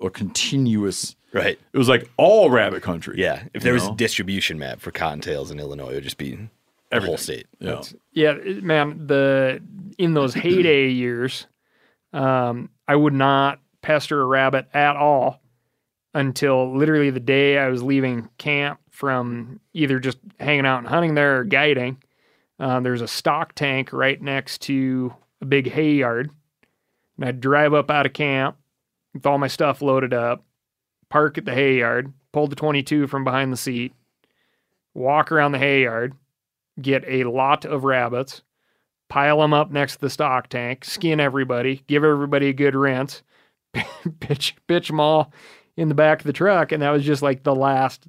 a 0.00 0.08
continuous. 0.10 1.14
Right. 1.32 1.58
It 1.72 1.78
was 1.78 1.88
like 1.90 2.08
all 2.16 2.50
rabbit 2.50 2.82
country. 2.82 3.16
Yeah, 3.18 3.42
if 3.52 3.62
there 3.62 3.72
You 3.72 3.80
was 3.80 3.84
know? 3.88 3.92
a 3.92 3.96
distribution 3.96 4.58
map 4.58 4.80
for 4.80 4.90
cottontails 4.92 5.50
in 5.50 5.60
Illinois, 5.60 5.90
it 5.90 5.94
would 5.96 6.04
just 6.04 6.16
be 6.18 6.38
the 6.90 7.00
whole 7.00 7.16
state. 7.16 7.46
Yeah. 7.58 7.82
Yeah, 8.12 8.32
man. 8.62 9.06
The 9.06 9.62
in 9.98 10.14
those 10.14 10.34
heyday 10.34 10.88
years, 10.88 11.46
um, 12.12 12.70
I 12.86 12.96
would 12.96 13.14
not 13.14 13.60
pester 13.82 14.20
a 14.20 14.26
rabbit 14.26 14.66
at 14.74 14.96
all 14.96 15.40
until 16.14 16.76
literally 16.76 17.10
the 17.10 17.20
day 17.20 17.58
I 17.58 17.68
was 17.68 17.82
leaving 17.82 18.28
camp 18.38 18.80
from 18.90 19.60
either 19.72 20.00
just 20.00 20.18
hanging 20.40 20.66
out 20.66 20.78
and 20.78 20.88
hunting 20.88 21.14
there 21.14 21.38
or 21.38 21.44
guiding. 21.44 22.02
Uh, 22.58 22.80
there's 22.80 23.02
a 23.02 23.08
stock 23.08 23.54
tank 23.54 23.92
right 23.92 24.20
next 24.20 24.62
to 24.62 25.14
a 25.40 25.44
big 25.44 25.70
hay 25.70 25.92
yard, 25.92 26.30
and 27.16 27.28
I'd 27.28 27.40
drive 27.40 27.72
up 27.72 27.90
out 27.90 28.06
of 28.06 28.12
camp 28.12 28.56
with 29.14 29.26
all 29.26 29.38
my 29.38 29.46
stuff 29.46 29.80
loaded 29.80 30.12
up, 30.12 30.44
park 31.08 31.38
at 31.38 31.44
the 31.44 31.54
hay 31.54 31.78
yard, 31.78 32.12
pull 32.32 32.48
the 32.48 32.56
22 32.56 33.06
from 33.06 33.22
behind 33.22 33.52
the 33.52 33.56
seat, 33.56 33.92
walk 34.94 35.30
around 35.30 35.52
the 35.52 35.58
hay 35.58 35.84
yard, 35.84 36.14
get 36.80 37.04
a 37.06 37.24
lot 37.24 37.64
of 37.64 37.84
rabbits, 37.84 38.42
pile 39.08 39.40
them 39.40 39.52
up 39.52 39.70
next 39.70 39.94
to 39.96 40.00
the 40.02 40.10
stock 40.10 40.48
tank, 40.48 40.84
skin 40.84 41.20
everybody, 41.20 41.82
give 41.86 42.04
everybody 42.04 42.48
a 42.48 42.52
good 42.52 42.74
rinse, 42.74 43.22
pitch 44.20 44.56
pitch 44.66 44.88
them 44.88 45.00
all 45.00 45.32
in 45.76 45.88
the 45.88 45.94
back 45.94 46.20
of 46.20 46.26
the 46.26 46.32
truck, 46.32 46.72
and 46.72 46.82
that 46.82 46.90
was 46.90 47.04
just 47.04 47.22
like 47.22 47.42
the 47.42 47.54
last. 47.54 48.06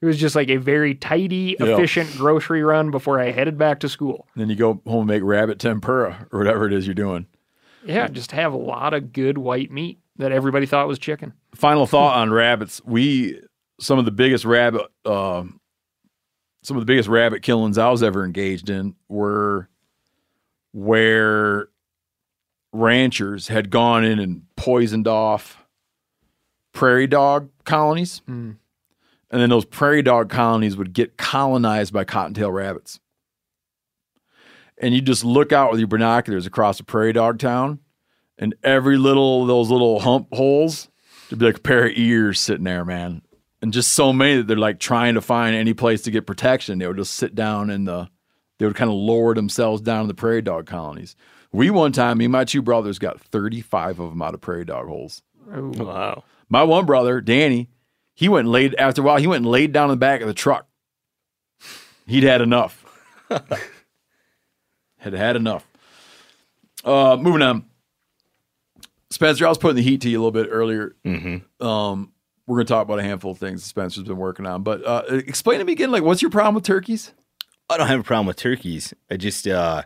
It 0.00 0.06
was 0.06 0.18
just 0.18 0.36
like 0.36 0.50
a 0.50 0.56
very 0.56 0.94
tidy, 0.94 1.56
Yeah. 1.58 1.66
efficient 1.68 2.12
grocery 2.18 2.62
run 2.62 2.90
before 2.90 3.18
I 3.20 3.30
headed 3.30 3.56
back 3.56 3.80
to 3.80 3.88
school. 3.88 4.26
Then 4.36 4.50
you 4.50 4.56
go 4.56 4.82
home 4.86 5.00
and 5.00 5.06
make 5.06 5.22
rabbit 5.22 5.58
tempura 5.58 6.26
or 6.30 6.40
whatever 6.40 6.66
it 6.66 6.74
is 6.74 6.86
you're 6.86 6.94
doing. 6.94 7.26
Yeah, 7.86 8.08
just 8.08 8.32
have 8.32 8.52
a 8.52 8.56
lot 8.58 8.92
of 8.92 9.12
good 9.14 9.38
white 9.38 9.70
meat. 9.70 9.98
that 10.16 10.30
everybody 10.30 10.66
thought 10.66 10.86
was 10.88 10.98
chicken. 10.98 11.32
Final 11.54 11.86
thought 11.86 12.16
on 12.18 12.30
rabbits. 12.32 12.80
We 12.84 13.40
some 13.80 13.98
of 13.98 14.04
the 14.04 14.10
biggest 14.10 14.44
rabbit 14.44 14.82
uh, 15.06 15.44
some 16.64 16.78
of 16.78 16.80
the 16.80 16.86
biggest 16.86 17.08
rabbit 17.08 17.42
killings 17.42 17.76
I 17.76 17.90
was 17.90 18.02
ever 18.02 18.24
engaged 18.24 18.70
in 18.70 18.94
were 19.08 19.68
where 20.72 21.68
ranchers 22.72 23.48
had 23.48 23.70
gone 23.70 24.04
in 24.04 24.18
and 24.18 24.42
poisoned 24.56 25.06
off 25.06 25.62
prairie 26.72 27.06
dog 27.06 27.50
colonies. 27.64 28.22
Mm. 28.28 28.56
And 29.30 29.40
then 29.40 29.50
those 29.50 29.66
prairie 29.66 30.02
dog 30.02 30.30
colonies 30.30 30.76
would 30.76 30.94
get 30.94 31.18
colonized 31.18 31.92
by 31.92 32.04
cottontail 32.04 32.50
rabbits. 32.50 32.98
And 34.78 34.94
you 34.94 35.02
just 35.02 35.22
look 35.22 35.52
out 35.52 35.70
with 35.70 35.80
your 35.80 35.86
binoculars 35.86 36.46
across 36.46 36.80
a 36.80 36.84
prairie 36.84 37.12
dog 37.12 37.38
town, 37.38 37.78
and 38.38 38.54
every 38.64 38.96
little 38.96 39.46
those 39.46 39.70
little 39.70 40.00
hump 40.00 40.28
holes, 40.32 40.88
there'd 41.28 41.38
be 41.38 41.46
like 41.46 41.58
a 41.58 41.60
pair 41.60 41.86
of 41.86 41.92
ears 41.94 42.40
sitting 42.40 42.64
there, 42.64 42.84
man. 42.84 43.22
And 43.64 43.72
just 43.72 43.94
so 43.94 44.12
many 44.12 44.36
that 44.36 44.46
they're 44.46 44.58
like 44.58 44.78
trying 44.78 45.14
to 45.14 45.22
find 45.22 45.56
any 45.56 45.72
place 45.72 46.02
to 46.02 46.10
get 46.10 46.26
protection. 46.26 46.80
They 46.80 46.86
would 46.86 46.98
just 46.98 47.14
sit 47.14 47.34
down 47.34 47.70
in 47.70 47.84
the 47.84 48.10
they 48.58 48.66
would 48.66 48.76
kind 48.76 48.90
of 48.90 48.94
lower 48.94 49.34
themselves 49.34 49.80
down 49.80 50.02
in 50.02 50.08
the 50.08 50.12
prairie 50.12 50.42
dog 50.42 50.66
colonies. 50.66 51.16
We 51.50 51.70
one 51.70 51.92
time, 51.92 52.18
me 52.18 52.26
and 52.26 52.32
my 52.32 52.44
two 52.44 52.60
brothers 52.60 52.98
got 52.98 53.22
35 53.22 54.00
of 54.00 54.10
them 54.10 54.20
out 54.20 54.34
of 54.34 54.42
prairie 54.42 54.66
dog 54.66 54.86
holes. 54.86 55.22
Wow. 55.46 56.24
My 56.50 56.62
one 56.62 56.84
brother, 56.84 57.22
Danny, 57.22 57.70
he 58.12 58.28
went 58.28 58.44
and 58.44 58.52
laid 58.52 58.74
after 58.74 59.00
a 59.00 59.04
while, 59.04 59.16
he 59.16 59.26
went 59.26 59.44
and 59.44 59.50
laid 59.50 59.72
down 59.72 59.84
in 59.84 59.92
the 59.92 59.96
back 59.96 60.20
of 60.20 60.26
the 60.26 60.34
truck. 60.34 60.66
He'd 62.06 62.24
had 62.24 62.42
enough. 62.42 62.84
had 64.98 65.14
had 65.14 65.36
enough. 65.36 65.66
Uh 66.84 67.16
moving 67.18 67.40
on. 67.40 67.64
Spencer, 69.08 69.46
I 69.46 69.48
was 69.48 69.56
putting 69.56 69.76
the 69.76 69.82
heat 69.82 70.02
to 70.02 70.10
you 70.10 70.18
a 70.18 70.20
little 70.20 70.32
bit 70.32 70.48
earlier. 70.50 70.96
Mm-hmm. 71.06 71.66
Um, 71.66 72.12
we're 72.46 72.56
gonna 72.56 72.66
talk 72.66 72.82
about 72.82 72.98
a 72.98 73.02
handful 73.02 73.32
of 73.32 73.38
things 73.38 73.62
that 73.62 73.68
Spencer's 73.68 74.04
been 74.04 74.16
working 74.16 74.46
on. 74.46 74.62
But 74.62 74.86
uh 74.86 75.02
explain 75.08 75.58
to 75.58 75.64
me 75.64 75.72
again, 75.72 75.90
like 75.90 76.02
what's 76.02 76.22
your 76.22 76.30
problem 76.30 76.54
with 76.54 76.64
turkeys? 76.64 77.12
I 77.70 77.78
don't 77.78 77.86
have 77.86 78.00
a 78.00 78.04
problem 78.04 78.26
with 78.26 78.36
turkeys. 78.36 78.92
I 79.10 79.16
just, 79.16 79.46
uh, 79.48 79.82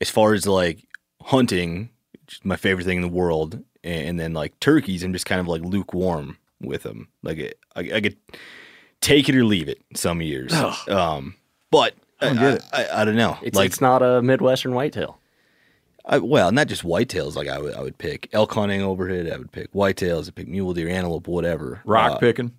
as 0.00 0.08
far 0.10 0.32
as 0.32 0.46
like 0.46 0.86
hunting, 1.22 1.90
which 2.12 2.40
my 2.44 2.56
favorite 2.56 2.84
thing 2.84 2.98
in 2.98 3.02
the 3.02 3.08
world, 3.08 3.54
and, 3.82 4.08
and 4.08 4.20
then 4.20 4.32
like 4.32 4.58
turkeys, 4.60 5.02
I'm 5.02 5.12
just 5.12 5.26
kind 5.26 5.40
of 5.40 5.48
like 5.48 5.62
lukewarm 5.62 6.38
with 6.60 6.84
them. 6.84 7.08
Like 7.22 7.56
I, 7.74 7.80
I 7.80 8.00
could 8.00 8.16
take 9.00 9.28
it 9.28 9.34
or 9.34 9.44
leave 9.44 9.68
it 9.68 9.80
some 9.94 10.22
years. 10.22 10.52
Um, 10.88 11.34
but 11.72 11.94
I, 12.20 12.26
don't 12.26 12.36
get. 12.36 12.64
I, 12.72 12.84
I, 12.84 13.02
I 13.02 13.04
don't 13.04 13.16
know. 13.16 13.36
It's, 13.42 13.56
like, 13.56 13.66
it's 13.66 13.80
not 13.80 14.02
a 14.02 14.22
Midwestern 14.22 14.72
whitetail. 14.72 15.18
I, 16.06 16.18
well, 16.18 16.52
not 16.52 16.68
just 16.68 16.82
whitetails. 16.84 17.34
Like 17.34 17.48
I 17.48 17.58
would, 17.58 17.74
I 17.74 17.82
would 17.82 17.98
pick 17.98 18.28
elk 18.32 18.52
hunting 18.52 18.82
over 18.82 19.08
it. 19.08 19.30
I 19.32 19.36
would 19.36 19.50
pick 19.52 19.72
whitetails. 19.72 20.28
I'd 20.28 20.34
pick 20.34 20.48
mule 20.48 20.72
deer, 20.74 20.88
antelope, 20.88 21.26
whatever. 21.28 21.80
Rock 21.84 22.12
Uh, 22.12 22.18
picking. 22.18 22.52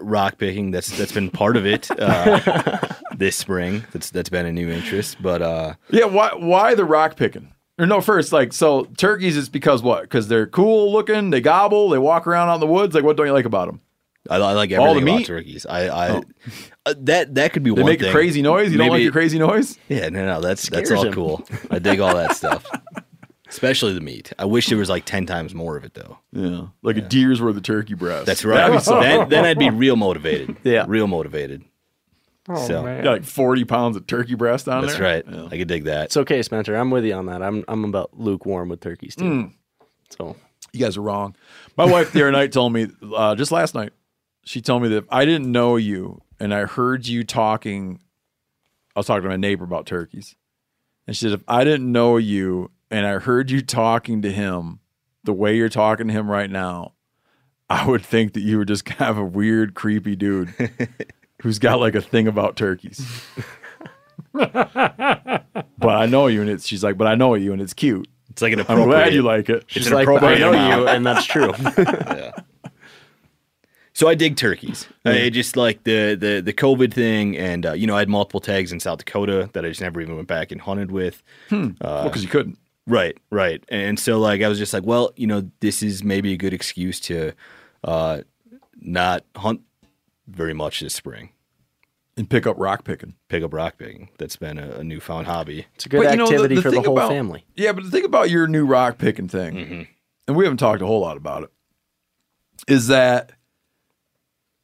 rock 0.00 0.38
picking. 0.38 0.70
That's 0.70 0.96
that's 0.96 1.12
been 1.12 1.30
part 1.30 1.56
of 1.56 1.66
it 1.66 1.90
uh, 2.00 2.78
this 3.16 3.36
spring. 3.36 3.84
That's 3.92 4.10
that's 4.10 4.30
been 4.30 4.46
a 4.46 4.52
new 4.52 4.70
interest. 4.70 5.18
But 5.20 5.42
uh, 5.42 5.74
Yeah, 5.90 6.06
why 6.06 6.30
why 6.34 6.74
the 6.74 6.84
rock 6.86 7.16
picking? 7.16 7.50
Or 7.78 7.86
no, 7.86 8.00
first, 8.00 8.32
like 8.32 8.52
so 8.52 8.84
turkeys 8.96 9.36
is 9.36 9.48
because 9.48 9.82
what? 9.82 10.02
Because 10.02 10.28
they're 10.28 10.46
cool 10.46 10.92
looking, 10.92 11.30
they 11.30 11.40
gobble, 11.40 11.88
they 11.90 11.98
walk 11.98 12.26
around 12.26 12.48
out 12.48 12.54
in 12.54 12.60
the 12.60 12.66
woods. 12.68 12.94
Like 12.94 13.02
what 13.04 13.16
don't 13.16 13.26
you 13.26 13.32
like 13.32 13.44
about 13.46 13.66
them? 13.66 13.80
I, 14.30 14.36
I 14.36 14.52
like 14.52 14.70
All 14.72 14.84
the 14.86 14.90
everything 14.90 15.02
about 15.08 15.18
meat? 15.18 15.26
turkeys. 15.26 15.66
I, 15.66 15.86
I 15.88 16.20
uh, 16.86 16.94
that 16.98 17.34
that 17.34 17.52
could 17.52 17.62
be 17.62 17.70
They 17.74 17.82
one 17.82 17.90
make 17.92 18.00
thing. 18.00 18.08
a 18.08 18.12
crazy 18.12 18.40
noise. 18.42 18.72
You 18.72 18.78
don't 18.78 18.88
like 18.88 18.92
Maybe- 18.94 19.02
your 19.04 19.12
crazy 19.12 19.38
noise? 19.38 19.78
Yeah, 19.88 20.08
no, 20.08 20.24
no, 20.24 20.40
that's 20.40 20.68
that's 20.68 20.90
all 20.90 21.04
him. 21.04 21.12
cool. 21.12 21.46
I 21.70 21.78
dig 21.78 22.00
all 22.00 22.14
that 22.14 22.34
stuff, 22.36 22.64
especially 23.48 23.92
the 23.94 24.00
meat. 24.00 24.32
I 24.38 24.44
wish 24.46 24.68
there 24.68 24.78
was 24.78 24.88
like 24.88 25.04
ten 25.04 25.26
times 25.26 25.54
more 25.54 25.76
of 25.76 25.84
it 25.84 25.94
though. 25.94 26.18
Yeah, 26.32 26.66
like 26.82 26.96
a 26.96 27.00
deer's 27.02 27.40
worth 27.42 27.56
of 27.56 27.62
turkey 27.62 27.94
breast. 27.94 28.26
That's 28.26 28.44
right. 28.44 28.82
then, 28.84 29.28
then 29.28 29.44
I'd 29.44 29.58
be 29.58 29.70
real 29.84 29.96
motivated. 29.96 30.56
Yeah. 30.64 30.84
real 30.88 31.06
motivated. 31.06 31.64
Oh 32.48 32.66
So, 32.66 32.82
man. 32.82 33.04
Got 33.04 33.10
like 33.12 33.24
forty 33.24 33.64
pounds 33.64 33.96
of 33.96 34.06
turkey 34.06 34.34
breast 34.34 34.68
on 34.68 34.82
That's 34.82 34.98
there. 34.98 35.02
right. 35.16 35.24
Yeah. 35.30 35.48
I 35.50 35.56
could 35.58 35.68
dig 35.68 35.84
that. 35.84 36.06
It's 36.06 36.16
okay, 36.18 36.42
Spencer. 36.42 36.74
I'm 36.76 36.90
with 36.90 37.04
you 37.04 37.14
on 37.14 37.26
that. 37.26 37.42
I'm 37.42 37.64
I'm 37.68 37.84
about 37.84 38.18
lukewarm 38.18 38.68
with 38.68 38.80
turkeys 38.80 39.16
too. 39.16 39.24
Mm. 39.24 39.52
So 40.10 40.36
You 40.72 40.80
guys 40.80 40.96
are 40.96 41.02
wrong. 41.02 41.36
My 41.76 41.86
wife 41.86 42.12
the 42.12 42.20
other 42.22 42.32
night 42.32 42.52
told 42.52 42.72
me, 42.72 42.88
uh, 43.16 43.34
just 43.34 43.50
last 43.50 43.74
night, 43.74 43.92
she 44.44 44.60
told 44.60 44.82
me 44.82 44.88
that 44.88 44.96
if 44.96 45.04
I 45.10 45.24
didn't 45.24 45.50
know 45.50 45.76
you 45.76 46.22
and 46.38 46.54
I 46.54 46.66
heard 46.66 47.06
you 47.06 47.24
talking, 47.24 48.00
I 48.94 49.00
was 49.00 49.06
talking 49.06 49.22
to 49.22 49.28
my 49.28 49.36
neighbor 49.36 49.64
about 49.64 49.86
turkeys. 49.86 50.36
And 51.06 51.16
she 51.16 51.24
said, 51.24 51.32
if 51.32 51.44
I 51.48 51.64
didn't 51.64 51.90
know 51.90 52.16
you 52.16 52.70
and 52.90 53.06
I 53.06 53.18
heard 53.18 53.50
you 53.50 53.62
talking 53.62 54.22
to 54.22 54.30
him 54.30 54.80
the 55.24 55.32
way 55.32 55.56
you're 55.56 55.68
talking 55.68 56.08
to 56.08 56.12
him 56.12 56.30
right 56.30 56.50
now, 56.50 56.92
I 57.68 57.86
would 57.86 58.04
think 58.04 58.34
that 58.34 58.40
you 58.40 58.58
were 58.58 58.64
just 58.64 58.84
kind 58.84 59.10
of 59.10 59.18
a 59.18 59.24
weird, 59.24 59.74
creepy 59.74 60.16
dude 60.16 60.54
who's 61.42 61.58
got 61.58 61.80
like 61.80 61.94
a 61.94 62.00
thing 62.00 62.28
about 62.28 62.56
turkeys. 62.56 63.24
but 64.32 65.42
I 65.82 66.06
know 66.06 66.26
you, 66.26 66.40
and 66.40 66.50
it's 66.50 66.66
she's 66.66 66.84
like, 66.84 66.96
but 66.96 67.06
I 67.06 67.14
know 67.14 67.34
you, 67.34 67.52
and 67.52 67.60
it's 67.60 67.74
cute. 67.74 68.08
It's 68.30 68.42
like 68.42 68.52
an 68.52 68.64
I'm 68.68 68.84
glad 68.84 69.14
you 69.14 69.22
like 69.22 69.48
it. 69.48 69.64
It's 69.64 69.72
she's 69.72 69.86
an 69.88 69.94
like, 69.94 70.06
but 70.06 70.24
I 70.24 70.38
know 70.38 70.52
you, 70.52 70.88
and 70.88 71.06
that's 71.06 71.24
true. 71.24 71.52
So 73.94 74.08
I 74.08 74.14
dig 74.16 74.36
turkeys. 74.36 74.88
I 75.04 75.30
just 75.30 75.56
like 75.56 75.84
the 75.84 76.16
the 76.16 76.40
the 76.44 76.52
COVID 76.52 76.92
thing, 76.92 77.36
and 77.36 77.64
uh, 77.64 77.72
you 77.74 77.86
know 77.86 77.94
I 77.94 78.00
had 78.00 78.08
multiple 78.08 78.40
tags 78.40 78.72
in 78.72 78.80
South 78.80 78.98
Dakota 78.98 79.48
that 79.52 79.64
I 79.64 79.68
just 79.68 79.80
never 79.80 80.00
even 80.00 80.16
went 80.16 80.26
back 80.28 80.50
and 80.50 80.60
hunted 80.60 80.90
with. 80.90 81.22
well, 81.50 81.70
because 82.04 82.22
you 82.22 82.28
couldn't. 82.28 82.58
Right, 82.86 83.16
right. 83.30 83.64
And 83.68 83.98
so 83.98 84.18
like 84.18 84.42
I 84.42 84.48
was 84.48 84.58
just 84.58 84.74
like, 84.74 84.82
well, 84.84 85.12
you 85.16 85.26
know, 85.26 85.48
this 85.60 85.82
is 85.82 86.02
maybe 86.04 86.32
a 86.32 86.36
good 86.36 86.52
excuse 86.52 86.98
to 87.00 87.32
uh, 87.84 88.22
not 88.80 89.24
hunt 89.36 89.60
very 90.26 90.54
much 90.54 90.80
this 90.80 90.94
spring. 90.94 91.30
And 92.16 92.28
pick 92.28 92.46
up 92.46 92.56
rock 92.58 92.84
picking. 92.84 93.14
Pick 93.28 93.42
up 93.42 93.52
rock 93.54 93.78
picking. 93.78 94.08
That's 94.18 94.36
been 94.36 94.58
a, 94.58 94.70
a 94.80 94.84
newfound 94.84 95.26
hobby. 95.26 95.66
It's 95.76 95.86
a 95.86 95.88
good 95.88 96.02
But, 96.02 96.10
you 96.10 96.16
know, 96.16 96.26
the- 96.26 96.32
activity 96.34 96.54
the 96.56 96.62
for 96.62 96.70
the 96.70 96.80
whole 96.82 96.96
about- 96.98 97.10
family. 97.10 97.44
Yeah, 97.56 97.72
but 97.72 97.84
the 97.84 97.90
thing 97.90 98.04
about 98.04 98.28
your 98.30 98.46
new 98.48 98.66
rock 98.66 98.98
picking 98.98 99.28
thing, 99.28 99.88
and 100.28 100.36
we 100.36 100.44
haven't 100.44 100.58
talked 100.58 100.82
a 100.82 100.86
whole 100.86 101.00
lot 101.00 101.16
about 101.16 101.44
it, 101.44 101.50
is 102.68 102.86
that 102.88 103.32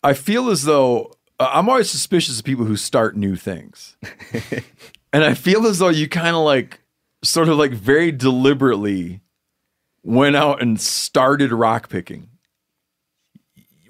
I 0.02 0.14
feel 0.14 0.50
as 0.50 0.64
though 0.64 1.12
uh, 1.38 1.50
I'm 1.52 1.68
always 1.68 1.90
suspicious 1.90 2.38
of 2.38 2.44
people 2.44 2.64
who 2.64 2.76
start 2.76 3.16
new 3.16 3.36
things. 3.36 3.96
and 5.12 5.24
I 5.24 5.34
feel 5.34 5.66
as 5.66 5.78
though 5.78 5.88
you 5.88 6.08
kind 6.08 6.36
of 6.36 6.42
like, 6.42 6.80
sort 7.22 7.48
of 7.48 7.58
like 7.58 7.72
very 7.72 8.12
deliberately 8.12 9.20
went 10.02 10.36
out 10.36 10.62
and 10.62 10.80
started 10.80 11.52
rock 11.52 11.88
picking. 11.88 12.28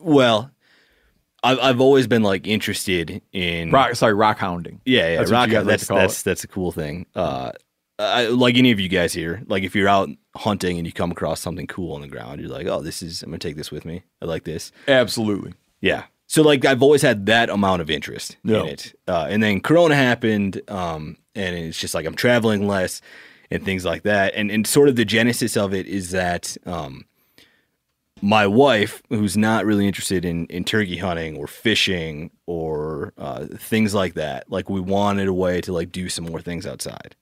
Well, 0.00 0.50
I've 1.42 1.58
I've 1.60 1.80
always 1.80 2.06
been 2.06 2.22
like 2.22 2.46
interested 2.46 3.22
in 3.32 3.70
Rock, 3.70 3.94
sorry, 3.94 4.14
rock 4.14 4.38
hounding. 4.38 4.80
Yeah, 4.84 5.08
yeah, 5.10 5.16
That's 5.18 5.30
rock. 5.30 5.48
like 5.50 5.64
that's 5.66 5.86
that's 5.86 6.20
it. 6.20 6.24
that's 6.24 6.44
a 6.44 6.48
cool 6.48 6.72
thing. 6.72 7.06
Uh, 7.14 7.52
I, 7.98 8.28
like 8.28 8.56
any 8.56 8.70
of 8.70 8.80
you 8.80 8.88
guys 8.88 9.12
here, 9.12 9.42
like 9.46 9.62
if 9.62 9.74
you're 9.74 9.88
out 9.88 10.08
hunting 10.34 10.78
and 10.78 10.86
you 10.86 10.92
come 10.92 11.10
across 11.10 11.40
something 11.40 11.66
cool 11.66 11.94
on 11.94 12.00
the 12.00 12.08
ground, 12.08 12.40
you're 12.40 12.50
like, 12.50 12.66
oh, 12.66 12.80
this 12.80 13.02
is. 13.02 13.22
I'm 13.22 13.30
gonna 13.30 13.38
take 13.38 13.56
this 13.56 13.70
with 13.70 13.84
me. 13.84 14.02
I 14.22 14.24
like 14.24 14.44
this. 14.44 14.72
Absolutely. 14.88 15.54
Yeah. 15.80 16.04
So 16.26 16.42
like 16.42 16.64
I've 16.64 16.82
always 16.82 17.02
had 17.02 17.26
that 17.26 17.50
amount 17.50 17.82
of 17.82 17.90
interest 17.90 18.36
Yeah. 18.44 18.60
in 18.62 18.66
it, 18.68 18.94
uh, 19.08 19.26
and 19.28 19.42
then 19.42 19.60
Corona 19.60 19.96
happened, 19.96 20.60
um, 20.68 21.16
and 21.34 21.56
it's 21.56 21.78
just 21.78 21.94
like 21.94 22.06
I'm 22.06 22.14
traveling 22.14 22.66
less 22.68 23.00
and 23.50 23.64
things 23.64 23.84
like 23.84 24.02
that, 24.04 24.34
and 24.36 24.50
and 24.50 24.66
sort 24.66 24.88
of 24.88 24.94
the 24.96 25.04
genesis 25.04 25.56
of 25.56 25.74
it 25.74 25.86
is 25.86 26.10
that 26.12 26.56
um, 26.66 27.04
my 28.22 28.46
wife, 28.46 29.02
who's 29.08 29.36
not 29.36 29.64
really 29.64 29.86
interested 29.88 30.24
in 30.24 30.46
in 30.46 30.62
turkey 30.64 30.98
hunting 30.98 31.36
or 31.36 31.46
fishing 31.48 32.30
or 32.46 33.12
uh, 33.18 33.46
things 33.58 33.92
like 33.94 34.14
that, 34.14 34.50
like 34.50 34.68
we 34.70 34.80
wanted 34.80 35.26
a 35.26 35.32
way 35.34 35.60
to 35.62 35.72
like 35.72 35.90
do 35.90 36.08
some 36.08 36.26
more 36.26 36.40
things 36.40 36.64
outside, 36.66 37.16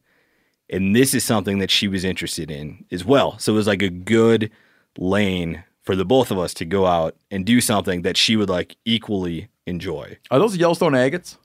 and 0.69 0.95
this 0.95 1.15
is 1.15 1.25
something 1.25 1.61
that 1.61 1.71
she 1.71 1.89
was 1.89 2.05
interested 2.05 2.51
in 2.51 2.85
as 2.91 3.05
well. 3.07 3.39
So 3.39 3.53
it 3.53 3.57
was 3.57 3.67
like 3.67 3.81
a 3.83 3.89
good 3.89 4.51
lane 4.99 5.63
for 5.89 5.97
the 5.97 6.05
both 6.05 6.31
of 6.31 6.39
us 6.39 6.53
to 6.53 6.67
go 6.67 6.85
out 6.85 7.17
and 7.31 7.47
do 7.47 7.63
something 7.63 8.03
that 8.03 8.15
she 8.15 8.37
would 8.37 8.51
like 8.51 8.77
equally 8.85 9.49
enjoy. 9.67 10.19
Are 10.31 10.39
those 10.39 10.55
Yellowstone 10.55 10.95
agates? 10.95 11.39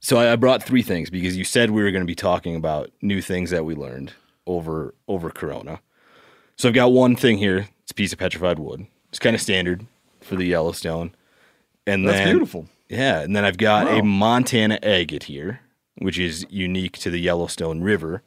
So 0.00 0.16
I, 0.16 0.32
I 0.32 0.36
brought 0.36 0.62
three 0.62 0.80
things 0.80 1.10
because 1.10 1.36
you 1.36 1.44
said 1.44 1.70
we 1.70 1.82
were 1.82 1.90
going 1.90 2.00
to 2.00 2.06
be 2.06 2.14
talking 2.14 2.56
about 2.56 2.90
new 3.02 3.20
things 3.20 3.50
that 3.50 3.66
we 3.66 3.74
learned 3.74 4.14
over 4.46 4.94
over 5.06 5.28
Corona. 5.28 5.80
So 6.56 6.70
I've 6.70 6.74
got 6.74 6.92
one 6.92 7.14
thing 7.14 7.36
here. 7.36 7.68
It's 7.82 7.90
a 7.90 7.94
piece 7.94 8.10
of 8.14 8.18
petrified 8.18 8.58
wood. 8.58 8.86
It's 9.10 9.18
kind 9.18 9.36
of 9.36 9.42
standard 9.42 9.84
for 10.22 10.34
the 10.36 10.46
Yellowstone. 10.46 11.14
And 11.86 12.08
That's 12.08 12.20
then 12.20 12.32
beautiful. 12.36 12.68
yeah, 12.88 13.20
and 13.20 13.36
then 13.36 13.44
I've 13.44 13.58
got 13.58 13.84
Wow. 13.84 13.98
a 13.98 14.02
Montana 14.02 14.78
agate 14.82 15.24
here, 15.24 15.60
which 15.98 16.18
is 16.18 16.46
unique 16.48 16.96
to 17.00 17.10
the 17.10 17.20
Yellowstone 17.20 17.82
River. 17.82 18.22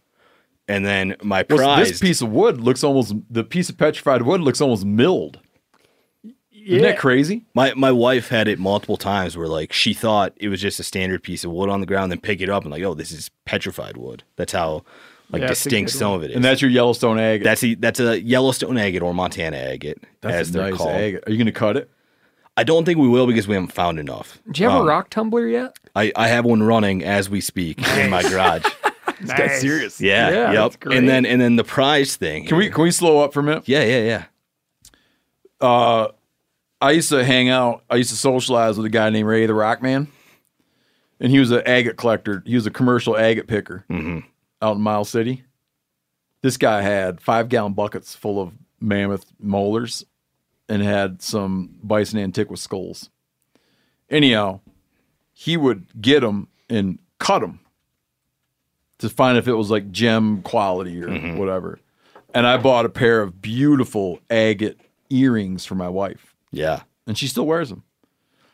And 0.68 0.86
then 0.86 1.16
my 1.24 1.44
Well, 1.50 1.58
prize. 1.58 1.90
this 1.90 2.00
piece 2.00 2.22
of 2.22 2.30
wood 2.30 2.62
looks 2.62 2.84
almost, 2.84 3.16
the 3.28 3.44
piece 3.44 3.70
of 3.72 3.78
petrified 3.80 4.22
wood 4.22 4.40
looks 4.42 4.62
almost 4.62 4.86
milled. 4.86 5.40
Isn't 6.66 6.82
that 6.84 6.98
crazy? 6.98 7.46
My 7.54 7.74
my 7.76 7.92
wife 7.92 8.30
had 8.30 8.48
it 8.48 8.60
multiple 8.60 8.98
times 8.98 9.36
where 9.38 9.48
like 9.48 9.74
she 9.74 9.94
thought 9.94 10.34
it 10.38 10.50
was 10.50 10.62
just 10.62 10.80
a 10.80 10.84
standard 10.84 11.22
piece 11.24 11.44
of 11.44 11.52
wood 11.52 11.70
on 11.70 11.80
the 11.82 11.86
ground, 11.86 12.12
then 12.12 12.20
pick 12.20 12.42
it 12.42 12.50
up 12.50 12.64
and 12.64 12.72
like, 12.72 12.84
oh, 12.84 12.94
this 12.94 13.12
is 13.12 13.30
petrified 13.46 13.98
wood. 13.98 14.24
That's 14.36 14.54
how 14.54 14.84
like 15.32 15.42
Yeah, 15.42 15.48
distinct 15.50 15.92
some 15.92 16.12
one. 16.12 16.18
of 16.20 16.24
it 16.24 16.30
is. 16.32 16.36
And 16.36 16.46
that's 16.46 16.62
your 16.62 16.70
Yellowstone 16.72 17.20
agate. 17.20 17.44
that's 17.44 17.64
a, 17.64 17.74
that's 17.76 18.00
a 18.00 18.22
Yellowstone 18.22 18.78
agate 18.78 19.02
or 19.02 19.14
Montana 19.14 19.58
agate, 19.58 19.98
That's 20.22 20.36
as 20.36 20.50
a 20.50 20.54
they're 20.54 20.70
nice 20.70 20.78
called. 20.78 20.92
agate. 20.92 21.24
Are 21.28 21.32
you 21.32 21.38
going 21.38 21.46
to 21.48 21.52
cut 21.52 21.76
it? 21.78 21.90
I 22.56 22.64
don't 22.64 22.86
think 22.86 23.00
we 23.00 23.08
will 23.08 23.26
because 23.26 23.48
we 23.48 23.56
haven't 23.56 23.74
found 23.74 24.00
enough. 24.00 24.38
Do 24.52 24.62
you 24.62 24.70
have 24.70 24.78
Um, 24.80 24.84
a 24.86 24.90
rock 24.90 25.10
tumbler 25.10 25.48
yet? 25.48 25.76
I, 25.96 26.12
I 26.16 26.28
have 26.28 26.46
one 26.46 26.62
running 26.62 27.04
as 27.04 27.30
we 27.30 27.42
speak 27.42 27.80
in 27.98 28.10
my 28.10 28.22
garage. 28.24 28.64
Nice. 29.26 29.62
serious. 29.62 30.02
Yeah, 30.02 30.30
Yeah, 30.30 30.36
yep. 30.52 30.54
that's 30.56 30.76
great. 30.76 30.98
And 30.98 31.08
then 31.08 31.26
and 31.26 31.40
then 31.40 31.56
the 31.56 31.64
prize 31.64 32.18
thing. 32.18 32.46
Can 32.46 32.58
we 32.58 32.70
can 32.70 32.84
we 32.84 32.92
slow 32.92 33.22
up 33.22 33.32
for 33.34 33.40
a 33.40 33.44
minute? 33.44 33.64
Yeah, 33.68 33.84
yeah, 33.84 34.04
yeah. 35.62 35.66
Uh, 35.66 36.08
I 36.84 36.92
used 36.92 37.10
to 37.10 37.24
hang 37.24 37.48
out. 37.48 37.84
I 37.90 37.96
used 37.96 38.10
to 38.10 38.18
socialize 38.18 38.76
with 38.76 38.86
a 38.86 38.90
guy 38.90 39.10
named 39.10 39.28
Ray 39.28 39.46
the 39.46 39.54
Rockman, 39.54 40.08
and 41.20 41.32
he 41.32 41.40
was 41.40 41.50
an 41.50 41.64
agate 41.66 41.96
collector. 41.96 42.44
He 42.46 42.56
was 42.56 42.68
a 42.68 42.72
commercial 42.72 43.18
agate 43.18 43.48
picker 43.48 43.86
mm-hmm. 43.90 44.20
out 44.62 44.76
in 44.76 44.82
Miles 44.82 45.10
City. 45.10 45.44
This 46.42 46.58
guy 46.58 46.82
had 46.82 47.22
five 47.22 47.48
gallon 47.48 47.72
buckets 47.72 48.16
full 48.16 48.42
of 48.42 48.52
mammoth 48.82 49.26
molars, 49.40 50.04
and 50.68 50.82
had 50.82 51.22
some 51.22 51.74
bison 51.82 52.20
antiqua 52.20 52.58
skulls. 52.58 53.10
Anyhow, 54.10 54.60
he 55.32 55.56
would 55.56 55.86
get 56.02 56.20
them 56.20 56.50
and 56.70 57.00
cut 57.18 57.40
them 57.40 57.62
to 58.98 59.10
find 59.10 59.38
if 59.38 59.48
it 59.48 59.54
was 59.54 59.72
like 59.72 59.90
gem 59.92 60.42
quality 60.42 61.02
or 61.02 61.08
mm-hmm. 61.08 61.38
whatever. 61.38 61.80
And 62.34 62.46
I 62.46 62.58
bought 62.58 62.86
a 62.86 62.90
pair 62.90 63.22
of 63.22 63.42
beautiful 63.42 64.20
agate 64.30 64.80
earrings 65.10 65.66
for 65.66 65.76
my 65.76 65.88
wife, 65.90 66.33
Yeah. 66.54 66.84
and 67.06 67.18
she 67.18 67.28
still 67.28 67.46
wears 67.46 67.68
them. 67.70 67.84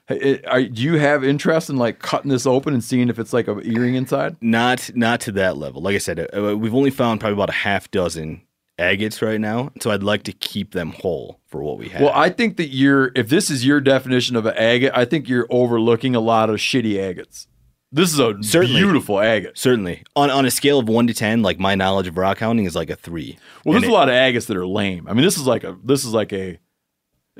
It- 0.10 0.43
are, 0.47 0.64
do 0.64 0.82
you 0.82 0.97
have 0.97 1.24
interest 1.24 1.70
in 1.70 1.78
like 1.78 2.00
cutting 2.00 2.32
this 2.32 2.47
open 2.47 2.74
and 2.74 2.84
seeing 2.84 3.10
if 3.10 3.20
it's 3.20 3.32
like 3.34 3.47
an 3.47 3.62
earring 3.64 3.93
inside? 3.93 4.38
Not 4.41 4.89
not 4.95 5.22
to 5.22 5.32
that 5.34 5.56
level. 5.58 5.84
Like 5.84 5.93
I 5.95 6.00
said, 6.00 6.28
uh, 6.36 6.58
we've 6.58 6.74
only 6.74 6.89
found 6.89 7.20
probably 7.20 7.36
about 7.36 7.50
a 7.50 7.54
half 7.54 7.91
dozen 7.91 8.41
agates 8.80 9.22
right 9.22 9.39
now, 9.39 9.72
so 9.82 9.91
I'd 9.91 10.02
like 10.02 10.24
to 10.24 10.32
keep 10.32 10.72
them 10.72 10.93
whole 10.93 11.39
for 11.47 11.62
what 11.62 11.78
we 11.78 11.89
have. 11.89 12.02
Well, 12.02 12.14
I 12.16 12.30
think 12.30 12.58
that 12.58 12.70
you're, 12.70 13.12
if 13.14 13.28
this 13.30 13.52
is 13.52 13.66
your 13.66 13.82
definition 13.82 14.36
of 14.38 14.45
an 14.47 14.56
agate, 14.56 14.93
I 14.95 15.04
think 15.06 15.28
you're 15.30 15.45
overlooking 15.50 16.16
a 16.16 16.20
lot 16.22 16.50
of 16.50 16.56
shitty 16.58 16.97
agates. 17.08 17.45
This 17.91 18.14
is 18.14 18.20
a 18.20 18.36
Certainly. 18.41 18.80
beautiful 18.80 19.20
agate. 19.20 19.58
Certainly, 19.58 20.04
on 20.16 20.30
on 20.32 20.45
a 20.45 20.52
scale 20.52 20.80
of 20.80 20.88
one 20.89 21.06
to 21.08 21.14
ten, 21.14 21.41
like 21.43 21.60
my 21.60 21.76
knowledge 21.76 22.08
of 22.08 22.18
rock 22.18 22.39
hounding 22.39 22.66
is 22.66 22.76
like 22.76 22.89
a 22.89 22.95
three. 22.95 23.38
Well, 23.66 23.76
And 23.76 23.84
there's 23.84 23.89
it- 23.91 23.93
a 23.93 23.97
lot 23.97 24.10
of 24.10 24.16
agates 24.16 24.45
that 24.47 24.58
are 24.58 24.66
lame. 24.66 25.08
I 25.08 25.14
mean, 25.14 25.24
this 25.24 25.38
is 25.38 25.45
like 25.45 25.64
a 25.64 25.78
this 25.84 26.04
is 26.06 26.14
like 26.14 26.32
a 26.34 26.58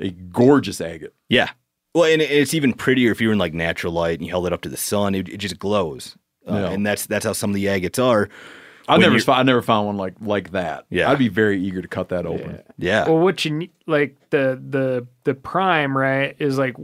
a 0.00 0.10
gorgeous 0.10 0.80
agate. 0.80 1.14
Yeah. 1.28 1.50
Well, 1.94 2.04
and 2.04 2.22
it's 2.22 2.54
even 2.54 2.72
prettier 2.72 3.10
if 3.12 3.20
you're 3.20 3.32
in 3.32 3.38
like 3.38 3.52
natural 3.54 3.92
light 3.92 4.18
and 4.18 4.24
you 4.26 4.30
held 4.32 4.46
it 4.46 4.52
up 4.52 4.60
to 4.62 4.68
the 4.68 4.76
sun. 4.76 5.14
It, 5.14 5.28
it 5.28 5.36
just 5.38 5.58
glows, 5.58 6.16
uh, 6.48 6.54
Yeah. 6.54 6.70
and 6.70 6.86
that's 6.86 7.06
that's 7.06 7.24
how 7.24 7.32
some 7.32 7.50
of 7.50 7.54
the 7.54 7.66
agates 7.66 7.98
are. 7.98 8.28
I 8.88 8.94
When 8.94 9.00
never 9.02 9.12
you're- 9.12 9.20
found, 9.24 9.38
I 9.40 9.42
never 9.44 9.62
found 9.62 9.86
one 9.86 9.96
like 9.96 10.14
like 10.20 10.50
that. 10.52 10.86
Yeah. 10.90 11.10
I'd 11.10 11.18
be 11.18 11.28
very 11.28 11.60
eager 11.60 11.82
to 11.82 11.88
cut 11.88 12.08
that 12.10 12.26
open. 12.26 12.60
Yeah. 12.78 13.08
Well, 13.08 13.18
what 13.18 13.44
you 13.44 13.50
need, 13.52 13.70
like 13.86 14.16
the 14.30 14.60
the 14.68 15.06
the 15.24 15.34
prime 15.34 15.96
right 15.96 16.34
is 16.38 16.58
like 16.58 16.76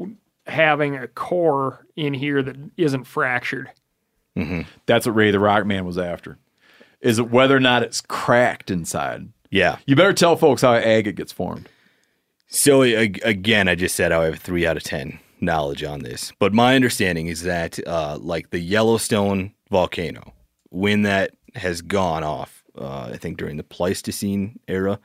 having 0.47 0.97
a 0.97 1.09
core 1.09 1.87
in 1.97 2.13
here 2.15 2.43
that 2.43 2.57
isn't 2.77 3.05
fractured. 3.05 3.71
That's 4.87 5.07
what 5.07 5.15
Ray 5.15 5.31
the 5.31 5.39
Rockman 5.39 5.85
was 5.85 5.99
after. 5.99 6.39
Is 7.01 7.19
it 7.19 7.31
whether 7.31 7.57
or 7.57 7.61
not 7.61 7.83
it's 7.83 8.01
cracked 8.01 8.71
inside? 8.71 9.29
yeah. 9.51 9.79
You 9.87 9.97
better 9.97 10.13
tell 10.13 10.37
folks 10.37 10.63
how 10.63 10.75
an 10.75 10.83
agate 10.85 11.15
gets 11.17 11.33
formed. 11.33 11.69
So 12.49 12.83
again, 12.83 13.69
I 13.69 13.75
just 13.75 13.97
said 13.97 14.13
I 14.13 14.25
have 14.25 14.39
three 14.39 14.67
out 14.67 14.77
of 14.77 14.83
ten 14.83 15.19
knowledge 15.41 15.85
on 15.85 16.01
this, 16.01 16.33
but 16.39 16.55
my 16.55 16.75
understanding 16.75 17.27
is 17.27 17.43
that 17.43 17.79
uh, 17.87 18.19
like 18.21 18.51
the 18.51 18.59
Yellowstone 18.59 19.53
volcano, 19.71 20.33
when 20.71 21.03
that 21.03 21.33
has 21.55 21.83
gone 21.83 22.25
off, 22.25 22.65
uh, 22.79 23.11
I 23.13 23.17
think 23.17 23.37
during 23.37 23.57
the 23.57 23.65
Pleistocene 23.65 24.59
era, 24.69 24.99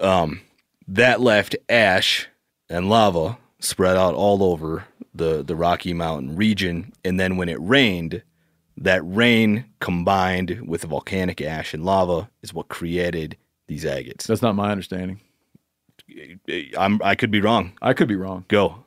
um, 0.00 0.40
that 0.88 1.20
left 1.20 1.56
ash 1.68 2.28
and 2.68 2.88
lava 2.88 3.38
spread 3.58 3.96
out 3.96 4.14
all 4.14 4.42
over 4.42 4.84
the 5.14 5.42
the 5.42 5.56
Rocky 5.56 5.92
Mountain 5.92 6.36
region, 6.36 6.92
and 7.04 7.18
then 7.18 7.36
when 7.36 7.48
it 7.48 7.58
rained, 7.60 8.22
that 8.76 9.02
rain 9.04 9.64
combined 9.80 10.62
with 10.66 10.82
the 10.82 10.86
volcanic 10.86 11.40
ash 11.40 11.74
and 11.74 11.84
lava 11.84 12.30
is 12.42 12.54
what 12.54 12.68
created 12.68 13.36
these 13.66 13.84
agates. 13.84 14.26
That's 14.26 14.42
not 14.42 14.54
my 14.54 14.70
understanding. 14.70 15.20
I'm 16.76 17.00
I 17.02 17.14
could 17.14 17.30
be 17.30 17.40
wrong. 17.40 17.72
I 17.82 17.92
could 17.92 18.08
be 18.08 18.16
wrong. 18.16 18.44
Go. 18.48 18.84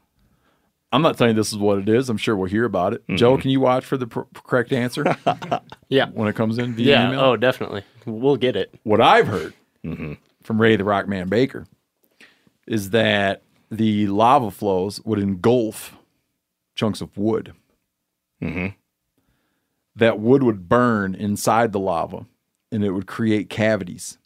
I'm 0.92 1.02
not 1.04 1.18
telling 1.18 1.36
you 1.36 1.40
this 1.40 1.52
is 1.52 1.58
what 1.58 1.78
it 1.78 1.88
is. 1.88 2.10
I'm 2.10 2.18
sure 2.18 2.36
we'll 2.36 2.50
hear 2.50 2.66
about 2.66 2.94
it. 2.94 3.04
Joe, 3.16 3.34
mm-hmm. 3.34 3.42
can 3.42 3.52
you 3.52 3.60
watch 3.60 3.86
for 3.86 3.96
the 3.96 4.08
pr- 4.08 4.22
correct 4.34 4.74
answer 4.74 5.04
Yeah. 5.90 6.08
when 6.14 6.28
it 6.28 6.36
comes 6.36 6.58
in 6.58 6.74
via 6.74 6.88
Yeah. 6.88 7.08
email? 7.10 7.20
Oh, 7.20 7.36
definitely. 7.38 7.84
We'll 8.08 8.38
get 8.38 8.56
it. 8.56 8.74
what 8.84 9.00
I've 9.00 9.28
heard 9.28 9.54
mm-hmm. 9.86 10.14
from 10.42 10.60
Ray 10.60 10.76
the 10.78 10.84
Rockman 10.84 11.30
Baker 11.30 11.68
is 12.66 12.90
that 12.90 13.44
the 13.70 14.08
lava 14.08 14.50
flows 14.50 15.00
would 15.06 15.20
engulf 15.20 15.96
chunks 16.74 17.02
of 17.02 17.16
wood. 17.18 17.54
Mm-hmm. 18.42 18.68
That 19.96 20.20
wood 20.20 20.42
would 20.44 20.68
burn 20.70 21.14
inside 21.14 21.72
the 21.72 21.80
lava 21.80 22.26
and 22.72 22.84
it 22.84 22.92
would 22.92 23.06
create 23.08 23.50
cavities. 23.50 24.18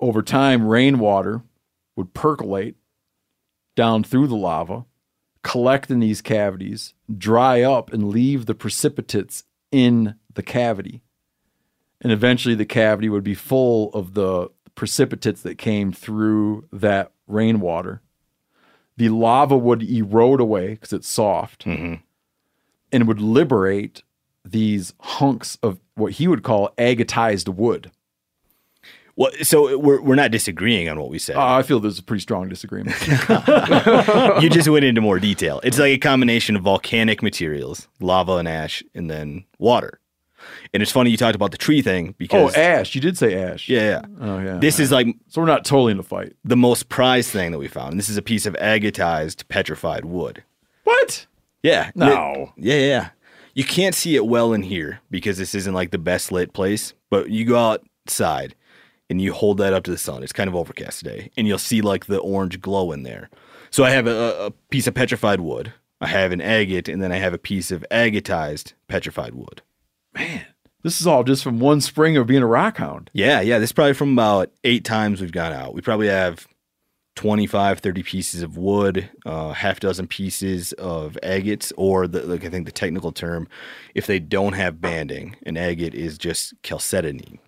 Over 0.00 0.22
time, 0.22 0.66
rainwater 0.66 1.42
would 1.96 2.14
percolate 2.14 2.76
down 3.76 4.02
through 4.02 4.26
the 4.26 4.36
lava, 4.36 4.86
collect 5.42 5.90
in 5.90 6.00
these 6.00 6.22
cavities, 6.22 6.94
dry 7.16 7.62
up, 7.62 7.92
and 7.92 8.08
leave 8.08 8.46
the 8.46 8.54
precipitates 8.54 9.44
in 9.70 10.14
the 10.32 10.42
cavity 10.42 11.02
and 12.00 12.12
eventually 12.12 12.54
the 12.54 12.64
cavity 12.64 13.08
would 13.08 13.24
be 13.24 13.34
full 13.34 13.90
of 13.92 14.14
the 14.14 14.50
precipitates 14.74 15.42
that 15.42 15.58
came 15.58 15.92
through 15.92 16.66
that 16.72 17.12
rainwater. 17.26 18.00
The 18.96 19.10
lava 19.10 19.56
would 19.56 19.82
erode 19.82 20.40
away 20.40 20.70
because 20.70 20.92
it's 20.92 21.08
soft 21.08 21.64
mm-hmm. 21.64 21.94
and 22.92 23.08
would 23.08 23.20
liberate 23.20 24.02
these 24.44 24.94
hunks 25.00 25.58
of 25.62 25.80
what 25.94 26.12
he 26.12 26.26
would 26.26 26.42
call 26.42 26.72
agatized 26.78 27.48
wood. 27.48 27.90
Well, 29.20 29.32
so 29.42 29.76
we're 29.76 30.00
we're 30.00 30.14
not 30.14 30.30
disagreeing 30.30 30.88
on 30.88 30.98
what 30.98 31.10
we 31.10 31.18
said. 31.18 31.36
Uh, 31.36 31.56
I 31.56 31.62
feel 31.62 31.78
there's 31.78 31.98
a 31.98 32.02
pretty 32.02 32.22
strong 32.22 32.48
disagreement. 32.48 32.96
you 34.42 34.48
just 34.48 34.66
went 34.66 34.86
into 34.86 35.02
more 35.02 35.18
detail. 35.18 35.60
It's 35.62 35.78
like 35.78 35.90
a 35.90 35.98
combination 35.98 36.56
of 36.56 36.62
volcanic 36.62 37.22
materials, 37.22 37.86
lava 38.00 38.36
and 38.36 38.48
ash, 38.48 38.82
and 38.94 39.10
then 39.10 39.44
water. 39.58 40.00
And 40.72 40.82
it's 40.82 40.90
funny 40.90 41.10
you 41.10 41.18
talked 41.18 41.34
about 41.34 41.50
the 41.50 41.58
tree 41.58 41.82
thing 41.82 42.14
because 42.16 42.40
oh, 42.40 42.46
because 42.46 42.56
ash. 42.56 42.94
You 42.94 43.02
did 43.02 43.18
say 43.18 43.34
ash. 43.34 43.68
yeah, 43.68 43.80
yeah. 43.82 44.02
Oh, 44.22 44.38
yeah. 44.38 44.56
This 44.56 44.80
is 44.80 44.90
like 44.90 45.06
so 45.28 45.42
we're 45.42 45.46
not 45.46 45.66
totally 45.66 45.92
in 45.92 45.98
a 45.98 46.02
fight. 46.02 46.32
the 46.42 46.56
most 46.56 46.88
prized 46.88 47.30
thing 47.30 47.52
that 47.52 47.58
we 47.58 47.68
found. 47.68 47.98
This 47.98 48.08
is 48.08 48.16
a 48.16 48.22
piece 48.22 48.46
of 48.46 48.56
agatized 48.56 49.46
petrified 49.48 50.06
wood. 50.06 50.44
What? 50.84 51.26
Yeah. 51.62 51.90
No. 51.94 52.54
Yeah, 52.56 52.74
yeah, 52.76 52.86
yeah. 52.86 53.08
You 53.52 53.64
can't 53.64 53.94
see 53.94 54.16
it 54.16 54.24
well 54.24 54.54
in 54.54 54.62
here 54.62 55.00
because 55.10 55.36
this 55.36 55.54
isn't 55.54 55.74
like 55.74 55.90
the 55.90 55.98
best 55.98 56.32
lit 56.32 56.54
place, 56.54 56.94
but 57.10 57.28
you 57.28 57.44
go 57.44 57.58
outside 58.06 58.54
and 59.10 59.20
you 59.20 59.32
hold 59.34 59.58
that 59.58 59.74
up 59.74 59.82
to 59.84 59.90
the 59.90 59.98
sun. 59.98 60.22
It's 60.22 60.32
kind 60.32 60.48
of 60.48 60.56
overcast 60.56 61.00
today, 61.00 61.30
and 61.36 61.46
you'll 61.46 61.58
see 61.58 61.82
like 61.82 62.06
the 62.06 62.18
orange 62.18 62.60
glow 62.60 62.92
in 62.92 63.02
there. 63.02 63.28
So 63.68 63.84
I 63.84 63.90
have 63.90 64.06
a, 64.06 64.46
a 64.46 64.50
piece 64.70 64.86
of 64.86 64.94
petrified 64.94 65.40
wood, 65.40 65.72
I 66.00 66.06
have 66.06 66.32
an 66.32 66.40
agate, 66.40 66.88
and 66.88 67.02
then 67.02 67.12
I 67.12 67.16
have 67.16 67.34
a 67.34 67.38
piece 67.38 67.70
of 67.70 67.84
agatized 67.90 68.72
petrified 68.88 69.34
wood. 69.34 69.62
Man, 70.14 70.46
this 70.82 71.00
is 71.00 71.06
all 71.06 71.24
just 71.24 71.42
from 71.42 71.60
one 71.60 71.80
spring 71.80 72.16
of 72.16 72.26
being 72.26 72.42
a 72.42 72.46
rock 72.46 72.78
hound. 72.78 73.10
Yeah, 73.12 73.40
yeah. 73.40 73.58
This 73.58 73.68
is 73.68 73.72
probably 73.72 73.92
from 73.92 74.12
about 74.14 74.50
eight 74.64 74.84
times 74.84 75.20
we've 75.20 75.30
gone 75.30 75.52
out. 75.52 75.74
We 75.74 75.82
probably 75.82 76.08
have 76.08 76.46
25, 77.16 77.80
30 77.80 78.02
pieces 78.02 78.42
of 78.42 78.56
wood, 78.56 79.10
uh, 79.26 79.52
half 79.52 79.80
dozen 79.80 80.06
pieces 80.06 80.72
of 80.74 81.18
agates, 81.22 81.72
or 81.76 82.06
the, 82.08 82.22
like 82.22 82.44
I 82.44 82.48
think 82.48 82.64
the 82.64 82.72
technical 82.72 83.12
term, 83.12 83.46
if 83.94 84.06
they 84.06 84.18
don't 84.18 84.54
have 84.54 84.80
banding, 84.80 85.36
an 85.44 85.56
agate 85.56 85.94
is 85.94 86.16
just 86.16 86.54
chalcedony. 86.62 87.40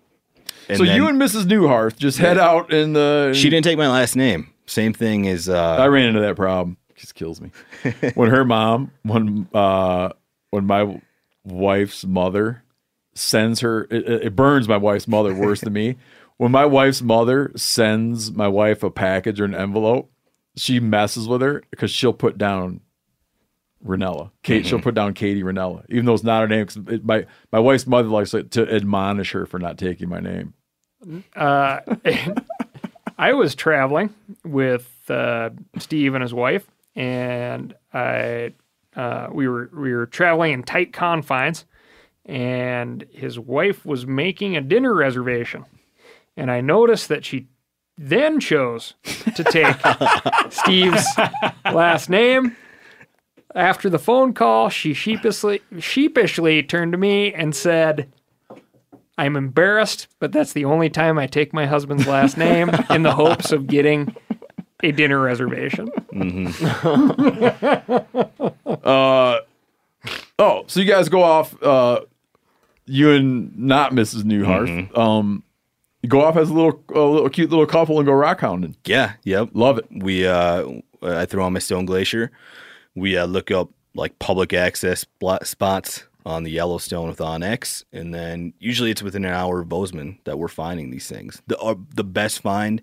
And 0.69 0.77
so 0.77 0.83
you 0.83 1.07
and 1.07 1.21
Mrs. 1.21 1.45
Neuharth 1.45 1.97
just 1.97 2.17
head 2.17 2.37
out 2.37 2.71
in 2.71 2.93
the. 2.93 3.33
she 3.35 3.49
didn't 3.49 3.63
take 3.65 3.77
my 3.77 3.89
last 3.89 4.15
name. 4.15 4.49
Same 4.65 4.93
thing 4.93 5.27
as 5.27 5.49
uh, 5.49 5.75
I 5.75 5.87
ran 5.87 6.07
into 6.09 6.21
that 6.21 6.35
problem. 6.35 6.77
Just 6.95 7.15
kills 7.15 7.41
me. 7.41 7.51
when 8.13 8.29
her 8.29 8.45
mom, 8.45 8.91
when 9.03 9.47
uh, 9.53 10.09
when 10.51 10.65
my 10.65 11.01
wife's 11.43 12.05
mother 12.05 12.63
sends 13.13 13.59
her, 13.59 13.83
it, 13.91 14.07
it 14.07 14.23
it 14.27 14.35
burns 14.35 14.67
my 14.67 14.77
wife's 14.77 15.07
mother 15.07 15.33
worse 15.33 15.61
than 15.61 15.73
me. 15.73 15.97
When 16.37 16.51
my 16.51 16.65
wife's 16.65 17.03
mother 17.03 17.51
sends 17.55 18.31
my 18.31 18.47
wife 18.47 18.81
a 18.81 18.89
package 18.89 19.39
or 19.39 19.45
an 19.45 19.53
envelope, 19.53 20.11
she 20.57 20.79
messes 20.79 21.27
with 21.27 21.41
her 21.41 21.61
because 21.69 21.91
she'll 21.91 22.11
put 22.11 22.39
down 22.39 22.81
Rinella. 23.85 24.31
Kate, 24.43 24.65
she'll 24.65 24.79
put 24.81 24.95
down 24.95 25.13
Katie 25.13 25.43
Rinella, 25.43 25.83
even 25.89 26.05
though 26.05 26.13
it's 26.13 26.23
not 26.23 26.41
her 26.41 26.47
name. 26.47 26.65
'cause 26.65 26.77
it, 26.87 27.03
my 27.05 27.25
my 27.51 27.59
wife's 27.59 27.85
mother 27.87 28.07
likes 28.09 28.31
to, 28.31 28.43
to 28.43 28.69
admonish 28.73 29.31
her 29.31 29.45
for 29.45 29.59
not 29.59 29.77
taking 29.77 30.09
my 30.09 30.19
name. 30.19 30.53
Uh, 31.35 31.79
I 33.17 33.33
was 33.33 33.55
traveling 33.55 34.13
with 34.43 34.89
uh, 35.09 35.49
Steve 35.79 36.13
and 36.15 36.21
his 36.21 36.33
wife, 36.33 36.65
and 36.95 37.75
I 37.93 38.53
uh, 38.95 39.27
we 39.31 39.47
were 39.47 39.69
we 39.73 39.93
were 39.93 40.05
traveling 40.05 40.53
in 40.53 40.63
tight 40.63 40.93
confines, 40.93 41.65
and 42.25 43.05
his 43.11 43.37
wife 43.37 43.85
was 43.85 44.07
making 44.07 44.55
a 44.55 44.61
dinner 44.61 44.93
reservation. 44.93 45.65
And 46.37 46.49
I 46.49 46.61
noticed 46.61 47.09
that 47.09 47.25
she 47.25 47.47
then 47.97 48.39
chose 48.39 48.95
to 49.35 49.43
take 49.43 49.75
Steve's 50.51 51.05
last 51.65 52.09
name. 52.09 52.55
After 53.55 53.89
the 53.89 53.99
phone 53.99 54.33
call, 54.33 54.69
she 54.69 54.93
sheepishly, 54.93 55.61
sheepishly 55.79 56.63
turned 56.63 56.91
to 56.93 56.97
me 56.97 57.33
and 57.33 57.55
said, 57.55 58.09
I'm 59.17 59.35
embarrassed, 59.35 60.07
but 60.19 60.31
that's 60.31 60.53
the 60.53 60.65
only 60.65 60.89
time 60.89 61.19
I 61.19 61.27
take 61.27 61.53
my 61.53 61.65
husband's 61.67 62.07
last 62.07 62.35
name 62.37 62.71
in 62.89 63.03
the 63.03 63.13
hopes 63.13 63.51
of 63.51 63.67
getting 63.67 64.15
a 64.83 64.91
dinner 64.91 65.19
reservation. 65.19 65.89
Uh, 68.83 69.39
oh, 70.37 70.65
so 70.67 70.81
you 70.81 70.85
guys 70.85 71.07
go 71.07 71.23
off. 71.23 71.55
Uh, 71.63 72.01
you 72.85 73.11
and 73.11 73.57
not 73.57 73.93
Mrs. 73.93 74.23
Neuharth. 74.23 74.97
Um, 74.97 75.41
you 76.01 76.09
go 76.09 76.21
off 76.21 76.35
as 76.35 76.49
a 76.49 76.53
little, 76.53 76.83
a 76.93 76.99
little 76.99 77.29
cute 77.29 77.49
little 77.49 77.65
couple 77.65 77.97
and 77.97 78.05
go 78.05 78.11
rock 78.11 78.41
hounding. 78.41 78.75
Yeah, 78.83 79.13
yep. 79.23 79.49
Love 79.53 79.77
it. 79.77 79.85
We 79.89 80.27
uh, 80.27 80.67
I 81.01 81.25
throw 81.25 81.45
on 81.45 81.53
my 81.53 81.59
Stone 81.59 81.85
Glacier. 81.85 82.29
We 82.95 83.17
uh, 83.17 83.25
look 83.25 83.51
up 83.51 83.69
like 83.95 84.17
public 84.19 84.53
access 84.53 85.05
spots 85.43 86.03
on 86.25 86.43
the 86.43 86.51
Yellowstone 86.51 87.09
with 87.09 87.19
OnX, 87.19 87.83
and 87.91 88.13
then 88.13 88.53
usually 88.59 88.91
it's 88.91 89.03
within 89.03 89.25
an 89.25 89.33
hour 89.33 89.61
of 89.61 89.69
Bozeman 89.69 90.19
that 90.23 90.39
we're 90.39 90.47
finding 90.47 90.91
these 90.91 91.07
things. 91.07 91.41
The 91.47 91.57
uh, 91.59 91.75
the 91.93 92.03
best 92.03 92.41
find 92.41 92.81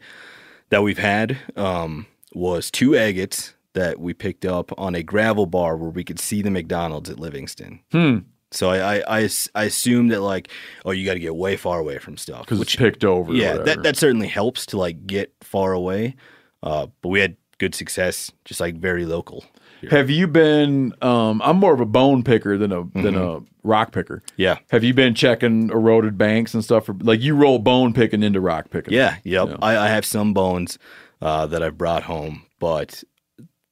that 0.70 0.82
we've 0.82 0.98
had 0.98 1.38
um, 1.56 2.06
was 2.32 2.70
two 2.70 2.94
agates 2.94 3.54
that 3.72 4.00
we 4.00 4.12
picked 4.12 4.44
up 4.44 4.72
on 4.78 4.94
a 4.94 5.02
gravel 5.02 5.46
bar 5.46 5.76
where 5.76 5.90
we 5.90 6.04
could 6.04 6.18
see 6.18 6.42
the 6.42 6.50
McDonald's 6.50 7.08
at 7.08 7.20
Livingston. 7.20 7.80
Hmm. 7.92 8.18
So 8.50 8.70
I 8.70 8.96
I, 8.98 9.18
I, 9.20 9.28
I 9.54 9.64
assumed 9.64 10.10
that 10.10 10.20
like 10.20 10.48
oh 10.84 10.90
you 10.90 11.06
got 11.06 11.14
to 11.14 11.20
get 11.20 11.36
way 11.36 11.56
far 11.56 11.78
away 11.78 11.98
from 11.98 12.16
stuff 12.16 12.40
Because 12.40 12.60
it's 12.60 12.76
picked 12.76 13.04
over. 13.04 13.32
yeah, 13.32 13.58
that 13.58 13.82
that 13.84 13.96
certainly 13.96 14.28
helps 14.28 14.66
to 14.66 14.78
like 14.78 15.06
get 15.06 15.32
far 15.40 15.72
away. 15.72 16.16
Uh, 16.62 16.88
but 17.00 17.08
we 17.08 17.20
had 17.20 17.36
good 17.58 17.74
success, 17.74 18.30
just 18.44 18.60
like 18.60 18.76
very 18.76 19.06
local. 19.06 19.44
Have 19.90 20.10
you 20.10 20.26
been? 20.26 20.94
Um, 21.00 21.40
I'm 21.42 21.56
more 21.56 21.72
of 21.72 21.80
a 21.80 21.86
bone 21.86 22.22
picker 22.22 22.58
than 22.58 22.72
a 22.72 22.84
than 22.94 23.14
a 23.16 23.40
rock 23.62 23.92
picker. 23.92 24.16
Mm-hmm. 24.18 24.42
Yeah, 24.42 24.58
Have 24.70 24.84
you 24.84 24.92
been 24.94 25.14
checking 25.14 25.70
eroded 25.70 26.18
banks 26.18 26.54
and 26.54 26.62
stuff? 26.64 26.86
For, 26.86 26.94
like 27.00 27.20
you 27.20 27.34
roll 27.34 27.58
bone 27.58 27.92
picking 27.92 28.22
into 28.22 28.40
rock 28.40 28.70
picking. 28.70 28.92
yeah, 28.94 29.16
yep. 29.24 29.58
I, 29.62 29.76
I 29.76 29.88
have 29.88 30.04
some 30.04 30.34
bones 30.34 30.78
uh, 31.22 31.46
that 31.46 31.62
I've 31.62 31.78
brought 31.78 32.02
home, 32.04 32.42
but 32.58 33.02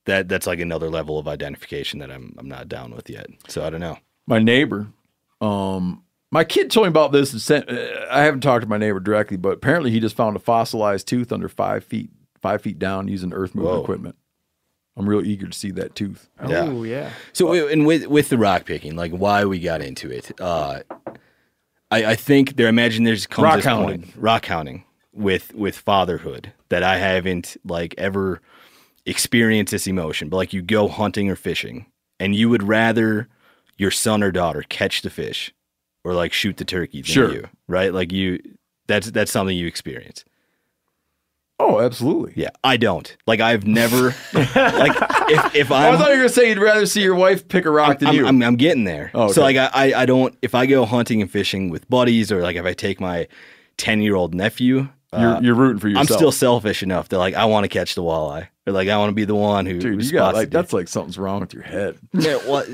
that 0.06 0.28
that's 0.28 0.46
like 0.46 0.60
another 0.60 0.88
level 0.88 1.18
of 1.18 1.28
identification 1.28 1.98
that 2.00 2.10
I'm 2.10 2.34
I'm 2.38 2.48
not 2.48 2.68
down 2.68 2.94
with 2.94 3.10
yet. 3.10 3.26
So 3.48 3.64
I 3.64 3.70
don't 3.70 3.80
know. 3.80 3.98
my 4.26 4.38
neighbor 4.38 4.88
um 5.40 6.02
my 6.32 6.42
kid 6.44 6.70
told 6.70 6.84
me 6.86 6.88
about 6.88 7.12
this 7.12 7.32
and 7.32 7.40
sent 7.40 7.70
uh, 7.70 8.06
i 8.10 8.22
haven't 8.22 8.40
talked 8.40 8.62
to 8.62 8.68
my 8.68 8.76
neighbor 8.76 8.98
directly 8.98 9.36
but 9.36 9.50
apparently 9.52 9.90
he 9.92 10.00
just 10.00 10.16
found 10.16 10.34
a 10.34 10.40
fossilized 10.40 11.06
tooth 11.06 11.30
under 11.30 11.48
five 11.48 11.84
feet 11.84 12.10
five 12.42 12.60
feet 12.60 12.76
down 12.78 13.06
using 13.06 13.32
earth 13.32 13.54
moving 13.54 13.70
Whoa. 13.70 13.82
equipment 13.82 14.16
i'm 14.98 15.08
real 15.08 15.24
eager 15.24 15.46
to 15.46 15.56
see 15.58 15.70
that 15.70 15.94
tooth 15.94 16.28
Yeah. 16.46 16.66
Oh, 16.68 16.82
yeah. 16.82 17.10
So 17.32 17.68
and 17.68 17.86
with 17.86 18.06
with 18.08 18.28
the 18.28 18.36
rock 18.38 18.64
picking, 18.66 18.96
like 18.96 19.12
why 19.12 19.44
we 19.44 19.58
got 19.60 19.80
into 19.80 20.10
it, 20.10 20.32
uh, 20.40 20.80
I, 21.90 22.04
I 22.04 22.14
think 22.16 22.56
there. 22.56 22.68
Imagine 22.68 23.04
there's 23.04 23.26
comes 23.26 23.44
Rock 23.44 23.56
this 23.56 23.64
hounding. 23.64 24.02
point, 24.02 24.14
rock 24.16 24.46
hounding 24.46 24.84
with 25.12 25.54
with 25.54 25.76
fatherhood 25.78 26.52
that 26.68 26.82
I 26.82 26.98
haven't 26.98 27.56
like 27.64 27.94
ever 27.96 28.40
experienced 29.06 29.70
this 29.70 29.86
emotion. 29.86 30.28
But 30.28 30.36
like 30.36 30.52
you 30.52 30.60
go 30.62 30.88
hunting 30.88 31.30
or 31.30 31.36
fishing, 31.36 31.86
and 32.20 32.34
you 32.34 32.48
would 32.50 32.62
rather 32.62 33.28
your 33.78 33.90
son 33.90 34.22
or 34.22 34.30
daughter 34.30 34.62
catch 34.68 35.02
the 35.02 35.10
fish 35.10 35.52
or 36.04 36.12
like 36.12 36.32
shoot 36.32 36.56
the 36.58 36.64
turkey 36.64 36.98
than 37.02 37.06
Sure. 37.10 37.32
you, 37.32 37.48
right? 37.68 37.92
Like 37.94 38.12
you, 38.12 38.40
that's 38.86 39.10
that's 39.10 39.30
something 39.32 39.56
you 39.56 39.66
experience. 39.66 40.24
Oh 41.60 41.80
absolutely 41.80 42.32
Yeah, 42.36 42.50
I 42.62 42.76
don't. 42.76 43.16
Like 43.26 43.40
I've 43.40 43.66
never 43.66 44.14
like 44.32 44.92
if 45.30 45.54
if 45.56 45.70
Oh, 45.70 45.74
I'm 45.74 45.94
i 45.94 45.96
thought 45.96 46.08
you 46.08 46.14
were 46.14 46.16
gonna 46.22 46.28
say 46.28 46.48
you'd 46.48 46.58
rather 46.58 46.86
see 46.86 47.02
your 47.02 47.14
wife 47.14 47.48
pick 47.48 47.64
a 47.66 47.70
rock 47.70 47.98
than 47.98 48.08
I'm, 48.08 48.14
you 48.14 48.26
I'm, 48.26 48.42
I'm 48.42 48.56
getting 48.56 48.84
there. 48.84 49.10
Oh, 49.14 49.32
So 49.32 49.42
like 49.42 49.56
I, 49.56 49.68
I 49.72 50.02
I 50.02 50.06
don't 50.06 50.36
if 50.42 50.54
I 50.54 50.66
go 50.66 50.84
hunting 50.84 51.20
and 51.22 51.30
fishing 51.30 51.70
with 51.70 51.88
buddies 51.88 52.30
or 52.32 52.42
like 52.42 52.56
if 52.56 52.64
I 52.64 52.72
take 52.74 53.00
my 53.00 53.26
ten 53.76 54.00
year 54.02 54.14
old 54.16 54.34
nephew, 54.34 54.88
you're, 55.16 55.36
uh, 55.36 55.40
you're 55.40 55.54
rooting 55.54 55.78
for 55.80 55.88
yourself. 55.88 56.10
I'm 56.10 56.16
still 56.16 56.32
selfish 56.32 56.82
enough 56.82 57.08
that 57.08 57.18
like 57.18 57.34
I 57.34 57.44
want 57.46 57.64
to 57.64 57.68
catch 57.68 57.94
the 57.94 58.02
walleye 58.02 58.48
or 58.66 58.72
like 58.72 58.88
I 58.88 58.96
want 58.98 59.10
to 59.10 59.14
be 59.14 59.24
the 59.24 59.34
one 59.34 59.64
who, 59.66 59.74
who 59.74 59.78
dude 59.80 60.04
you 60.04 60.12
got 60.12 60.34
like 60.34 60.50
that's 60.50 60.72
like 60.72 60.88
something's 60.88 61.18
wrong 61.18 61.40
with 61.40 61.54
your 61.54 61.62
head 61.62 61.96
yeah, 62.12 62.36
what? 62.46 62.68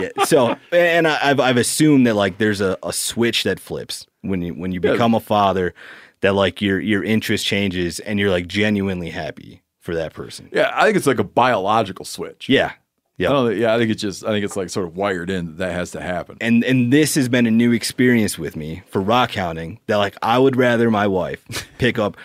yeah. 0.00 0.24
So 0.24 0.56
and 0.72 1.06
I, 1.06 1.18
I've 1.30 1.40
I've 1.40 1.56
assumed 1.58 2.06
that 2.06 2.14
like 2.14 2.38
there's 2.38 2.60
a, 2.60 2.78
a 2.82 2.92
switch 2.92 3.44
that 3.44 3.60
flips 3.60 4.06
when 4.22 4.42
you 4.42 4.54
when 4.54 4.72
you 4.72 4.80
Yeah. 4.82 4.92
become 4.92 5.14
a 5.14 5.20
father 5.20 5.74
that 6.20 6.34
like 6.34 6.60
your 6.60 6.78
your 6.80 7.02
interest 7.04 7.46
changes 7.46 7.98
and 8.00 8.18
you're 8.18 8.30
like 8.30 8.46
genuinely 8.46 9.10
happy 9.10 9.62
for 9.78 9.94
that 9.94 10.12
person. 10.12 10.48
yeah 10.52 10.70
i 10.74 10.84
think 10.84 10.96
it's 10.96 11.06
like 11.06 11.18
a 11.18 11.24
biological 11.24 12.04
switch 12.04 12.48
Yeah. 12.48 12.66
I 12.66 12.74
Yeah. 13.16 13.28
don't 13.30 13.56
yeah 13.56 13.74
i 13.74 13.78
think 13.78 13.90
it's 13.90 14.02
just 14.02 14.24
i 14.24 14.28
think 14.30 14.44
it's 14.44 14.56
like 14.56 14.68
sort 14.70 14.86
of 14.86 14.96
wired 14.96 15.30
in 15.30 15.46
that 15.46 15.56
that 15.58 15.72
has 15.72 15.90
to 15.92 16.00
happen 16.00 16.36
and 16.40 16.62
and 16.64 16.92
this 16.92 17.14
has 17.14 17.28
been 17.28 17.46
a 17.46 17.50
new 17.50 17.72
experience 17.72 18.38
with 18.38 18.56
me 18.56 18.82
for 18.90 19.00
rock 19.00 19.32
hounding 19.32 19.78
that 19.86 19.96
like 19.96 20.16
I 20.22 20.38
would 20.38 20.56
rather 20.56 20.90
my 20.90 21.06
wife 21.06 21.44
pick 21.78 21.98
up 21.98 22.16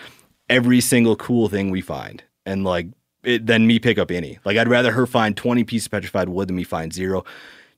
every 0.48 0.80
single 0.80 1.16
cool 1.16 1.48
thing 1.48 1.70
we 1.70 1.80
find 1.80 2.22
and 2.44 2.64
like 2.64 2.86
it, 3.24 3.44
than 3.46 3.66
me 3.66 3.80
pick 3.80 3.98
up 3.98 4.12
any. 4.12 4.38
Like 4.44 4.56
I'd 4.56 4.68
rather 4.68 4.92
her 4.92 5.04
find 5.06 5.36
20 5.36 5.64
pieces 5.64 5.86
of 5.86 5.90
petrified 5.92 6.28
wood 6.28 6.46
than 6.48 6.54
me 6.54 6.62
find 6.62 6.92
zero. 6.92 7.24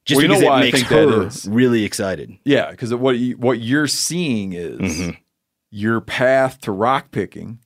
Just 0.05 0.17
Well, 0.19 0.23
you 0.23 0.29
know 0.29 0.35
because 0.35 0.51
I 0.51 0.59
it 0.59 0.73
makes 1.33 1.45
her 1.47 1.51
really 1.51 1.85
excited. 1.85 2.37
yeah 2.45 2.71
because 2.71 2.93
what 2.95 3.17
you, 3.19 3.37
what 3.39 3.59
you're 3.61 3.87
seeing 3.89 4.53
is 4.53 4.79
Mm-hmm. 4.79 5.11
Your 5.71 6.01
path 6.01 6.61
to 6.63 6.73
rock 6.73 7.11
picking 7.11 7.59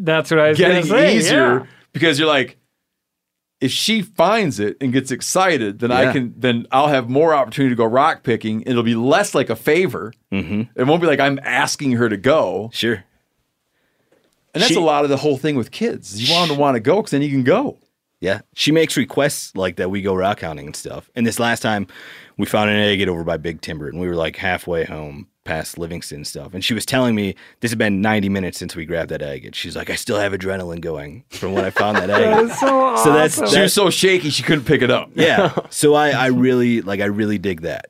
That's 0.00 0.30
what 0.30 0.40
I 0.40 0.48
was 0.50 0.58
getting 0.58 0.84
say, 0.84 1.16
easier 1.16 1.58
yeah. 1.60 1.66
because 1.92 2.18
you're 2.18 2.28
like, 2.28 2.56
if 3.60 3.70
she 3.70 4.02
finds 4.02 4.58
it 4.58 4.76
and 4.80 4.92
gets 4.92 5.10
excited, 5.12 5.78
then 5.78 5.92
I 5.92 6.12
can 6.12 6.34
then 6.36 6.66
I'll 6.72 6.88
have 6.88 7.08
more 7.08 7.32
opportunity 7.32 7.70
to 7.72 7.76
go 7.76 7.84
rock 7.84 8.22
picking. 8.24 8.62
It'll 8.62 8.82
be 8.82 8.96
less 8.96 9.34
like 9.36 9.50
a 9.50 9.56
favor. 9.56 10.12
Mm-hmm. 10.32 10.62
It 10.80 10.84
won't 10.84 11.00
be 11.00 11.06
like 11.06 11.20
I'm 11.20 11.38
asking 11.44 11.92
her 11.92 12.08
to 12.08 12.16
go. 12.16 12.70
Sure. 12.72 13.04
And 14.54 14.60
that's 14.62 14.72
She- 14.72 14.74
a 14.78 14.80
lot 14.80 15.04
of 15.04 15.10
the 15.10 15.16
whole 15.16 15.36
thing 15.38 15.56
with 15.56 15.70
kids. 15.70 16.20
You 16.22 16.32
want 16.34 16.48
them 16.48 16.56
to 16.56 16.60
want 16.60 16.74
to 16.74 16.80
go 16.80 16.96
because 16.96 17.12
then 17.12 17.22
you 17.22 17.30
can 17.30 17.44
go. 17.44 17.78
Yeah. 18.20 18.40
She 18.54 18.70
makes 18.72 18.96
requests 18.96 19.54
like 19.56 19.76
that 19.76 19.90
we 19.90 20.02
go 20.02 20.14
rock 20.14 20.40
hounding 20.40 20.66
and 20.66 20.76
stuff. 20.76 21.10
And 21.14 21.26
this 21.26 21.38
last 21.40 21.60
time 21.60 21.86
we 22.36 22.46
found 22.46 22.68
an 22.70 22.76
agate 22.76 23.08
over 23.08 23.24
by 23.24 23.36
Big 23.36 23.60
Timber 23.62 23.88
and 23.88 23.98
we 24.00 24.06
were 24.08 24.14
like 24.16 24.36
halfway 24.36 24.84
home 24.84 25.28
past 25.44 25.76
Livingston 25.78 26.24
stuff. 26.24 26.54
And 26.54 26.64
she 26.64 26.72
was 26.74 26.86
telling 26.86 27.14
me 27.14 27.34
this 27.60 27.70
had 27.72 27.78
been 27.78 28.00
90 28.00 28.28
minutes 28.28 28.58
since 28.58 28.76
we 28.76 28.84
grabbed 28.86 29.10
that 29.10 29.22
agate. 29.22 29.54
She's 29.54 29.74
like, 29.74 29.90
I 29.90 29.96
still 29.96 30.18
have 30.18 30.32
adrenaline 30.32 30.80
going 30.80 31.24
from 31.30 31.52
when 31.52 31.64
I 31.64 31.70
found 31.70 31.96
that 31.96 32.06
That 32.08 32.22
agate. 32.22 32.50
is 32.50 32.60
so 32.60 32.96
So 32.96 33.10
that's- 33.12 33.38
awesome. 33.38 33.54
She 33.54 33.60
was 33.60 33.72
so 33.74 33.90
shaky 33.90 34.30
she 34.30 34.42
couldn't 34.42 34.64
pick 34.64 34.82
it 34.82 34.90
up. 34.90 35.10
yeah. 35.14 35.52
So 35.70 35.94
I, 35.94 36.10
I 36.10 36.26
really 36.26 36.80
like 36.82 37.00
I 37.00 37.06
really 37.06 37.38
dig 37.38 37.62
that. 37.62 37.86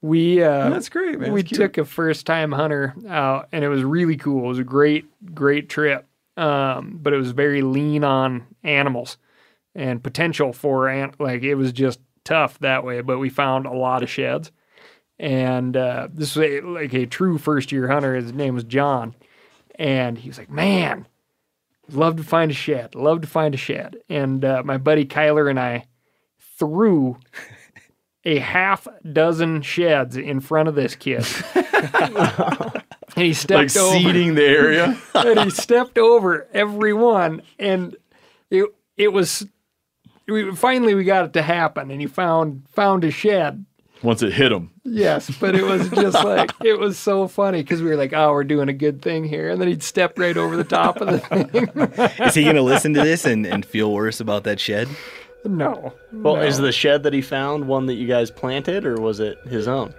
We 0.00 0.42
uh, 0.42 0.68
That's 0.70 0.88
great, 0.88 1.20
man. 1.20 1.32
we 1.32 1.44
took 1.44 1.78
a 1.78 1.84
first 1.84 2.26
time 2.26 2.50
hunter 2.50 2.92
out, 3.08 3.48
and 3.52 3.64
it 3.64 3.68
was 3.68 3.84
really 3.84 4.16
cool. 4.16 4.46
It 4.46 4.48
was 4.48 4.58
a 4.58 4.64
great 4.64 5.04
great 5.32 5.68
trip, 5.68 6.04
um, 6.36 6.98
but 7.00 7.12
it 7.12 7.18
was 7.18 7.30
very 7.30 7.62
lean 7.62 8.02
on 8.02 8.44
animals 8.64 9.16
and 9.76 10.02
potential 10.02 10.52
for 10.52 10.88
an- 10.88 11.14
like 11.20 11.42
it 11.44 11.54
was 11.54 11.72
just 11.72 12.00
tough 12.24 12.58
that 12.58 12.82
way. 12.84 13.00
But 13.00 13.18
we 13.18 13.28
found 13.28 13.66
a 13.66 13.72
lot 13.72 14.02
of 14.02 14.10
sheds, 14.10 14.50
and 15.22 15.76
uh, 15.76 16.08
this 16.12 16.34
was 16.34 16.44
a, 16.44 16.60
like 16.62 16.92
a 16.92 17.06
true 17.06 17.38
first 17.38 17.70
year 17.70 17.86
hunter. 17.86 18.16
His 18.16 18.32
name 18.32 18.54
was 18.54 18.64
John, 18.64 19.14
and 19.76 20.18
he 20.18 20.28
was 20.28 20.36
like, 20.36 20.50
"Man, 20.50 21.06
love 21.88 22.16
to 22.16 22.24
find 22.24 22.50
a 22.50 22.54
shed. 22.54 22.96
Love 22.96 23.20
to 23.20 23.28
find 23.28 23.54
a 23.54 23.58
shed." 23.58 23.98
And 24.08 24.44
uh, 24.44 24.62
my 24.64 24.78
buddy 24.78 25.06
Kyler 25.06 25.48
and 25.48 25.60
I 25.60 25.86
threw 26.58 27.18
a 28.24 28.40
half 28.40 28.88
dozen 29.10 29.62
sheds 29.62 30.16
in 30.16 30.40
front 30.40 30.68
of 30.68 30.74
this 30.74 30.96
kid. 30.96 31.24
and 31.54 32.82
he 33.14 33.28
Like 33.28 33.36
stepped 33.36 33.76
over 33.76 33.96
seeding 33.96 34.34
the 34.34 34.44
area. 34.44 34.98
and 35.14 35.38
he 35.40 35.50
stepped 35.50 35.98
over 35.98 36.48
every 36.52 36.92
one 36.92 37.42
and 37.58 37.96
it 38.50 38.66
it 38.96 39.12
was 39.12 39.46
we 40.26 40.54
finally 40.54 40.94
we 40.94 41.04
got 41.04 41.24
it 41.24 41.32
to 41.34 41.42
happen 41.42 41.90
and 41.90 42.00
he 42.00 42.06
found 42.06 42.64
found 42.68 43.04
a 43.04 43.10
shed. 43.10 43.64
Once 44.02 44.22
it 44.22 44.32
hit 44.32 44.50
him. 44.50 44.70
Yes, 44.84 45.30
but 45.38 45.54
it 45.54 45.62
was 45.64 45.88
just 45.90 46.24
like 46.24 46.50
it 46.64 46.78
was 46.78 46.98
so 46.98 47.28
funny 47.28 47.62
because 47.62 47.80
we 47.82 47.88
were 47.88 47.96
like, 47.96 48.12
"Oh, 48.12 48.32
we're 48.32 48.42
doing 48.44 48.68
a 48.68 48.72
good 48.72 49.00
thing 49.00 49.24
here," 49.24 49.50
and 49.50 49.60
then 49.60 49.68
he'd 49.68 49.82
step 49.82 50.18
right 50.18 50.36
over 50.36 50.56
the 50.56 50.64
top 50.64 51.00
of 51.00 51.08
the 51.08 51.18
thing. 51.20 51.48
Is 52.26 52.34
he 52.34 52.44
gonna 52.44 52.62
listen 52.62 52.94
to 52.94 53.02
this 53.02 53.24
and, 53.24 53.46
and 53.46 53.64
feel 53.64 53.92
worse 53.92 54.20
about 54.20 54.44
that 54.44 54.58
shed? 54.58 54.88
no, 55.44 55.92
Well, 56.12 56.36
no. 56.36 56.42
is 56.42 56.58
the 56.58 56.72
shed 56.72 57.02
that 57.04 57.12
he 57.12 57.20
found 57.20 57.66
one 57.66 57.86
that 57.86 57.94
you 57.94 58.06
guys 58.06 58.30
planted, 58.30 58.84
or 58.86 59.00
was 59.00 59.20
it 59.20 59.38
his 59.46 59.68
own? 59.68 59.94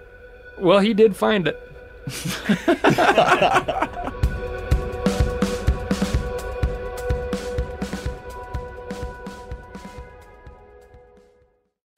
well, 0.58 0.80
he 0.80 0.94
did 0.94 1.16
find 1.16 1.48
it. 1.48 1.60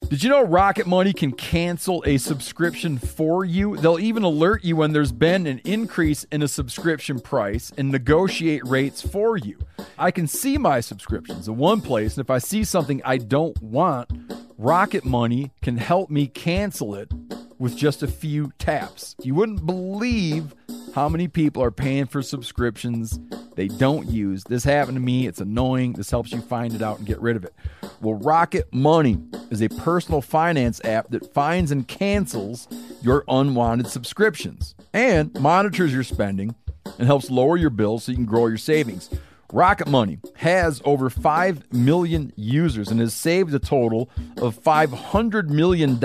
Did 0.09 0.23
you 0.23 0.29
know 0.29 0.41
Rocket 0.41 0.87
Money 0.87 1.11
can 1.11 1.33
cancel 1.33 2.01
a 2.07 2.17
subscription 2.17 2.97
for 2.97 3.43
you? 3.43 3.75
They'll 3.75 3.99
even 3.99 4.23
alert 4.23 4.63
you 4.63 4.77
when 4.77 4.93
there's 4.93 5.11
been 5.11 5.45
an 5.45 5.59
increase 5.65 6.23
in 6.31 6.41
a 6.41 6.47
subscription 6.47 7.19
price 7.19 7.73
and 7.77 7.91
negotiate 7.91 8.65
rates 8.65 9.01
for 9.01 9.35
you. 9.35 9.59
I 9.97 10.11
can 10.11 10.25
see 10.25 10.57
my 10.57 10.79
subscriptions 10.79 11.49
in 11.49 11.57
one 11.57 11.81
place, 11.81 12.15
and 12.15 12.23
if 12.23 12.29
I 12.29 12.37
see 12.37 12.63
something 12.63 13.01
I 13.03 13.17
don't 13.17 13.61
want, 13.61 14.09
Rocket 14.57 15.03
Money 15.03 15.51
can 15.61 15.75
help 15.75 16.09
me 16.09 16.27
cancel 16.27 16.95
it 16.95 17.11
with 17.59 17.75
just 17.75 18.01
a 18.01 18.07
few 18.07 18.53
taps. 18.59 19.13
You 19.21 19.35
wouldn't 19.35 19.65
believe 19.65 20.55
how 20.95 21.09
many 21.09 21.27
people 21.27 21.61
are 21.61 21.69
paying 21.69 22.05
for 22.05 22.21
subscriptions 22.21 23.19
they 23.57 23.67
don't 23.67 24.07
use. 24.07 24.43
This 24.43 24.63
happened 24.63 24.97
to 24.97 25.01
me. 25.01 25.25
It's 25.25 25.41
annoying. 25.41 25.93
This 25.93 26.11
helps 26.11 26.31
you 26.31 26.41
find 26.41 26.75
it 26.75 26.83
out 26.83 26.99
and 26.99 27.07
get 27.07 27.19
rid 27.19 27.35
of 27.35 27.43
it. 27.43 27.55
Well, 28.01 28.13
Rocket 28.13 28.71
Money 28.71 29.17
is 29.49 29.63
a 29.63 29.67
personal 29.67 30.21
finance 30.21 30.79
app 30.85 31.09
that 31.09 31.33
finds 31.33 31.71
and 31.71 31.87
cancels 31.87 32.67
your 33.01 33.23
unwanted 33.27 33.87
subscriptions 33.87 34.75
and 34.93 35.33
monitors 35.39 35.91
your 35.91 36.03
spending 36.03 36.53
and 36.99 37.07
helps 37.07 37.31
lower 37.31 37.57
your 37.57 37.71
bills 37.71 38.03
so 38.03 38.11
you 38.11 38.15
can 38.15 38.25
grow 38.25 38.45
your 38.45 38.57
savings. 38.57 39.09
Rocket 39.51 39.87
Money 39.87 40.19
has 40.35 40.79
over 40.85 41.09
5 41.09 41.73
million 41.73 42.31
users 42.35 42.89
and 42.89 42.99
has 42.99 43.15
saved 43.15 43.55
a 43.55 43.59
total 43.59 44.07
of 44.39 44.61
$500 44.61 45.47
million 45.47 45.97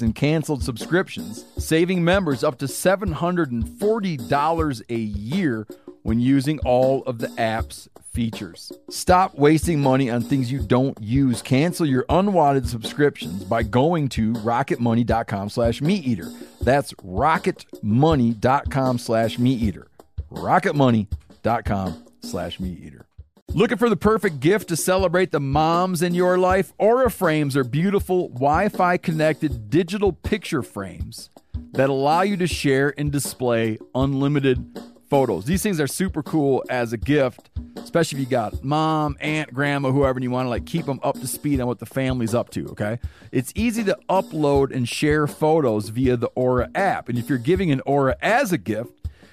in 0.00 0.12
canceled 0.12 0.64
subscriptions, 0.64 1.46
saving 1.56 2.04
members 2.04 2.44
up 2.44 2.58
to 2.58 2.66
$740 2.66 4.82
a 4.90 4.94
year 4.94 5.66
when 6.02 6.20
using 6.20 6.58
all 6.60 7.02
of 7.04 7.18
the 7.18 7.30
app's 7.38 7.88
features. 8.12 8.72
Stop 8.90 9.36
wasting 9.36 9.80
money 9.80 10.10
on 10.10 10.22
things 10.22 10.50
you 10.50 10.60
don't 10.60 11.00
use. 11.00 11.42
Cancel 11.42 11.86
your 11.86 12.04
unwanted 12.08 12.68
subscriptions 12.68 13.44
by 13.44 13.62
going 13.62 14.08
to 14.10 14.32
rocketmoney.com 14.34 15.50
slash 15.50 15.80
meateater. 15.80 16.32
That's 16.60 16.92
rocketmoney.com 16.94 18.98
slash 18.98 19.36
meateater. 19.36 19.86
rocketmoney.com 20.30 22.04
slash 22.22 22.58
meateater. 22.58 23.04
Looking 23.52 23.78
for 23.78 23.88
the 23.88 23.96
perfect 23.96 24.38
gift 24.38 24.68
to 24.68 24.76
celebrate 24.76 25.32
the 25.32 25.40
moms 25.40 26.02
in 26.02 26.14
your 26.14 26.38
life? 26.38 26.72
Aura 26.78 27.10
frames 27.10 27.56
are 27.56 27.64
beautiful 27.64 28.28
Wi 28.28 28.68
Fi 28.68 28.96
connected 28.96 29.68
digital 29.68 30.12
picture 30.12 30.62
frames 30.62 31.30
that 31.72 31.90
allow 31.90 32.22
you 32.22 32.36
to 32.36 32.46
share 32.46 32.94
and 32.96 33.10
display 33.10 33.76
unlimited 33.92 34.78
photos. 35.10 35.44
These 35.44 35.62
things 35.62 35.80
are 35.80 35.88
super 35.88 36.22
cool 36.22 36.64
as 36.70 36.92
a 36.92 36.96
gift, 36.96 37.50
especially 37.76 38.20
if 38.20 38.24
you 38.24 38.30
got 38.30 38.64
mom, 38.64 39.16
aunt, 39.20 39.52
grandma, 39.52 39.90
whoever, 39.90 40.16
and 40.16 40.24
you 40.24 40.30
want 40.30 40.46
to 40.46 40.50
like 40.50 40.64
keep 40.64 40.86
them 40.86 41.00
up 41.02 41.18
to 41.20 41.26
speed 41.26 41.60
on 41.60 41.66
what 41.66 41.80
the 41.80 41.86
family's 41.86 42.34
up 42.34 42.50
to. 42.50 42.68
Okay, 42.68 42.98
it's 43.32 43.52
easy 43.54 43.84
to 43.84 43.98
upload 44.08 44.74
and 44.74 44.88
share 44.88 45.26
photos 45.26 45.88
via 45.88 46.16
the 46.16 46.28
Aura 46.28 46.70
app, 46.74 47.08
and 47.08 47.18
if 47.18 47.28
you're 47.28 47.38
giving 47.38 47.70
an 47.70 47.82
Aura 47.84 48.16
as 48.22 48.52
a 48.52 48.58
gift, 48.58 48.92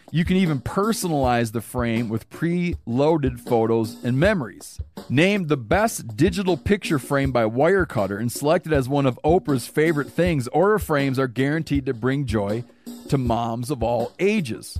you 0.09 0.23
can 0.23 0.37
even 0.37 0.61
personalize 0.61 1.51
the 1.51 1.59
frame 1.59 2.07
with 2.07 2.29
pre-loaded 2.29 3.41
photos 3.41 4.01
and 4.05 4.17
memories. 4.17 4.79
Named 5.09 5.49
the 5.49 5.57
best 5.57 6.15
digital 6.15 6.55
picture 6.55 6.97
frame 6.97 7.33
by 7.33 7.43
Wirecutter 7.43 8.17
and 8.17 8.31
selected 8.31 8.71
as 8.71 8.87
one 8.87 9.05
of 9.05 9.19
Oprah's 9.23 9.67
favorite 9.67 10.09
things, 10.09 10.47
Aura 10.47 10.79
frames 10.79 11.19
are 11.19 11.27
guaranteed 11.27 11.85
to 11.87 11.93
bring 11.93 12.25
joy 12.25 12.63
to 13.09 13.17
moms 13.17 13.69
of 13.69 13.83
all 13.83 14.13
ages. 14.17 14.79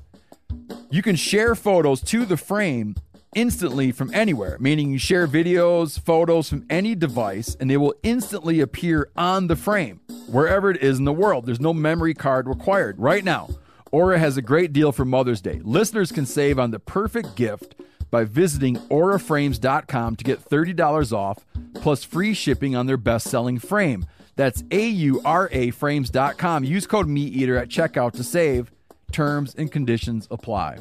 You 0.89 1.01
can 1.01 1.15
share 1.15 1.55
photos 1.55 2.01
to 2.01 2.25
the 2.25 2.37
frame 2.37 2.95
instantly 3.35 3.91
from 3.91 4.13
anywhere, 4.13 4.57
meaning 4.59 4.91
you 4.91 4.97
share 4.97 5.27
videos, 5.27 5.99
photos 5.99 6.49
from 6.49 6.65
any 6.69 6.95
device, 6.95 7.55
and 7.59 7.69
they 7.69 7.77
will 7.77 7.93
instantly 8.03 8.59
appear 8.61 9.09
on 9.15 9.47
the 9.47 9.55
frame, 9.55 9.99
wherever 10.27 10.71
it 10.71 10.81
is 10.81 10.97
in 10.97 11.05
the 11.05 11.13
world. 11.13 11.45
There's 11.45 11.59
no 11.59 11.73
memory 11.73 12.13
card 12.13 12.47
required. 12.47 12.97
Right 12.99 13.23
now, 13.23 13.49
Aura 13.91 14.17
has 14.17 14.37
a 14.37 14.41
great 14.41 14.73
deal 14.73 14.91
for 14.91 15.05
Mother's 15.05 15.41
Day. 15.41 15.61
Listeners 15.63 16.11
can 16.11 16.25
save 16.25 16.57
on 16.57 16.71
the 16.71 16.79
perfect 16.79 17.35
gift 17.35 17.75
by 18.09 18.23
visiting 18.23 18.77
auraframes.com 18.89 20.15
to 20.15 20.23
get 20.23 20.43
$30 20.43 21.13
off 21.13 21.45
plus 21.75 22.03
free 22.03 22.33
shipping 22.33 22.75
on 22.75 22.85
their 22.85 22.97
best 22.97 23.29
selling 23.29 23.59
frame. 23.59 24.05
That's 24.35 24.63
A 24.71 24.87
U 24.87 25.21
R 25.25 25.49
A 25.51 25.71
frames.com. 25.71 26.63
Use 26.63 26.87
code 26.87 27.07
MeatEater 27.07 27.59
at 27.59 27.69
checkout 27.69 28.13
to 28.13 28.23
save. 28.23 28.71
Terms 29.11 29.55
and 29.55 29.71
conditions 29.71 30.27
apply. 30.29 30.79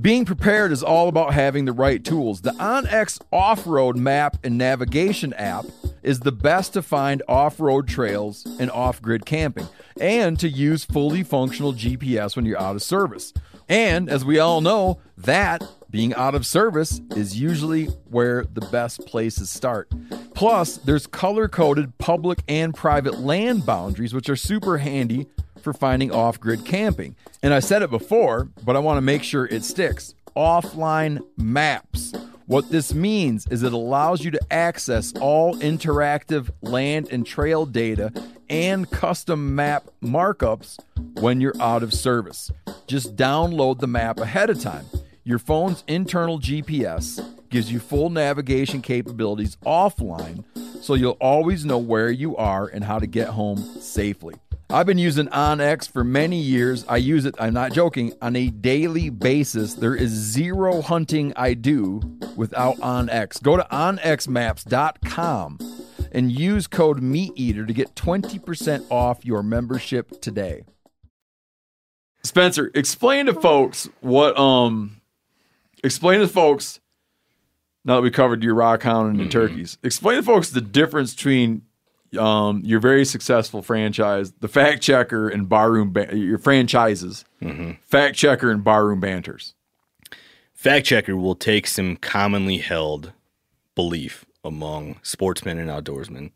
Being 0.00 0.24
prepared 0.24 0.72
is 0.72 0.82
all 0.82 1.08
about 1.08 1.32
having 1.34 1.64
the 1.64 1.72
right 1.72 2.04
tools. 2.04 2.42
The 2.42 2.52
OnX 2.52 3.20
off 3.32 3.66
road 3.66 3.96
map 3.96 4.36
and 4.44 4.58
navigation 4.58 5.32
app 5.34 5.64
is 6.02 6.20
the 6.20 6.32
best 6.32 6.74
to 6.74 6.82
find 6.82 7.22
off 7.28 7.60
road 7.60 7.88
trails 7.88 8.46
and 8.58 8.70
off 8.70 9.00
grid 9.00 9.26
camping, 9.26 9.68
and 10.00 10.38
to 10.38 10.48
use 10.48 10.84
fully 10.84 11.22
functional 11.22 11.72
GPS 11.72 12.36
when 12.36 12.44
you're 12.44 12.60
out 12.60 12.76
of 12.76 12.82
service. 12.82 13.32
And 13.68 14.10
as 14.10 14.24
we 14.24 14.38
all 14.38 14.60
know, 14.60 14.98
that 15.16 15.62
being 15.90 16.14
out 16.14 16.34
of 16.34 16.46
service 16.46 17.00
is 17.16 17.38
usually 17.38 17.86
where 18.08 18.44
the 18.44 18.62
best 18.62 19.06
places 19.06 19.50
start. 19.50 19.90
Plus, 20.34 20.76
there's 20.78 21.06
color 21.06 21.48
coded 21.48 21.96
public 21.98 22.42
and 22.48 22.74
private 22.74 23.20
land 23.20 23.66
boundaries, 23.66 24.14
which 24.14 24.28
are 24.28 24.36
super 24.36 24.78
handy 24.78 25.26
for 25.60 25.72
finding 25.72 26.10
off 26.10 26.40
grid 26.40 26.64
camping. 26.64 27.16
And 27.42 27.54
I 27.54 27.60
said 27.60 27.82
it 27.82 27.90
before, 27.90 28.48
but 28.64 28.76
I 28.76 28.80
want 28.80 28.96
to 28.98 29.02
make 29.02 29.22
sure 29.22 29.46
it 29.46 29.64
sticks 29.64 30.14
offline 30.36 31.20
maps. 31.36 32.12
What 32.46 32.70
this 32.70 32.92
means 32.92 33.46
is 33.46 33.62
it 33.62 33.72
allows 33.72 34.24
you 34.24 34.32
to 34.32 34.40
access 34.52 35.12
all 35.20 35.54
interactive 35.56 36.50
land 36.62 37.08
and 37.12 37.24
trail 37.24 37.64
data 37.64 38.12
and 38.48 38.90
custom 38.90 39.54
map 39.54 39.88
markups 40.02 40.80
when 41.20 41.40
you're 41.40 41.60
out 41.60 41.84
of 41.84 41.94
service. 41.94 42.50
Just 42.88 43.14
download 43.14 43.78
the 43.78 43.86
map 43.86 44.18
ahead 44.18 44.50
of 44.50 44.60
time. 44.60 44.86
Your 45.22 45.38
phone's 45.38 45.84
internal 45.86 46.40
GPS 46.40 47.24
gives 47.50 47.70
you 47.70 47.78
full 47.78 48.10
navigation 48.10 48.82
capabilities 48.82 49.56
offline, 49.64 50.44
so 50.82 50.94
you'll 50.94 51.18
always 51.20 51.64
know 51.64 51.78
where 51.78 52.10
you 52.10 52.36
are 52.36 52.66
and 52.66 52.82
how 52.82 52.98
to 52.98 53.06
get 53.06 53.28
home 53.28 53.58
safely. 53.80 54.34
I've 54.72 54.86
been 54.86 54.98
using 54.98 55.26
OnX 55.26 55.90
for 55.90 56.04
many 56.04 56.36
years. 56.40 56.84
I 56.88 56.98
use 56.98 57.24
it, 57.24 57.34
I'm 57.40 57.52
not 57.54 57.72
joking, 57.72 58.12
on 58.22 58.36
a 58.36 58.50
daily 58.50 59.10
basis. 59.10 59.74
There 59.74 59.96
is 59.96 60.10
zero 60.10 60.80
hunting 60.80 61.32
I 61.34 61.54
do 61.54 62.00
without 62.36 62.76
OnX. 62.76 63.42
Go 63.42 63.56
to 63.56 63.66
onxmaps.com 63.72 65.58
and 66.12 66.30
use 66.30 66.68
code 66.68 67.00
MeatEater 67.00 67.66
to 67.66 67.72
get 67.72 67.96
20% 67.96 68.86
off 68.90 69.24
your 69.24 69.42
membership 69.42 70.20
today. 70.20 70.62
Spencer, 72.22 72.70
explain 72.72 73.26
to 73.26 73.34
folks 73.34 73.88
what 74.00 74.38
um 74.38 75.00
explain 75.82 76.20
to 76.20 76.28
folks 76.28 76.78
now 77.84 77.96
that 77.96 78.02
we 78.02 78.10
covered 78.10 78.44
your 78.44 78.54
rock 78.54 78.84
hound 78.84 79.10
and 79.10 79.18
your 79.18 79.28
turkeys. 79.28 79.78
Explain 79.82 80.18
to 80.18 80.22
folks 80.22 80.50
the 80.50 80.60
difference 80.60 81.12
between 81.14 81.62
um, 82.18 82.62
your 82.64 82.80
very 82.80 83.04
successful 83.04 83.62
franchise, 83.62 84.32
the 84.40 84.48
Fact 84.48 84.82
Checker 84.82 85.28
and 85.28 85.48
Barroom, 85.48 85.92
ba- 85.92 86.16
your 86.16 86.38
franchises, 86.38 87.24
Fact 87.86 88.16
Checker 88.16 88.50
and 88.50 88.64
Barroom 88.64 89.00
Banters. 89.00 89.54
Fact 90.54 90.84
checker 90.84 91.16
will 91.16 91.34
take 91.34 91.66
some 91.66 91.96
commonly 91.96 92.58
held 92.58 93.12
belief 93.74 94.26
among 94.44 94.98
sportsmen 95.02 95.58
and 95.58 95.70
outdoorsmen, 95.70 96.30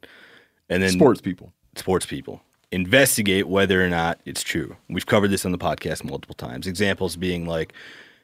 and 0.70 0.82
then 0.82 0.90
Sports 0.92 1.20
people. 1.20 1.52
sports 1.76 2.06
people 2.06 2.40
investigate 2.72 3.46
whether 3.48 3.84
or 3.84 3.88
not 3.88 4.18
it's 4.24 4.42
true. 4.42 4.76
We've 4.88 5.04
covered 5.06 5.28
this 5.28 5.44
on 5.44 5.52
the 5.52 5.58
podcast 5.58 6.04
multiple 6.04 6.34
times. 6.34 6.66
Examples 6.66 7.16
being 7.16 7.46
like, 7.46 7.72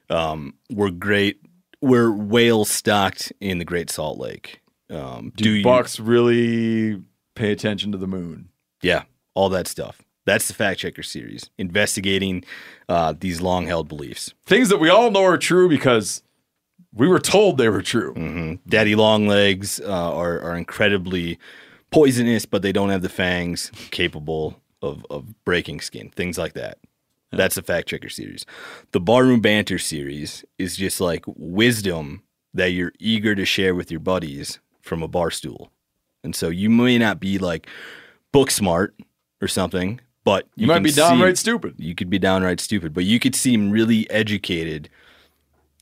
um, 0.09 0.55
we're 0.70 0.90
great, 0.90 1.40
we're 1.82 2.10
whale 2.10 2.64
stocked 2.64 3.32
in 3.40 3.59
the 3.59 3.64
Great 3.64 3.90
Salt 3.90 4.18
Lake. 4.18 4.60
Um, 4.89 5.32
Do, 5.36 5.44
do 5.44 5.51
you, 5.51 5.62
Bucks 5.64 6.01
really 6.01 7.01
pay 7.35 7.52
attention 7.52 7.93
to 7.93 7.98
the 7.98 8.07
moon? 8.07 8.48
Yeah, 8.82 9.05
all 9.35 9.48
that 9.51 9.66
stuff. 9.69 10.02
That's 10.27 10.48
the 10.48 10.55
fact 10.55 10.81
checker 10.81 11.02
series, 11.02 11.51
investigating 11.59 12.44
uh, 12.89 13.15
these 13.19 13.40
long 13.40 13.66
held 13.66 13.89
beliefs. 13.89 14.35
Things 14.47 14.69
that 14.69 14.78
we 14.78 14.89
all 14.89 15.11
know 15.11 15.24
are 15.24 15.39
true 15.39 15.69
because 15.69 16.23
we 16.93 17.09
were 17.09 17.19
told 17.19 17.59
they 17.59 17.69
were 17.69 17.82
true. 17.82 18.12
hmm 18.15 18.55
Daddy 18.69 18.94
long 18.94 19.27
legs 19.27 19.81
uh, 19.81 20.15
are 20.15 20.40
are 20.40 20.57
incredibly 20.57 21.39
poisonous, 21.90 22.47
but 22.47 22.62
they 22.62 22.73
don't 22.73 22.90
have 22.90 23.02
the 23.02 23.09
fangs 23.09 23.70
capable 23.90 24.61
of 24.82 25.05
of 25.11 25.35
breaking 25.44 25.81
skin. 25.81 26.11
Things 26.11 26.39
like 26.39 26.52
that. 26.55 26.78
That's 27.32 27.55
the 27.55 27.62
fact 27.62 27.89
checker 27.89 28.09
series. 28.09 28.44
The 28.90 29.01
barroom 29.01 29.40
banter 29.40 29.78
series 29.78 30.44
is 30.59 30.77
just 30.77 31.01
like 31.01 31.24
wisdom 31.27 32.23
that 32.52 32.73
you're 32.73 32.93
eager 32.98 33.36
to 33.36 33.44
share 33.44 33.74
with 33.74 33.90
your 33.90 34.01
buddies 34.01 34.59
from 34.82 35.02
a 35.02 35.09
bar 35.09 35.31
stool. 35.31 35.70
And 36.24 36.34
so 36.34 36.48
you 36.48 36.68
may 36.70 36.98
not 36.98 37.20
be 37.20 37.38
like 37.38 37.66
book 38.32 38.51
smart 38.51 38.94
or 39.40 39.48
something, 39.48 40.01
but 40.24 40.47
You, 40.56 40.66
might 40.66 40.74
can 40.74 40.82
be 40.84 40.90
see- 40.90 41.01
downright 41.01 41.38
stupid. 41.38 41.74
you 41.78 41.94
could 41.94 42.10
be 42.10 42.18
downright 42.18 42.60
stupid, 42.60 42.92
but 42.92 43.05
you 43.05 43.18
could 43.18 43.34
seem 43.34 43.70
really 43.70 44.09
educated 44.10 44.88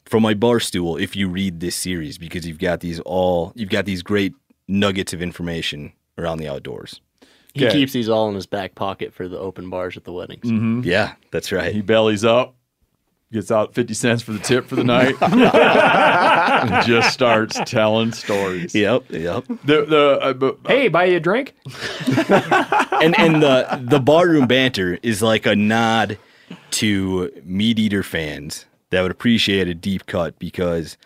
from 0.05 0.23
my 0.23 0.33
bar 0.35 0.59
stool 0.61 0.97
if 0.97 1.15
you 1.17 1.29
read 1.29 1.61
this 1.61 1.77
series 1.77 2.17
because 2.19 2.47
you've 2.47 2.59
got 2.59 2.81
these 2.81 2.99
all 3.01 3.53
you've 3.57 3.69
got 3.69 3.85
these 3.85 4.03
great 4.03 4.35
nuggets 4.67 5.13
of 5.13 5.21
information 5.21 5.93
around 6.17 6.39
the 6.39 6.49
outdoors. 6.49 7.01
He 7.55 7.67
Okay. 7.67 7.75
keeps 7.79 7.93
these 7.93 8.09
all 8.09 8.29
in 8.29 8.35
his 8.35 8.47
back 8.47 8.75
pocket 8.75 9.13
for 9.13 9.27
the 9.29 9.39
open 9.39 9.69
bars 9.69 9.97
at 9.97 10.05
the 10.05 10.13
weddings. 10.13 10.45
Mm-hmm. 10.45 10.83
Yeah, 10.85 11.15
that's 11.33 11.51
right. 11.51 11.75
He 11.75 11.81
bellies 11.83 12.25
up, 12.25 12.55
gets 13.33 13.51
out 13.51 13.75
50 13.75 13.95
cents 13.95 14.23
for 14.23 14.33
the 14.33 14.39
tip 14.39 14.67
for 14.67 14.77
the 14.77 14.85
night, 14.85 15.15
and 15.23 16.87
just 16.87 17.13
starts 17.13 17.59
telling 17.67 18.13
stories. 18.13 18.75
Yep, 18.75 19.11
yep. 19.11 19.45
The, 19.65 19.85
the, 19.85 20.19
uh, 20.23 20.33
but- 20.33 20.59
Hey, 20.67 20.89
buy 20.89 21.05
you 21.07 21.17
a 21.17 21.21
drink? 21.21 21.55
and 23.01 23.19
and 23.19 23.43
the 23.43 23.81
the 23.89 24.01
barroom 24.01 24.47
banter 24.47 24.99
is 25.03 25.23
like 25.23 25.47
a 25.47 25.55
nod 25.57 26.19
to 26.73 27.31
MeatEater 27.47 28.05
fans 28.05 28.67
that 28.91 29.03
would 29.03 29.11
appreciate 29.11 29.69
a 29.69 29.75
deep 29.75 30.07
cut 30.07 30.39
because 30.39 30.97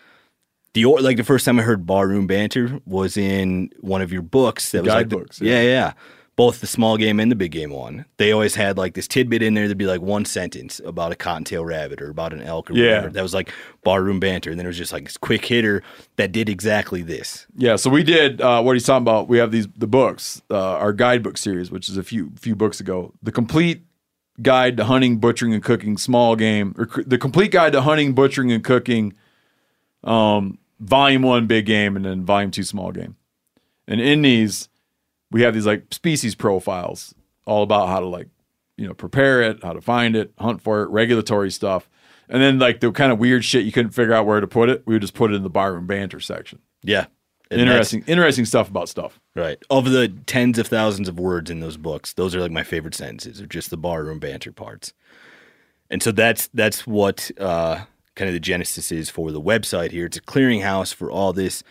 the 0.75 0.85
or 0.85 1.01
like 1.01 1.17
the 1.17 1.25
first 1.25 1.45
time 1.45 1.59
I 1.59 1.63
heard 1.63 1.87
barroom 1.87 2.27
banter 2.27 2.81
was 2.87 3.17
in 3.17 3.71
one 3.81 4.01
of 4.03 4.13
your 4.13 4.23
books 4.23 4.71
that 4.73 4.83
was 4.85 4.93
like 4.93 5.09
the- 5.09 5.17
Guidebooks, 5.17 5.41
yeah. 5.41 5.61
yeah. 5.61 5.69
yeah, 5.69 5.93
Both 6.43 6.61
the 6.61 6.67
small 6.67 6.97
game 6.97 7.21
and 7.21 7.31
the 7.31 7.37
big 7.37 7.53
game 7.53 7.71
one. 7.71 8.05
They 8.17 8.33
always 8.33 8.55
had 8.57 8.77
like 8.77 8.95
this 8.95 9.07
tidbit 9.07 9.43
in 9.43 9.55
there 9.55 9.65
that'd 9.65 9.79
be 9.79 9.87
like 9.87 10.01
one 10.01 10.25
sentence 10.25 10.81
about 10.85 11.13
a 11.13 11.15
cottontail 11.15 11.65
rabbit 11.65 12.03
or 12.03 12.11
about 12.11 12.33
an 12.33 12.43
elk 12.43 12.71
or 12.71 12.75
Yeah. 12.75 12.97
whatever. 12.97 13.11
That 13.11 13.23
was 13.23 13.35
like 13.35 13.53
barroom 13.85 14.19
banter. 14.19 14.51
And 14.51 14.59
then 14.59 14.67
it 14.67 14.69
was 14.69 14.77
just 14.79 14.93
like 14.93 15.05
this 15.05 15.17
quick 15.17 15.45
hitter 15.45 15.83
that 16.17 16.33
did 16.33 16.49
exactly 16.49 17.03
this. 17.03 17.47
yeah, 17.57 17.77
so 17.77 17.91
we 17.91 18.03
did 18.03 18.41
uh, 18.41 18.61
what 18.63 18.73
he's 18.75 18.85
talking 18.85 19.03
about. 19.05 19.29
We 19.29 19.39
have 19.39 19.53
these 19.53 19.69
the 19.77 19.87
books, 19.87 20.43
uh, 20.51 20.57
our 20.79 20.93
guidebook 20.93 21.39
series, 21.39 21.71
which 21.71 21.89
is 21.89 21.97
a 21.97 22.03
few 22.03 22.33
few 22.41 22.57
books 22.57 22.81
ago. 22.81 23.13
The 23.23 23.33
complete 23.33 23.83
guide 24.41 24.77
to 24.79 24.85
hunting, 24.85 25.19
butchering, 25.19 25.53
and 25.55 25.63
cooking 25.63 25.97
small 25.97 26.35
game, 26.37 26.75
or 26.79 26.89
the 27.05 27.19
complete 27.19 27.53
guide 27.53 27.73
to 27.75 27.83
hunting, 27.83 28.15
butchering, 28.15 28.51
and 28.51 28.65
cooking. 28.65 29.13
Um, 30.03 30.59
volume 30.81 31.23
one, 31.23 31.47
big 31.47 31.67
game, 31.67 31.95
and 31.97 32.05
then 32.05 32.25
volume 32.25 32.51
two, 32.51 32.65
small 32.65 32.91
game. 32.93 33.15
And 33.87 34.01
in 34.01 34.23
these, 34.23 34.69
we 35.33 35.43
have 35.43 35.55
these 35.55 35.67
like 35.67 35.93
species 35.93 36.35
profiles, 36.35 37.15
all 37.45 37.63
about 37.63 37.89
how 37.89 38.01
to 38.01 38.07
like, 38.07 38.29
you 38.77 38.87
know, 38.87 38.95
prepare 38.95 39.43
it, 39.43 39.63
how 39.63 39.73
to 39.73 39.81
find 39.81 40.15
it, 40.15 40.33
hunt 40.39 40.63
for 40.63 40.83
it, 40.83 40.91
regulatory 40.91 41.51
stuff, 41.51 41.89
and 42.29 42.41
then 42.41 42.59
like 42.59 42.81
the 42.81 42.93
kind 42.93 43.13
of 43.13 43.19
weird 43.19 43.45
shit 43.45 43.65
you 43.65 43.73
couldn't 43.73 43.93
figure 43.93 44.15
out 44.15 44.27
where 44.27 44.41
to 44.41 44.47
put 44.47 44.69
it. 44.69 44.83
We 44.87 44.95
would 44.95 45.03
just 45.03 45.15
put 45.15 45.33
it 45.33 45.35
in 45.35 45.43
the 45.43 45.51
barroom 45.51 45.87
banter 45.87 46.21
section. 46.21 46.61
Yeah. 46.83 47.07
And 47.51 47.61
interesting, 47.61 48.03
interesting 48.07 48.47
stuff 48.47 48.71
about 48.71 48.89
stuff. 48.89 49.21
Right. 49.37 49.63
Of 49.69 49.91
the 49.91 50.09
tens 50.09 50.59
of 50.59 50.69
thousands 50.69 51.09
of 51.09 51.19
words 51.19 51.51
in 51.51 51.61
those 51.61 51.77
books, 51.77 52.15
those 52.15 52.35
are 52.35 52.41
like 52.41 52.51
my 52.51 52.63
favorite 52.63 52.95
sentences, 52.95 53.43
are 53.43 53.47
just 53.47 53.69
the 53.69 53.77
barroom 53.77 54.19
banter 54.19 54.53
parts. 54.53 54.95
And 55.91 56.03
so 56.03 56.13
that's 56.13 56.49
that's 56.55 56.87
what 56.87 57.31
uh, 57.39 57.85
kind 58.15 58.29
of 58.29 58.33
the 58.33 58.41
genesis 58.41 58.91
is 58.91 59.11
for 59.11 59.31
the 59.31 59.41
website 59.41 59.91
here. 59.91 60.07
It's 60.07 60.17
a 60.17 60.23
clearinghouse 60.23 60.95
for 60.95 61.11
all 61.11 61.35
this 61.35 61.63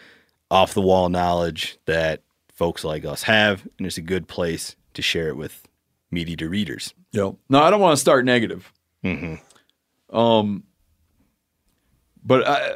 off 0.52 0.76
the 0.76 0.82
wall 0.82 1.10
knowledge 1.10 1.80
that 1.88 2.22
folks 2.62 2.84
like 2.84 3.04
us 3.06 3.24
have, 3.24 3.68
and 3.80 3.88
it's 3.88 3.98
a 3.98 4.04
good 4.04 4.28
place 4.28 4.76
to 4.94 5.02
share 5.02 5.30
it 5.30 5.36
with 5.36 5.68
MeatEater 6.14 6.48
readers. 6.48 6.94
Yep. 7.12 7.34
No, 7.50 7.60
I 7.60 7.72
don't 7.72 7.82
want 7.82 7.98
to 7.98 8.00
start 8.00 8.24
negative. 8.24 8.72
Um, 10.12 10.62
but 12.24 12.48
I, 12.48 12.74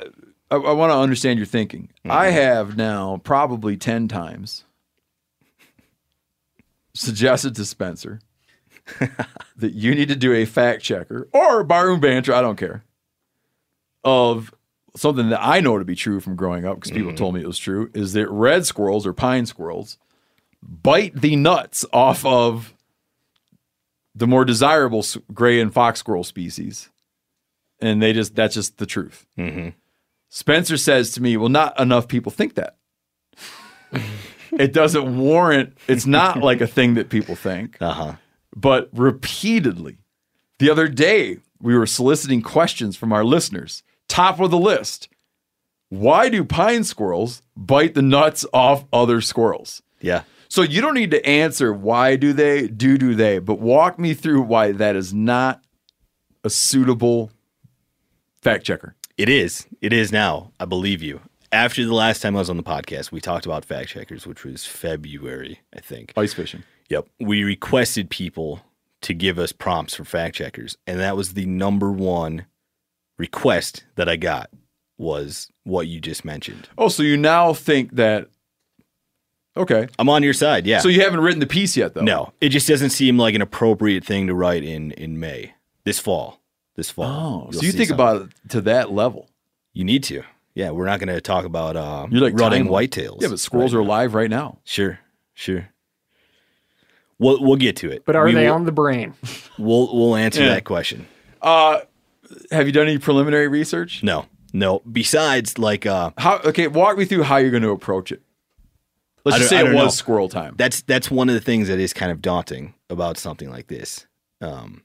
I, 0.49 0.55
I 0.55 0.71
want 0.71 0.91
to 0.91 0.97
understand 0.97 1.37
your 1.37 1.45
thinking. 1.45 1.91
I 2.03 2.31
have 2.31 2.75
now 2.75 3.21
probably 3.23 3.77
ten 3.77 4.07
times 4.07 4.65
suggested 6.95 7.55
to 7.57 7.63
Spencer 7.63 8.21
that 9.55 9.73
you 9.73 9.93
need 9.93 10.07
to 10.07 10.15
do 10.15 10.33
a 10.33 10.45
fact 10.45 10.81
checker 10.81 11.29
or 11.31 11.63
barroom 11.63 11.99
banter. 11.99 12.33
I 12.33 12.41
don't 12.41 12.57
care 12.57 12.83
of 14.03 14.51
something 14.95 15.29
that 15.29 15.43
I 15.43 15.59
know 15.59 15.77
to 15.77 15.85
be 15.85 15.95
true 15.95 16.19
from 16.19 16.35
growing 16.35 16.65
up 16.65 16.75
because 16.77 16.91
people 16.91 17.13
told 17.13 17.33
me 17.35 17.41
it 17.41 17.47
was 17.47 17.57
true. 17.59 17.89
Is 17.93 18.13
that 18.13 18.29
red 18.29 18.65
squirrels 18.65 19.05
or 19.05 19.13
pine 19.13 19.45
squirrels 19.45 19.97
bite 20.61 21.19
the 21.19 21.35
nuts 21.35 21.85
off 21.93 22.25
of 22.25 22.73
the 24.15 24.25
more 24.27 24.45
desirable 24.45 25.05
gray 25.33 25.59
and 25.59 25.73
fox 25.73 25.99
squirrel 25.99 26.23
species. 26.23 26.89
And 27.81 28.01
they 28.01 28.13
just, 28.13 28.35
that's 28.35 28.55
just 28.55 28.77
the 28.77 28.85
truth. 28.85 29.25
Spencer 30.29 30.77
says 30.77 31.11
to 31.11 31.21
me, 31.21 31.37
well, 31.37 31.49
not 31.49 31.77
enough 31.79 32.07
people 32.07 32.31
think 32.31 32.55
that. 32.55 32.77
it 34.51 34.73
doesn't 34.73 35.17
warrant, 35.17 35.77
it's 35.87 36.05
not 36.05 36.39
like 36.39 36.61
a 36.61 36.67
thing 36.67 36.93
that 36.95 37.09
people 37.09 37.35
think, 37.35 37.77
Uh 37.81 37.93
huh. 37.93 38.13
but 38.55 38.89
repeatedly. 38.93 39.97
The 40.59 40.69
other 40.69 40.87
day, 40.87 41.39
we 41.61 41.77
were 41.77 41.85
soliciting 41.85 42.41
questions 42.41 42.95
from 42.95 43.11
our 43.11 43.23
listeners. 43.25 43.83
Top 44.07 44.39
of 44.39 44.51
the 44.51 44.57
list 44.57 45.09
Why 45.89 46.29
do 46.29 46.43
pine 46.43 46.83
squirrels 46.83 47.41
bite 47.55 47.93
the 47.93 48.01
nuts 48.01 48.45
off 48.53 48.85
other 48.91 49.21
squirrels? 49.21 49.81
Yeah. 50.01 50.23
So 50.47 50.61
you 50.61 50.81
don't 50.81 50.93
need 50.93 51.11
to 51.11 51.25
answer 51.25 51.73
why 51.73 52.15
do 52.15 52.31
they, 52.33 52.67
do 52.67 52.97
do 52.97 53.15
they, 53.15 53.39
but 53.39 53.59
walk 53.59 53.99
me 53.99 54.13
through 54.13 54.43
why 54.43 54.71
that 54.73 54.95
is 54.95 55.13
not 55.13 55.63
a 56.43 56.49
suitable 56.49 57.31
fact 58.41 58.63
checker. 58.65 58.95
It 59.17 59.29
is. 59.29 59.65
It 59.81 59.91
is 59.93 60.11
now. 60.11 60.51
I 60.59 60.65
believe 60.65 61.01
you. 61.01 61.21
After 61.51 61.83
the 61.85 61.93
last 61.93 62.21
time 62.21 62.35
I 62.35 62.39
was 62.39 62.49
on 62.49 62.57
the 62.57 62.63
podcast, 62.63 63.11
we 63.11 63.21
talked 63.21 63.45
about 63.45 63.65
fact 63.65 63.89
checkers, 63.89 64.27
which 64.27 64.43
was 64.43 64.65
February, 64.65 65.61
I 65.75 65.79
think. 65.79 66.13
Ice 66.17 66.33
fishing. 66.33 66.63
Yep. 66.89 67.07
We 67.19 67.43
requested 67.43 68.09
people 68.09 68.61
to 69.01 69.13
give 69.13 69.39
us 69.39 69.51
prompts 69.51 69.95
for 69.95 70.03
fact 70.03 70.35
checkers, 70.35 70.77
and 70.85 70.99
that 70.99 71.15
was 71.15 71.33
the 71.33 71.45
number 71.45 71.91
one 71.91 72.45
request 73.17 73.83
that 73.95 74.07
I 74.09 74.15
got 74.15 74.49
was 74.97 75.51
what 75.63 75.87
you 75.87 75.99
just 75.99 76.23
mentioned. 76.25 76.69
Oh, 76.77 76.87
so 76.89 77.03
you 77.03 77.17
now 77.17 77.53
think 77.53 77.95
that 77.95 78.27
okay. 79.57 79.87
I'm 79.99 80.09
on 80.09 80.23
your 80.23 80.33
side, 80.33 80.65
yeah. 80.65 80.79
So 80.79 80.87
you 80.89 81.01
haven't 81.01 81.19
written 81.21 81.39
the 81.39 81.47
piece 81.47 81.75
yet 81.77 81.93
though. 81.93 82.01
no, 82.01 82.33
it 82.41 82.49
just 82.49 82.67
doesn't 82.67 82.91
seem 82.91 83.17
like 83.17 83.35
an 83.35 83.41
appropriate 83.41 84.03
thing 84.05 84.27
to 84.27 84.33
write 84.35 84.63
in 84.63 84.91
in 84.91 85.19
May 85.19 85.53
this 85.83 85.99
fall. 85.99 86.41
This 86.75 86.89
fall. 86.91 87.45
Oh, 87.47 87.51
so 87.51 87.61
you 87.61 87.71
think 87.71 87.89
something. 87.89 87.93
about 87.93 88.21
it 88.23 88.49
to 88.49 88.61
that 88.61 88.91
level. 88.91 89.29
You 89.73 89.83
need 89.85 90.03
to. 90.05 90.23
Yeah, 90.55 90.71
we're 90.71 90.85
not 90.85 90.99
going 90.99 91.13
to 91.13 91.19
talk 91.21 91.43
about 91.45 91.75
uh, 91.75 92.07
You're 92.09 92.21
like 92.21 92.33
running 92.39 92.65
timely. 92.65 92.87
whitetails. 92.87 93.21
Yeah, 93.21 93.27
but 93.29 93.39
squirrels 93.39 93.73
right 93.73 93.79
are 93.79 93.83
now. 93.83 93.87
alive 93.89 94.13
right 94.13 94.29
now. 94.29 94.59
Sure, 94.63 94.99
sure. 95.33 95.67
We'll 97.17 97.41
we'll 97.41 97.55
get 97.55 97.77
to 97.77 97.91
it. 97.91 98.03
But 98.05 98.15
are 98.15 98.25
We 98.25 98.33
they 98.33 98.47
will, 98.47 98.55
on 98.55 98.65
the 98.65 98.71
brain? 98.73 99.13
We'll 99.57 99.93
we'll 99.95 100.15
answer 100.17 100.43
Yeah. 100.43 100.49
that 100.55 100.65
question. 100.65 101.07
Uh 101.41 101.81
have 102.51 102.65
you 102.67 102.71
done 102.71 102.87
any 102.87 102.97
preliminary 102.97 103.47
research? 103.47 104.03
No, 104.03 104.25
no. 104.53 104.81
Besides, 104.91 105.57
like, 105.57 105.85
uh, 105.85 106.11
How 106.17 106.39
okay, 106.39 106.67
walk 106.67 106.97
me 106.97 107.05
through 107.05 107.23
how 107.23 107.37
you're 107.37 107.51
going 107.51 107.63
to 107.63 107.71
approach 107.71 108.11
it. 108.11 108.21
Let's 109.23 109.37
just 109.39 109.49
say 109.49 109.57
I 109.57 109.61
it 109.61 109.73
was 109.73 109.83
know. 109.83 109.89
squirrel 109.89 110.29
time. 110.29 110.53
that's 110.57 110.81
that's 110.83 111.09
one 111.09 111.29
of 111.29 111.35
the 111.35 111.41
things 111.41 111.67
that 111.67 111.79
is 111.79 111.93
kind 111.93 112.11
of 112.11 112.21
daunting 112.21 112.75
about 112.91 113.17
something 113.17 113.49
like 113.49 113.67
this. 113.67 114.05
Um, 114.39 114.83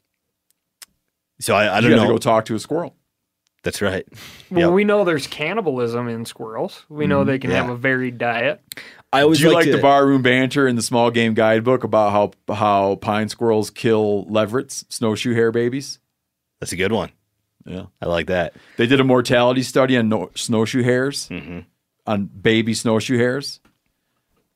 so 1.41 1.55
I, 1.55 1.77
I 1.77 1.81
don't 1.81 1.91
have 1.91 2.01
know. 2.01 2.07
to 2.07 2.13
go 2.15 2.19
talk 2.19 2.47
to 2.47 2.55
a 2.55 2.59
squirrel. 2.59 2.95
that's 3.63 3.83
right. 3.83 4.07
Well, 4.51 4.61
Yep. 4.69 4.73
we 4.73 4.85
know 4.85 5.05
there's 5.05 5.27
cannibalism 5.27 6.09
in 6.09 6.25
squirrels. 6.25 6.87
We 6.89 7.07
know 7.07 7.25
they 7.25 7.39
can 7.39 7.51
yeah. 7.51 7.59
have 7.63 7.69
a 7.71 7.77
varied 7.77 8.17
diet. 8.17 8.63
I 9.13 9.23
always 9.23 9.39
Do 9.41 9.49
you 9.49 9.53
like, 9.53 9.65
to, 9.67 9.73
the 9.73 9.83
barroom 9.83 10.23
banter 10.23 10.67
in 10.69 10.77
the 10.77 10.83
small 10.83 11.11
game 11.11 11.35
guidebook 11.35 11.85
about 11.85 12.13
how 12.49 12.55
how 12.55 12.95
pine 12.97 13.29
squirrels 13.29 13.69
kill 13.69 14.25
leverets, 14.31 14.85
snowshoe 14.89 15.35
hare 15.35 15.53
babies? 15.53 15.99
That's 16.61 16.73
a 16.73 16.77
good 16.77 16.93
one. 16.93 17.11
Yeah. 17.67 17.87
I 18.01 18.07
like 18.07 18.27
that. 18.29 18.55
They 18.77 18.87
did 18.87 19.01
a 19.01 19.05
mortality 19.05 19.63
study 19.63 19.97
on 19.97 20.09
no- 20.09 20.31
snowshoe 20.35 20.83
hares, 20.83 21.29
Mm-hmm. 21.29 21.61
on 22.07 22.25
baby 22.27 22.75
snowshoe 22.75 23.19
hares. 23.19 23.61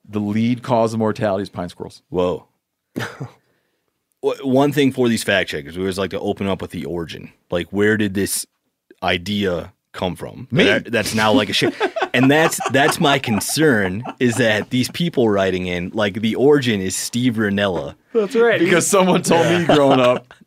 The 0.07 0.21
lead 0.21 0.63
cause 0.63 0.93
of 0.93 0.99
mortality 0.99 1.43
is 1.43 1.49
pine 1.49 1.69
squirrels. 1.69 2.03
Whoa. 2.09 2.47
One 4.43 4.73
thing 4.73 4.91
for 4.93 5.09
these 5.09 5.23
fact 5.23 5.51
checkers, 5.51 5.77
we 5.77 5.83
always 5.83 5.99
like 5.99 6.11
to 6.11 6.21
open 6.21 6.47
up 6.47 6.63
with 6.63 6.71
the 6.71 6.87
origin. 6.87 7.31
Like, 7.51 7.67
where 7.69 7.99
did 7.99 8.15
this 8.15 8.47
idea 9.03 9.73
come 9.93 10.17
from? 10.17 10.49
Me. 10.51 10.65
That- 10.65 10.91
that's 10.91 11.15
now 11.15 11.33
like 11.33 11.51
a 11.51 11.53
shit. 11.53 11.75
and 12.15 12.31
that's 12.31 12.59
that's 12.71 12.99
my 12.99 13.19
concern 13.19 14.03
is 14.21 14.37
that 14.37 14.71
these 14.71 14.91
people 14.91 15.29
writing 15.29 15.67
in, 15.67 15.91
like, 15.91 16.15
the 16.23 16.37
origin 16.37 16.81
is 16.81 16.97
Steve 16.97 17.35
Rinella. 17.35 17.97
That's 18.15 18.35
right. 18.35 18.59
Because 18.59 18.87
someone 18.87 19.23
told 19.23 19.47
me 19.47 19.67
growing 19.67 20.01
up, 20.01 20.33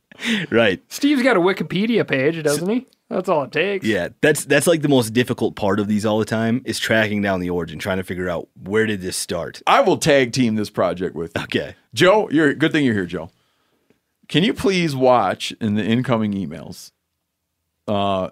Right. 0.50 0.82
Steve's 0.92 1.22
got 1.22 1.38
a 1.38 1.40
Wikipedia 1.40 2.08
page, 2.08 2.42
doesn't 2.44 2.70
he? 2.70 2.88
That's 3.10 3.30
all 3.30 3.44
it 3.44 3.52
takes. 3.52 3.86
Yeah, 3.86 4.10
that's 4.22 4.44
that's 4.46 4.68
like 4.68 4.82
the 4.82 4.90
most 4.90 5.12
difficult 5.14 5.56
part 5.56 5.80
of 5.80 5.88
these 5.88 6.06
all 6.06 6.20
the 6.20 6.26
time 6.26 6.62
is 6.66 6.78
tracking 6.78 7.22
down 7.22 7.40
the 7.40 7.50
origin, 7.50 7.80
trying 7.80 7.98
to 7.98 8.04
figure 8.04 8.28
out 8.28 8.50
where 8.62 8.86
did 8.86 9.02
this 9.02 9.16
start. 9.16 9.62
I 9.66 9.82
will 9.82 9.98
tag 9.98 10.34
team 10.34 10.56
this 10.56 10.70
project 10.70 11.16
with 11.16 11.32
you. 11.36 11.44
Okay. 11.44 11.76
Joe, 11.94 12.30
you're 12.30 12.54
good 12.54 12.72
thing 12.74 12.84
you're 12.84 12.94
here, 12.94 13.06
Joe. 13.06 13.30
Can 14.28 14.44
you 14.44 14.54
please 14.54 14.94
watch 14.96 15.54
in 15.62 15.76
the 15.76 15.84
incoming 15.84 16.34
emails 16.34 16.92
uh, 17.88 18.30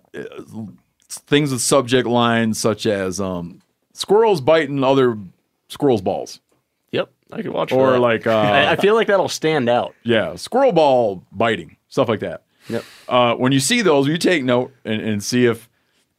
things 1.07 1.52
with 1.52 1.62
subject 1.62 2.07
lines 2.07 2.60
such 2.60 2.86
as 2.86 3.22
um, 3.22 3.62
squirrels 3.94 4.41
biting 4.41 4.84
other 4.84 5.18
squirrels' 5.70 6.02
balls, 6.02 6.40
Yep, 6.40 6.45
I 7.36 7.41
can 7.41 7.53
watch. 7.53 7.70
for 7.72 7.90
or 7.90 7.91
that. 7.94 7.99
like 7.99 8.28
I, 8.28 8.64
I 8.64 8.74
uh, 8.74 8.76
feel 8.82 8.95
like 8.95 9.07
that'll 9.07 9.28
stand 9.30 9.70
out. 9.70 9.94
yeah, 10.03 10.36
squirrel 10.36 10.72
ball 10.72 11.24
biting, 11.32 11.78
stuff 11.90 12.07
like 12.10 12.22
that. 12.22 12.44
Yep. 12.70 12.84
Uh, 13.07 13.36
when 13.36 13.52
you 13.52 13.60
see 13.60 13.82
those, 13.84 14.07
you 14.07 14.18
take 14.18 14.44
note 14.44 14.74
and, 14.84 14.99
and 15.02 15.24
see 15.24 15.45
if 15.45 15.70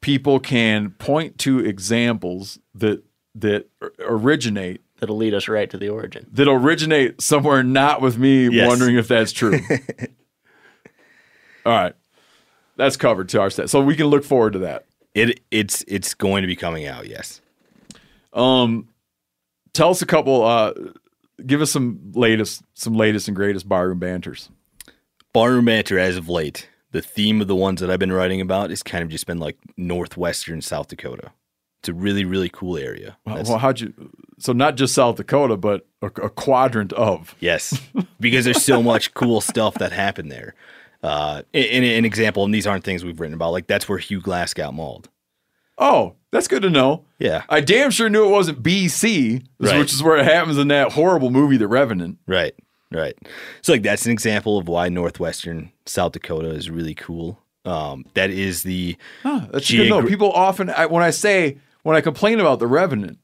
people 0.01 0.38
can 0.38 0.90
point 0.90 1.38
to 1.38 1.59
examples 1.59 2.59
that 2.74 3.02
that 3.34 3.66
or- 3.80 3.93
originate 4.01 4.80
that'll 5.01 5.16
lead 5.16 5.34
us 5.34 5.48
right 5.48 5.68
to 5.70 5.76
the 5.76 5.88
origin. 5.88 6.26
that 6.32 6.48
originate 6.48 7.20
somewhere 7.20 7.62
not 7.62 8.01
with 8.01 8.16
me 8.16 8.48
Yes. 8.48 8.68
wondering 8.68 8.97
if 8.97 9.09
that's 9.09 9.32
true. 9.32 9.59
All 11.66 11.72
right. 11.72 11.94
That's 12.76 12.97
covered 12.97 13.28
to 13.30 13.40
our 13.40 13.51
set. 13.51 13.70
So 13.70 13.80
we 13.80 13.97
can 13.97 14.06
look 14.06 14.24
forward 14.24 14.52
to 14.52 14.59
that. 14.60 14.86
It 15.14 15.40
it's 15.51 15.84
it's 15.88 16.14
going 16.14 16.43
to 16.43 16.47
be 16.47 16.56
coming 16.56 16.86
out. 16.86 17.06
Yes. 17.09 17.40
Um 18.32 18.88
tell 19.72 19.90
us 19.90 20.02
a 20.02 20.06
couple 20.06 20.44
uh 20.44 20.72
give 21.44 21.60
us 21.60 21.70
some 21.70 22.12
latest 22.14 22.62
some 22.74 22.94
latest 22.94 23.28
and 23.28 23.36
greatest 23.36 23.68
barroom 23.68 23.98
banters. 23.98 24.48
Barroom 25.32 25.66
banter 25.66 25.98
as 25.98 26.16
of 26.16 26.28
late. 26.28 26.68
The 26.92 27.02
theme 27.02 27.40
of 27.42 27.48
the 27.48 27.56
ones 27.56 27.80
that 27.80 27.90
I've 27.90 27.98
been 27.98 28.12
writing 28.12 28.40
about 28.40 28.70
is 28.70 28.82
kind 28.82 29.02
of 29.02 29.10
just 29.10 29.26
been 29.26 29.38
like 29.38 29.58
northwestern 29.76 30.62
South 30.62 30.88
Dakota. 30.88 31.32
It's 31.80 31.88
a 31.90 31.94
really 31.94 32.24
really 32.24 32.48
cool 32.48 32.76
area. 32.78 33.18
That's- 33.26 33.48
Well, 33.48 33.58
how'd 33.58 33.80
you 33.80 33.92
so 34.38 34.52
not 34.52 34.76
just 34.76 34.94
South 34.94 35.16
Dakota, 35.16 35.56
but 35.56 35.86
a, 36.02 36.06
a 36.06 36.30
quadrant 36.30 36.92
of. 36.94 37.34
Yes, 37.40 37.78
because 38.20 38.44
there's 38.44 38.62
so 38.62 38.82
much 38.82 39.14
cool 39.14 39.40
stuff 39.40 39.74
that 39.74 39.92
happened 39.92 40.30
there. 40.30 40.54
Uh, 41.02 41.42
in, 41.52 41.84
in 41.84 41.98
an 41.98 42.04
example, 42.04 42.44
and 42.44 42.52
these 42.52 42.66
aren't 42.66 42.82
things 42.84 43.04
we've 43.04 43.20
written 43.20 43.34
about, 43.34 43.52
like 43.52 43.66
that's 43.66 43.88
where 43.88 43.98
Hugh 43.98 44.20
Glass 44.20 44.52
got 44.54 44.74
mauled. 44.74 45.08
Oh, 45.78 46.14
that's 46.36 46.48
good 46.48 46.62
to 46.62 46.70
know. 46.70 47.04
Yeah, 47.18 47.42
I 47.48 47.60
damn 47.60 47.90
sure 47.90 48.08
knew 48.08 48.26
it 48.26 48.30
wasn't 48.30 48.62
BC, 48.62 49.42
Right. 49.58 49.78
which 49.78 49.92
is 49.92 50.02
where 50.02 50.16
it 50.18 50.24
happens 50.24 50.58
in 50.58 50.68
that 50.68 50.92
horrible 50.92 51.30
movie, 51.30 51.56
The 51.56 51.66
Revenant. 51.68 52.18
right, 52.26 52.54
right. 52.92 53.14
So 53.62 53.72
like 53.72 53.82
that's 53.82 54.06
an 54.06 54.12
example 54.12 54.58
of 54.58 54.68
why 54.68 54.88
northwestern 54.88 55.72
South 55.86 56.12
Dakota 56.12 56.50
is 56.50 56.70
really 56.70 56.94
cool. 56.94 57.40
Um, 57.64 58.04
that 58.14 58.30
is 58.30 58.62
the 58.62 58.96
That's 59.24 59.70
good 59.70 59.84
to 59.84 59.88
know. 59.88 60.02
People 60.06 60.30
often, 60.30 60.70
I, 60.70 60.86
when 60.86 61.02
I 61.02 61.10
say, 61.10 61.58
when 61.82 61.96
I 61.96 62.00
complain 62.00 62.38
about 62.38 62.58
The 62.60 62.66
Revenant, 62.68 63.18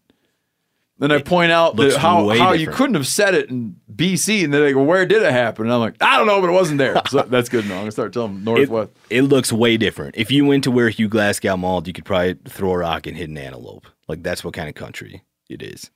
then 1.03 1.11
I 1.11 1.21
point 1.21 1.51
out 1.51 1.75
that 1.77 1.97
how, 1.97 2.29
how 2.29 2.53
you 2.53 2.69
couldn't 2.69 2.95
have 2.95 3.09
said 3.09 3.35
it 3.35 3.51
in 3.51 3.75
BC, 3.93 4.45
and 4.45 4.55
then 4.55 4.63
they 4.63 4.73
go, 4.73 4.85
"Where 4.85 5.05
did 5.05 5.23
it 5.23 5.33
happen?" 5.33 5.65
And 5.65 5.75
I'm 5.75 5.81
like, 5.81 5.97
"I 6.01 6.17
don't 6.17 6.29
know, 6.29 6.41
but 6.41 6.49
it 6.49 6.53
wasn't 6.53 6.79
there." 6.79 7.03
So 7.09 7.23
that's 7.23 7.49
good 7.49 7.67
know. 7.67 7.75
I'm 7.75 7.81
gonna 7.81 7.91
start 7.91 8.13
telling 8.13 8.35
them 8.35 8.45
Northwest. 8.45 8.93
it 9.11 9.23
looks 9.23 9.53
way 9.53 9.77
different. 9.77 10.17
If 10.17 10.31
you 10.31 10.47
went 10.47 10.63
to 10.65 10.71
where 10.71 10.89
Hugh 10.91 11.09
Glass 11.09 11.41
got 11.41 11.59
mauled, 11.59 11.89
you 11.89 11.93
could 11.93 12.05
probably 12.05 12.35
throw 12.47 12.71
a 12.71 12.79
rock 12.79 13.09
and 13.09 13.17
hit 13.17 13.29
an 13.29 13.37
antelope. 13.37 13.87
Like 14.07 14.23
that's 14.23 14.45
what 14.45 14.55
kind 14.55 14.69
of 14.69 14.77
country 14.77 15.25
it 15.49 15.61
is. 15.61 15.91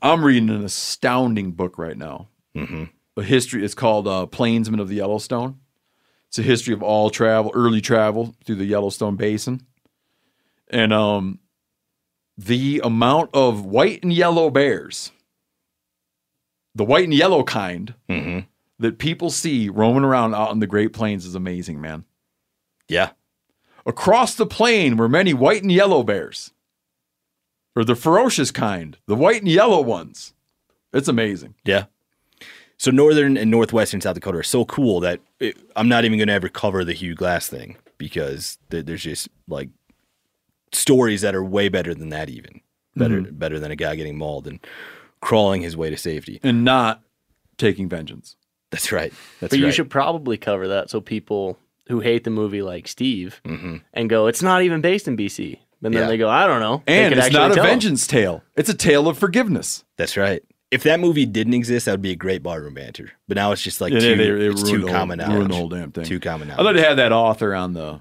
I'm 0.00 0.24
reading 0.24 0.48
an 0.48 0.64
astounding 0.64 1.52
book 1.52 1.76
right 1.76 1.96
now. 1.96 2.28
Mm-hmm. 2.56 2.84
A 3.18 3.22
history. 3.22 3.62
It's 3.62 3.74
called 3.74 4.08
uh, 4.08 4.24
Plainsmen 4.26 4.80
of 4.80 4.88
the 4.88 4.96
Yellowstone. 4.96 5.58
It's 6.28 6.38
a 6.38 6.42
history 6.42 6.72
of 6.72 6.82
all 6.82 7.10
travel, 7.10 7.50
early 7.54 7.82
travel 7.82 8.34
through 8.44 8.56
the 8.56 8.64
Yellowstone 8.64 9.16
Basin, 9.16 9.66
and 10.70 10.92
um, 10.92 11.38
the 12.40 12.80
amount 12.84 13.30
of 13.34 13.64
white 13.64 14.02
and 14.02 14.12
yellow 14.12 14.48
bears, 14.48 15.10
the 16.74 16.84
white 16.84 17.04
and 17.04 17.14
yellow 17.14 17.42
kind 17.42 17.94
Mm-hmm. 18.08 18.40
that 18.78 18.98
people 18.98 19.30
see 19.30 19.68
roaming 19.68 20.04
around 20.04 20.34
out 20.34 20.52
in 20.52 20.60
the 20.60 20.66
Great 20.66 20.92
Plains 20.92 21.26
is 21.26 21.34
amazing, 21.34 21.80
man. 21.80 22.04
Yeah, 22.88 23.10
Across 23.84 24.36
the 24.36 24.46
plain 24.46 24.96
were 24.96 25.08
many 25.08 25.32
white 25.34 25.62
and 25.62 25.72
yellow 25.72 26.02
bears, 26.02 26.52
or 27.74 27.84
the 27.84 27.96
ferocious 27.96 28.50
kind, 28.50 28.96
the 29.06 29.14
white 29.16 29.40
and 29.42 29.50
yellow 29.50 29.80
ones. 29.80 30.32
It's 30.92 31.08
amazing. 31.08 31.54
Yeah. 31.64 31.84
So 32.76 32.90
northern 32.90 33.36
and 33.36 33.50
northwestern 33.50 34.00
South 34.00 34.14
Dakota 34.14 34.38
are 34.38 34.42
so 34.42 34.64
cool 34.64 35.00
that 35.00 35.20
it, 35.40 35.56
I'm 35.74 35.88
not 35.88 36.04
even 36.04 36.18
going 36.18 36.28
to 36.28 36.34
ever 36.34 36.48
cover 36.48 36.84
the 36.84 36.92
Hugh 36.92 37.14
Glass 37.14 37.48
thing 37.48 37.76
because 37.98 38.58
there's 38.68 39.02
just 39.02 39.28
like 39.48 39.68
stories 40.72 41.20
that 41.22 41.34
are 41.34 41.44
way 41.44 41.68
better 41.68 41.94
than 41.94 42.08
that. 42.10 42.28
Even 42.28 42.60
better, 42.96 43.20
better 43.22 43.58
than 43.60 43.70
a 43.70 43.76
guy 43.76 43.94
getting 43.96 44.18
mauled 44.18 44.46
and 44.46 44.58
crawling 45.20 45.62
his 45.62 45.76
way 45.76 45.90
to 45.90 45.96
safety. 45.96 46.40
and 46.42 46.64
not 46.64 47.02
taking 47.56 47.88
vengeance. 47.88 48.36
That's 48.70 48.92
right. 48.92 49.12
That's 49.40 49.50
but 49.52 49.58
you 49.58 49.72
should 49.72 49.88
probably 49.90 50.36
cover 50.36 50.68
that 50.68 50.90
so 50.90 51.00
people 51.00 51.58
who 51.88 52.00
hate 52.00 52.24
the 52.24 52.30
movie 52.30 52.60
like 52.62 52.86
Steve 52.86 53.40
Mm-hmm. 53.44 53.76
and 53.94 54.10
go, 54.10 54.26
it's 54.26 54.42
not 54.42 54.62
even 54.62 54.80
based 54.80 55.08
in 55.08 55.16
BC. 55.16 55.58
And 55.82 55.94
then 55.94 56.02
Yeah. 56.02 56.06
they 56.08 56.18
go, 56.18 56.28
I 56.28 56.46
don't 56.46 56.60
know. 56.60 56.82
And 56.86 57.14
it's 57.14 57.30
not 57.32 57.50
a 57.52 57.54
tell 57.54 57.64
'em. 57.64 57.70
vengeance 57.70 58.06
tale. 58.06 58.42
It's 58.56 58.68
a 58.68 58.74
tale 58.74 59.08
of 59.08 59.16
forgiveness. 59.16 59.84
That's 59.96 60.16
right. 60.16 60.42
If 60.70 60.82
that 60.82 61.00
movie 61.00 61.24
didn't 61.24 61.54
exist, 61.54 61.86
that 61.86 61.92
would 61.92 62.02
be 62.02 62.10
a 62.10 62.16
great 62.16 62.42
barroom 62.42 62.74
banter. 62.74 63.12
But 63.26 63.36
now 63.36 63.52
it's 63.52 63.62
just 63.62 63.80
like 63.80 63.92
Yeah, 63.92 64.00
too, 64.00 64.16
they- 64.16 64.30
they 64.30 64.46
it's 64.48 64.62
too 64.62 64.78
the 64.80 64.86
whole- 64.88 64.96
common 64.96 65.18
knowledge. 65.18 65.48
ruined 65.50 65.70
damn 65.70 65.92
thing. 65.92 66.04
Too 66.04 66.20
common 66.20 66.50
I'd 66.50 66.58
like 66.58 66.64
knowledge. 66.64 66.76
to 66.82 66.88
have 66.88 66.96
that 66.98 67.12
author 67.12 67.54
on 67.54 67.72
the. 67.72 68.00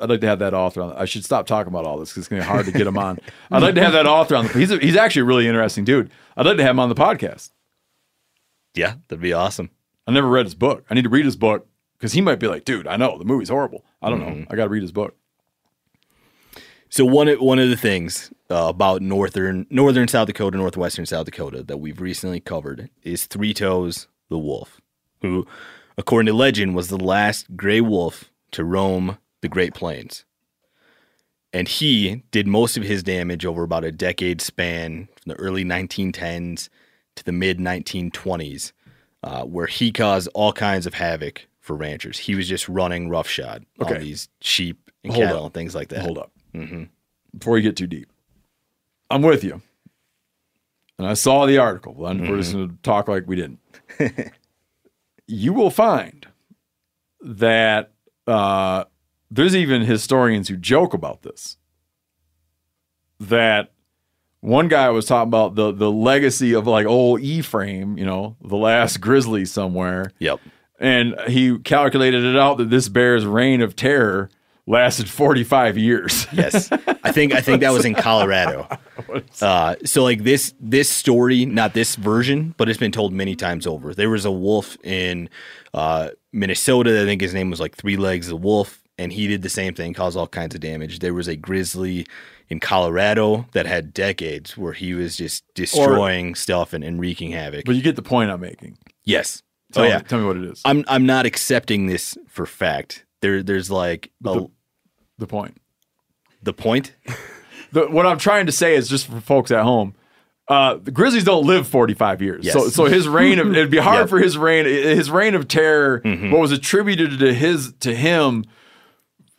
I'd 0.00 0.10
like 0.10 0.20
to 0.20 0.26
have 0.26 0.38
that 0.40 0.54
author 0.54 0.82
on. 0.82 0.92
I 0.92 1.04
should 1.04 1.24
stop 1.24 1.46
talking 1.46 1.72
about 1.72 1.84
all 1.84 1.98
this 1.98 2.10
because 2.10 2.22
it's 2.22 2.28
going 2.28 2.42
to 2.42 2.46
be 2.46 2.50
hard 2.50 2.66
to 2.66 2.72
get 2.72 2.86
him 2.86 2.98
on. 2.98 3.18
I'd 3.50 3.62
like 3.62 3.74
to 3.74 3.82
have 3.82 3.92
that 3.92 4.06
author 4.06 4.36
on. 4.36 4.46
The, 4.46 4.52
he's 4.52 4.70
a, 4.70 4.78
he's 4.78 4.96
actually 4.96 5.22
a 5.22 5.26
really 5.26 5.46
interesting 5.46 5.84
dude. 5.84 6.10
I'd 6.36 6.46
like 6.46 6.56
to 6.56 6.62
have 6.62 6.70
him 6.70 6.80
on 6.80 6.88
the 6.88 6.94
podcast. 6.94 7.50
yeah, 8.74 8.94
that'd 9.08 9.22
be 9.22 9.32
awesome. 9.32 9.70
I 10.06 10.12
never 10.12 10.28
read 10.28 10.46
his 10.46 10.54
book. 10.54 10.84
I 10.90 10.94
need 10.94 11.04
to 11.04 11.10
read 11.10 11.24
his 11.24 11.36
book 11.36 11.66
because 11.98 12.12
he 12.12 12.20
might 12.20 12.40
be 12.40 12.48
like, 12.48 12.64
dude, 12.64 12.86
I 12.86 12.96
know 12.96 13.18
the 13.18 13.24
movie's 13.24 13.48
horrible. 13.48 13.84
I 14.00 14.08
don't 14.10 14.20
know. 14.20 14.46
I 14.50 14.56
got 14.56 14.64
to 14.64 14.70
read 14.70 14.82
his 14.82 14.92
book. 14.92 15.16
So 16.88 17.04
one 17.04 17.28
of, 17.28 17.40
one 17.40 17.58
of 17.60 17.68
the 17.68 17.76
things 17.76 18.32
uh, 18.50 18.66
about 18.68 19.00
northern 19.02 19.66
northern 19.70 20.08
South 20.08 20.26
Dakota, 20.26 20.56
northwestern 20.56 21.06
South 21.06 21.26
Dakota 21.26 21.62
that 21.62 21.76
we've 21.76 22.00
recently 22.00 22.40
covered 22.40 22.90
is 23.02 23.26
Three 23.26 23.54
Toes 23.54 24.08
the 24.28 24.38
wolf, 24.38 24.80
who, 25.22 25.46
according 25.96 26.26
to 26.26 26.32
legend, 26.32 26.74
was 26.74 26.88
the 26.88 26.96
last 26.98 27.56
gray 27.56 27.80
wolf 27.80 28.32
to 28.52 28.64
roam 28.64 29.18
the 29.42 29.48
Great 29.48 29.74
Plains. 29.74 30.24
And 31.52 31.66
he 31.66 32.22
did 32.30 32.46
most 32.46 32.76
of 32.76 32.84
his 32.84 33.02
damage 33.02 33.44
over 33.44 33.62
about 33.64 33.84
a 33.84 33.90
decade 33.90 34.40
span 34.40 35.08
from 35.16 35.30
the 35.30 35.34
early 35.36 35.64
1910s 35.64 36.68
to 37.16 37.24
the 37.24 37.32
mid 37.32 37.58
1920s, 37.58 38.72
uh, 39.24 39.42
where 39.44 39.66
he 39.66 39.90
caused 39.90 40.28
all 40.34 40.52
kinds 40.52 40.86
of 40.86 40.94
havoc 40.94 41.46
for 41.58 41.74
ranchers. 41.74 42.18
He 42.18 42.34
was 42.36 42.48
just 42.48 42.68
running 42.68 43.08
roughshod 43.08 43.66
Okay. 43.82 43.94
on 43.96 44.00
these 44.00 44.28
sheep 44.40 44.90
and 45.02 45.12
Hold 45.12 45.24
cattle 45.24 45.38
up. 45.40 45.44
and 45.46 45.54
things 45.54 45.74
like 45.74 45.88
that. 45.88 46.02
Hold 46.02 46.18
up. 46.18 46.30
Before 47.36 47.56
you 47.58 47.62
get 47.62 47.76
too 47.76 47.86
deep, 47.88 48.08
I'm 49.10 49.22
with 49.22 49.42
you. 49.42 49.60
And 50.98 51.06
I 51.08 51.14
saw 51.14 51.46
the 51.46 51.58
article. 51.58 51.94
Well, 51.94 52.14
We're 52.16 52.36
just 52.36 52.52
going 52.52 52.68
to 52.70 52.76
talk 52.82 53.08
like 53.08 53.26
we 53.26 53.34
didn't. 53.34 53.58
you 55.26 55.52
will 55.52 55.70
find 55.70 56.26
that 57.22 57.92
uh, 58.26 58.84
there's 59.30 59.54
even 59.56 59.82
historians 59.82 60.48
who 60.48 60.56
joke 60.56 60.92
about 60.94 61.22
this. 61.22 61.56
That 63.20 63.72
one 64.40 64.68
guy 64.68 64.88
was 64.90 65.04
talking 65.04 65.28
about 65.28 65.54
the 65.54 65.72
the 65.72 65.90
legacy 65.90 66.54
of 66.54 66.66
like 66.66 66.86
old 66.86 67.20
Ephraim, 67.20 67.98
you 67.98 68.04
know, 68.06 68.36
the 68.42 68.56
last 68.56 69.00
grizzly 69.00 69.44
somewhere 69.44 70.12
Yep. 70.18 70.40
and 70.78 71.14
he 71.28 71.58
calculated 71.58 72.24
it 72.24 72.36
out 72.36 72.56
that 72.58 72.70
this 72.70 72.88
bear's 72.88 73.26
reign 73.26 73.60
of 73.60 73.76
terror 73.76 74.30
lasted 74.66 75.08
45 75.10 75.76
years. 75.76 76.26
Yes, 76.32 76.70
I 76.72 77.12
think 77.12 77.34
I 77.34 77.40
think 77.42 77.60
that 77.60 77.72
was 77.72 77.84
in 77.84 77.94
Colorado. 77.94 78.66
Uh, 79.40 79.74
so 79.84 80.02
like 80.04 80.22
this 80.24 80.54
this 80.60 80.88
story, 80.88 81.46
not 81.46 81.72
this 81.72 81.96
version, 81.96 82.54
but 82.58 82.68
it's 82.68 82.78
been 82.78 82.92
told 82.92 83.14
many 83.14 83.34
times 83.34 83.66
over. 83.66 83.94
There 83.94 84.10
was 84.10 84.26
a 84.26 84.30
wolf 84.30 84.76
in 84.84 85.30
uh, 85.72 86.10
Minnesota. 86.32 87.00
I 87.00 87.06
think 87.06 87.22
his 87.22 87.32
name 87.32 87.48
was 87.50 87.58
like 87.60 87.74
Three 87.74 87.96
Legs 87.96 88.28
the 88.28 88.36
Wolf, 88.36 88.79
and 89.00 89.12
he 89.12 89.26
did 89.26 89.42
the 89.42 89.48
same 89.48 89.74
thing, 89.74 89.94
caused 89.94 90.16
all 90.16 90.26
kinds 90.28 90.54
of 90.54 90.60
damage. 90.60 90.98
There 91.00 91.14
was 91.14 91.26
a 91.28 91.36
grizzly 91.36 92.06
in 92.48 92.60
Colorado 92.60 93.46
that 93.52 93.66
had 93.66 93.94
decades 93.94 94.56
where 94.56 94.72
he 94.72 94.94
was 94.94 95.16
just 95.16 95.44
destroying 95.54 96.34
stuff 96.34 96.72
and, 96.72 96.84
and 96.84 97.00
wreaking 97.00 97.30
havoc. 97.32 97.64
but 97.64 97.74
you 97.76 97.82
get 97.82 97.96
the 97.96 98.02
point 98.02 98.30
I'm 98.30 98.40
making. 98.40 98.76
yes. 99.04 99.42
Tell, 99.72 99.84
oh 99.84 99.86
me, 99.86 99.92
yeah. 99.92 100.00
tell 100.00 100.18
me 100.18 100.26
what 100.26 100.36
it 100.36 100.44
is. 100.44 100.60
I'm 100.64 100.84
I'm 100.88 101.06
not 101.06 101.26
accepting 101.26 101.86
this 101.86 102.18
for 102.28 102.44
fact. 102.44 103.04
There 103.20 103.40
there's 103.42 103.70
like 103.70 104.10
a, 104.24 104.34
the- 104.34 104.50
the 105.18 105.26
point. 105.28 105.56
the 106.42 106.52
point. 106.52 106.94
The, 107.72 107.86
what 107.86 108.04
I'm 108.04 108.18
trying 108.18 108.46
to 108.46 108.52
say 108.52 108.74
is 108.74 108.88
just 108.88 109.06
for 109.06 109.20
folks 109.20 109.52
at 109.52 109.62
home. 109.62 109.94
Uh, 110.48 110.74
the 110.82 110.90
Grizzlies 110.90 111.22
don't 111.22 111.46
live 111.46 111.68
45 111.68 112.20
years, 112.20 112.44
Yes. 112.44 112.52
so 112.54 112.68
so 112.68 112.84
his 112.86 113.06
reign 113.06 113.38
of 113.38 113.46
it'd 113.52 113.70
be 113.70 113.78
hard 113.78 113.98
Yep. 114.00 114.08
for 114.08 114.18
his 114.18 114.36
reign 114.36 114.64
his 114.64 115.08
reign 115.08 115.36
of 115.36 115.46
terror. 115.46 116.00
Mm-hmm. 116.04 116.32
What 116.32 116.40
was 116.40 116.50
attributed 116.50 117.20
to 117.20 117.32
his 117.32 117.72
to 117.78 117.94
him, 117.94 118.44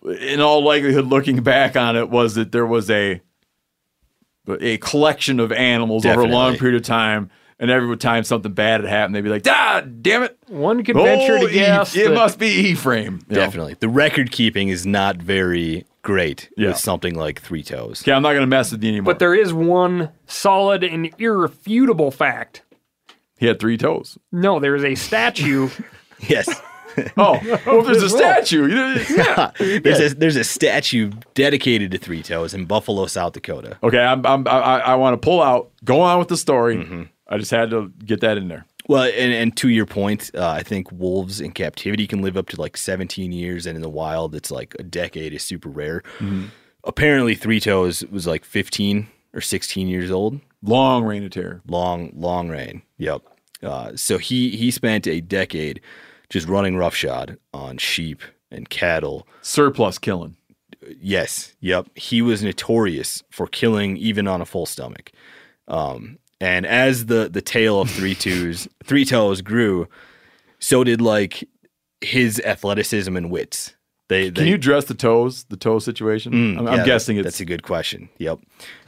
in 0.06 0.41
all 0.41 0.64
likelihood, 0.64 1.06
looking 1.07 1.41
back 1.44 1.76
on 1.76 1.95
it, 1.95 2.10
was 2.10 2.36
that 2.36 2.52
there 2.52 2.65
was 2.65 2.90
a 2.90 3.22
a 4.60 4.78
collection 4.80 5.40
of 5.40 5.52
animals 5.52 6.06
over 6.06 6.22
a 6.22 6.28
long 6.28 6.57
period 6.57 6.76
of 6.76 6.86
time, 6.86 7.30
and 7.60 7.69
every 7.69 7.95
time 7.98 8.23
something 8.23 8.52
bad 8.53 8.82
had 8.82 8.90
happened, 8.90 9.15
they'd 9.15 9.22
be 9.22 9.30
like, 9.30 9.45
"Ah, 9.48 9.82
damn 10.02 10.23
it!" 10.23 10.38
One 10.48 10.84
could 10.84 10.95
venture 10.95 11.38
Oh, 11.38 11.48
to 11.48 11.53
guess. 11.53 11.95
E- 11.95 12.02
it 12.02 12.14
must 12.14 12.40
be 12.40 12.48
Ephraim. 12.48 13.19
You 13.30 13.36
know? 13.36 13.41
Definitely. 13.41 13.76
The 13.80 13.90
record 13.90 14.32
keeping 14.32 14.69
is 14.69 14.86
not 14.86 15.18
very 15.18 15.86
great 16.02 16.49
Yeah. 16.57 16.69
with 16.69 16.78
something 16.78 17.14
like 17.14 17.40
Three 17.41 17.61
Toes. 17.64 18.02
Okay, 18.03 18.11
I'm 18.11 18.23
not 18.23 18.30
going 18.32 18.41
to 18.41 18.48
mess 18.48 18.72
with 18.72 18.84
you 18.84 18.90
anymore. 18.90 19.14
But 19.14 19.19
there 19.19 19.36
is 19.36 19.53
one 19.53 20.10
solid 20.26 20.84
and 20.84 21.11
irrefutable 21.19 22.10
fact. 22.10 22.64
he 23.38 23.45
had 23.45 23.60
three 23.60 23.78
toes. 23.78 24.18
No, 24.32 24.60
there 24.60 24.76
is 24.76 24.84
a 24.84 24.95
statue 24.95 25.69
Yes. 26.28 26.48
Oh, 27.18 27.39
well, 27.65 27.80
if 27.80 27.85
there's 27.85 28.03
a 28.03 28.09
statue, 28.18 28.68
you 28.68 28.76
know, 28.76 28.93
yeah. 29.09 29.51
there's 29.59 29.99
a 29.99 30.15
there's 30.15 30.35
a 30.35 30.43
statue 30.43 31.11
dedicated 31.34 31.91
to 31.91 31.97
Three 31.97 32.23
Toes 32.23 32.53
in 32.53 32.65
Buffalo, 32.65 33.05
South 33.05 33.34
Dakota. 33.34 33.77
Okay, 33.84 33.99
I'm, 33.99 34.26
I'm, 34.26 34.47
I, 34.47 34.80
I 34.80 34.95
want 34.95 35.13
to 35.13 35.18
pull 35.18 35.41
out. 35.41 35.72
Go 35.84 36.01
on 36.01 36.19
with 36.19 36.27
the 36.27 36.38
story. 36.38 37.09
I 37.27 37.38
just 37.38 37.51
had 37.51 37.69
to 37.69 37.91
get 38.03 38.22
that 38.22 38.38
in 38.38 38.47
there. 38.47 38.65
Well, 38.88 39.03
and, 39.03 39.34
and 39.34 39.55
to 39.57 39.69
your 39.69 39.85
point, 39.85 40.31
uh, 40.34 40.49
I 40.49 40.63
think 40.63 40.91
wolves 40.91 41.39
in 41.39 41.51
captivity 41.51 42.07
can 42.07 42.22
live 42.22 42.35
up 42.35 42.49
to 42.49 42.59
like 42.59 42.76
17 42.76 43.31
years, 43.31 43.65
and 43.65 43.76
in 43.76 43.81
the 43.81 43.89
wild, 43.89 44.35
it's 44.35 44.51
like 44.51 44.76
a 44.80 44.84
decade 44.84 45.34
is 45.34 45.43
super 45.43 45.69
rare. 45.69 46.03
Apparently, 46.84 47.35
Three 47.35 47.59
Toes 47.59 48.03
was 48.05 48.26
like 48.26 48.43
15 48.43 49.07
or 49.34 49.41
16 49.41 49.88
years 49.88 50.11
old. 50.11 50.41
Long 50.63 51.03
reign 51.03 51.23
of 51.23 51.31
terror. 51.31 51.61
Long, 51.68 52.11
long 52.15 52.49
reign. 52.49 52.81
Yep. 52.97 53.22
Uh, 53.63 53.91
so 53.95 54.18
he 54.18 54.49
he 54.55 54.72
spent 54.72 55.07
a 55.07 55.22
decade 55.22 55.81
just 56.32 56.48
running 56.48 56.78
roughshod 56.78 57.38
on 57.53 57.78
sheep 57.78 58.22
and 58.49 58.70
cattle. 58.70 59.28
Surplus 59.41 59.99
killing. 59.99 60.36
Yes. 60.99 61.56
Yep. 61.60 61.90
He 61.95 62.22
was 62.22 62.41
notorious 62.41 63.22
for 63.30 63.45
killing 63.45 63.98
even 63.98 64.28
on 64.28 64.41
a 64.41 64.45
full 64.45 64.66
stomach. 64.66 65.12
Um, 65.68 66.18
and 66.40 66.66
as 66.66 67.06
the 67.06 67.30
the 67.30 67.41
tale 67.41 67.82
of 67.82 67.90
three 67.90 68.16
twos, 68.16 68.68
three 68.84 69.06
toes 69.06 69.41
grew, 69.41 69.88
so 70.58 70.84
did 70.84 70.99
like 71.02 71.48
his 71.99 72.40
athleticism 72.40 73.16
and 73.16 73.30
wits. 73.30 73.76
They, 74.08 74.30
Can 74.30 74.48
you 74.48 74.58
dress 74.58 74.86
the 74.86 74.94
toes, 74.94 75.45
the 75.45 75.56
toe 75.56 75.80
situation? 75.80 76.34
Mm, 76.34 76.60
I'm, 76.60 76.66
yeah, 76.66 76.72
I'm 76.72 76.86
guessing 76.86 77.16
it's 77.16 77.24
that's 77.24 77.40
a 77.40 77.45
good 77.45 77.64
question. 77.64 78.10
Yep. 78.18 78.40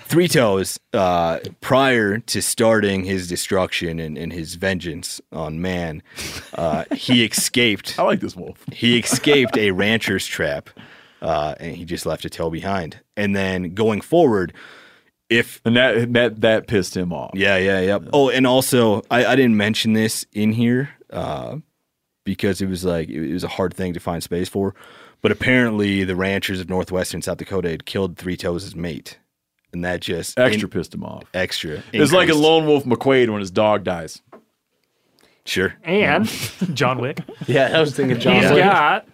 Three 0.05 0.27
Toes, 0.27 0.79
uh, 0.93 1.39
prior 1.61 2.19
to 2.19 2.41
starting 2.41 3.03
his 3.03 3.27
destruction 3.27 3.99
and, 3.99 4.17
and 4.17 4.31
his 4.31 4.55
vengeance 4.55 5.19
on 5.31 5.61
man, 5.61 6.03
uh, 6.53 6.85
he 6.93 7.23
escaped. 7.25 7.95
I 7.99 8.03
like 8.03 8.19
this 8.19 8.35
wolf. 8.35 8.63
He 8.71 8.99
escaped 8.99 9.57
a 9.57 9.71
rancher's 9.71 10.25
trap, 10.25 10.69
uh, 11.21 11.55
and 11.59 11.75
he 11.75 11.85
just 11.85 12.05
left 12.05 12.25
a 12.25 12.29
toe 12.29 12.49
behind. 12.49 12.99
And 13.17 13.35
then 13.35 13.73
going 13.73 14.01
forward, 14.01 14.53
if 15.29 15.61
And 15.65 15.75
that 15.75 16.13
that 16.13 16.41
that 16.41 16.67
pissed 16.67 16.95
him 16.95 17.11
off. 17.11 17.31
yeah, 17.33 17.57
yeah, 17.57 17.79
yeah. 17.79 17.99
Oh, 18.11 18.29
and 18.29 18.45
also 18.45 19.01
I, 19.09 19.25
I 19.25 19.35
didn't 19.35 19.57
mention 19.57 19.93
this 19.93 20.25
in 20.33 20.51
here 20.51 20.89
uh, 21.09 21.57
because 22.23 22.61
it 22.61 22.67
was 22.67 22.85
like 22.85 23.09
it 23.09 23.33
was 23.33 23.43
a 23.43 23.47
hard 23.47 23.73
thing 23.73 23.93
to 23.93 23.99
find 23.99 24.21
space 24.21 24.49
for. 24.49 24.75
But 25.21 25.31
apparently, 25.31 26.03
the 26.03 26.17
ranchers 26.17 26.59
of 26.59 26.69
northwestern 26.69 27.21
South 27.21 27.37
Dakota 27.37 27.69
had 27.69 27.85
killed 27.85 28.17
Three 28.17 28.35
Toes' 28.35 28.75
mate, 28.75 29.17
and 29.73 29.83
that 29.85 30.01
just 30.01 30.39
Extra 30.39 30.67
in- 30.67 30.69
pissed 30.71 30.93
him 30.93 31.03
off. 31.03 31.23
extra. 31.33 31.83
It's 31.91 32.11
like 32.13 32.29
a 32.29 32.33
lone 32.35 32.65
wolf 32.65 32.83
McQuade 32.85 33.29
when 33.29 33.39
his 33.39 33.51
dog 33.51 33.83
dies. 33.83 34.21
Sure. 35.45 35.73
And 35.83 36.25
John 36.73 36.99
Wick. 36.99 37.19
Yeah, 37.47 37.71
I 37.77 37.79
was 37.81 37.95
thinking 37.95 38.19
John 38.19 38.35
he's 38.41 38.49
Wick. 38.51 38.63
got 38.63 39.07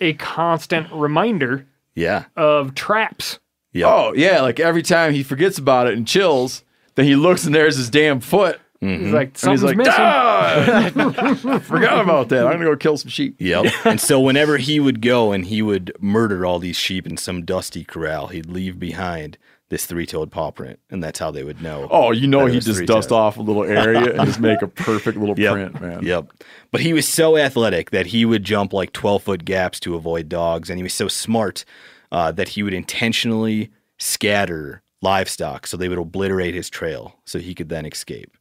a 0.00 0.12
constant 0.14 0.90
reminder 0.92 1.66
Yeah. 1.94 2.24
of 2.36 2.74
traps. 2.74 3.38
Yeah. 3.72 3.86
Oh 3.88 4.12
yeah, 4.14 4.40
like 4.40 4.60
every 4.60 4.82
time 4.82 5.12
he 5.14 5.24
forgets 5.24 5.58
about 5.58 5.88
it 5.88 5.94
and 5.94 6.06
chills, 6.06 6.62
then 6.94 7.06
he 7.06 7.16
looks 7.16 7.44
and 7.44 7.52
there's 7.54 7.76
his 7.76 7.90
damn 7.90 8.20
foot. 8.20 8.60
He's 8.80 9.12
like, 9.14 9.28
And 9.28 9.38
something's 9.38 9.62
he's 9.62 9.68
like, 9.68 9.76
missing. 9.78 9.94
"Ah!" 9.96 11.58
forgot 11.62 12.02
about 12.02 12.28
that. 12.28 12.46
I'm 12.46 12.52
gonna 12.52 12.66
go 12.66 12.76
kill 12.76 12.98
some 12.98 13.08
sheep. 13.08 13.34
Yep. 13.38 13.72
and 13.86 13.98
so 14.00 14.20
whenever 14.20 14.58
he 14.58 14.78
would 14.78 15.00
go 15.00 15.32
and 15.32 15.46
he 15.46 15.62
would 15.62 15.90
murder 16.00 16.44
all 16.44 16.58
these 16.58 16.76
sheep 16.76 17.06
in 17.06 17.16
some 17.16 17.44
dusty 17.46 17.82
corral, 17.82 18.26
he'd 18.28 18.46
leave 18.46 18.78
behind 18.78 19.38
this 19.70 19.86
three-toed 19.86 20.30
paw 20.30 20.50
print, 20.50 20.78
and 20.90 21.02
that's 21.02 21.18
how 21.18 21.30
they 21.30 21.42
would 21.42 21.60
know. 21.62 21.88
Oh, 21.90 22.12
you 22.12 22.26
know 22.26 22.46
he 22.46 22.60
just 22.60 22.84
dust 22.86 23.10
off 23.10 23.36
a 23.38 23.42
little 23.42 23.64
area 23.64 24.12
and 24.14 24.26
just 24.26 24.38
make 24.38 24.60
a 24.62 24.68
perfect 24.68 25.16
little 25.18 25.34
Yep. 25.38 25.52
print, 25.52 25.80
man. 25.80 26.02
Yep. 26.04 26.32
But 26.70 26.82
he 26.82 26.92
was 26.92 27.08
so 27.08 27.36
athletic 27.36 27.90
that 27.90 28.06
he 28.06 28.24
would 28.24 28.44
jump 28.44 28.72
like 28.72 28.92
12 28.92 29.22
foot 29.22 29.44
gaps 29.44 29.80
to 29.80 29.94
avoid 29.94 30.28
dogs. 30.28 30.68
And 30.70 30.78
he 30.78 30.82
was 30.82 30.92
so 30.94 31.08
smart 31.08 31.64
uh, 32.12 32.30
that 32.32 32.50
he 32.50 32.62
would 32.62 32.74
intentionally 32.74 33.70
scatter 33.98 34.82
livestock 35.02 35.66
so 35.66 35.76
they 35.76 35.88
would 35.88 35.98
obliterate 35.98 36.54
his 36.54 36.68
trail 36.70 37.16
so 37.24 37.38
he 37.38 37.54
could 37.54 37.68
then 37.68 37.86
escape. 37.86 38.36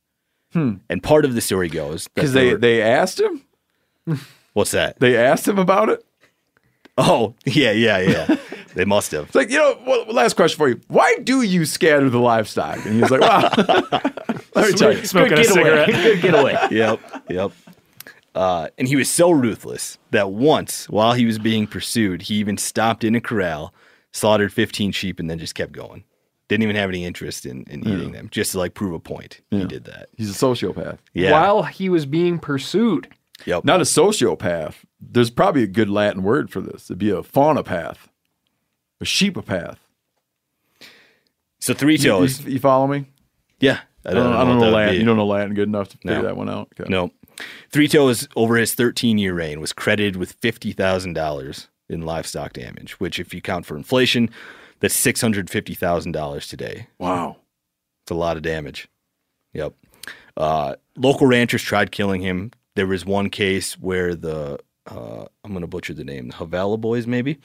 And 0.56 1.02
part 1.02 1.26
of 1.26 1.34
the 1.34 1.42
story 1.42 1.68
goes 1.68 2.08
Because 2.10 2.34
they 2.34 2.52
were- 2.52 2.58
they 2.60 2.80
asked 2.82 3.20
him, 3.20 3.42
what's 4.54 4.70
that? 4.72 5.00
they 5.00 5.18
asked 5.18 5.48
him 5.48 5.58
about 5.58 5.90
it. 5.90 6.06
Oh, 6.96 7.34
yeah, 7.46 7.72
yeah, 7.72 7.98
yeah. 8.00 8.36
they 8.76 8.86
must 8.86 9.12
have. 9.12 9.26
It's 9.26 9.36
like 9.36 9.50
you 9.50 9.58
know. 9.58 9.78
Well, 9.86 10.06
last 10.08 10.36
question 10.36 10.58
for 10.58 10.70
you: 10.70 10.80
Why 10.88 11.18
do 11.24 11.42
you 11.42 11.66
scatter 11.66 12.10
the 12.10 12.20
livestock? 12.20 12.86
And 12.86 12.96
he 12.96 13.02
was 13.02 13.12
like, 13.12 13.22
wow. 13.22 13.50
let 14.56 14.70
me 14.70 14.74
tell 14.74 14.94
you." 14.94 15.06
Smoking 15.06 15.40
a 15.40 15.44
cigarette. 15.44 15.88
Good 15.92 16.22
getaway. 16.22 16.58
yep, 16.72 17.00
yep. 17.30 17.52
Uh, 18.36 18.68
and 18.78 18.88
he 18.88 18.96
was 18.96 19.10
so 19.10 19.30
ruthless 19.30 19.98
that 20.12 20.32
once, 20.32 20.90
while 20.90 21.14
he 21.14 21.26
was 21.26 21.38
being 21.38 21.68
pursued, 21.68 22.24
he 22.24 22.36
even 22.36 22.58
stopped 22.58 23.04
in 23.04 23.14
a 23.14 23.22
corral, 23.22 23.74
slaughtered 24.12 24.52
15 24.52 24.92
sheep, 24.92 25.20
and 25.20 25.30
then 25.30 25.38
just 25.38 25.54
kept 25.54 25.72
going. 25.72 26.04
Didn't 26.48 26.64
even 26.64 26.76
have 26.76 26.90
any 26.90 27.06
interest 27.06 27.46
in, 27.46 27.64
in 27.70 27.88
eating 27.88 28.12
them, 28.12 28.30
just 28.32 28.52
to 28.52 28.58
like 28.58 28.74
prove 28.74 28.94
a 28.94 29.00
point. 29.00 29.42
He 29.50 29.66
did 29.66 29.86
that. 29.86 30.10
He's 30.18 30.30
a 30.30 30.34
sociopath. 30.34 30.98
Yeah. 31.14 31.32
While 31.32 31.64
he 31.64 31.90
was 31.90 32.06
being 32.06 32.38
pursued. 32.40 33.08
Yep. 33.46 33.66
Not 33.66 33.82
a 33.82 33.86
sociopath. 33.86 34.76
There's 35.00 35.30
probably 35.30 35.64
a 35.64 35.68
good 35.68 35.90
Latin 35.90 36.24
word 36.24 36.50
for 36.50 36.62
this. 36.62 36.86
It'd 36.86 36.98
be 36.98 37.10
a 37.10 37.22
faunopath, 37.22 37.98
a 39.04 39.06
sheepopath. 39.06 39.78
so 41.60 41.74
three 41.74 41.98
toes. 41.98 42.42
you- 42.46 42.54
you 42.54 42.60
follow 42.60 42.88
me? 42.88 43.06
yeah. 43.60 43.82
I 44.06 44.10
I 44.10 44.14
don't, 44.16 44.34
I 44.34 44.40
don't 44.44 44.58
what 44.60 44.66
know 44.66 44.72
Latin. 44.72 44.96
You 45.00 45.06
don't 45.06 45.16
know 45.16 45.26
Latin 45.26 45.54
good 45.54 45.70
enough 45.70 45.88
to 45.90 45.98
figure 45.98 46.18
No. 46.18 46.24
that 46.24 46.36
one 46.36 46.50
out. 46.50 46.68
Okay. 46.78 46.90
No. 46.92 47.12
Three 47.72 47.88
Toes, 47.88 48.28
over 48.36 48.58
his 48.58 48.74
13 48.76 49.18
year 49.18 49.34
reign, 49.34 49.62
was 49.62 49.72
credited 49.72 50.18
with 50.18 50.40
$50,000 50.42 51.68
in 51.90 52.02
livestock 52.02 52.52
damage, 52.52 53.00
which, 53.00 53.18
if 53.18 53.34
you 53.34 53.42
count 53.42 53.66
for 53.66 53.78
inflation, 53.78 54.30
that's 54.82 54.94
$650,000 55.02 56.50
today. 56.50 56.88
Wow. 57.00 57.38
It's 58.04 58.12
a 58.12 58.16
lot 58.16 58.36
of 58.36 58.44
damage. 58.44 58.90
Yep. 59.54 59.74
Uh, 60.36 60.76
local 60.98 61.26
ranchers 61.28 61.62
tried 61.64 61.92
killing 61.94 62.22
him. 62.22 62.52
There 62.76 62.88
was 62.88 63.06
one 63.06 63.30
case 63.30 63.80
where 63.80 64.16
the 64.16 64.60
uh, 64.90 65.26
I'm 65.44 65.52
going 65.52 65.62
to 65.62 65.68
butcher 65.68 65.94
the 65.94 66.04
name, 66.04 66.28
the 66.30 66.36
Havana 66.36 66.78
boys, 66.78 67.08
maybe. 67.08 67.40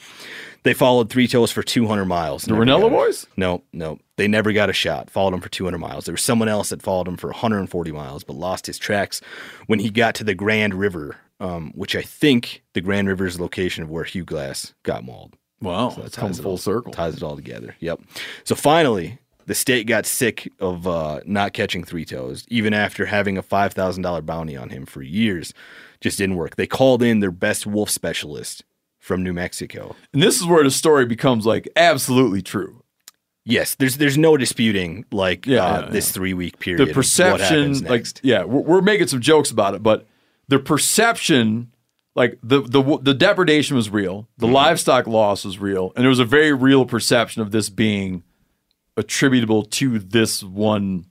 They 0.65 0.75
followed 0.75 1.09
Three 1.11 1.29
Toes 1.29 1.51
for 1.53 1.63
200 1.63 2.05
miles. 2.05 2.43
The 2.45 2.53
Rinella 2.55 2.91
boys? 2.91 3.27
No, 3.37 3.63
no. 3.73 3.99
They 4.17 4.27
never 4.27 4.53
got 4.53 4.71
a 4.71 4.73
shot. 4.73 5.09
Followed 5.11 5.35
him 5.35 5.41
for 5.41 5.49
200 5.49 5.79
miles. 5.79 6.05
There 6.05 6.13
was 6.13 6.23
someone 6.23 6.49
else 6.49 6.71
that 6.71 6.83
followed 6.83 7.07
him 7.09 7.17
for 7.17 7.29
140 7.29 7.93
miles, 7.93 8.25
but 8.25 8.35
lost 8.37 8.67
his 8.67 8.79
tracks 8.79 9.21
when 9.67 9.79
he 9.79 9.91
got 9.91 10.15
to 10.17 10.25
the 10.25 10.35
Grand 10.35 10.75
River, 10.75 11.17
um, 11.39 11.71
which 11.77 11.95
I 11.95 12.03
think 12.03 12.63
the 12.75 12.81
Grand 12.81 13.07
River 13.07 13.27
is 13.27 13.37
the 13.37 13.43
location 13.43 13.85
of 13.85 13.91
where 13.91 14.05
Hugh 14.05 14.25
Glass 14.25 14.75
got 14.83 15.05
mauled. 15.05 15.37
Wow. 15.61 15.91
So 15.91 16.03
That's 16.03 16.17
that 16.17 16.21
ties 16.23 16.39
it 16.39 16.43
full 16.43 16.53
all- 16.53 16.57
circle. 16.59 16.93
Ties 16.93 17.17
it 17.17 17.23
all 17.23 17.37
together. 17.37 17.77
Yep. 17.81 18.01
So 18.45 18.55
finally, 18.57 19.19
the 19.47 19.55
state 19.55 19.87
got 19.87 20.05
sick 20.07 20.53
of 20.61 20.87
uh, 20.87 21.21
not 21.25 21.53
catching 21.53 21.85
Three 21.85 22.05
Toes, 22.05 22.45
even 22.49 22.75
after 22.75 23.07
having 23.07 23.39
a 23.39 23.43
five 23.43 23.73
thousand 23.73 24.03
dollar 24.03 24.23
bounty 24.23 24.57
on 24.57 24.71
him 24.71 24.85
for 24.87 25.03
years. 25.03 25.55
Just 26.01 26.19
didn't 26.19 26.37
work. 26.37 26.57
They 26.57 26.67
called 26.67 27.03
in 27.03 27.21
their 27.21 27.31
best 27.33 27.67
wolf 27.67 27.91
specialist 27.91 28.65
from 28.99 29.23
New 29.23 29.33
Mexico. 29.33 29.97
And 30.13 30.23
this 30.23 30.41
is 30.41 30.47
where 30.47 30.63
the 30.63 30.71
story 30.71 31.07
becomes 31.07 31.47
like 31.47 31.69
absolutely 31.77 32.43
true. 32.43 32.83
Yes, 33.45 33.75
there's 33.77 33.97
there's 33.97 34.19
no 34.19 34.37
disputing 34.37 35.07
like 35.11 35.47
Yeah, 35.47 35.65
uh, 35.65 35.81
yeah, 35.81 35.91
this 35.91 36.09
yeah. 36.09 36.13
three 36.13 36.35
week 36.35 36.59
period. 36.59 36.87
The 36.87 36.93
perception, 36.93 37.83
like, 37.85 38.07
yeah, 38.23 38.45
we're, 38.45 38.61
we're 38.61 38.83
making 38.83 39.07
some 39.07 39.21
jokes 39.23 39.51
about 39.51 39.75
it, 39.75 39.83
but 39.83 40.07
the 40.49 40.59
perception, 40.59 41.73
like 42.15 42.39
the 42.43 42.61
the 42.61 42.99
the 43.01 43.15
depredation 43.15 43.75
was 43.75 43.89
real, 43.89 44.29
the 44.37 44.47
livestock 44.47 45.07
loss 45.07 45.47
was 45.47 45.59
real, 45.59 45.93
and 45.97 46.03
there 46.03 46.11
was 46.11 46.19
a 46.19 46.27
very 46.27 46.53
real 46.53 46.85
perception 46.85 47.41
of 47.41 47.51
this 47.51 47.71
being 47.71 48.23
attributable 48.99 49.63
to 49.63 49.99
this 49.99 50.43
one 50.43 51.07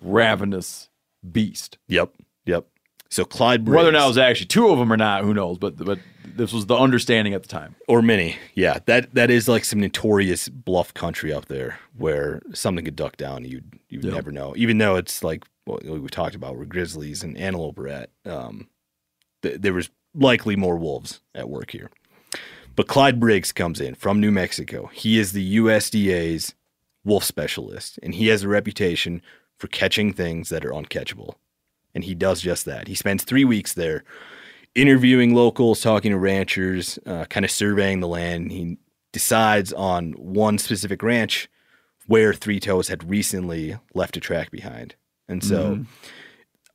ravenous 0.00 0.90
beast. 1.32 1.76
Yep, 1.88 2.14
yep. 2.46 2.66
So 3.10 3.24
Clyde 3.24 3.64
Briggs, 3.64 3.76
Whether 3.76 3.88
or 3.88 3.92
not 3.92 4.04
it 4.04 4.08
was 4.08 4.18
actually 4.18 4.46
two 4.46 4.68
of 4.68 4.78
them 4.78 4.92
or 4.92 4.96
not, 4.96 5.24
who 5.24 5.34
knows? 5.34 5.58
But 5.58 5.76
but 5.76 5.98
this 6.24 6.52
was 6.52 6.66
the 6.66 6.76
understanding 6.76 7.34
at 7.34 7.42
the 7.42 7.48
time. 7.48 7.74
or 7.88 8.02
many, 8.02 8.36
yeah, 8.54 8.78
that 8.86 9.14
that 9.14 9.30
is 9.30 9.48
like 9.48 9.64
some 9.64 9.80
notorious 9.80 10.48
bluff 10.48 10.94
country 10.94 11.32
up 11.32 11.46
there 11.46 11.78
where 11.96 12.40
something 12.54 12.84
could 12.84 12.96
duck 12.96 13.16
down. 13.16 13.44
You 13.44 13.62
you 13.88 14.00
would 14.00 14.12
never 14.12 14.30
know, 14.30 14.54
even 14.56 14.78
though 14.78 14.96
it's 14.96 15.24
like 15.24 15.44
what 15.64 15.84
we 15.84 16.08
talked 16.08 16.34
about 16.34 16.56
where 16.56 16.66
grizzlies 16.66 17.22
and 17.22 17.36
antelope 17.36 17.78
are 17.78 17.88
at. 17.88 18.10
Um, 18.24 18.68
th- 19.42 19.60
there 19.60 19.74
was 19.74 19.90
likely 20.14 20.56
more 20.56 20.76
wolves 20.76 21.20
at 21.34 21.48
work 21.48 21.70
here. 21.70 21.90
But 22.76 22.86
Clyde 22.86 23.20
Briggs 23.20 23.52
comes 23.52 23.80
in 23.80 23.94
from 23.94 24.20
New 24.20 24.30
Mexico. 24.30 24.86
He 24.92 25.18
is 25.18 25.32
the 25.32 25.56
USDA's 25.56 26.54
wolf 27.04 27.24
specialist, 27.24 27.98
and 28.02 28.14
he 28.14 28.28
has 28.28 28.42
a 28.44 28.48
reputation 28.48 29.20
for 29.58 29.66
catching 29.66 30.12
things 30.12 30.48
that 30.48 30.64
are 30.64 30.70
uncatchable. 30.70 31.34
And 31.94 32.04
he 32.04 32.14
does 32.14 32.40
just 32.40 32.64
that. 32.66 32.88
He 32.88 32.94
spends 32.94 33.24
three 33.24 33.44
weeks 33.44 33.74
there 33.74 34.04
interviewing 34.74 35.34
locals, 35.34 35.80
talking 35.80 36.12
to 36.12 36.18
ranchers, 36.18 36.98
uh, 37.04 37.24
kind 37.24 37.44
of 37.44 37.50
surveying 37.50 38.00
the 38.00 38.08
land. 38.08 38.52
He 38.52 38.78
decides 39.12 39.72
on 39.72 40.12
one 40.12 40.58
specific 40.58 41.02
ranch 41.02 41.48
where 42.06 42.32
Three 42.32 42.60
Toes 42.60 42.88
had 42.88 43.08
recently 43.08 43.76
left 43.94 44.16
a 44.16 44.20
track 44.20 44.50
behind. 44.50 44.94
And 45.28 45.44
so 45.44 45.84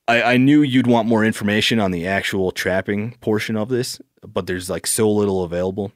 I, 0.07 0.21
I 0.21 0.37
knew 0.37 0.61
you'd 0.61 0.87
want 0.87 1.07
more 1.07 1.25
information 1.25 1.79
on 1.79 1.91
the 1.91 2.07
actual 2.07 2.51
trapping 2.51 3.17
portion 3.21 3.57
of 3.57 3.69
this, 3.69 3.99
but 4.21 4.47
there's 4.47 4.69
like 4.69 4.87
so 4.87 5.09
little 5.09 5.43
available. 5.43 5.91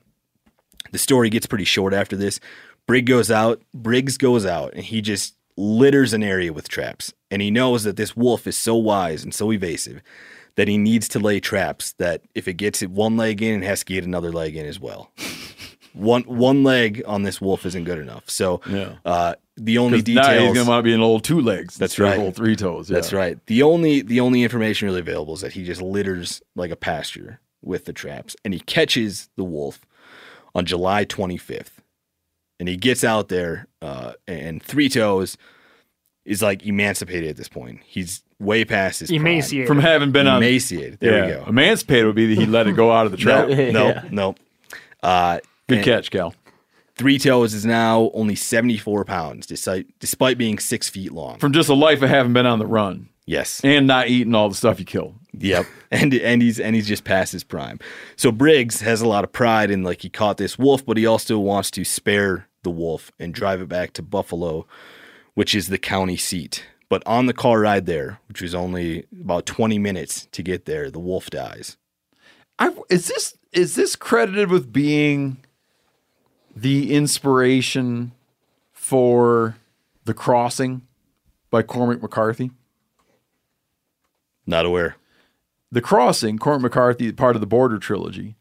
The 0.92 0.98
story 0.98 1.30
gets 1.30 1.46
pretty 1.46 1.66
short 1.66 1.94
after 1.94 2.16
this. 2.16 2.40
Brig 2.88 3.06
goes 3.06 3.30
out, 3.30 3.62
Briggs 3.74 4.18
goes 4.18 4.46
out, 4.46 4.74
and 4.74 4.84
he 4.84 5.02
just 5.02 5.36
litters 5.60 6.14
an 6.14 6.24
area 6.24 6.54
with 6.54 6.70
traps. 6.70 7.14
And 7.30 7.42
he 7.42 7.52
knows 7.52 7.84
that 7.84 7.98
this 7.98 8.16
wolf 8.16 8.48
is 8.48 8.58
so 8.58 8.76
wise 8.76 9.24
and 9.24 9.34
so 9.34 9.52
evasive 9.52 10.02
that 10.56 10.68
he 10.68 10.78
needs 10.78 11.08
to 11.10 11.20
lay 11.20 11.40
traps 11.40 11.94
that 12.00 12.22
if 12.34 12.48
it 12.48 12.54
gets 12.54 12.82
it 12.82 12.90
one 12.90 13.18
leg 13.18 13.42
in, 13.42 13.62
it 13.62 13.66
has 13.66 13.80
to 13.84 13.94
get 13.94 14.04
another 14.06 14.32
leg 14.32 14.56
in 14.56 14.66
as 14.66 14.80
well. 14.80 15.12
one 15.94 16.24
one 16.24 16.64
leg 16.64 17.02
on 17.06 17.24
this 17.24 17.42
wolf 17.42 17.66
isn't 17.66 17.84
good 17.84 18.00
enough. 18.00 18.30
So 18.30 18.62
Yeah. 18.70 18.94
uh, 19.06 19.36
the 19.58 19.78
only 19.80 20.02
details 20.02 20.28
now 20.28 20.54
he's 20.54 20.66
gonna 20.66 20.82
be 20.82 20.94
an 20.94 21.02
old 21.02 21.24
two 21.24 21.42
legs. 21.42 21.76
That's 21.76 22.00
right. 22.00 22.18
Old 22.18 22.36
three 22.36 22.56
toes. 22.56 22.88
That's 22.88 23.12
right. 23.12 23.38
The 23.48 23.64
only 23.64 24.02
the 24.02 24.22
only 24.22 24.44
information 24.44 24.88
really 24.88 25.02
available 25.02 25.34
is 25.34 25.42
that 25.42 25.54
he 25.54 25.66
just 25.66 25.82
litters 25.82 26.42
like 26.56 26.72
a 26.72 26.76
pasture 26.78 27.42
with 27.62 27.84
the 27.84 27.92
traps, 27.94 28.36
and 28.46 28.54
he 28.54 28.62
catches 28.62 29.30
the 29.36 29.44
wolf 29.44 29.82
on 30.56 30.66
July 30.66 31.04
25th, 31.04 31.79
and 32.60 32.68
he 32.68 32.78
gets 32.78 33.04
out 33.04 33.30
there, 33.30 33.68
uh, 33.82 34.14
and 34.28 34.62
Three 34.62 34.90
Toes 34.90 35.38
is 36.26 36.42
like 36.42 36.66
emancipated 36.66 37.30
at 37.30 37.38
this 37.38 37.50
point. 37.50 37.82
He's 37.86 38.24
way 38.40 38.66
past 38.66 39.02
his 39.02 39.10
prime. 39.10 39.22
Emaciated. 39.22 39.68
From 39.68 39.80
having 39.80 40.12
been 40.12 40.28
on. 40.28 40.38
Emaciated. 40.38 41.00
There 41.00 41.18
yeah. 41.18 41.40
we 41.40 41.44
go. 41.44 41.50
Emancipated 41.50 42.06
would 42.06 42.16
be 42.16 42.34
that 42.34 42.40
he 42.40 42.46
let 42.46 42.68
it 42.68 42.74
go 42.74 42.92
out 42.92 43.06
of 43.06 43.12
the 43.12 43.18
trap. 43.26 43.50
No, 43.50 43.72
no, 43.72 43.88
Yeah. 43.88 44.04
no. 44.12 44.36
Uh, 45.02 45.40
Good 45.68 45.84
catch, 45.84 46.12
Cal. 46.12 46.34
Three 46.96 47.18
Toes 47.18 47.54
is 47.54 47.66
now 47.66 48.12
only 48.14 48.36
74 48.36 49.06
pounds, 49.06 49.48
despite 49.48 49.88
despite 50.00 50.38
being 50.38 50.60
six 50.60 50.90
feet 50.90 51.14
long. 51.14 51.40
From 51.40 51.54
just 51.54 51.70
a 51.70 51.74
life 51.74 52.02
of 52.02 52.10
having 52.10 52.34
been 52.34 52.46
on 52.46 52.60
the 52.60 52.68
run 52.68 53.08
yes. 53.26 53.62
and 53.64 53.88
not 53.88 54.10
eating 54.10 54.36
all 54.36 54.50
the 54.50 54.56
stuff 54.56 54.80
you 54.80 54.86
killed. 54.86 55.16
Yep. 55.34 55.66
And 55.92 56.14
and 56.14 56.40
he's 56.40 56.60
and 56.60 56.76
he's 56.76 56.88
just 56.88 57.04
past 57.04 57.32
his 57.32 57.44
prime. 57.44 57.80
So 58.16 58.32
Briggs 58.32 58.80
has 58.82 59.02
a 59.02 59.08
lot 59.08 59.24
of 59.24 59.32
pride 59.32 59.72
in 59.72 59.82
like 59.82 60.04
he 60.04 60.10
caught 60.10 60.38
this 60.38 60.56
wolf, 60.56 60.86
but 60.86 60.98
he 60.98 61.08
also 61.08 61.40
wants 61.40 61.72
to 61.72 61.84
spare 61.84 62.48
the 62.64 62.72
wolf 62.72 63.12
and 63.20 63.34
drive 63.34 63.62
it 63.62 63.70
back 63.70 63.94
to 63.94 64.02
Buffalo, 64.02 64.66
which 65.34 65.56
is 65.56 65.68
the 65.68 65.78
county 65.78 66.18
seat. 66.18 66.66
But 66.90 67.04
on 67.06 67.28
the 67.28 67.34
car 67.34 67.62
ride 67.62 67.86
there, 67.86 68.20
which 68.28 68.42
was 68.42 68.56
only 68.56 69.06
about 69.22 69.46
20 69.46 69.78
minutes 69.78 70.28
to 70.32 70.42
get 70.42 70.66
there, 70.66 70.90
the 70.90 71.00
wolf 71.00 71.30
dies. 71.30 71.78
I, 72.58 72.72
is 72.90 73.08
this 73.08 73.38
is 73.52 73.76
this 73.76 73.96
credited 73.96 74.52
with 74.52 74.74
being 74.74 75.38
the 76.56 76.94
inspiration 76.94 78.12
for 78.74 79.56
the 80.06 80.14
crossing 80.14 80.82
by 81.50 81.64
Cormac 81.64 82.02
McCarthy? 82.02 82.52
Not 84.46 84.66
aware. 84.66 84.96
The 85.72 85.82
Crossing, 85.82 86.40
Cormac 86.40 86.64
McCarthy, 86.64 87.12
part 87.12 87.36
of 87.36 87.42
the 87.42 87.48
Border 87.48 87.78
trilogy. 87.78 88.36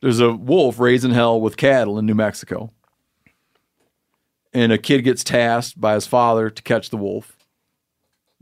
There's 0.00 0.20
a 0.20 0.32
wolf 0.32 0.78
raising 0.78 1.10
hell 1.10 1.40
with 1.40 1.56
cattle 1.56 1.98
in 1.98 2.06
New 2.06 2.14
Mexico. 2.14 2.72
And 4.52 4.72
a 4.72 4.78
kid 4.78 5.02
gets 5.02 5.22
tasked 5.22 5.80
by 5.80 5.94
his 5.94 6.06
father 6.06 6.50
to 6.50 6.62
catch 6.62 6.90
the 6.90 6.96
wolf 6.96 7.36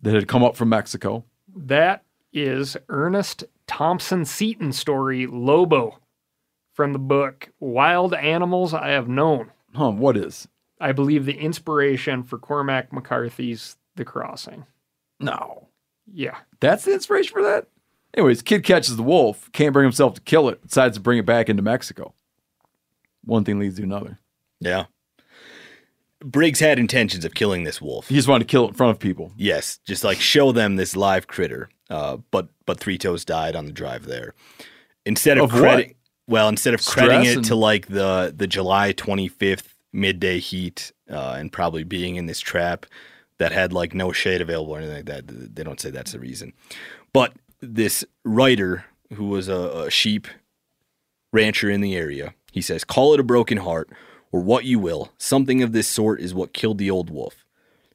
that 0.00 0.14
had 0.14 0.28
come 0.28 0.42
up 0.42 0.56
from 0.56 0.70
Mexico. 0.70 1.24
That 1.54 2.04
is 2.32 2.76
Ernest 2.88 3.44
Thompson 3.66 4.24
Seton 4.24 4.72
story, 4.72 5.26
Lobo, 5.26 5.98
from 6.72 6.92
the 6.92 6.98
book 6.98 7.50
Wild 7.60 8.14
Animals 8.14 8.72
I 8.72 8.88
Have 8.88 9.08
Known. 9.08 9.50
Huh, 9.74 9.90
what 9.90 10.16
is? 10.16 10.48
I 10.80 10.92
believe 10.92 11.26
the 11.26 11.38
inspiration 11.38 12.22
for 12.22 12.38
Cormac 12.38 12.92
McCarthy's 12.92 13.76
The 13.96 14.04
Crossing. 14.04 14.64
No. 15.20 15.68
Yeah. 16.10 16.36
That's 16.60 16.84
the 16.84 16.94
inspiration 16.94 17.32
for 17.32 17.42
that? 17.42 17.66
Anyways, 18.14 18.42
kid 18.42 18.64
catches 18.64 18.96
the 18.96 19.02
wolf, 19.02 19.50
can't 19.52 19.72
bring 19.72 19.84
himself 19.84 20.14
to 20.14 20.20
kill 20.20 20.48
it, 20.48 20.66
decides 20.66 20.96
to 20.96 21.02
bring 21.02 21.18
it 21.18 21.26
back 21.26 21.48
into 21.48 21.62
Mexico. 21.62 22.14
One 23.24 23.44
thing 23.44 23.58
leads 23.58 23.76
to 23.76 23.82
another. 23.82 24.18
Yeah. 24.60 24.86
Briggs 26.24 26.58
had 26.60 26.78
intentions 26.78 27.24
of 27.24 27.34
killing 27.34 27.64
this 27.64 27.80
wolf. 27.80 28.08
He 28.08 28.14
just 28.16 28.26
wanted 28.28 28.48
to 28.48 28.50
kill 28.50 28.64
it 28.64 28.68
in 28.68 28.74
front 28.74 28.90
of 28.90 28.98
people. 28.98 29.32
Yes, 29.36 29.78
just 29.86 30.02
like 30.04 30.20
show 30.20 30.50
them 30.52 30.76
this 30.76 30.96
live 30.96 31.26
critter. 31.26 31.68
Uh, 31.88 32.18
but 32.30 32.48
but 32.66 32.80
Three 32.80 32.98
Toes 32.98 33.24
died 33.24 33.54
on 33.56 33.66
the 33.66 33.72
drive 33.72 34.04
there. 34.06 34.34
Instead 35.06 35.38
of, 35.38 35.44
Of 35.44 35.50
credit, 35.60 35.96
well, 36.26 36.48
instead 36.48 36.74
of 36.74 36.84
crediting 36.84 37.24
it 37.24 37.36
and- 37.36 37.44
to 37.46 37.54
like 37.54 37.86
the 37.86 38.34
the 38.36 38.46
July 38.46 38.92
twenty 38.92 39.28
fifth 39.28 39.74
midday 39.92 40.38
heat 40.38 40.92
uh, 41.10 41.36
and 41.38 41.50
probably 41.52 41.82
being 41.84 42.16
in 42.16 42.26
this 42.26 42.40
trap 42.40 42.84
that 43.38 43.52
had 43.52 43.72
like 43.72 43.94
no 43.94 44.12
shade 44.12 44.40
available 44.40 44.72
or 44.74 44.78
anything 44.78 44.96
like 44.96 45.06
that, 45.06 45.54
they 45.54 45.62
don't 45.62 45.80
say 45.80 45.90
that's 45.90 46.12
the 46.12 46.18
reason. 46.18 46.52
But 47.12 47.32
this 47.60 48.04
writer 48.24 48.84
who 49.14 49.28
was 49.28 49.48
a, 49.48 49.84
a 49.86 49.90
sheep 49.90 50.26
rancher 51.32 51.70
in 51.70 51.80
the 51.80 51.94
area, 51.96 52.34
he 52.52 52.60
says, 52.60 52.84
"Call 52.84 53.14
it 53.14 53.20
a 53.20 53.24
broken 53.24 53.58
heart." 53.58 53.88
Or 54.30 54.40
what 54.40 54.64
you 54.64 54.78
will, 54.78 55.10
something 55.16 55.62
of 55.62 55.72
this 55.72 55.88
sort 55.88 56.20
is 56.20 56.34
what 56.34 56.52
killed 56.52 56.78
the 56.78 56.90
old 56.90 57.10
wolf. 57.10 57.44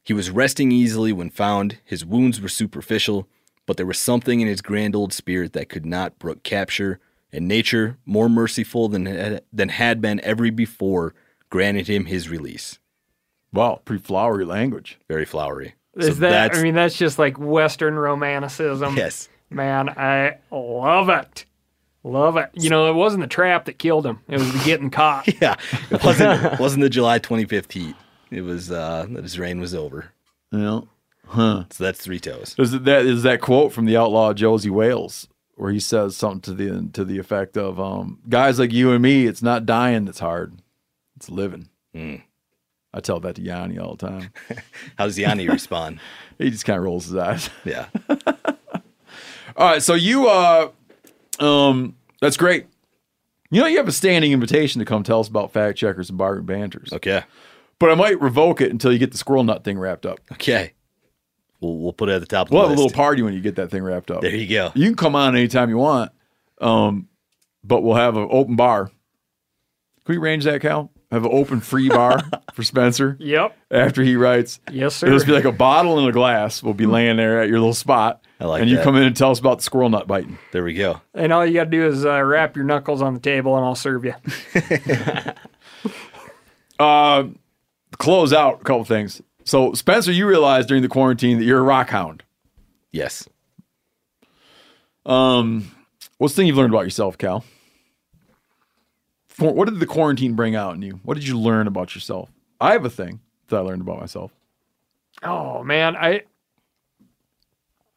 He 0.04 0.14
was 0.14 0.32
resting 0.32 0.72
easily 0.72 1.14
when 1.14 1.30
found. 1.30 1.78
His 1.86 2.06
wounds 2.06 2.42
were 2.42 2.50
superficial, 2.50 3.28
but 3.66 3.78
there 3.78 3.86
was 3.86 4.00
something 4.00 4.42
in 4.42 4.48
his 4.48 4.62
grand 4.62 4.96
old 4.96 5.14
spirit 5.14 5.54
that 5.54 5.70
could 5.70 5.86
not 5.86 6.20
brook 6.20 6.44
capture, 6.44 7.00
and 7.32 7.48
nature, 7.48 7.98
more 8.06 8.30
merciful 8.30 8.90
than 8.90 9.06
had, 9.06 9.44
than 9.52 9.70
had 9.70 10.02
been 10.02 10.20
ever 10.22 10.52
before, 10.52 11.14
granted 11.50 11.88
him 11.88 12.06
his 12.06 12.30
release. 12.30 12.80
Wow, 13.54 13.82
pretty 13.86 14.04
flowery 14.04 14.46
language. 14.46 15.00
Very 15.08 15.26
flowery. 15.26 15.76
Is 15.96 16.20
that, 16.20 16.56
I 16.56 16.64
mean, 16.64 16.74
that's 16.74 16.98
just 16.98 17.20
like 17.20 17.38
Western 17.38 17.96
romanticism. 17.96 18.98
yes, 18.98 19.30
Man, 19.50 19.90
I 19.90 20.38
love 20.50 21.10
it. 21.10 21.46
Love 22.04 22.38
it. 22.38 22.50
You 22.54 22.70
know, 22.70 22.90
it 22.90 22.94
wasn't 22.96 23.22
the 23.22 23.28
trap 23.28 23.66
that 23.66 23.80
killed 23.80 24.06
him, 24.06 24.20
it 24.28 24.38
was 24.38 24.52
the 24.52 24.64
getting 24.66 24.90
caught. 24.90 25.28
yeah, 25.42 25.56
it 25.90 26.04
wasn't 26.04 26.44
it 26.54 26.60
wasn't 26.60 26.82
the 26.84 26.90
July 26.90 27.20
twenty 27.20 27.46
fifth 27.46 27.72
heat. 27.72 27.96
It 28.30 28.42
was 28.42 28.72
uh, 28.72 29.06
that 29.12 29.24
his 29.24 29.38
reign 29.40 29.60
was 29.60 29.74
over. 29.74 30.12
Yeah. 30.52 30.82
Huh. 31.28 31.66
So 31.70 31.84
that's 31.84 32.02
three 32.02 32.20
toes. 32.20 32.56
Is 32.58 32.72
that 32.72 33.06
is 33.06 33.24
that 33.24 33.42
quote 33.42 33.72
from 33.72 33.86
the 33.86 33.98
outlaw 33.98 34.34
Josey 34.34 34.70
Wales 34.70 35.28
where 35.56 35.72
he 35.72 35.80
says 35.80 36.18
something 36.18 36.42
to 36.42 36.54
the 36.54 36.90
to 36.94 37.06
the 37.06 37.20
effect 37.20 37.58
of 37.58 37.80
um, 37.80 38.20
guys 38.28 38.60
like 38.60 38.72
you 38.72 38.92
and 38.92 39.02
me, 39.02 39.26
it's 39.26 39.42
not 39.42 39.66
dying 39.66 40.06
that's 40.06 40.20
hard. 40.20 40.58
It's 41.16 41.30
living. 41.30 41.70
I 41.96 43.00
tell 43.02 43.20
that 43.22 43.36
to 43.36 43.42
Yanni 43.42 43.80
all 43.80 43.96
the 43.96 44.08
time. 44.08 44.32
How 44.98 45.06
does 45.06 45.18
Yanni 45.18 45.48
respond? 45.48 46.00
He 46.40 46.50
just 46.50 46.66
kind 46.66 46.78
of 46.80 46.84
rolls 46.84 47.06
his 47.06 47.16
eyes. 47.16 47.50
Yeah, 47.64 47.86
All 49.56 49.68
right, 49.68 49.84
so 49.84 49.94
you 49.94 50.28
uh 50.28 50.70
um 51.40 51.96
that's 52.22 52.38
great. 52.38 52.68
You 53.52 53.62
know 53.62 53.68
you 53.68 53.78
have 53.78 53.88
a 53.88 53.92
standing 53.92 54.32
invitation 54.32 54.80
to 54.80 54.86
come 54.86 55.04
tell 55.04 55.20
us 55.20 55.28
about 55.28 55.52
fact 55.52 55.78
checkers 55.78 56.10
and 56.10 56.18
barroom 56.18 56.46
banters. 56.46 56.92
okay, 56.94 57.24
But 57.80 57.92
I 57.92 57.96
might 57.96 58.20
revoke 58.22 58.62
it 58.62 58.72
until 58.72 58.92
you 58.92 58.98
get 59.00 59.12
the 59.12 59.18
squirrel 59.18 59.44
nut 59.44 59.64
thing 59.64 59.78
wrapped 59.78 60.06
up. 60.06 60.20
okay. 60.34 60.74
We'll 61.60 61.78
we'll 61.78 61.94
put 61.94 62.10
it 62.10 62.14
at 62.14 62.22
the 62.22 62.28
top 62.28 62.48
of 62.48 62.50
the 62.50 62.56
We'll 62.56 62.68
have 62.68 62.78
a 62.78 62.82
little 62.82 62.96
party 62.96 63.22
when 63.22 63.34
you 63.34 63.40
get 63.42 63.56
that 63.56 63.70
thing 63.72 63.84
wrapped 63.84 64.12
up. 64.12 64.22
There 64.22 64.36
you 64.36 64.48
go. 64.48 64.72
You 64.76 64.86
can 64.88 64.96
come 64.96 65.16
on 65.16 65.36
anytime 65.36 65.70
you 65.70 65.78
want. 65.78 66.12
Um, 66.60 67.08
but 67.64 67.82
we'll 67.84 67.96
have 67.96 68.18
an 68.18 68.28
open 68.30 68.56
bar. 68.58 68.86
Can 68.88 68.96
we 70.08 70.18
arrange 70.18 70.44
that, 70.44 70.62
Cal? 70.62 70.92
Have 71.14 71.26
an 71.26 71.31
open 71.31 71.60
free 71.61 71.90
bar 71.90 72.22
for 72.53 72.64
Spencer 72.64 73.15
Yep. 73.19 73.56
after 73.72 74.02
he 74.03 74.15
writes. 74.15 74.60
Yes, 74.72 74.95
sir. 74.95 75.06
It'll 75.07 75.18
just 75.19 75.27
be 75.27 75.34
like 75.34 75.45
a 75.45 75.52
bottle 75.52 75.99
and 75.99 76.07
a 76.07 76.11
glass. 76.11 76.64
will 76.64 76.73
be 76.73 76.85
laying 76.88 77.18
there 77.18 77.41
at 77.41 77.48
your 77.49 77.60
little 77.60 77.73
spot. 77.73 78.22
I 78.40 78.45
like 78.45 78.61
And 78.61 78.69
you 78.69 78.80
come 78.80 78.95
in 78.95 79.03
and 79.03 79.15
tell 79.15 79.31
us 79.31 79.40
about 79.40 79.60
the 79.60 79.64
squirrel 79.64 79.90
nut 79.90 80.07
biting. 80.07 80.38
There 80.52 80.64
we 80.64 80.73
go. 80.73 80.99
And 81.14 81.31
all 81.31 81.45
you 81.45 81.53
got 81.53 81.65
to 81.65 81.69
do 81.69 81.85
is 81.85 82.06
uh, 82.06 82.22
wrap 82.23 82.56
your 82.56 82.65
knuckles 82.65 83.02
on 83.02 83.14
the 83.14 83.19
table 83.19 83.56
and 83.56 83.64
I'll 83.65 83.76
serve 83.76 84.06
you. 84.06 84.15
Uh, 86.80 87.26
close 87.99 88.34
out 88.34 88.61
a 88.61 88.64
couple 88.64 88.84
things. 88.84 89.22
So, 89.45 89.73
Spencer, 89.73 90.11
you 90.11 90.27
realized 90.27 90.68
during 90.68 90.81
the 90.81 90.90
quarantine 90.90 91.38
that 91.38 91.45
you're 91.45 91.60
a 91.60 91.64
rock 91.64 91.90
hound. 91.90 92.23
Yes. 92.91 93.30
Um, 95.06 95.72
what's 96.18 96.34
the 96.34 96.38
thing 96.41 96.48
you've 96.48 96.57
learned 96.57 96.73
about 96.73 96.84
yourself, 96.85 97.18
Cal? 97.18 97.45
What 99.38 99.68
did 99.68 99.80
the 99.80 99.86
quarantine 99.86 100.36
bring 100.36 100.56
out 100.56 100.76
in 100.76 100.82
you? 100.82 101.00
What 101.04 101.16
did 101.16 101.28
you 101.28 101.40
learn 101.40 101.68
about 101.68 101.96
yourself? 101.96 102.30
I 102.62 102.74
have 102.74 102.86
a 102.86 102.90
thing 102.90 103.20
that 103.48 103.58
I 103.58 103.60
learned 103.60 103.82
about 103.82 104.00
myself. 104.00 104.32
Oh 105.24 105.64
man, 105.64 105.96
I 105.96 106.22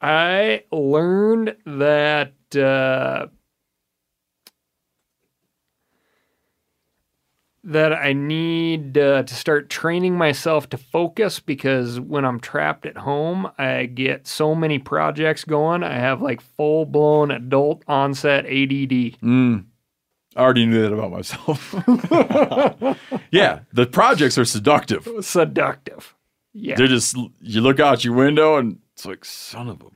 I 0.01 0.65
learned 0.71 1.57
that 1.67 2.33
uh, 2.57 3.27
that 7.65 7.93
I 7.93 8.13
need 8.13 8.97
uh, 8.97 9.25
to 9.25 9.35
start 9.35 9.69
training 9.69 10.17
myself 10.17 10.69
to 10.71 10.79
focus 10.79 11.41
because 11.41 11.99
when 11.99 12.25
I'm 12.25 12.39
trapped 12.39 12.87
at 12.87 12.97
home, 12.97 13.51
I 13.59 13.87
get 13.87 14.27
so 14.27 14.55
many 14.55 14.79
projects 14.79 15.43
going. 15.45 15.83
I 15.83 15.95
have 15.95 16.23
like 16.23 16.41
full 16.41 16.87
blown 16.87 17.31
adult 17.33 17.83
onset 17.89 18.47
ADD. 18.47 19.17
I 20.37 20.41
already 20.43 20.67
knew 20.67 20.83
that 20.83 20.93
about 20.93 21.11
myself. 21.11 21.75
yeah, 23.31 23.61
the 23.73 23.87
projects 23.87 24.37
are 24.37 24.45
seductive. 24.45 25.09
Seductive. 25.23 26.15
Yeah. 26.53 26.77
They're 26.77 26.87
just 26.87 27.17
you 27.41 27.61
look 27.63 27.81
out 27.81 28.05
your 28.05 28.15
window 28.15 28.57
and 28.57 28.79
it's 28.93 29.07
like 29.07 29.25
son 29.25 29.69
of 29.69 29.81
a 29.83 29.87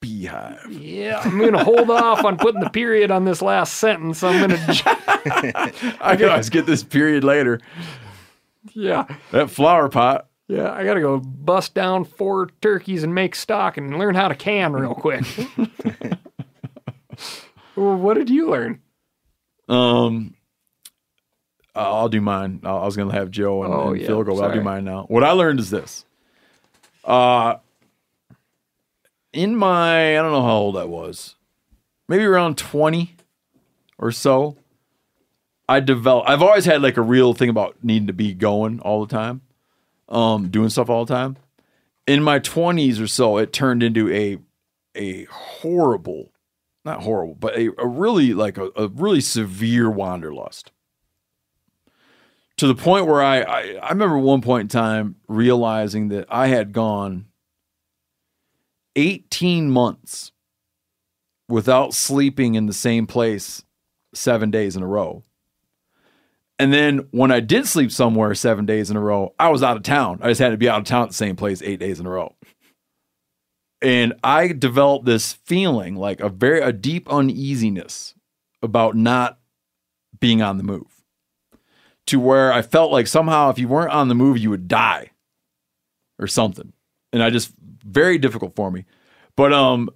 beehive. 0.00 0.66
Yeah, 0.70 1.20
I'm 1.24 1.38
going 1.38 1.52
to 1.52 1.62
hold 1.64 1.90
off 1.90 2.24
on 2.24 2.36
putting 2.36 2.60
the 2.60 2.70
period 2.70 3.10
on 3.10 3.24
this 3.24 3.42
last 3.42 3.74
sentence. 3.76 4.22
I'm 4.22 4.38
going 4.48 4.50
to, 4.74 5.96
I 6.00 6.16
can 6.16 6.28
always 6.30 6.48
get 6.50 6.66
this 6.66 6.82
period 6.82 7.22
later. 7.22 7.60
yeah, 8.72 9.04
That 9.30 9.50
flower 9.50 9.88
pot. 9.88 10.28
yeah, 10.48 10.72
I 10.72 10.84
got 10.84 10.94
to 10.94 11.00
go 11.00 11.18
bust 11.18 11.74
down 11.74 12.04
four 12.04 12.48
turkeys 12.62 13.02
and 13.04 13.14
make 13.14 13.34
stock 13.34 13.76
and 13.76 13.98
learn 13.98 14.14
how 14.14 14.28
to 14.28 14.34
can 14.34 14.72
real 14.72 14.94
quick. 14.94 15.24
well, 17.76 17.96
what 17.96 18.14
did 18.14 18.30
you 18.30 18.50
learn? 18.50 18.80
Um, 19.70 20.34
I'll 21.74 22.08
do 22.08 22.20
mine. 22.20 22.60
I 22.64 22.70
I 22.70 22.84
was 22.84 22.96
gonna 22.96 23.12
have 23.12 23.30
Joe 23.30 23.62
and, 23.62 23.72
Oh, 23.72 23.90
and 23.92 24.00
yeah, 24.00 24.06
Phil 24.08 24.24
go. 24.24 24.34
but 24.36 24.42
I'll 24.42 24.52
do 24.54 24.60
mine 24.62 24.84
now. 24.84 25.04
What 25.08 25.22
I 25.24 25.30
learned 25.32 25.60
is 25.60 25.70
this. 25.70 26.04
Uh, 27.04 27.56
in 29.32 29.54
my 29.56 30.18
I 30.18 30.22
don't 30.22 30.32
know 30.32 30.42
how 30.42 30.56
old 30.56 30.76
I 30.76 30.84
was, 30.84 31.36
maybe 32.08 32.24
around 32.24 32.58
twenty 32.58 33.14
or 33.98 34.10
so. 34.12 34.56
I 35.68 35.78
developed. 35.78 36.28
I've 36.28 36.42
always 36.42 36.64
had 36.64 36.82
like 36.82 36.96
a 36.96 37.02
real 37.02 37.32
thing 37.32 37.48
about 37.48 37.76
needing 37.82 38.08
to 38.08 38.12
be 38.12 38.34
going 38.34 38.80
all 38.80 39.06
the 39.06 39.14
time, 39.16 39.40
um, 40.08 40.48
doing 40.50 40.68
stuff 40.68 40.90
all 40.90 41.04
the 41.04 41.14
time. 41.14 41.36
In 42.08 42.24
my 42.24 42.40
twenties 42.40 43.00
or 43.00 43.06
so, 43.06 43.36
it 43.38 43.52
turned 43.52 43.84
into 43.84 44.10
a 44.12 44.38
a 44.96 45.24
horrible, 45.26 46.32
not 46.84 47.02
horrible, 47.02 47.34
but 47.34 47.56
a, 47.56 47.70
a 47.78 47.86
really 47.86 48.32
like 48.34 48.58
a, 48.58 48.70
a 48.76 48.88
really 48.88 49.20
severe 49.20 49.90
wanderlust 49.90 50.72
to 52.60 52.66
the 52.66 52.74
point 52.74 53.06
where 53.06 53.22
I, 53.22 53.40
I 53.40 53.60
I 53.82 53.88
remember 53.88 54.18
one 54.18 54.42
point 54.42 54.62
in 54.62 54.68
time 54.68 55.16
realizing 55.28 56.08
that 56.08 56.26
I 56.28 56.48
had 56.48 56.74
gone 56.74 57.24
18 58.96 59.70
months 59.70 60.32
without 61.48 61.94
sleeping 61.94 62.56
in 62.56 62.66
the 62.66 62.74
same 62.74 63.06
place 63.06 63.62
7 64.12 64.50
days 64.50 64.76
in 64.76 64.82
a 64.82 64.86
row. 64.86 65.24
And 66.58 66.70
then 66.70 67.08
when 67.12 67.30
I 67.30 67.40
did 67.40 67.66
sleep 67.66 67.90
somewhere 67.90 68.34
7 68.34 68.66
days 68.66 68.90
in 68.90 68.96
a 68.98 69.00
row, 69.00 69.34
I 69.38 69.48
was 69.48 69.62
out 69.62 69.78
of 69.78 69.82
town. 69.82 70.18
I 70.20 70.28
just 70.28 70.40
had 70.42 70.50
to 70.50 70.58
be 70.58 70.68
out 70.68 70.80
of 70.80 70.84
town 70.84 71.04
at 71.04 71.08
the 71.08 71.14
same 71.14 71.36
place 71.36 71.62
8 71.62 71.80
days 71.80 71.98
in 71.98 72.04
a 72.04 72.10
row. 72.10 72.34
And 73.82 74.14
I 74.22 74.48
developed 74.48 75.06
this 75.06 75.32
feeling 75.32 75.96
like 75.96 76.20
a 76.20 76.28
very 76.28 76.60
a 76.60 76.72
deep 76.72 77.10
uneasiness 77.10 78.14
about 78.62 78.94
not 78.94 79.38
being 80.18 80.42
on 80.42 80.58
the 80.58 80.62
move 80.62 81.04
to 82.06 82.20
where 82.20 82.52
I 82.52 82.62
felt 82.62 82.92
like 82.92 83.06
somehow 83.06 83.50
if 83.50 83.58
you 83.58 83.68
weren't 83.68 83.92
on 83.92 84.08
the 84.08 84.14
move, 84.14 84.38
you 84.38 84.50
would 84.50 84.68
die 84.68 85.10
or 86.18 86.26
something. 86.26 86.72
And 87.12 87.22
I 87.22 87.30
just 87.30 87.52
very 87.58 88.18
difficult 88.18 88.54
for 88.54 88.70
me. 88.70 88.84
But 89.36 89.52
um 89.52 89.88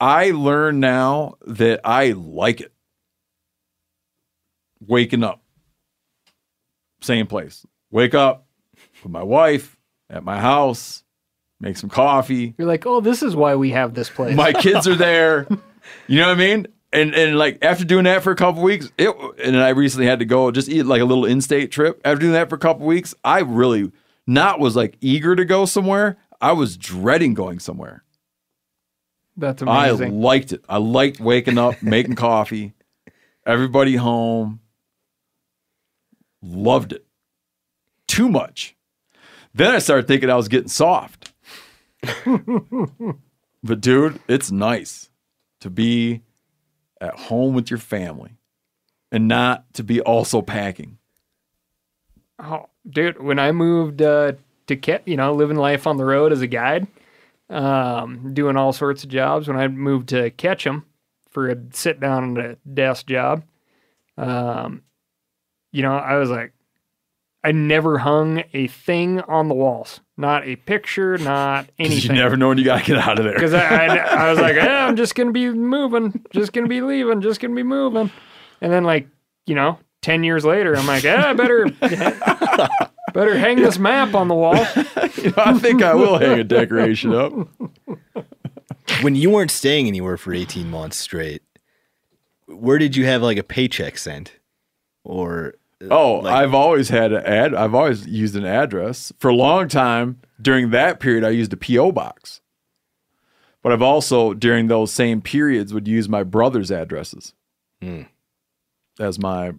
I 0.00 0.30
learn 0.30 0.80
now 0.80 1.34
that 1.46 1.80
I 1.84 2.12
like 2.12 2.60
it. 2.60 2.72
Waking 4.86 5.24
up. 5.24 5.42
Same 7.00 7.26
place. 7.26 7.66
Wake 7.90 8.14
up 8.14 8.46
with 9.02 9.10
my 9.10 9.22
wife 9.22 9.76
at 10.08 10.24
my 10.24 10.38
house, 10.38 11.02
make 11.60 11.76
some 11.76 11.90
coffee. 11.90 12.54
You're 12.58 12.68
like, 12.68 12.86
oh, 12.86 13.00
this 13.00 13.22
is 13.22 13.34
why 13.34 13.56
we 13.56 13.70
have 13.70 13.94
this 13.94 14.10
place. 14.10 14.36
My 14.36 14.52
kids 14.62 14.86
are 14.86 14.96
there. 14.96 15.46
You 16.06 16.20
know 16.20 16.28
what 16.28 16.36
I 16.36 16.38
mean? 16.38 16.66
And 16.92 17.14
and 17.14 17.36
like 17.36 17.58
after 17.62 17.84
doing 17.84 18.04
that 18.04 18.22
for 18.22 18.30
a 18.30 18.36
couple 18.36 18.62
weeks, 18.62 18.90
it 18.96 19.14
and 19.44 19.56
I 19.56 19.70
recently 19.70 20.06
had 20.06 20.20
to 20.20 20.24
go 20.24 20.50
just 20.50 20.68
eat 20.68 20.84
like 20.84 21.02
a 21.02 21.04
little 21.04 21.26
in-state 21.26 21.70
trip. 21.70 22.00
After 22.04 22.20
doing 22.20 22.32
that 22.32 22.48
for 22.48 22.54
a 22.54 22.58
couple 22.58 22.86
weeks, 22.86 23.14
I 23.22 23.40
really 23.40 23.92
not 24.26 24.58
was 24.58 24.74
like 24.74 24.96
eager 25.00 25.36
to 25.36 25.44
go 25.44 25.66
somewhere. 25.66 26.16
I 26.40 26.52
was 26.52 26.76
dreading 26.76 27.34
going 27.34 27.58
somewhere. 27.58 28.04
That's 29.36 29.62
amazing. 29.62 30.08
I 30.08 30.10
liked 30.10 30.52
it. 30.52 30.64
I 30.68 30.78
liked 30.78 31.20
waking 31.20 31.58
up, 31.58 31.74
making 31.82 32.14
coffee, 32.14 32.72
everybody 33.46 33.96
home. 33.96 34.60
Loved 36.42 36.92
it. 36.92 37.04
Too 38.06 38.28
much. 38.28 38.76
Then 39.54 39.74
I 39.74 39.78
started 39.80 40.06
thinking 40.06 40.30
I 40.30 40.36
was 40.36 40.48
getting 40.48 40.68
soft. 40.68 41.17
but 43.62 43.80
dude, 43.80 44.20
it's 44.28 44.50
nice 44.50 45.10
to 45.60 45.70
be 45.70 46.22
at 47.00 47.18
home 47.18 47.54
with 47.54 47.70
your 47.70 47.78
family 47.78 48.38
and 49.10 49.28
not 49.28 49.72
to 49.74 49.82
be 49.82 50.00
also 50.00 50.42
packing. 50.42 50.98
Oh, 52.38 52.66
dude, 52.88 53.22
when 53.22 53.38
I 53.38 53.52
moved 53.52 54.00
uh, 54.02 54.32
to 54.68 54.76
Ke- 54.76 55.06
you 55.06 55.16
know, 55.16 55.34
living 55.34 55.56
life 55.56 55.86
on 55.86 55.96
the 55.96 56.04
road 56.04 56.32
as 56.32 56.40
a 56.40 56.46
guide, 56.46 56.86
um, 57.50 58.34
doing 58.34 58.56
all 58.56 58.72
sorts 58.72 59.02
of 59.02 59.10
jobs. 59.10 59.48
When 59.48 59.56
I 59.56 59.68
moved 59.68 60.10
to 60.10 60.30
Ketchum 60.30 60.84
for 61.30 61.48
a 61.48 61.56
sit 61.72 62.00
down 62.00 62.36
at 62.38 62.44
a 62.44 62.58
desk 62.72 63.06
job, 63.06 63.42
um, 64.16 64.82
you 65.72 65.82
know, 65.82 65.94
I 65.94 66.16
was 66.16 66.30
like, 66.30 66.52
I 67.44 67.52
never 67.52 67.98
hung 67.98 68.42
a 68.52 68.66
thing 68.66 69.20
on 69.20 69.48
the 69.48 69.54
walls, 69.54 70.00
not 70.16 70.44
a 70.46 70.56
picture, 70.56 71.16
not 71.18 71.66
'Cause 71.66 71.72
You 71.78 71.84
anything. 71.86 72.16
never 72.16 72.36
know 72.36 72.48
when 72.48 72.58
you 72.58 72.64
got 72.64 72.80
to 72.80 72.84
get 72.84 72.98
out 72.98 73.18
of 73.18 73.24
there. 73.24 73.34
Because 73.34 73.54
I, 73.54 73.86
I, 73.86 73.96
I 74.26 74.30
was 74.30 74.40
like, 74.40 74.56
yeah, 74.56 74.86
I'm 74.86 74.96
just 74.96 75.14
gonna 75.14 75.30
be 75.32 75.48
moving, 75.50 76.24
just 76.32 76.52
gonna 76.52 76.66
be 76.66 76.80
leaving, 76.80 77.20
just 77.20 77.40
gonna 77.40 77.54
be 77.54 77.62
moving, 77.62 78.10
and 78.60 78.72
then 78.72 78.84
like, 78.84 79.06
you 79.46 79.54
know, 79.54 79.78
ten 80.02 80.24
years 80.24 80.44
later, 80.44 80.76
I'm 80.76 80.86
like, 80.86 81.04
yeah, 81.04 81.26
I 81.26 81.32
better 81.34 81.66
better 83.14 83.38
hang 83.38 83.58
this 83.62 83.78
map 83.78 84.14
on 84.14 84.28
the 84.28 84.34
wall. 84.34 84.66
You 85.18 85.30
know, 85.30 85.42
I 85.44 85.54
think 85.58 85.82
I 85.82 85.94
will 85.94 86.16
hang 86.18 86.38
a 86.38 86.44
decoration 86.44 87.12
up. 87.12 87.32
when 89.02 89.16
you 89.16 89.30
weren't 89.30 89.50
staying 89.50 89.88
anywhere 89.88 90.16
for 90.16 90.32
18 90.32 90.70
months 90.70 90.96
straight, 90.96 91.42
where 92.46 92.78
did 92.78 92.94
you 92.94 93.04
have 93.06 93.20
like 93.22 93.36
a 93.36 93.42
paycheck 93.42 93.98
sent? 93.98 94.34
Or 95.02 95.54
Oh, 95.90 96.14
like- 96.16 96.34
I've 96.34 96.54
always 96.54 96.88
had 96.88 97.12
an 97.12 97.24
ad. 97.24 97.54
I've 97.54 97.74
always 97.74 98.06
used 98.06 98.34
an 98.36 98.44
address 98.44 99.12
for 99.18 99.28
a 99.28 99.34
long 99.34 99.68
time. 99.68 100.18
During 100.40 100.70
that 100.70 100.98
period, 101.00 101.24
I 101.24 101.30
used 101.30 101.52
a 101.52 101.56
PO 101.56 101.92
box. 101.92 102.40
But 103.62 103.72
I've 103.72 103.82
also 103.82 104.34
during 104.34 104.68
those 104.68 104.92
same 104.92 105.20
periods 105.20 105.74
would 105.74 105.88
use 105.88 106.08
my 106.08 106.22
brother's 106.22 106.70
addresses 106.70 107.34
Hmm. 107.82 108.02
as 109.00 109.18
my 109.18 109.52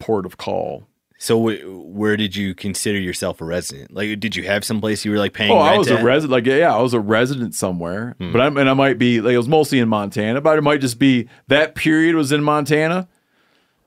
port 0.00 0.26
of 0.26 0.36
call. 0.36 0.86
so 1.16 1.38
wh- 1.48 1.86
where 1.94 2.16
did 2.18 2.36
you 2.36 2.54
consider 2.54 2.98
yourself 2.98 3.40
a 3.40 3.44
resident? 3.44 3.94
Like, 3.94 4.18
did 4.20 4.36
you 4.36 4.42
have 4.44 4.62
some 4.64 4.80
place 4.80 5.04
you 5.06 5.10
were 5.12 5.16
like 5.18 5.32
paying? 5.32 5.52
Oh, 5.52 5.56
I 5.58 5.78
was 5.78 5.88
a 5.88 6.02
resident. 6.02 6.32
Like, 6.32 6.44
yeah, 6.44 6.74
I 6.74 6.82
was 6.82 6.92
a 6.92 7.00
resident 7.00 7.54
somewhere. 7.54 8.14
Hmm. 8.18 8.32
But 8.32 8.40
I'm, 8.42 8.56
and 8.58 8.68
I 8.68 8.74
might 8.74 8.98
be 8.98 9.20
like 9.22 9.32
it 9.32 9.38
was 9.38 9.48
mostly 9.48 9.78
in 9.78 9.88
Montana, 9.88 10.40
but 10.42 10.58
it 10.58 10.62
might 10.62 10.80
just 10.82 10.98
be 10.98 11.28
that 11.48 11.74
period 11.74 12.14
was 12.16 12.32
in 12.32 12.42
Montana. 12.42 13.08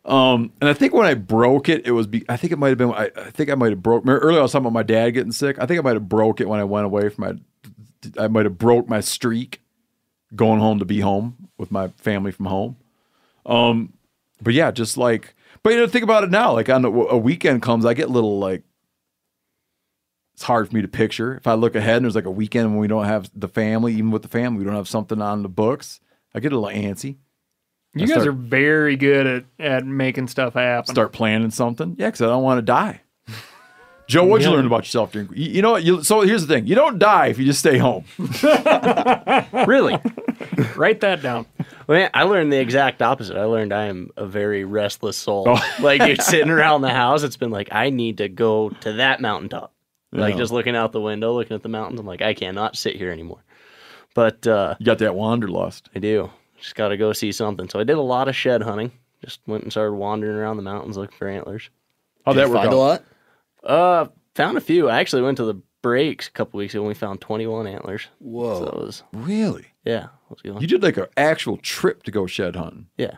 Um, 0.07 0.53
and 0.61 0.69
I 0.69 0.73
think 0.73 0.93
when 0.93 1.05
I 1.05 1.13
broke 1.13 1.67
it, 1.67 1.85
it 1.85 1.91
was. 1.91 2.07
Be, 2.07 2.23
I 2.29 2.37
think 2.37 2.53
it 2.53 2.57
might 2.57 2.69
have 2.69 2.77
been. 2.77 2.91
I, 2.91 3.11
I 3.15 3.29
think 3.29 3.49
I 3.49 3.55
might 3.55 3.71
have 3.71 3.83
broke. 3.83 4.07
Earlier, 4.07 4.39
I 4.39 4.41
was 4.41 4.53
talking 4.53 4.65
about 4.65 4.73
my 4.73 4.83
dad 4.83 5.11
getting 5.11 5.33
sick. 5.33 5.59
I 5.59 5.65
think 5.65 5.79
I 5.79 5.83
might 5.83 5.95
have 5.95 6.07
broke 6.07 6.39
it 6.39 6.47
when 6.47 6.59
I 6.59 6.63
went 6.63 6.85
away 6.85 7.09
from 7.09 7.25
my. 7.25 8.21
I 8.23 8.27
might 8.29 8.45
have 8.45 8.57
broke 8.57 8.87
my 8.87 9.01
streak, 9.01 9.61
going 10.33 10.61
home 10.61 10.79
to 10.79 10.85
be 10.85 11.01
home 11.01 11.49
with 11.57 11.71
my 11.71 11.89
family 11.97 12.31
from 12.31 12.45
home. 12.45 12.77
Um, 13.45 13.93
but 14.41 14.53
yeah, 14.53 14.71
just 14.71 14.97
like. 14.97 15.35
But 15.61 15.73
you 15.73 15.79
know, 15.79 15.87
think 15.87 16.03
about 16.03 16.23
it 16.23 16.31
now. 16.31 16.53
Like 16.53 16.69
on 16.69 16.85
a, 16.85 16.89
a 16.89 17.17
weekend 17.17 17.61
comes, 17.61 17.85
I 17.85 17.93
get 17.93 18.09
little 18.09 18.39
like 18.39 18.63
it's 20.35 20.43
hard 20.43 20.69
for 20.69 20.75
me 20.75 20.83
to 20.83 20.87
picture. 20.87 21.35
If 21.35 21.47
I 21.47 21.55
look 21.55 21.75
ahead 21.75 21.97
and 21.97 22.05
there's 22.05 22.15
like 22.15 22.25
a 22.25 22.31
weekend 22.31 22.69
when 22.69 22.77
we 22.77 22.87
don't 22.87 23.05
have 23.05 23.29
the 23.35 23.47
family, 23.49 23.93
even 23.93 24.11
with 24.11 24.21
the 24.21 24.27
family, 24.27 24.59
we 24.59 24.65
don't 24.65 24.75
have 24.75 24.87
something 24.87 25.19
on 25.19 25.41
the 25.41 25.49
books. 25.49 25.99
I 26.33 26.39
get 26.39 26.53
a 26.53 26.59
little 26.59 26.79
antsy. 26.79 27.17
You 27.99 28.05
I 28.05 28.07
guys 28.07 28.15
start- 28.23 28.27
are 28.27 28.31
very 28.31 28.95
good 28.95 29.27
at, 29.27 29.43
at 29.59 29.85
making 29.85 30.27
stuff 30.27 30.53
happen. 30.55 30.93
Start 30.93 31.11
planning 31.13 31.51
something. 31.51 31.95
Yeah, 31.97 32.07
because 32.07 32.21
I 32.21 32.25
don't 32.27 32.43
want 32.43 32.57
to 32.59 32.61
die. 32.63 33.01
Joe, 34.07 34.23
what'd 34.23 34.45
you 34.45 34.51
Yeah. 34.51 34.57
learn 34.57 34.65
about 34.67 34.83
yourself 34.85 35.11
during? 35.11 35.29
You, 35.33 35.49
you 35.51 35.61
know 35.61 35.71
what? 35.71 35.83
You, 35.83 36.01
so 36.03 36.21
here's 36.21 36.45
the 36.45 36.53
thing: 36.53 36.65
you 36.67 36.75
don't 36.75 36.97
die 36.99 37.27
if 37.27 37.37
you 37.39 37.45
just 37.45 37.59
stay 37.59 37.77
home. 37.77 38.05
Really? 39.67 39.97
Write 40.75 41.01
that 41.01 41.21
down. 41.21 41.45
Well, 41.87 42.09
I 42.13 42.23
learned 42.23 42.51
the 42.51 42.59
exact 42.59 43.01
opposite. 43.01 43.37
I 43.37 43.43
learned 43.45 43.73
I 43.73 43.85
am 43.85 44.11
a 44.17 44.25
very 44.25 44.63
restless 44.65 45.17
soul. 45.17 45.45
Oh. 45.47 45.75
like 45.81 46.01
you're 46.01 46.15
sitting 46.17 46.49
around 46.51 46.81
the 46.81 46.89
house, 46.89 47.23
it's 47.23 47.37
been 47.37 47.51
like 47.51 47.69
I 47.71 47.89
need 47.89 48.17
to 48.19 48.29
go 48.29 48.69
to 48.69 48.93
that 48.93 49.19
mountaintop. 49.21 49.73
Like 50.11 50.37
just 50.37 50.53
looking 50.53 50.75
out 50.75 50.93
the 50.93 51.01
window, 51.01 51.33
looking 51.33 51.55
at 51.55 51.63
the 51.63 51.69
mountains. 51.69 51.99
I'm 51.99 52.05
like, 52.05 52.21
I 52.21 52.33
cannot 52.33 52.75
sit 52.77 52.95
here 52.95 53.11
anymore. 53.11 53.43
But 54.15 54.47
uh, 54.47 54.75
You 54.79 54.85
got 54.85 54.99
that 54.99 55.15
wanderlust. 55.15 55.89
I 55.95 55.99
do. 55.99 56.29
Just 56.59 56.75
got 56.75 56.89
to 56.89 56.97
go 56.97 57.13
see 57.13 57.31
something. 57.31 57.69
So 57.69 57.79
I 57.79 57.83
did 57.83 57.97
a 57.97 58.01
lot 58.01 58.27
of 58.27 58.35
shed 58.35 58.61
hunting. 58.61 58.91
Just 59.23 59.39
went 59.47 59.63
and 59.63 59.71
started 59.71 59.93
wandering 59.93 60.35
around 60.37 60.57
the 60.57 60.63
mountains 60.63 60.97
looking 60.97 61.17
for 61.17 61.27
antlers. 61.27 61.69
How'd 62.25 62.35
Did 62.35 62.41
that 62.41 62.47
you 62.47 62.53
work 62.53 62.61
find 62.63 62.73
a 62.73 62.77
lot? 62.77 63.03
Uh, 63.63 64.05
found 64.35 64.57
a 64.57 64.61
few. 64.61 64.89
I 64.89 64.99
actually 64.99 65.21
went 65.23 65.37
to 65.37 65.45
the 65.45 65.55
breaks 65.81 66.27
a 66.27 66.31
couple 66.31 66.57
weeks 66.57 66.73
ago 66.73 66.81
and 66.81 66.87
we 66.87 66.93
found 66.93 67.21
21 67.21 67.67
antlers. 67.67 68.07
Whoa. 68.19 68.59
So 68.59 68.65
it 68.67 68.75
was, 68.75 69.03
Really? 69.13 69.67
yeah, 69.85 70.07
was 70.29 70.41
good. 70.41 70.61
You 70.61 70.67
did 70.67 70.83
like 70.83 70.97
an 70.97 71.05
actual 71.15 71.57
trip 71.57 72.03
to 72.03 72.11
go 72.11 72.25
shed 72.27 72.55
hunting. 72.55 72.87
yeah. 72.97 73.17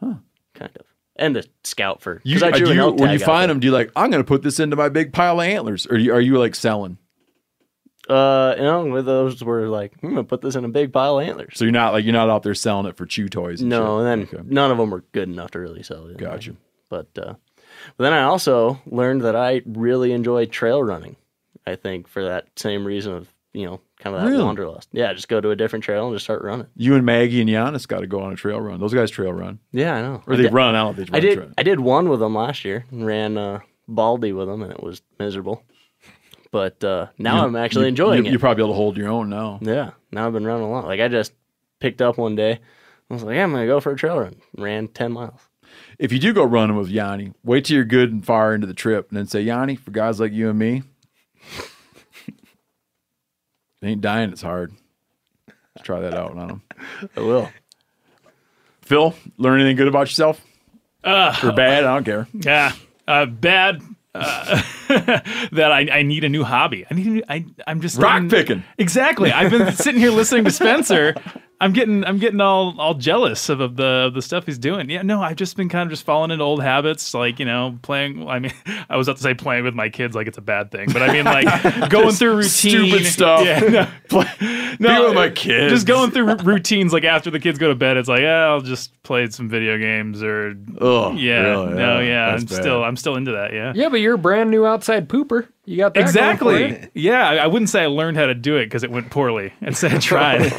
Huh. 0.00 0.14
Kind 0.54 0.70
of. 0.78 0.86
And 1.16 1.34
to 1.36 1.44
scout 1.62 2.02
for. 2.02 2.20
You, 2.24 2.34
Because 2.34 2.42
I 2.42 2.48
uh, 2.48 2.58
drew 2.58 2.66
do 2.66 2.72
an 2.72 2.78
elk 2.78 2.98
when 2.98 3.10
you 3.10 3.18
tag 3.18 3.22
out 3.22 3.26
find 3.26 3.42
there. 3.42 3.54
them, 3.54 3.60
do 3.60 3.66
you 3.68 3.72
like? 3.72 3.90
I'm 3.94 4.10
going 4.10 4.22
to 4.22 4.26
put 4.26 4.42
this 4.42 4.58
into 4.58 4.74
my 4.76 4.88
big 4.88 5.12
pile 5.12 5.40
of 5.40 5.46
antlers, 5.46 5.86
or 5.86 5.96
do 5.96 6.02
you, 6.02 6.12
are 6.12 6.20
you 6.20 6.38
like 6.38 6.54
selling? 6.56 6.98
Uh, 8.08 8.54
you 8.56 8.62
know, 8.62 9.00
those 9.02 9.42
were 9.42 9.68
like, 9.68 9.92
I'm 10.02 10.10
gonna 10.10 10.24
put 10.24 10.42
this 10.42 10.56
in 10.56 10.64
a 10.64 10.68
big 10.68 10.92
pile 10.92 11.18
of 11.18 11.26
antlers. 11.26 11.54
So 11.56 11.64
you're 11.64 11.72
not 11.72 11.92
like 11.94 12.04
you're 12.04 12.12
not 12.12 12.28
out 12.28 12.42
there 12.42 12.54
selling 12.54 12.86
it 12.86 12.96
for 12.96 13.06
chew 13.06 13.28
toys. 13.28 13.60
And 13.60 13.70
No, 13.70 13.98
shit. 14.00 14.06
and 14.06 14.06
then 14.30 14.40
Okay. 14.40 14.48
none 14.54 14.70
of 14.70 14.76
them 14.78 14.90
were 14.90 15.04
good 15.12 15.28
enough 15.28 15.52
to 15.52 15.58
really 15.60 15.82
sell 15.82 16.06
it. 16.08 16.16
Gotcha. 16.18 16.54
But 16.90 17.08
uh, 17.16 17.34
but 17.96 18.04
then 18.04 18.12
I 18.12 18.22
also 18.24 18.78
learned 18.86 19.22
that 19.22 19.34
I 19.36 19.62
really 19.66 20.12
enjoy 20.12 20.44
trail 20.46 20.82
running. 20.82 21.16
I 21.66 21.76
think 21.76 22.06
for 22.08 22.24
that 22.24 22.48
same 22.56 22.84
reason 22.86 23.14
of 23.14 23.28
you 23.54 23.64
know 23.64 23.80
kind 23.98 24.14
of 24.14 24.22
that 24.22 24.28
Really? 24.28 24.44
wanderlust. 24.44 24.90
Yeah, 24.92 25.12
just 25.14 25.28
go 25.28 25.40
to 25.40 25.50
a 25.50 25.56
different 25.56 25.82
trail 25.84 26.06
and 26.06 26.14
just 26.14 26.24
start 26.26 26.42
running. 26.42 26.66
You 26.76 26.94
and 26.96 27.06
Maggie 27.06 27.40
and 27.40 27.48
Janis 27.48 27.86
got 27.86 28.00
to 28.00 28.06
go 28.06 28.20
on 28.20 28.32
a 28.32 28.36
trail 28.36 28.60
run. 28.60 28.80
Those 28.80 28.92
guys 28.92 29.10
trail 29.10 29.32
run, 29.32 29.60
Yeah, 29.72 29.94
I 29.94 30.02
know. 30.02 30.22
or 30.26 30.34
I 30.34 30.36
they 30.36 30.42
did- 30.42 30.52
run 30.52 30.74
out. 30.74 30.96
They 30.96 31.04
run 31.04 31.14
I 31.14 31.20
did. 31.20 31.38
trail. 31.38 31.50
I 31.56 31.62
did 31.62 31.80
one 31.80 32.10
with 32.10 32.20
them 32.20 32.34
last 32.34 32.64
year 32.66 32.84
and 32.90 33.06
ran 33.06 33.38
uh, 33.38 33.60
Baldy 33.88 34.32
with 34.32 34.48
them, 34.48 34.62
and 34.62 34.70
it 34.72 34.82
was 34.82 35.00
miserable. 35.18 35.62
But 36.54 36.84
uh, 36.84 37.08
now 37.18 37.40
You- 37.40 37.46
I'm 37.48 37.56
actually 37.56 37.86
you- 37.86 37.88
enjoying 37.88 38.22
you, 38.22 38.28
it. 38.28 38.30
You're 38.30 38.38
probably 38.38 38.62
able 38.62 38.74
to 38.74 38.76
hold 38.76 38.96
your 38.96 39.08
own 39.08 39.28
now. 39.28 39.58
Yeah, 39.60 39.90
now 40.12 40.24
I've 40.28 40.32
been 40.32 40.46
running 40.46 40.62
a 40.64 40.70
lot. 40.70 40.86
Like 40.86 41.00
I 41.00 41.08
just 41.08 41.32
picked 41.80 42.00
up 42.00 42.16
one 42.16 42.36
day. 42.36 42.60
I 43.10 43.12
was 43.12 43.24
like, 43.24 43.34
yeah, 43.34 43.42
I'm 43.42 43.50
gonna 43.50 43.66
go 43.66 43.80
for 43.80 43.90
a 43.90 43.96
trail 43.96 44.20
run. 44.20 44.36
Ran 44.56 44.86
ten 44.86 45.10
miles. 45.10 45.40
If 45.98 46.12
you 46.12 46.20
do 46.20 46.32
go 46.32 46.44
running 46.44 46.76
with 46.76 46.86
Yanni, 46.88 47.32
wait 47.42 47.64
till 47.64 47.74
you're 47.74 47.84
good 47.84 48.12
and 48.12 48.24
far 48.24 48.54
into 48.54 48.68
the 48.68 48.72
trip, 48.74 49.08
and 49.08 49.18
then 49.18 49.26
say, 49.26 49.40
Yanni, 49.42 49.74
for 49.74 49.90
guys 49.90 50.20
like 50.20 50.30
you 50.30 50.48
and 50.48 50.56
me, 50.56 50.84
ain't 53.82 54.00
dying. 54.00 54.30
It's 54.30 54.42
hard. 54.42 54.72
Let's 55.74 55.84
try 55.84 56.02
that 56.02 56.14
out 56.14 56.36
on 56.38 56.46
them. 56.48 56.62
I 57.16 57.20
will. 57.20 57.50
Phil, 58.82 59.12
learn 59.38 59.60
anything 59.60 59.74
good 59.76 59.88
about 59.88 60.06
yourself? 60.06 60.40
Uh, 61.02 61.34
or 61.42 61.52
bad? 61.52 61.82
I 61.84 61.94
don't 61.94 62.04
care. 62.04 62.28
Yeah, 62.32 62.72
uh, 63.08 63.26
bad. 63.26 63.82
Uh, 64.14 64.62
that 65.52 65.70
I, 65.72 65.88
I 65.90 66.02
need 66.02 66.24
a 66.24 66.28
new 66.28 66.44
hobby. 66.44 66.86
I 66.90 66.94
need. 66.94 67.06
A 67.06 67.10
new, 67.10 67.22
I 67.28 67.44
I'm 67.66 67.80
just 67.80 67.98
Rock 67.98 68.14
getting- 68.14 68.30
picking. 68.30 68.64
Exactly. 68.78 69.32
I've 69.32 69.50
been 69.50 69.72
sitting 69.72 70.00
here 70.00 70.10
listening 70.10 70.44
to 70.44 70.50
Spencer. 70.50 71.14
I'm 71.60 71.72
getting 71.72 72.04
I'm 72.04 72.18
getting 72.18 72.40
all 72.40 72.78
all 72.80 72.94
jealous 72.94 73.48
of, 73.48 73.60
of 73.60 73.76
the 73.76 73.84
of 74.08 74.14
the 74.14 74.20
stuff 74.22 74.44
he's 74.44 74.58
doing. 74.58 74.90
Yeah, 74.90 75.02
no, 75.02 75.22
I've 75.22 75.36
just 75.36 75.56
been 75.56 75.68
kind 75.68 75.86
of 75.86 75.90
just 75.90 76.04
falling 76.04 76.30
into 76.30 76.44
old 76.44 76.62
habits, 76.62 77.14
like 77.14 77.38
you 77.38 77.44
know, 77.46 77.78
playing. 77.82 78.28
I 78.28 78.38
mean, 78.40 78.52
I 78.90 78.96
was 78.96 79.08
about 79.08 79.16
to 79.18 79.22
say 79.22 79.34
playing 79.34 79.64
with 79.64 79.74
my 79.74 79.88
kids 79.88 80.14
like 80.14 80.26
it's 80.26 80.36
a 80.36 80.42
bad 80.42 80.70
thing, 80.70 80.88
but 80.92 81.02
I 81.02 81.12
mean 81.12 81.24
like 81.24 81.88
going 81.90 82.10
through 82.12 82.36
routine, 82.36 82.50
stupid 82.50 83.06
stuff. 83.06 83.44
Yeah, 83.46 83.60
no, 84.10 84.24
Being 84.78 85.04
with 85.04 85.14
my 85.14 85.28
uh, 85.28 85.32
kids. 85.34 85.72
just 85.72 85.86
going 85.86 86.10
through 86.10 86.28
r- 86.30 86.36
routines. 86.42 86.92
Like 86.92 87.04
after 87.04 87.30
the 87.30 87.38
kids 87.40 87.58
go 87.58 87.68
to 87.68 87.74
bed, 87.76 87.96
it's 87.96 88.08
like, 88.08 88.20
yeah, 88.20 88.46
I'll 88.46 88.60
just 88.60 89.00
play 89.04 89.28
some 89.30 89.48
video 89.48 89.78
games 89.78 90.22
or 90.22 90.56
Ugh, 90.80 91.16
yeah, 91.16 91.40
really? 91.42 91.74
no, 91.74 92.00
Yeah, 92.00 92.06
yeah. 92.06 92.26
I'm 92.34 92.44
bad. 92.44 92.50
still 92.50 92.82
I'm 92.84 92.96
still 92.96 93.14
into 93.16 93.32
that. 93.32 93.52
Yeah. 93.52 93.72
Yeah, 93.74 93.88
but 93.88 94.00
you're 94.00 94.14
a 94.14 94.18
brand 94.18 94.50
new 94.50 94.66
outside 94.66 95.08
pooper. 95.08 95.48
You 95.66 95.78
got 95.78 95.94
that 95.94 96.00
going 96.00 96.06
for 96.12 96.18
Exactly. 96.54 96.90
you. 96.94 97.10
Yeah, 97.10 97.26
I 97.28 97.36
I 97.36 97.46
wouldn't 97.46 97.70
say 97.70 97.82
I 97.82 97.86
learned 97.86 98.16
how 98.18 98.26
to 98.26 98.34
do 98.34 98.56
it 98.56 98.66
because 98.66 98.82
it 98.84 98.90
went 98.90 99.10
poorly. 99.10 99.52
I'd 99.62 99.76
say 99.76 99.94
I 99.94 99.98
tried. 99.98 100.52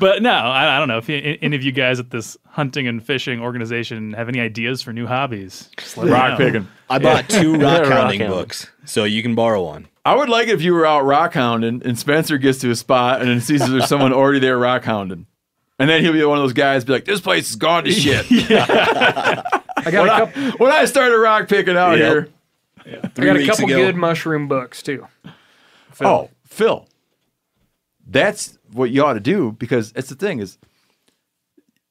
but 0.00 0.22
no, 0.22 0.30
I, 0.32 0.76
I 0.76 0.78
don't 0.78 0.88
know 0.88 0.96
if 0.98 1.08
you, 1.10 1.38
any 1.42 1.54
of 1.56 1.62
you 1.62 1.72
guys 1.72 2.00
at 2.00 2.10
this 2.10 2.38
hunting 2.46 2.88
and 2.88 3.04
fishing 3.04 3.40
organization 3.42 4.14
have 4.14 4.28
any 4.30 4.40
ideas 4.40 4.80
for 4.80 4.92
new 4.94 5.06
hobbies. 5.06 5.68
Just 5.76 5.96
let 5.98 6.08
Rock 6.10 6.38
picking. 6.38 6.66
I 6.88 6.98
bought 6.98 7.28
two 7.28 7.52
Yeah, 7.58 7.64
rock 7.80 7.82
rock 7.82 7.92
hounding 7.92 8.20
hounding. 8.20 8.28
books, 8.38 8.66
so 8.86 9.04
you 9.04 9.22
can 9.22 9.34
borrow 9.34 9.62
one. 9.62 9.88
I 10.06 10.14
would 10.16 10.30
like 10.30 10.48
it 10.48 10.52
if 10.52 10.62
you 10.62 10.72
were 10.72 10.86
out 10.86 11.04
rock 11.04 11.34
hounding 11.34 11.82
and 11.84 11.98
Spencer 11.98 12.38
gets 12.38 12.58
to 12.60 12.70
a 12.70 12.76
spot 12.76 13.20
and 13.20 13.28
then 13.28 13.42
sees 13.42 13.68
there's 13.70 13.86
someone 13.88 14.14
already 14.14 14.38
there 14.38 14.56
rock 14.58 14.84
hounding. 14.84 15.26
And 15.78 15.88
then 15.90 16.02
he'll 16.02 16.14
be 16.14 16.24
one 16.24 16.38
of 16.38 16.44
those 16.44 16.54
guys 16.54 16.84
be 16.86 16.92
like, 16.94 17.04
this 17.04 17.20
place 17.20 17.50
is 17.50 17.56
gone 17.56 17.84
to 17.84 17.90
shit. 17.92 18.24
I 18.30 19.90
got 19.90 19.92
when, 19.92 20.08
a 20.08 20.12
I, 20.12 20.18
couple. 20.20 20.42
when 20.64 20.72
I 20.72 20.84
started 20.86 21.16
rock 21.18 21.48
picking 21.48 21.76
out 21.76 21.98
Yep. 21.98 22.12
here. 22.12 22.28
I 22.90 22.96
got 22.96 23.14
Three 23.14 23.44
a 23.44 23.46
couple 23.46 23.66
ago. 23.66 23.76
good 23.76 23.96
mushroom 23.96 24.48
books 24.48 24.82
too. 24.82 25.06
Oh, 26.00 26.30
Phil. 26.44 26.86
That's 28.06 28.58
what 28.72 28.90
you 28.90 29.04
ought 29.04 29.12
to 29.14 29.20
do 29.20 29.52
because 29.52 29.92
it's 29.94 30.08
the 30.08 30.14
thing 30.14 30.40
is 30.40 30.58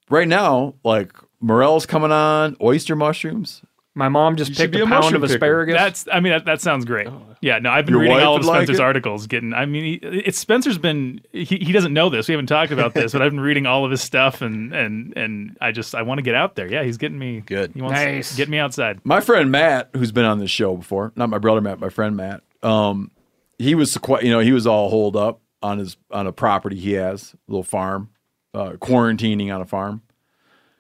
right 0.09 0.27
now, 0.27 0.76
like 0.84 1.13
morels 1.39 1.85
coming 1.85 2.11
on, 2.11 2.57
oyster 2.61 2.95
mushrooms. 2.95 3.61
My 3.99 4.09
mom 4.09 4.35
just 4.35 4.49
You 4.51 4.55
picked 4.57 4.76
a 4.76 4.80
a 4.84 4.88
pound 4.88 5.03
mushroom 5.03 5.23
of 5.23 5.30
picker. 5.30 5.35
asparagus. 5.35 5.76
That's. 5.76 6.07
I 6.11 6.19
mean, 6.19 6.31
that, 6.34 6.45
that 6.45 6.61
sounds 6.61 6.85
great. 6.85 7.07
Yeah. 7.41 7.59
No, 7.59 7.69
I've 7.69 7.85
been 7.85 7.93
Your 7.93 8.01
reading 8.03 8.17
all 8.19 8.35
of 8.35 8.39
would 8.39 8.47
like 8.47 8.63
Spencer's 8.63 8.80
articles. 8.80 9.27
Getting. 9.27 9.53
I 9.53 9.65
mean, 9.65 9.84
he, 9.84 9.93
it's 10.07 10.39
Spencer's 10.39 10.77
been. 10.77 11.21
He, 11.31 11.43
he 11.45 11.71
doesn't 11.71 11.93
know 11.93 12.09
this. 12.09 12.27
We 12.27 12.34
haven't 12.34 12.47
talked 12.47 12.71
about 12.71 12.93
this, 12.93 13.11
but 13.11 13.21
I've 13.21 13.31
been 13.31 13.39
reading 13.39 13.65
all 13.67 13.85
of 13.85 13.91
his 13.91 14.01
stuff, 14.01 14.41
and 14.41 14.73
and 14.73 15.15
and 15.15 15.57
I 15.61 15.71
just 15.71 15.93
I 15.93 16.01
want 16.01 16.17
to 16.17 16.23
get 16.23 16.34
out 16.35 16.55
there. 16.55 16.67
Yeah, 16.71 16.84
he's 16.84 16.97
getting 16.97 17.19
me 17.19 17.41
Good. 17.45 17.73
He 17.76 17.81
wants 17.81 17.99
Nice. 17.99 18.31
to 18.31 18.38
get 18.38 18.49
me 18.49 18.57
outside. 18.57 18.99
My 19.03 19.19
friend 19.21 19.51
Matt, 19.51 19.89
who's 19.93 20.11
been 20.11 20.26
on 20.26 20.39
this 20.39 20.49
show 20.51 20.76
before, 20.77 21.11
not 21.15 21.30
my 21.30 21.38
brother 21.38 21.61
Matt, 21.61 21.80
my 21.80 21.89
friend 21.89 22.15
Matt. 22.17 22.41
Um, 22.63 23.11
he 23.57 23.76
was 23.76 23.97
quite, 23.97 24.23
you 24.23 24.31
know, 24.31 24.39
he 24.39 24.51
was 24.53 24.65
all 24.65 24.89
holed 24.89 25.15
up 25.17 25.41
on 25.61 25.77
his 25.80 25.97
on 26.11 26.26
a 26.27 26.31
property 26.31 26.77
he 26.77 26.93
has, 26.93 27.34
a 27.34 27.51
little 27.51 27.63
farm, 27.63 28.09
uh, 28.53 28.71
quarantining 28.73 29.53
on 29.53 29.61
a 29.61 29.65
farm. 29.65 30.01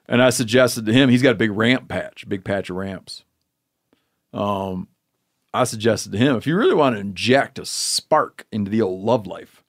And 0.09 0.23
I 0.23 0.31
suggested 0.31 0.87
to 0.87 0.91
him, 0.91 1.09
he's 1.09 1.21
got 1.21 1.33
a 1.33 1.35
big 1.35 1.51
ramp 1.51 1.87
patch, 1.87 2.27
big 2.27 2.43
patch 2.43 2.71
of 2.71 2.75
ramps. 2.75 3.23
Um, 4.33 4.87
I 5.53 5.63
suggested 5.65 6.11
to 6.11 6.17
him, 6.17 6.35
if 6.35 6.47
you 6.47 6.57
really 6.57 6.73
want 6.73 6.95
to 6.95 6.99
inject 6.99 7.59
a 7.59 7.65
spark 7.65 8.47
into 8.51 8.71
the 8.71 8.81
old 8.81 9.03
love 9.03 9.27
life, 9.27 9.63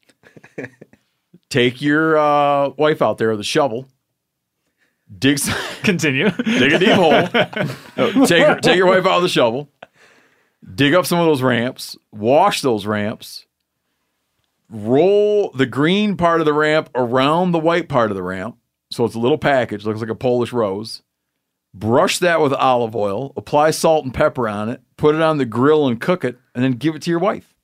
take 1.51 1.83
your 1.83 2.17
uh, 2.17 2.71
wife 2.71 3.03
out 3.03 3.19
there 3.19 3.31
with 3.31 3.41
a 3.41 3.45
shovel, 3.45 3.87
dig 5.17 5.39
some, 5.39 5.59
Continue. 5.83 6.31
dig 6.31 6.73
a 6.73 6.79
deep 6.79 6.89
hole. 6.91 7.13
No, 7.97 8.25
take 8.25 8.61
take 8.63 8.77
your 8.77 8.87
wife 8.87 9.05
out 9.07 9.21
with 9.21 9.31
a 9.31 9.33
shovel. 9.33 9.69
Dig 10.75 10.95
up 10.95 11.05
some 11.05 11.19
of 11.19 11.27
those 11.27 11.43
ramps. 11.43 11.97
Wash 12.13 12.63
those 12.63 12.87
ramps. 12.87 13.45
Roll 14.71 15.51
the 15.51 15.67
green 15.67 16.17
part 16.17 16.41
of 16.41 16.47
the 16.47 16.53
ramp 16.55 16.89
around 16.95 17.53
the 17.53 17.59
white 17.59 17.89
part 17.89 18.11
of 18.11 18.17
the 18.17 18.23
ramp, 18.23 18.57
so 18.91 19.05
it's 19.05 19.15
a 19.15 19.21
little 19.21 19.39
package. 19.39 19.85
Looks 19.85 20.01
like 20.01 20.11
a 20.11 20.15
Polish 20.15 20.53
rose. 20.53 21.03
Brush 21.73 22.19
that 22.19 22.41
with 22.41 22.53
olive 22.53 22.97
oil. 22.97 23.33
Apply 23.37 23.71
salt 23.71 24.05
and 24.05 24.13
pepper 24.13 24.49
on 24.49 24.69
it. 24.69 24.81
Put 24.97 25.15
it 25.15 25.23
on 25.23 25.39
the 25.39 25.45
grill 25.45 25.87
and 25.87 26.01
cook 26.01 26.25
it, 26.25 26.37
and 26.55 26.65
then 26.65 26.73
give 26.73 26.95
it 26.97 27.03
to 27.03 27.11
your 27.11 27.21
wife. 27.21 27.55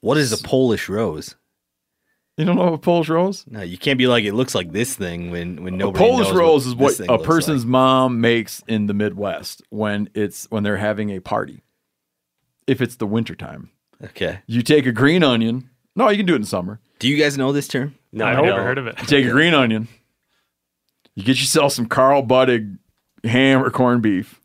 What 0.00 0.16
is 0.16 0.32
a 0.32 0.42
Polish 0.42 0.88
rose? 0.88 1.34
You 2.36 2.44
don't 2.44 2.56
know 2.56 2.74
a 2.74 2.78
Polish 2.78 3.08
rose? 3.08 3.44
No, 3.48 3.62
you 3.62 3.78
can't 3.78 3.98
be 3.98 4.08
like 4.08 4.24
it 4.24 4.34
looks 4.34 4.54
like 4.54 4.72
this 4.72 4.96
thing 4.96 5.30
when 5.30 5.62
when 5.62 5.78
nobody. 5.78 6.04
A 6.04 6.08
Polish 6.08 6.30
rose 6.30 6.66
is 6.66 6.74
what 6.74 6.98
a 7.00 7.18
person's 7.18 7.64
like. 7.64 7.70
mom 7.70 8.20
makes 8.20 8.62
in 8.66 8.86
the 8.86 8.94
Midwest 8.94 9.62
when 9.70 10.08
it's 10.14 10.50
when 10.50 10.62
they're 10.62 10.78
having 10.78 11.10
a 11.10 11.20
party. 11.20 11.62
If 12.66 12.80
it's 12.80 12.96
the 12.96 13.06
wintertime. 13.06 13.70
Okay. 14.02 14.40
You 14.46 14.62
take 14.62 14.86
a 14.86 14.92
green 14.92 15.22
onion. 15.22 15.70
No, 15.94 16.08
you 16.08 16.16
can 16.16 16.26
do 16.26 16.34
it 16.34 16.38
in 16.38 16.44
summer. 16.44 16.80
Do 16.98 17.08
you 17.08 17.16
guys 17.16 17.38
know 17.38 17.52
this 17.52 17.68
term? 17.68 17.94
No, 18.14 18.26
I've 18.26 18.44
never 18.44 18.62
heard 18.62 18.78
of 18.78 18.86
it. 18.86 18.94
You 19.00 19.06
take 19.06 19.26
a 19.26 19.30
green 19.30 19.54
onion. 19.54 19.88
You 21.14 21.24
get 21.24 21.38
yourself 21.38 21.72
some 21.72 21.86
Carl 21.86 22.22
Buddig 22.22 22.78
ham 23.24 23.62
or 23.62 23.70
corned 23.70 24.02
beef. 24.02 24.40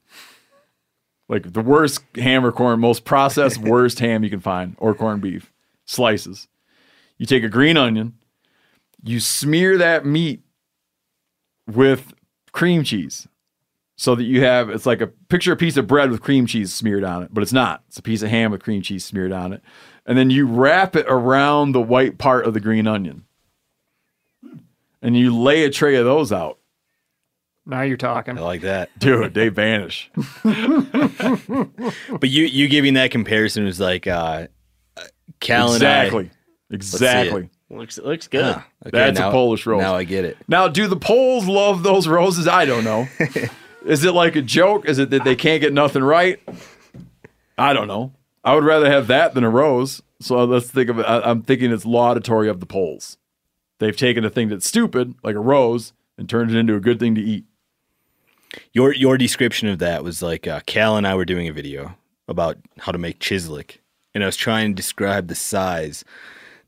Like 1.27 1.53
the 1.53 1.61
worst 1.61 2.01
ham 2.15 2.45
or 2.45 2.51
corn, 2.51 2.79
most 2.79 3.05
processed, 3.05 3.57
worst 3.61 3.99
ham 3.99 4.23
you 4.23 4.29
can 4.29 4.39
find, 4.39 4.75
or 4.79 4.95
corned 4.95 5.21
beef. 5.21 5.53
Slices. 5.85 6.47
You 7.17 7.25
take 7.25 7.43
a 7.43 7.49
green 7.49 7.77
onion, 7.77 8.15
you 9.03 9.19
smear 9.19 9.77
that 9.77 10.05
meat 10.05 10.41
with 11.67 12.13
cream 12.51 12.83
cheese. 12.83 13.27
So 13.95 14.15
that 14.15 14.23
you 14.23 14.43
have 14.45 14.69
it's 14.69 14.85
like 14.85 15.01
a 15.01 15.07
picture 15.07 15.51
of 15.51 15.57
a 15.57 15.59
piece 15.59 15.75
of 15.75 15.85
bread 15.85 16.09
with 16.09 16.21
cream 16.21 16.45
cheese 16.45 16.73
smeared 16.73 17.03
on 17.03 17.21
it, 17.21 17.33
but 17.33 17.41
it's 17.41 17.51
not. 17.51 17.83
It's 17.89 17.97
a 17.97 18.01
piece 18.01 18.21
of 18.21 18.29
ham 18.29 18.49
with 18.49 18.63
cream 18.63 18.81
cheese 18.81 19.03
smeared 19.03 19.33
on 19.33 19.51
it. 19.51 19.61
And 20.05 20.17
then 20.17 20.29
you 20.29 20.47
wrap 20.47 20.95
it 20.95 21.05
around 21.09 21.73
the 21.73 21.81
white 21.81 22.17
part 22.17 22.45
of 22.45 22.53
the 22.53 22.61
green 22.61 22.87
onion 22.87 23.25
and 25.01 25.15
you 25.17 25.35
lay 25.35 25.63
a 25.63 25.69
tray 25.69 25.95
of 25.95 26.05
those 26.05 26.31
out, 26.31 26.59
now 27.65 27.81
you're 27.83 27.97
talking. 27.97 28.37
I 28.37 28.41
like 28.41 28.61
that. 28.61 28.97
dude, 28.97 29.33
they 29.33 29.49
vanish. 29.49 30.09
But 30.43 32.29
you 32.29 32.45
you 32.45 32.67
giving 32.67 32.95
that 32.95 33.11
comparison 33.11 33.65
was 33.65 33.79
like 33.79 34.07
uh, 34.07 34.47
uh, 34.97 35.03
Cal 35.39 35.73
exactly, 35.73 36.31
and 36.69 36.75
exactly. 36.75 37.49
Looks 37.69 37.97
looks 37.99 38.27
good. 38.27 38.43
I. 38.43 38.51
Ah, 38.51 38.67
okay, 38.87 38.97
That's 38.97 39.19
a 39.19 39.29
Polish 39.31 39.65
rose. 39.65 39.81
Now 39.81 39.95
I 39.95 40.03
get 40.03 40.25
it. 40.25 40.37
Now, 40.47 40.67
do 40.67 40.87
the 40.87 40.95
Poles 40.95 41.45
love 41.47 41.83
those 41.83 42.07
roses? 42.07 42.47
I 42.47 42.65
don't 42.65 42.83
know. 42.83 43.07
Is 43.85 44.03
it 44.03 44.13
like 44.13 44.35
a 44.35 44.41
joke? 44.41 44.85
Is 44.87 44.97
it 44.99 45.11
that 45.11 45.23
they 45.23 45.35
can't 45.35 45.61
get 45.61 45.71
nothing 45.71 46.03
right? 46.03 46.39
I 47.57 47.73
don't 47.73 47.87
know. 47.87 48.13
I 48.43 48.55
would 48.55 48.63
rather 48.63 48.89
have 48.89 49.07
that 49.07 49.33
than 49.35 49.43
a 49.43 49.49
rose. 49.49 50.01
So 50.19 50.43
let's 50.43 50.69
think 50.69 50.89
of 50.89 50.99
it. 50.99 51.05
I'm 51.07 51.43
thinking 51.43 51.71
it's 51.71 51.85
laudatory 51.85 52.49
of 52.49 52.59
the 52.59 52.65
Poles. 52.65 53.17
They've 53.79 53.95
taken 53.95 54.25
a 54.25 54.29
thing 54.29 54.49
that's 54.49 54.67
stupid, 54.67 55.15
like 55.23 55.35
a 55.35 55.39
rose, 55.39 55.93
and 56.17 56.29
turned 56.29 56.51
it 56.51 56.57
into 56.57 56.75
a 56.75 56.81
good 56.81 56.99
thing 56.99 57.15
to 57.15 57.21
eat. 57.21 57.45
Your 58.73 58.93
your 58.93 59.17
description 59.17 59.67
of 59.67 59.79
that 59.79 60.03
was 60.03 60.21
like 60.21 60.47
uh, 60.47 60.61
Cal 60.65 60.97
and 60.97 61.07
I 61.07 61.15
were 61.15 61.25
doing 61.25 61.47
a 61.47 61.53
video 61.53 61.95
about 62.27 62.57
how 62.79 62.91
to 62.91 62.97
make 62.97 63.19
chislic, 63.19 63.77
and 64.13 64.23
I 64.23 64.27
was 64.27 64.35
trying 64.35 64.71
to 64.71 64.75
describe 64.75 65.27
the 65.27 65.35
size 65.35 66.03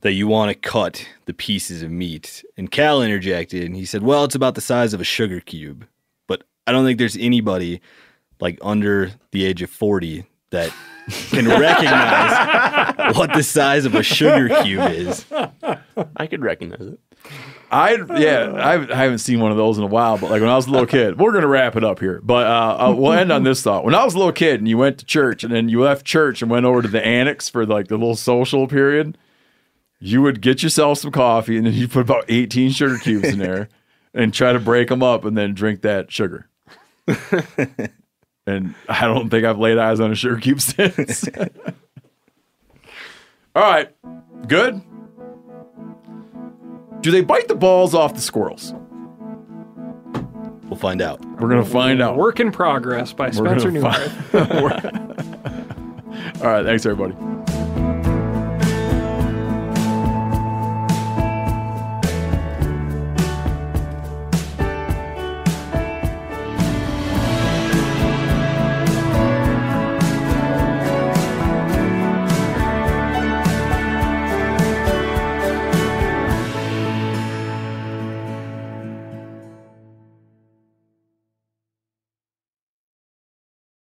that 0.01 0.13
you 0.13 0.27
want 0.27 0.49
to 0.49 0.69
cut 0.69 1.07
the 1.25 1.33
pieces 1.33 1.83
of 1.83 1.91
meat. 1.91 2.43
And 2.57 2.71
Cal 2.71 3.01
interjected, 3.01 3.63
and 3.63 3.75
he 3.75 3.85
said, 3.85 4.03
"Well, 4.03 4.23
it's 4.23 4.35
about 4.35 4.55
the 4.55 4.61
size 4.61 4.93
of 4.93 5.01
a 5.01 5.05
sugar 5.05 5.39
cube." 5.39 5.87
But 6.27 6.43
I 6.65 6.71
don't 6.71 6.85
think 6.85 6.97
there's 6.99 7.17
anybody 7.17 7.81
like 8.39 8.57
under 8.61 9.11
the 9.31 9.45
age 9.45 9.61
of 9.61 9.69
forty 9.69 10.25
that 10.51 10.71
can 11.29 11.47
recognize 11.47 13.15
what 13.15 13.33
the 13.33 13.43
size 13.43 13.85
of 13.85 13.95
a 13.95 14.03
sugar 14.03 14.49
cube 14.63 14.91
is. 14.91 15.25
I 16.15 16.27
could 16.27 16.41
recognize 16.41 16.81
it. 16.81 16.99
I 17.71 17.95
yeah, 18.17 18.51
I, 18.51 18.73
I 18.73 18.95
haven't 18.95 19.19
seen 19.19 19.39
one 19.39 19.51
of 19.51 19.57
those 19.57 19.77
in 19.77 19.83
a 19.83 19.87
while. 19.87 20.17
But 20.17 20.29
like 20.29 20.41
when 20.41 20.49
I 20.49 20.55
was 20.55 20.67
a 20.67 20.71
little 20.71 20.87
kid, 20.87 21.17
we're 21.17 21.31
gonna 21.31 21.47
wrap 21.47 21.77
it 21.77 21.83
up 21.85 21.99
here. 21.99 22.19
But 22.21 22.45
uh, 22.45 22.89
uh, 22.89 22.95
we'll 22.95 23.13
end 23.13 23.31
on 23.31 23.43
this 23.43 23.61
thought. 23.61 23.85
When 23.85 23.95
I 23.95 24.03
was 24.03 24.13
a 24.13 24.17
little 24.17 24.33
kid 24.33 24.59
and 24.59 24.67
you 24.67 24.77
went 24.77 24.97
to 24.97 25.05
church 25.05 25.43
and 25.45 25.53
then 25.53 25.69
you 25.69 25.81
left 25.81 26.05
church 26.05 26.41
and 26.41 26.51
went 26.51 26.65
over 26.65 26.81
to 26.81 26.89
the 26.89 27.05
annex 27.05 27.47
for 27.47 27.65
like 27.65 27.87
the 27.87 27.97
little 27.97 28.17
social 28.17 28.67
period, 28.67 29.17
you 29.99 30.21
would 30.21 30.41
get 30.41 30.61
yourself 30.61 30.97
some 30.97 31.11
coffee 31.11 31.55
and 31.55 31.65
then 31.65 31.73
you 31.73 31.87
put 31.87 32.01
about 32.01 32.25
eighteen 32.27 32.71
sugar 32.71 32.97
cubes 32.97 33.29
in 33.29 33.39
there 33.39 33.69
and 34.13 34.33
try 34.33 34.51
to 34.51 34.59
break 34.59 34.89
them 34.89 35.01
up 35.01 35.23
and 35.23 35.37
then 35.37 35.53
drink 35.53 35.81
that 35.81 36.11
sugar. 36.11 36.49
and 38.47 38.75
I 38.87 39.07
don't 39.07 39.29
think 39.29 39.45
I've 39.45 39.59
laid 39.59 39.77
eyes 39.77 39.99
on 39.99 40.11
a 40.11 40.15
sugar 40.15 40.37
cube 40.37 40.61
since. 40.61 41.27
All 43.55 43.63
right, 43.63 43.89
good. 44.47 44.81
Do 47.01 47.11
they 47.11 47.21
bite 47.21 47.47
the 47.47 47.55
balls 47.55 47.93
off 47.93 48.13
the 48.13 48.21
squirrels? 48.21 48.73
We'll 50.63 50.79
find 50.79 51.01
out. 51.01 51.23
We're 51.39 51.49
gonna 51.49 51.65
find 51.65 52.01
out. 52.01 52.15
Work 52.15 52.39
in 52.39 52.51
progress 52.51 53.11
by 53.11 53.27
We're 53.27 53.59
Spencer 53.59 53.71
gonna 53.71 54.31
All 56.41 56.47
right, 56.47 56.65
thanks 56.65 56.85
everybody. 56.85 57.13